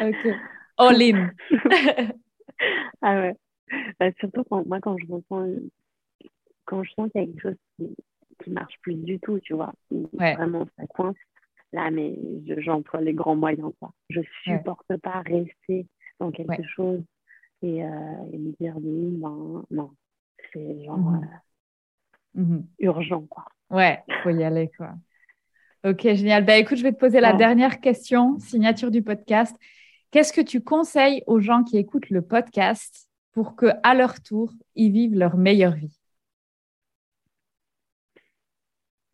ok. 0.00 0.34
All 0.78 1.02
in. 1.02 1.30
ah 3.02 3.20
ouais. 3.20 3.34
Bah, 3.98 4.10
surtout 4.18 4.44
quand, 4.50 4.66
moi, 4.66 4.80
quand 4.80 4.96
je 4.98 5.06
ressens, 5.06 5.60
quand 6.64 6.82
je 6.82 6.90
sens 6.92 7.10
qu'il 7.12 7.20
y 7.20 7.24
a 7.24 7.26
quelque 7.26 7.42
chose 7.42 7.56
qui, 7.76 7.96
qui 8.42 8.50
marche 8.50 8.74
plus 8.82 8.94
du 8.96 9.20
tout, 9.20 9.38
tu 9.40 9.54
vois, 9.54 9.72
vraiment 9.90 10.66
ça 10.76 10.86
coince, 10.88 11.16
là, 11.72 11.90
mais 11.90 12.18
j'emploie 12.58 13.00
les 13.00 13.14
grands 13.14 13.36
moyens, 13.36 13.72
quoi. 13.78 13.92
Je 14.10 14.20
supporte 14.42 14.96
pas 14.98 15.22
rester 15.22 15.86
dans 16.18 16.30
quelque 16.32 16.62
chose 16.74 17.02
et, 17.66 17.84
euh, 17.84 18.30
et 18.32 18.38
me 18.38 18.52
dire 18.60 18.74
ben, 18.78 19.64
non, 19.70 19.90
c'est 20.52 20.84
genre 20.84 20.98
mhm. 20.98 21.28
Euh, 22.36 22.40
mhm. 22.40 22.66
urgent 22.78 23.22
quoi. 23.28 23.44
Ouais, 23.70 24.02
faut 24.22 24.30
y 24.30 24.44
aller 24.44 24.70
quoi. 24.76 24.94
Ok, 25.84 26.02
génial. 26.02 26.44
Ben, 26.44 26.60
écoute, 26.60 26.78
je 26.78 26.82
vais 26.82 26.92
te 26.92 26.98
poser 26.98 27.20
la 27.20 27.32
dernière 27.32 27.80
question, 27.80 28.38
signature 28.38 28.90
du 28.90 29.02
podcast. 29.02 29.56
Qu'est-ce 30.10 30.32
que 30.32 30.40
tu 30.40 30.60
conseilles 30.60 31.22
aux 31.26 31.38
gens 31.38 31.62
qui 31.62 31.76
écoutent 31.76 32.10
le 32.10 32.22
podcast 32.22 33.08
pour 33.32 33.54
que, 33.54 33.66
à 33.82 33.94
leur 33.94 34.20
tour, 34.20 34.52
ils 34.74 34.90
vivent 34.90 35.16
leur 35.16 35.36
meilleure 35.36 35.74
vie? 35.74 35.96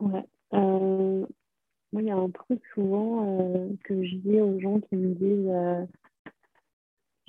Ouais. 0.00 0.24
Euh, 0.54 1.26
moi, 1.92 2.02
il 2.02 2.06
y 2.06 2.10
a 2.10 2.16
un 2.16 2.30
truc 2.30 2.62
souvent 2.72 3.68
que 3.84 4.02
je 4.04 4.16
dis 4.16 4.40
aux 4.40 4.58
gens 4.60 4.80
qui 4.80 4.96
me 4.96 5.14
disent 5.14 5.88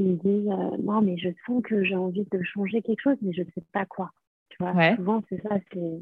qui 0.04 0.10
me 0.10 0.16
disent 0.18 0.52
euh, 0.52 0.78
non 0.82 1.02
mais 1.02 1.18
je 1.18 1.30
sens 1.46 1.62
que 1.64 1.84
j'ai 1.84 1.96
envie 1.96 2.26
de 2.32 2.44
changer 2.44 2.82
quelque 2.82 3.02
chose 3.02 3.18
mais 3.22 3.34
je 3.34 3.44
sais 3.44 3.64
pas 3.72 3.86
quoi. 3.86 4.12
Tu 4.50 4.58
vois 4.60 4.96
souvent 4.96 5.24
c'est 5.30 5.42
ça 5.42 5.58
c'est 5.72 6.02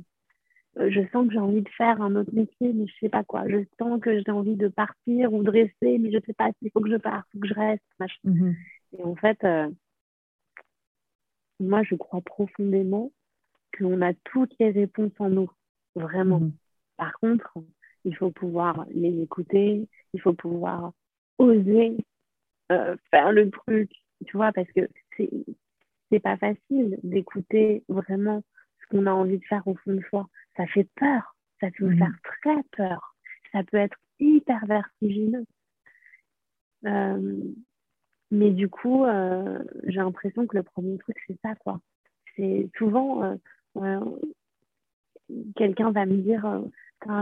euh, 0.77 0.89
je 0.89 1.01
sens 1.11 1.27
que 1.27 1.33
j'ai 1.33 1.39
envie 1.39 1.61
de 1.61 1.69
faire 1.69 2.01
un 2.01 2.15
autre 2.15 2.33
métier 2.33 2.73
mais 2.73 2.87
je 2.87 2.93
sais 2.99 3.09
pas 3.09 3.23
quoi. 3.23 3.47
Je 3.47 3.57
sens 3.79 3.99
que 4.01 4.21
j'ai 4.21 4.31
envie 4.31 4.55
de 4.55 4.67
partir 4.67 5.33
ou 5.33 5.43
de 5.43 5.49
rester 5.49 5.99
mais 5.99 6.11
je 6.11 6.19
sais 6.25 6.33
pas 6.33 6.49
s'il 6.59 6.71
faut 6.71 6.81
que 6.81 6.89
je 6.89 6.97
parte 6.97 7.25
faut 7.31 7.39
que 7.39 7.47
je 7.47 7.53
reste 7.53 7.83
mmh 8.23 8.51
et 8.97 9.03
en 9.03 9.15
fait 9.15 9.41
euh, 9.43 9.69
moi 11.59 11.83
je 11.83 11.95
crois 11.95 12.21
profondément 12.21 13.11
qu'on 13.77 14.01
a 14.01 14.13
toutes 14.25 14.53
les 14.59 14.71
réponses 14.71 15.13
en 15.19 15.29
nous 15.29 15.49
vraiment. 15.95 16.39
Mmh 16.39 16.51
par 16.97 17.13
contre 17.19 17.53
il 18.05 18.15
faut 18.15 18.31
pouvoir 18.31 18.85
les 18.91 19.21
écouter 19.21 19.87
il 20.13 20.21
faut 20.21 20.33
pouvoir 20.33 20.91
oser 21.39 21.97
euh, 22.71 22.95
faire 23.09 23.31
le 23.31 23.49
truc, 23.49 23.91
tu 24.25 24.37
vois, 24.37 24.51
parce 24.51 24.71
que 24.71 24.87
c'est 25.17 26.19
pas 26.19 26.37
facile 26.37 26.99
d'écouter 27.03 27.83
vraiment 27.87 28.43
ce 28.81 28.87
qu'on 28.87 29.05
a 29.05 29.11
envie 29.11 29.39
de 29.39 29.45
faire 29.45 29.67
au 29.67 29.75
fond 29.75 29.93
de 29.93 30.01
soi. 30.09 30.27
Ça 30.57 30.65
fait 30.67 30.87
peur, 30.95 31.35
ça 31.59 31.67
peut 31.77 31.89
mhm. 31.89 31.97
faire 31.97 32.13
très 32.23 32.63
peur, 32.77 33.15
ça 33.51 33.63
peut 33.63 33.77
être 33.77 33.97
hyper 34.19 34.65
vertigineux. 34.65 35.45
Euh, 36.85 37.43
mais 38.31 38.51
du 38.51 38.69
coup, 38.69 39.05
euh, 39.05 39.63
j'ai 39.87 39.99
l'impression 39.99 40.47
que 40.47 40.57
le 40.57 40.63
premier 40.63 40.97
truc, 40.97 41.17
c'est 41.27 41.37
ça, 41.41 41.55
quoi. 41.55 41.79
C'est 42.35 42.69
souvent, 42.77 43.37
quelqu'un 45.55 45.91
va 45.91 46.05
me 46.05 46.17
dire 46.17 46.61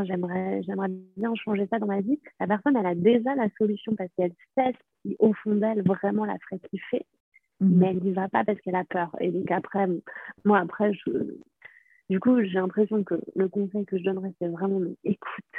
j'aimerais, 0.04 0.62
j'aimerais 0.64 0.90
bien 1.18 1.34
changer 1.36 1.68
ça 1.68 1.80
dans 1.80 1.88
ma 1.88 2.02
vie. 2.02 2.20
La 2.40 2.48
personne, 2.48 2.76
elle 2.76 2.86
a 2.86 2.96
déjà 2.96 3.36
la 3.36 3.50
solution 3.58 3.96
parce 3.96 4.10
qu'elle 4.16 4.34
sait 4.56 4.74
ce 4.74 5.02
qui, 5.10 5.16
au 5.20 5.34
fond 5.34 5.56
d'elle, 5.56 5.84
vraiment 5.84 6.26
la 6.26 6.38
ferait 6.40 6.60
kiffer, 6.70 7.06
mhm. 7.60 7.78
mais 7.78 7.88
elle 7.92 8.04
n'y 8.04 8.14
va 8.14 8.30
pas 8.30 8.44
parce 8.44 8.60
qu'elle 8.62 8.76
a 8.76 8.84
peur. 8.84 9.16
Et 9.20 9.32
donc 9.32 9.50
après, 9.52 9.88
moi, 10.46 10.60
après, 10.60 10.94
je, 10.94 11.38
du 12.10 12.20
coup, 12.20 12.42
j'ai 12.42 12.54
l'impression 12.54 13.04
que 13.04 13.16
le 13.36 13.48
conseil 13.48 13.86
que 13.86 13.98
je 13.98 14.04
donnerais, 14.04 14.34
c'est 14.40 14.48
vraiment 14.48 14.82
écoute, 15.04 15.56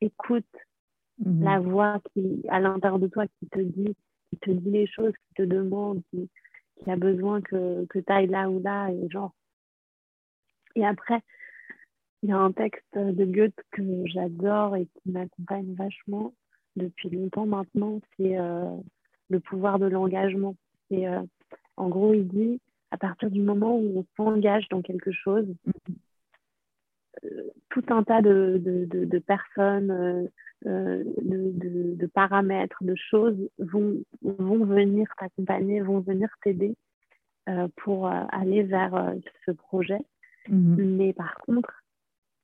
écoute 0.00 0.56
mhm. 1.18 1.42
la 1.42 1.60
voix 1.60 2.00
qui, 2.12 2.44
à 2.48 2.60
l'intérieur 2.60 2.98
de 2.98 3.08
toi, 3.08 3.26
qui 3.26 3.48
te 3.48 3.60
dit, 3.60 3.96
qui 4.30 4.36
te 4.38 4.50
dit 4.50 4.70
les 4.70 4.86
choses, 4.86 5.12
qui 5.12 5.34
te 5.34 5.42
demande, 5.42 6.02
qui, 6.10 6.28
qui 6.76 6.90
a 6.90 6.96
besoin 6.96 7.40
que, 7.40 7.84
que 7.86 7.98
tu 7.98 8.12
ailles 8.12 8.28
là 8.28 8.48
ou 8.48 8.60
là, 8.60 8.90
et 8.90 9.08
genre. 9.10 9.32
Et 10.74 10.86
après, 10.86 11.20
il 12.22 12.30
y 12.30 12.32
a 12.32 12.38
un 12.38 12.52
texte 12.52 12.96
de 12.96 13.24
Goethe 13.24 13.60
que 13.70 14.06
j'adore 14.06 14.76
et 14.76 14.86
qui 14.86 15.10
m'accompagne 15.10 15.74
vachement 15.74 16.32
depuis 16.78 17.10
longtemps 17.10 17.46
maintenant, 17.46 18.00
c'est 18.16 18.38
euh, 18.38 18.74
le 19.28 19.40
pouvoir 19.40 19.78
de 19.78 19.86
l'engagement. 19.86 20.56
Et 20.90 21.08
euh, 21.08 21.20
en 21.76 21.88
gros, 21.88 22.14
il 22.14 22.26
dit, 22.26 22.60
à 22.90 22.96
partir 22.96 23.30
du 23.30 23.42
moment 23.42 23.76
où 23.76 23.98
on 23.98 24.06
s'engage 24.16 24.68
dans 24.68 24.80
quelque 24.80 25.12
chose, 25.12 25.46
euh, 27.24 27.42
tout 27.70 27.84
un 27.88 28.02
tas 28.04 28.22
de, 28.22 28.60
de, 28.64 29.04
de, 29.04 29.18
personnes, 29.18 30.30
de, 30.64 32.06
paramètres, 32.06 32.82
de 32.82 32.94
choses 32.94 33.36
vont, 33.58 33.96
vont 34.22 34.64
venir 34.64 35.06
t'accompagner, 35.18 35.80
vont 35.80 36.00
venir 36.00 36.28
t'aider 36.42 36.74
pour 37.76 38.08
aller 38.08 38.62
vers 38.62 39.14
ce 39.46 39.50
projet. 39.52 40.00
Mm-hmm. 40.48 40.84
Mais 40.84 41.12
par 41.12 41.34
contre, 41.36 41.82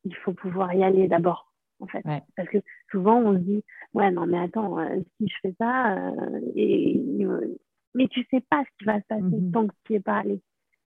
il 0.04 0.14
faut 0.16 0.32
pouvoir 0.32 0.72
y 0.74 0.84
aller 0.84 1.08
d'abord, 1.08 1.52
en 1.80 1.86
fait. 1.86 2.02
Parce 2.36 2.48
que 2.48 2.58
souvent, 2.90 3.18
on 3.18 3.34
se 3.34 3.38
dit, 3.38 3.64
ouais, 3.94 4.10
non, 4.10 4.26
mais 4.26 4.38
attends, 4.38 4.78
euh, 4.78 5.00
si 5.16 5.28
je 5.28 5.34
fais 5.42 5.54
ça, 5.58 5.96
euh, 5.96 6.40
et, 6.54 7.00
euh, 7.20 7.58
mais 7.94 8.08
tu 8.08 8.24
sais 8.30 8.42
pas 8.50 8.62
ce 8.64 8.78
qui 8.78 8.84
va 8.84 9.00
se 9.00 9.06
passer 9.06 9.22
mhm. 9.22 9.52
tant 9.52 9.66
que 9.66 9.74
tu 9.84 9.92
n'y 9.92 9.96
es 9.98 10.00
pas 10.00 10.18
allé. 10.18 10.40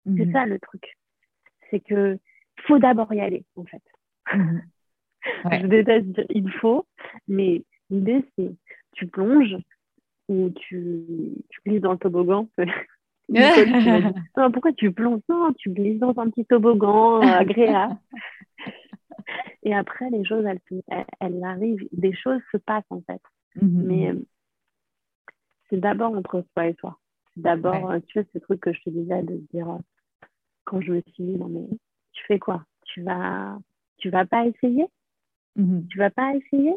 C'est 0.06 0.26
mhm. 0.26 0.32
ça 0.32 0.46
le 0.46 0.60
truc. 0.60 0.98
C'est 1.70 1.82
que 1.82 2.18
faut 2.62 2.80
d'abord 2.80 3.14
y 3.14 3.20
aller, 3.20 3.44
en 3.56 3.66
fait. 3.66 3.84
Mhm. 4.34 4.62
je 5.62 5.68
déteste 5.68 6.08
dire 6.08 6.26
il 6.30 6.52
faut, 6.52 6.86
mais 7.28 7.64
l'idée, 7.90 8.24
c'est 8.38 8.52
tu 8.94 9.08
plonges 9.08 9.58
ou 10.28 10.50
tu, 10.50 11.06
tu 11.50 11.62
glisses 11.66 11.82
dans 11.82 11.94
le 11.94 11.98
toboggan, 11.98 12.50
pourquoi 14.34 14.72
tu 14.74 14.92
plonges? 14.92 15.22
Non, 15.28 15.54
tu 15.58 15.70
glisses 15.72 16.00
dans 16.00 16.18
un 16.18 16.30
petit 16.30 16.46
toboggan 16.46 17.22
agréable. 17.22 17.98
Et 19.64 19.74
après, 19.74 20.10
les 20.10 20.24
choses, 20.26 20.46
elles, 20.46 20.62
elles, 21.20 21.44
arrivent. 21.44 21.88
Des 21.92 22.14
choses 22.14 22.42
se 22.52 22.58
passent, 22.58 22.84
en 22.90 23.02
fait. 23.02 23.22
Mhm. 23.56 23.84
Mais 23.86 24.12
euh, 24.12 24.20
c'est 25.70 25.80
d'abord 25.80 26.14
entre 26.14 26.44
toi 26.54 26.68
et 26.68 26.76
toi. 26.76 26.98
C'est 27.34 27.42
d'abord, 27.42 27.92
euh, 27.92 28.00
tu 28.08 28.20
vois, 28.20 28.30
ce 28.34 28.40
truc 28.40 28.62
que 28.62 28.74
je 28.74 28.82
te 28.82 28.90
disais 28.90 29.24
de 29.24 29.36
dire, 29.52 29.80
quand 30.66 30.82
je 30.82 30.94
me 30.94 31.02
suis 31.02 31.24
dit, 31.24 31.38
non, 31.38 31.50
mais 31.50 31.68
tu 32.14 32.24
fais 32.26 32.40
quoi? 32.40 32.66
Tu 32.86 33.02
vas, 33.02 33.60
tu 33.98 34.10
vas 34.10 34.26
pas 34.26 34.46
essayer? 34.46 34.88
Mhm. 35.56 35.88
Tu 35.90 35.98
vas 35.98 36.10
pas 36.10 36.36
essayer? 36.36 36.76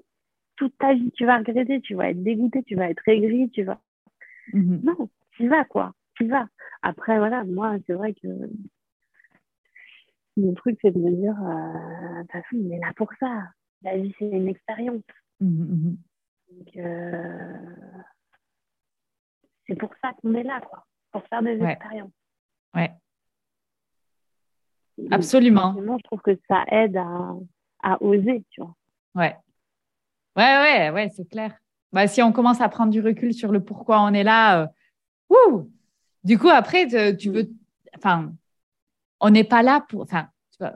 Toute 0.57 0.77
ta 0.79 0.95
vie, 0.95 1.11
tu 1.13 1.25
vas 1.25 1.39
regretter, 1.39 1.81
tu 1.81 1.95
vas 1.95 2.11
être 2.11 2.23
dégoûté, 2.23 2.63
tu 2.65 2.75
vas 2.75 2.91
être 2.91 3.07
aigri, 3.09 3.51
tu 3.51 3.63
vas. 3.63 3.81
Mhm. 4.53 4.81
Non, 4.83 5.09
tu 5.33 5.49
vas, 5.49 5.65
quoi. 5.65 5.95
Tu 6.15 6.27
vas. 6.27 6.49
Après, 6.83 7.19
voilà, 7.19 7.45
moi, 7.45 7.77
c'est 7.87 7.95
vrai 7.95 8.15
que 8.15 8.29
mon 10.37 10.55
truc, 10.55 10.79
c'est 10.83 10.91
de 10.93 10.99
me 10.99 11.11
dire, 11.11 11.35
euh, 11.43 12.19
de 12.19 12.23
toute 12.23 12.33
façon, 12.33 12.57
on 12.57 12.71
est 12.71 12.79
là 12.79 12.93
pour 12.97 13.11
ça. 13.19 13.45
La 13.83 13.97
vie, 13.97 14.15
c'est 14.19 14.29
une 14.29 14.49
expérience. 14.49 15.03
Mhm, 15.41 15.97
Donc, 16.51 16.77
euh, 16.77 17.53
c'est 19.67 19.77
pour 19.77 19.91
ça 20.03 20.13
qu'on 20.21 20.35
est 20.35 20.43
là, 20.43 20.61
quoi. 20.61 20.87
Pour 21.13 21.25
faire 21.27 21.43
des 21.43 21.61
expériences. 21.63 22.13
Ouais. 22.75 22.93
Absolument. 25.11 25.75
je 25.77 26.03
trouve 26.05 26.21
que 26.21 26.39
ça 26.49 26.65
aide 26.71 26.97
à, 26.97 27.35
à 27.83 28.03
oser, 28.03 28.45
tu 28.51 28.61
vois. 28.61 28.75
Ouais. 29.15 29.37
Ouais, 30.37 30.45
ouais, 30.45 30.91
ouais, 30.91 31.09
c'est 31.17 31.29
clair. 31.29 31.57
Bah, 31.93 32.07
si 32.07 32.23
on 32.23 32.33
commence 32.33 32.61
à 32.61 32.69
prendre 32.69 32.93
du 32.93 33.01
recul 33.01 33.35
sur 33.35 33.51
le 33.51 33.65
pourquoi 33.65 34.01
on 34.03 34.13
est 34.13 34.23
là, 34.23 34.63
euh, 34.63 34.67
du 36.25 36.39
coup, 36.39 36.49
après, 36.49 36.87
tu 37.17 37.31
veux. 37.31 37.51
Enfin, 37.97 38.33
on 39.21 39.31
n'est 39.31 39.45
pas 39.45 39.63
là 39.63 39.85
pour. 39.89 40.03
Enfin, 40.03 40.29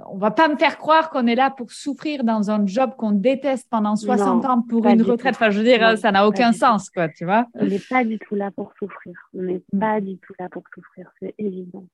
on 0.06 0.16
va 0.16 0.30
pas 0.30 0.48
me 0.48 0.56
faire 0.56 0.78
croire 0.78 1.10
qu'on 1.10 1.26
est 1.26 1.34
là 1.34 1.50
pour 1.50 1.70
souffrir 1.70 2.24
dans 2.24 2.50
un 2.50 2.66
job 2.66 2.92
qu'on 2.96 3.12
déteste 3.12 3.68
pendant 3.70 3.96
60 3.96 4.44
ans 4.44 4.62
pour 4.62 4.86
une 4.86 5.02
retraite. 5.02 5.34
Enfin, 5.34 5.50
je 5.50 5.58
veux 5.58 5.64
dire, 5.64 5.98
ça 5.98 6.10
n'a 6.10 6.26
aucun 6.26 6.52
sens, 6.52 6.88
quoi, 6.90 7.08
tu 7.08 7.24
vois. 7.24 7.46
On 7.54 7.66
n'est 7.66 7.78
pas 7.78 8.04
du 8.04 8.18
tout 8.18 8.34
là 8.34 8.50
pour 8.50 8.72
souffrir. 8.78 9.14
On 9.34 9.42
n'est 9.42 9.62
mm. 9.72 9.78
pas 9.78 10.00
du 10.00 10.16
tout 10.18 10.32
là 10.38 10.48
pour 10.48 10.62
souffrir, 10.72 11.10
c'est 11.20 11.34
évident. 11.38 11.86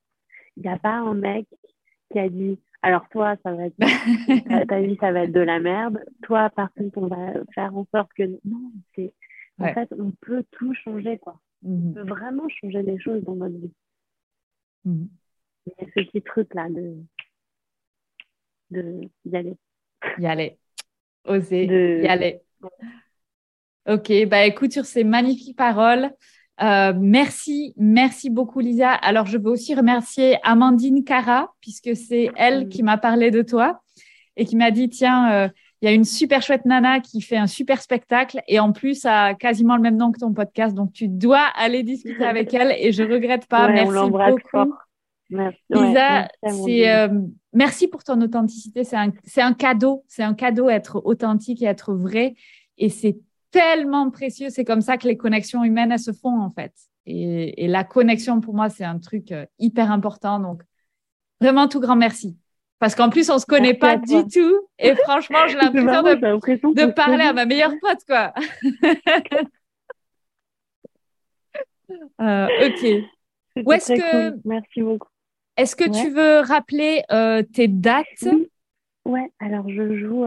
Il 0.57 0.63
n'y 0.63 0.69
a 0.69 0.77
pas 0.77 0.93
un 0.93 1.13
mec 1.13 1.47
qui 2.11 2.19
a 2.19 2.29
dit 2.29 2.59
alors 2.81 3.07
toi, 3.09 3.35
ça 3.43 3.53
va 3.53 3.67
être 3.67 3.77
ta 4.67 4.79
vie, 4.79 4.97
ça 4.99 5.11
va 5.11 5.23
être 5.23 5.31
de 5.31 5.39
la 5.39 5.59
merde. 5.59 6.03
Toi, 6.23 6.49
par 6.49 6.73
contre, 6.73 6.97
on 6.97 7.07
va 7.07 7.33
faire 7.53 7.75
en 7.75 7.85
sorte 7.93 8.11
que 8.13 8.23
non, 8.43 8.71
c'est 8.95 9.13
en 9.59 9.73
fait, 9.73 9.93
on 9.99 10.11
peut 10.21 10.43
tout 10.51 10.73
changer 10.73 11.19
quoi. 11.19 11.39
Mm-hmm. 11.63 11.89
On 11.89 11.93
peut 11.93 12.09
vraiment 12.09 12.49
changer 12.49 12.81
les 12.81 12.99
choses 12.99 13.23
dans 13.23 13.35
notre 13.35 13.55
vie. 13.55 13.73
Mm-hmm. 14.87 15.07
Il 15.65 15.73
y 15.79 15.83
a 15.83 15.87
ce 15.87 16.01
petit 16.01 16.21
truc 16.21 16.53
là 16.53 16.67
de 16.69 16.95
d'y 18.71 19.35
aller. 19.35 19.57
Y 20.17 20.25
aller. 20.25 20.57
Oser 21.25 22.01
y 22.03 22.07
aller. 22.07 22.41
Ok, 23.87 24.11
bah 24.27 24.45
écoute, 24.45 24.71
sur 24.71 24.85
ces 24.85 25.03
magnifiques 25.03 25.57
paroles, 25.57 26.11
euh, 26.61 26.93
merci, 26.95 27.73
merci 27.77 28.29
beaucoup 28.29 28.59
Lisa. 28.59 28.91
Alors 28.91 29.25
je 29.25 29.37
veux 29.37 29.49
aussi 29.49 29.73
remercier 29.73 30.37
Amandine 30.43 31.03
Cara, 31.03 31.51
puisque 31.61 31.95
c'est 31.95 32.29
elle 32.35 32.69
qui 32.69 32.83
m'a 32.83 32.97
parlé 32.97 33.31
de 33.31 33.41
toi 33.41 33.81
et 34.37 34.45
qui 34.45 34.55
m'a 34.55 34.71
dit, 34.71 34.87
tiens, 34.89 35.31
euh, 35.33 35.49
il 35.81 35.87
y 35.87 35.89
a 35.89 35.93
une 35.93 36.05
super 36.05 36.43
chouette 36.43 36.65
nana 36.65 36.99
qui 36.99 37.21
fait 37.21 37.37
un 37.37 37.47
super 37.47 37.81
spectacle 37.81 38.39
et 38.47 38.59
en 38.59 38.71
plus 38.71 39.03
a 39.05 39.33
quasiment 39.33 39.75
le 39.75 39.81
même 39.81 39.97
nom 39.97 40.11
que 40.11 40.19
ton 40.19 40.31
podcast. 40.31 40.75
Donc 40.75 40.93
tu 40.93 41.07
dois 41.07 41.45
aller 41.55 41.81
discuter 41.81 42.23
avec 42.23 42.53
elle 42.53 42.75
et 42.77 42.91
je 42.91 43.03
regrette 43.03 43.47
pas. 43.47 43.67
merci 43.67 44.11
beaucoup. 44.11 44.73
Merci, 45.31 45.57
Lisa, 45.69 46.27
euh, 46.43 47.21
merci 47.53 47.87
pour 47.87 48.03
ton 48.03 48.21
authenticité. 48.21 48.83
C'est 48.83 48.97
un, 48.97 49.11
un, 49.37 49.53
cadeau. 49.53 50.03
C'est 50.07 50.23
un 50.23 50.33
cadeau 50.33 50.69
être 50.69 51.01
authentique 51.05 51.61
et 51.61 51.65
être 51.65 51.93
vrai. 51.93 52.35
Et 52.77 52.89
c'est 52.89 53.17
tellement 53.49 54.09
précieux. 54.11 54.49
C'est 54.49 54.65
comme 54.65 54.81
ça 54.81 54.97
que 54.97 55.07
les 55.07 55.17
connexions 55.17 55.63
humaines, 55.63 55.91
elles 55.91 55.99
se 55.99 56.11
font, 56.11 56.39
en 56.39 56.49
fait. 56.49 56.73
Et, 57.05 57.67
la 57.67 57.83
connexion, 57.83 58.41
pour 58.41 58.53
moi, 58.53 58.69
c'est 58.69 58.83
un 58.83 58.99
truc 58.99 59.31
euh, 59.31 59.45
hyper 59.57 59.91
important. 59.91 60.39
Donc, 60.39 60.61
vraiment, 61.39 61.67
tout 61.67 61.79
grand 61.79 61.95
merci. 61.95 62.37
Parce 62.79 62.95
qu'en 62.95 63.09
plus, 63.09 63.29
on 63.29 63.35
ne 63.35 63.39
se 63.39 63.45
connaît 63.45 63.73
pas 63.73 63.97
du 63.97 64.23
tout. 64.27 64.67
Et 64.79 64.95
franchement, 64.95 65.47
j'ai 65.47 65.55
l'impression 66.21 66.71
de, 66.71 66.85
de 66.85 66.91
parler 66.91 67.23
à 67.23 67.33
ma 67.33 67.45
meilleure 67.45 67.73
pote, 67.81 67.99
quoi. 68.07 68.33
Euh, 72.21 72.47
ok. 72.67 73.65
Où 73.65 73.73
est-ce 73.73 73.93
que... 73.93 74.47
Merci 74.47 74.81
beaucoup. 74.81 75.10
Est-ce 75.61 75.75
que 75.75 75.89
tu 75.89 76.09
veux 76.09 76.39
rappeler 76.39 77.03
euh, 77.11 77.43
tes 77.43 77.67
dates? 77.67 78.05
Oui. 78.23 78.47
Ouais, 79.03 79.31
alors 79.39 79.67
je 79.67 79.97
joue 79.97 80.25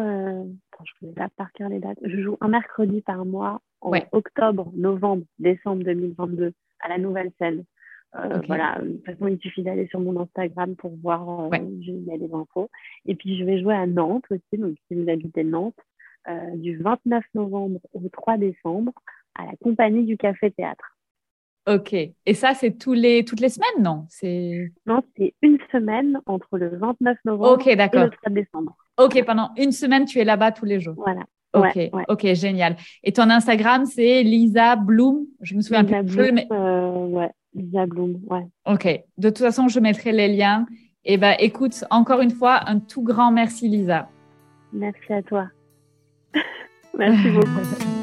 je 0.85 0.93
connais 1.01 1.13
pas 1.13 1.29
par 1.37 1.53
cœur 1.53 1.69
les 1.69 1.81
dates. 1.81 1.99
Je 2.03 2.21
joue 2.21 2.37
un 2.41 2.49
mercredi 2.49 3.01
par 3.01 3.25
mois 3.25 3.61
en 3.81 3.93
octobre, 4.13 4.71
novembre, 4.75 5.25
décembre 5.39 5.85
2022 5.85 6.53
à 6.81 6.89
la 6.89 6.99
nouvelle 6.99 7.31
scène. 7.39 7.65
Euh, 8.17 8.41
voilà, 8.47 8.79
de 8.81 8.93
toute 8.93 9.07
façon, 9.07 9.27
il 9.27 9.41
suffit 9.41 9.63
d'aller 9.65 9.89
sur 9.89 9.99
mon 9.99 10.21
Instagram 10.21 10.77
pour 10.77 10.95
voir, 11.03 11.53
euh, 11.53 11.57
il 11.57 12.05
y 12.05 12.13
a 12.13 12.19
des 12.19 12.33
infos. 12.33 12.71
Et 13.07 13.17
puis, 13.17 13.37
je 13.37 13.45
vais 13.45 13.61
jouer 13.61 13.75
à 13.75 13.87
Nantes 13.87 14.25
aussi, 14.31 14.57
donc 14.57 14.77
si 14.87 14.95
vous 14.95 15.11
habitez 15.11 15.43
Nantes, 15.43 15.75
euh, 16.29 16.57
du 16.57 16.77
29 16.77 17.25
novembre 17.35 17.81
au 17.93 18.09
3 18.09 18.37
décembre 18.37 18.93
à 19.35 19.47
la 19.47 19.57
compagnie 19.57 20.05
du 20.05 20.17
Café 20.17 20.53
Théâtre. 20.53 20.94
Ok. 21.67 21.95
Et 21.95 22.35
ça, 22.35 22.53
c'est 22.55 22.73
tous 22.73 22.93
les, 22.93 23.25
toutes 23.25 23.41
les 23.41 23.49
semaines, 23.49 23.83
non? 23.83 24.07
C'est... 24.11 24.71
Non, 24.87 25.03
c'est 25.17 25.35
une 25.43 25.59
semaine 25.73 26.21
entre 26.27 26.59
le 26.59 26.77
29 26.77 27.17
novembre 27.25 27.67
et 27.67 27.75
le 27.75 27.89
3 27.89 28.11
décembre. 28.31 28.77
Ok, 28.99 29.25
pendant 29.25 29.51
une 29.57 29.73
semaine, 29.73 30.05
tu 30.05 30.19
es 30.19 30.25
là-bas 30.25 30.53
tous 30.53 30.67
les 30.67 30.81
jours. 30.81 30.95
Voilà. 30.97 31.23
Ok, 31.55 31.79
ok, 32.09 32.35
génial. 32.35 32.77
Et 33.03 33.13
ton 33.13 33.31
Instagram, 33.31 33.87
c'est 33.87 34.23
Lisa 34.23 34.77
Bloom? 34.77 35.25
Je 35.41 35.55
me 35.55 35.61
souviens 35.61 35.83
Lisa 35.83 36.03
plus. 36.03 36.33
Bloom, 36.33 36.41
euh, 36.51 37.07
ouais, 37.07 37.31
Lisa 37.55 37.87
Bloom, 37.87 38.21
ouais. 38.27 38.47
Ok. 38.67 38.87
De 39.19 39.29
toute 39.29 39.39
façon, 39.39 39.69
je 39.69 39.81
mettrai 39.81 40.13
les 40.13 40.29
liens. 40.29 40.67
Et 41.07 41.15
eh 41.15 41.17
ben, 41.17 41.37
écoute, 41.39 41.85
encore 41.91 42.23
une 42.23 42.31
fois, 42.31 42.69
un 42.69 42.79
tout 42.81 43.03
grand 43.03 43.31
merci, 43.31 43.69
Lisa. 43.69 44.09
Merci 44.73 45.13
à 45.13 45.23
toi. 45.23 45.49
merci 46.99 47.31
beaucoup. 47.31 47.85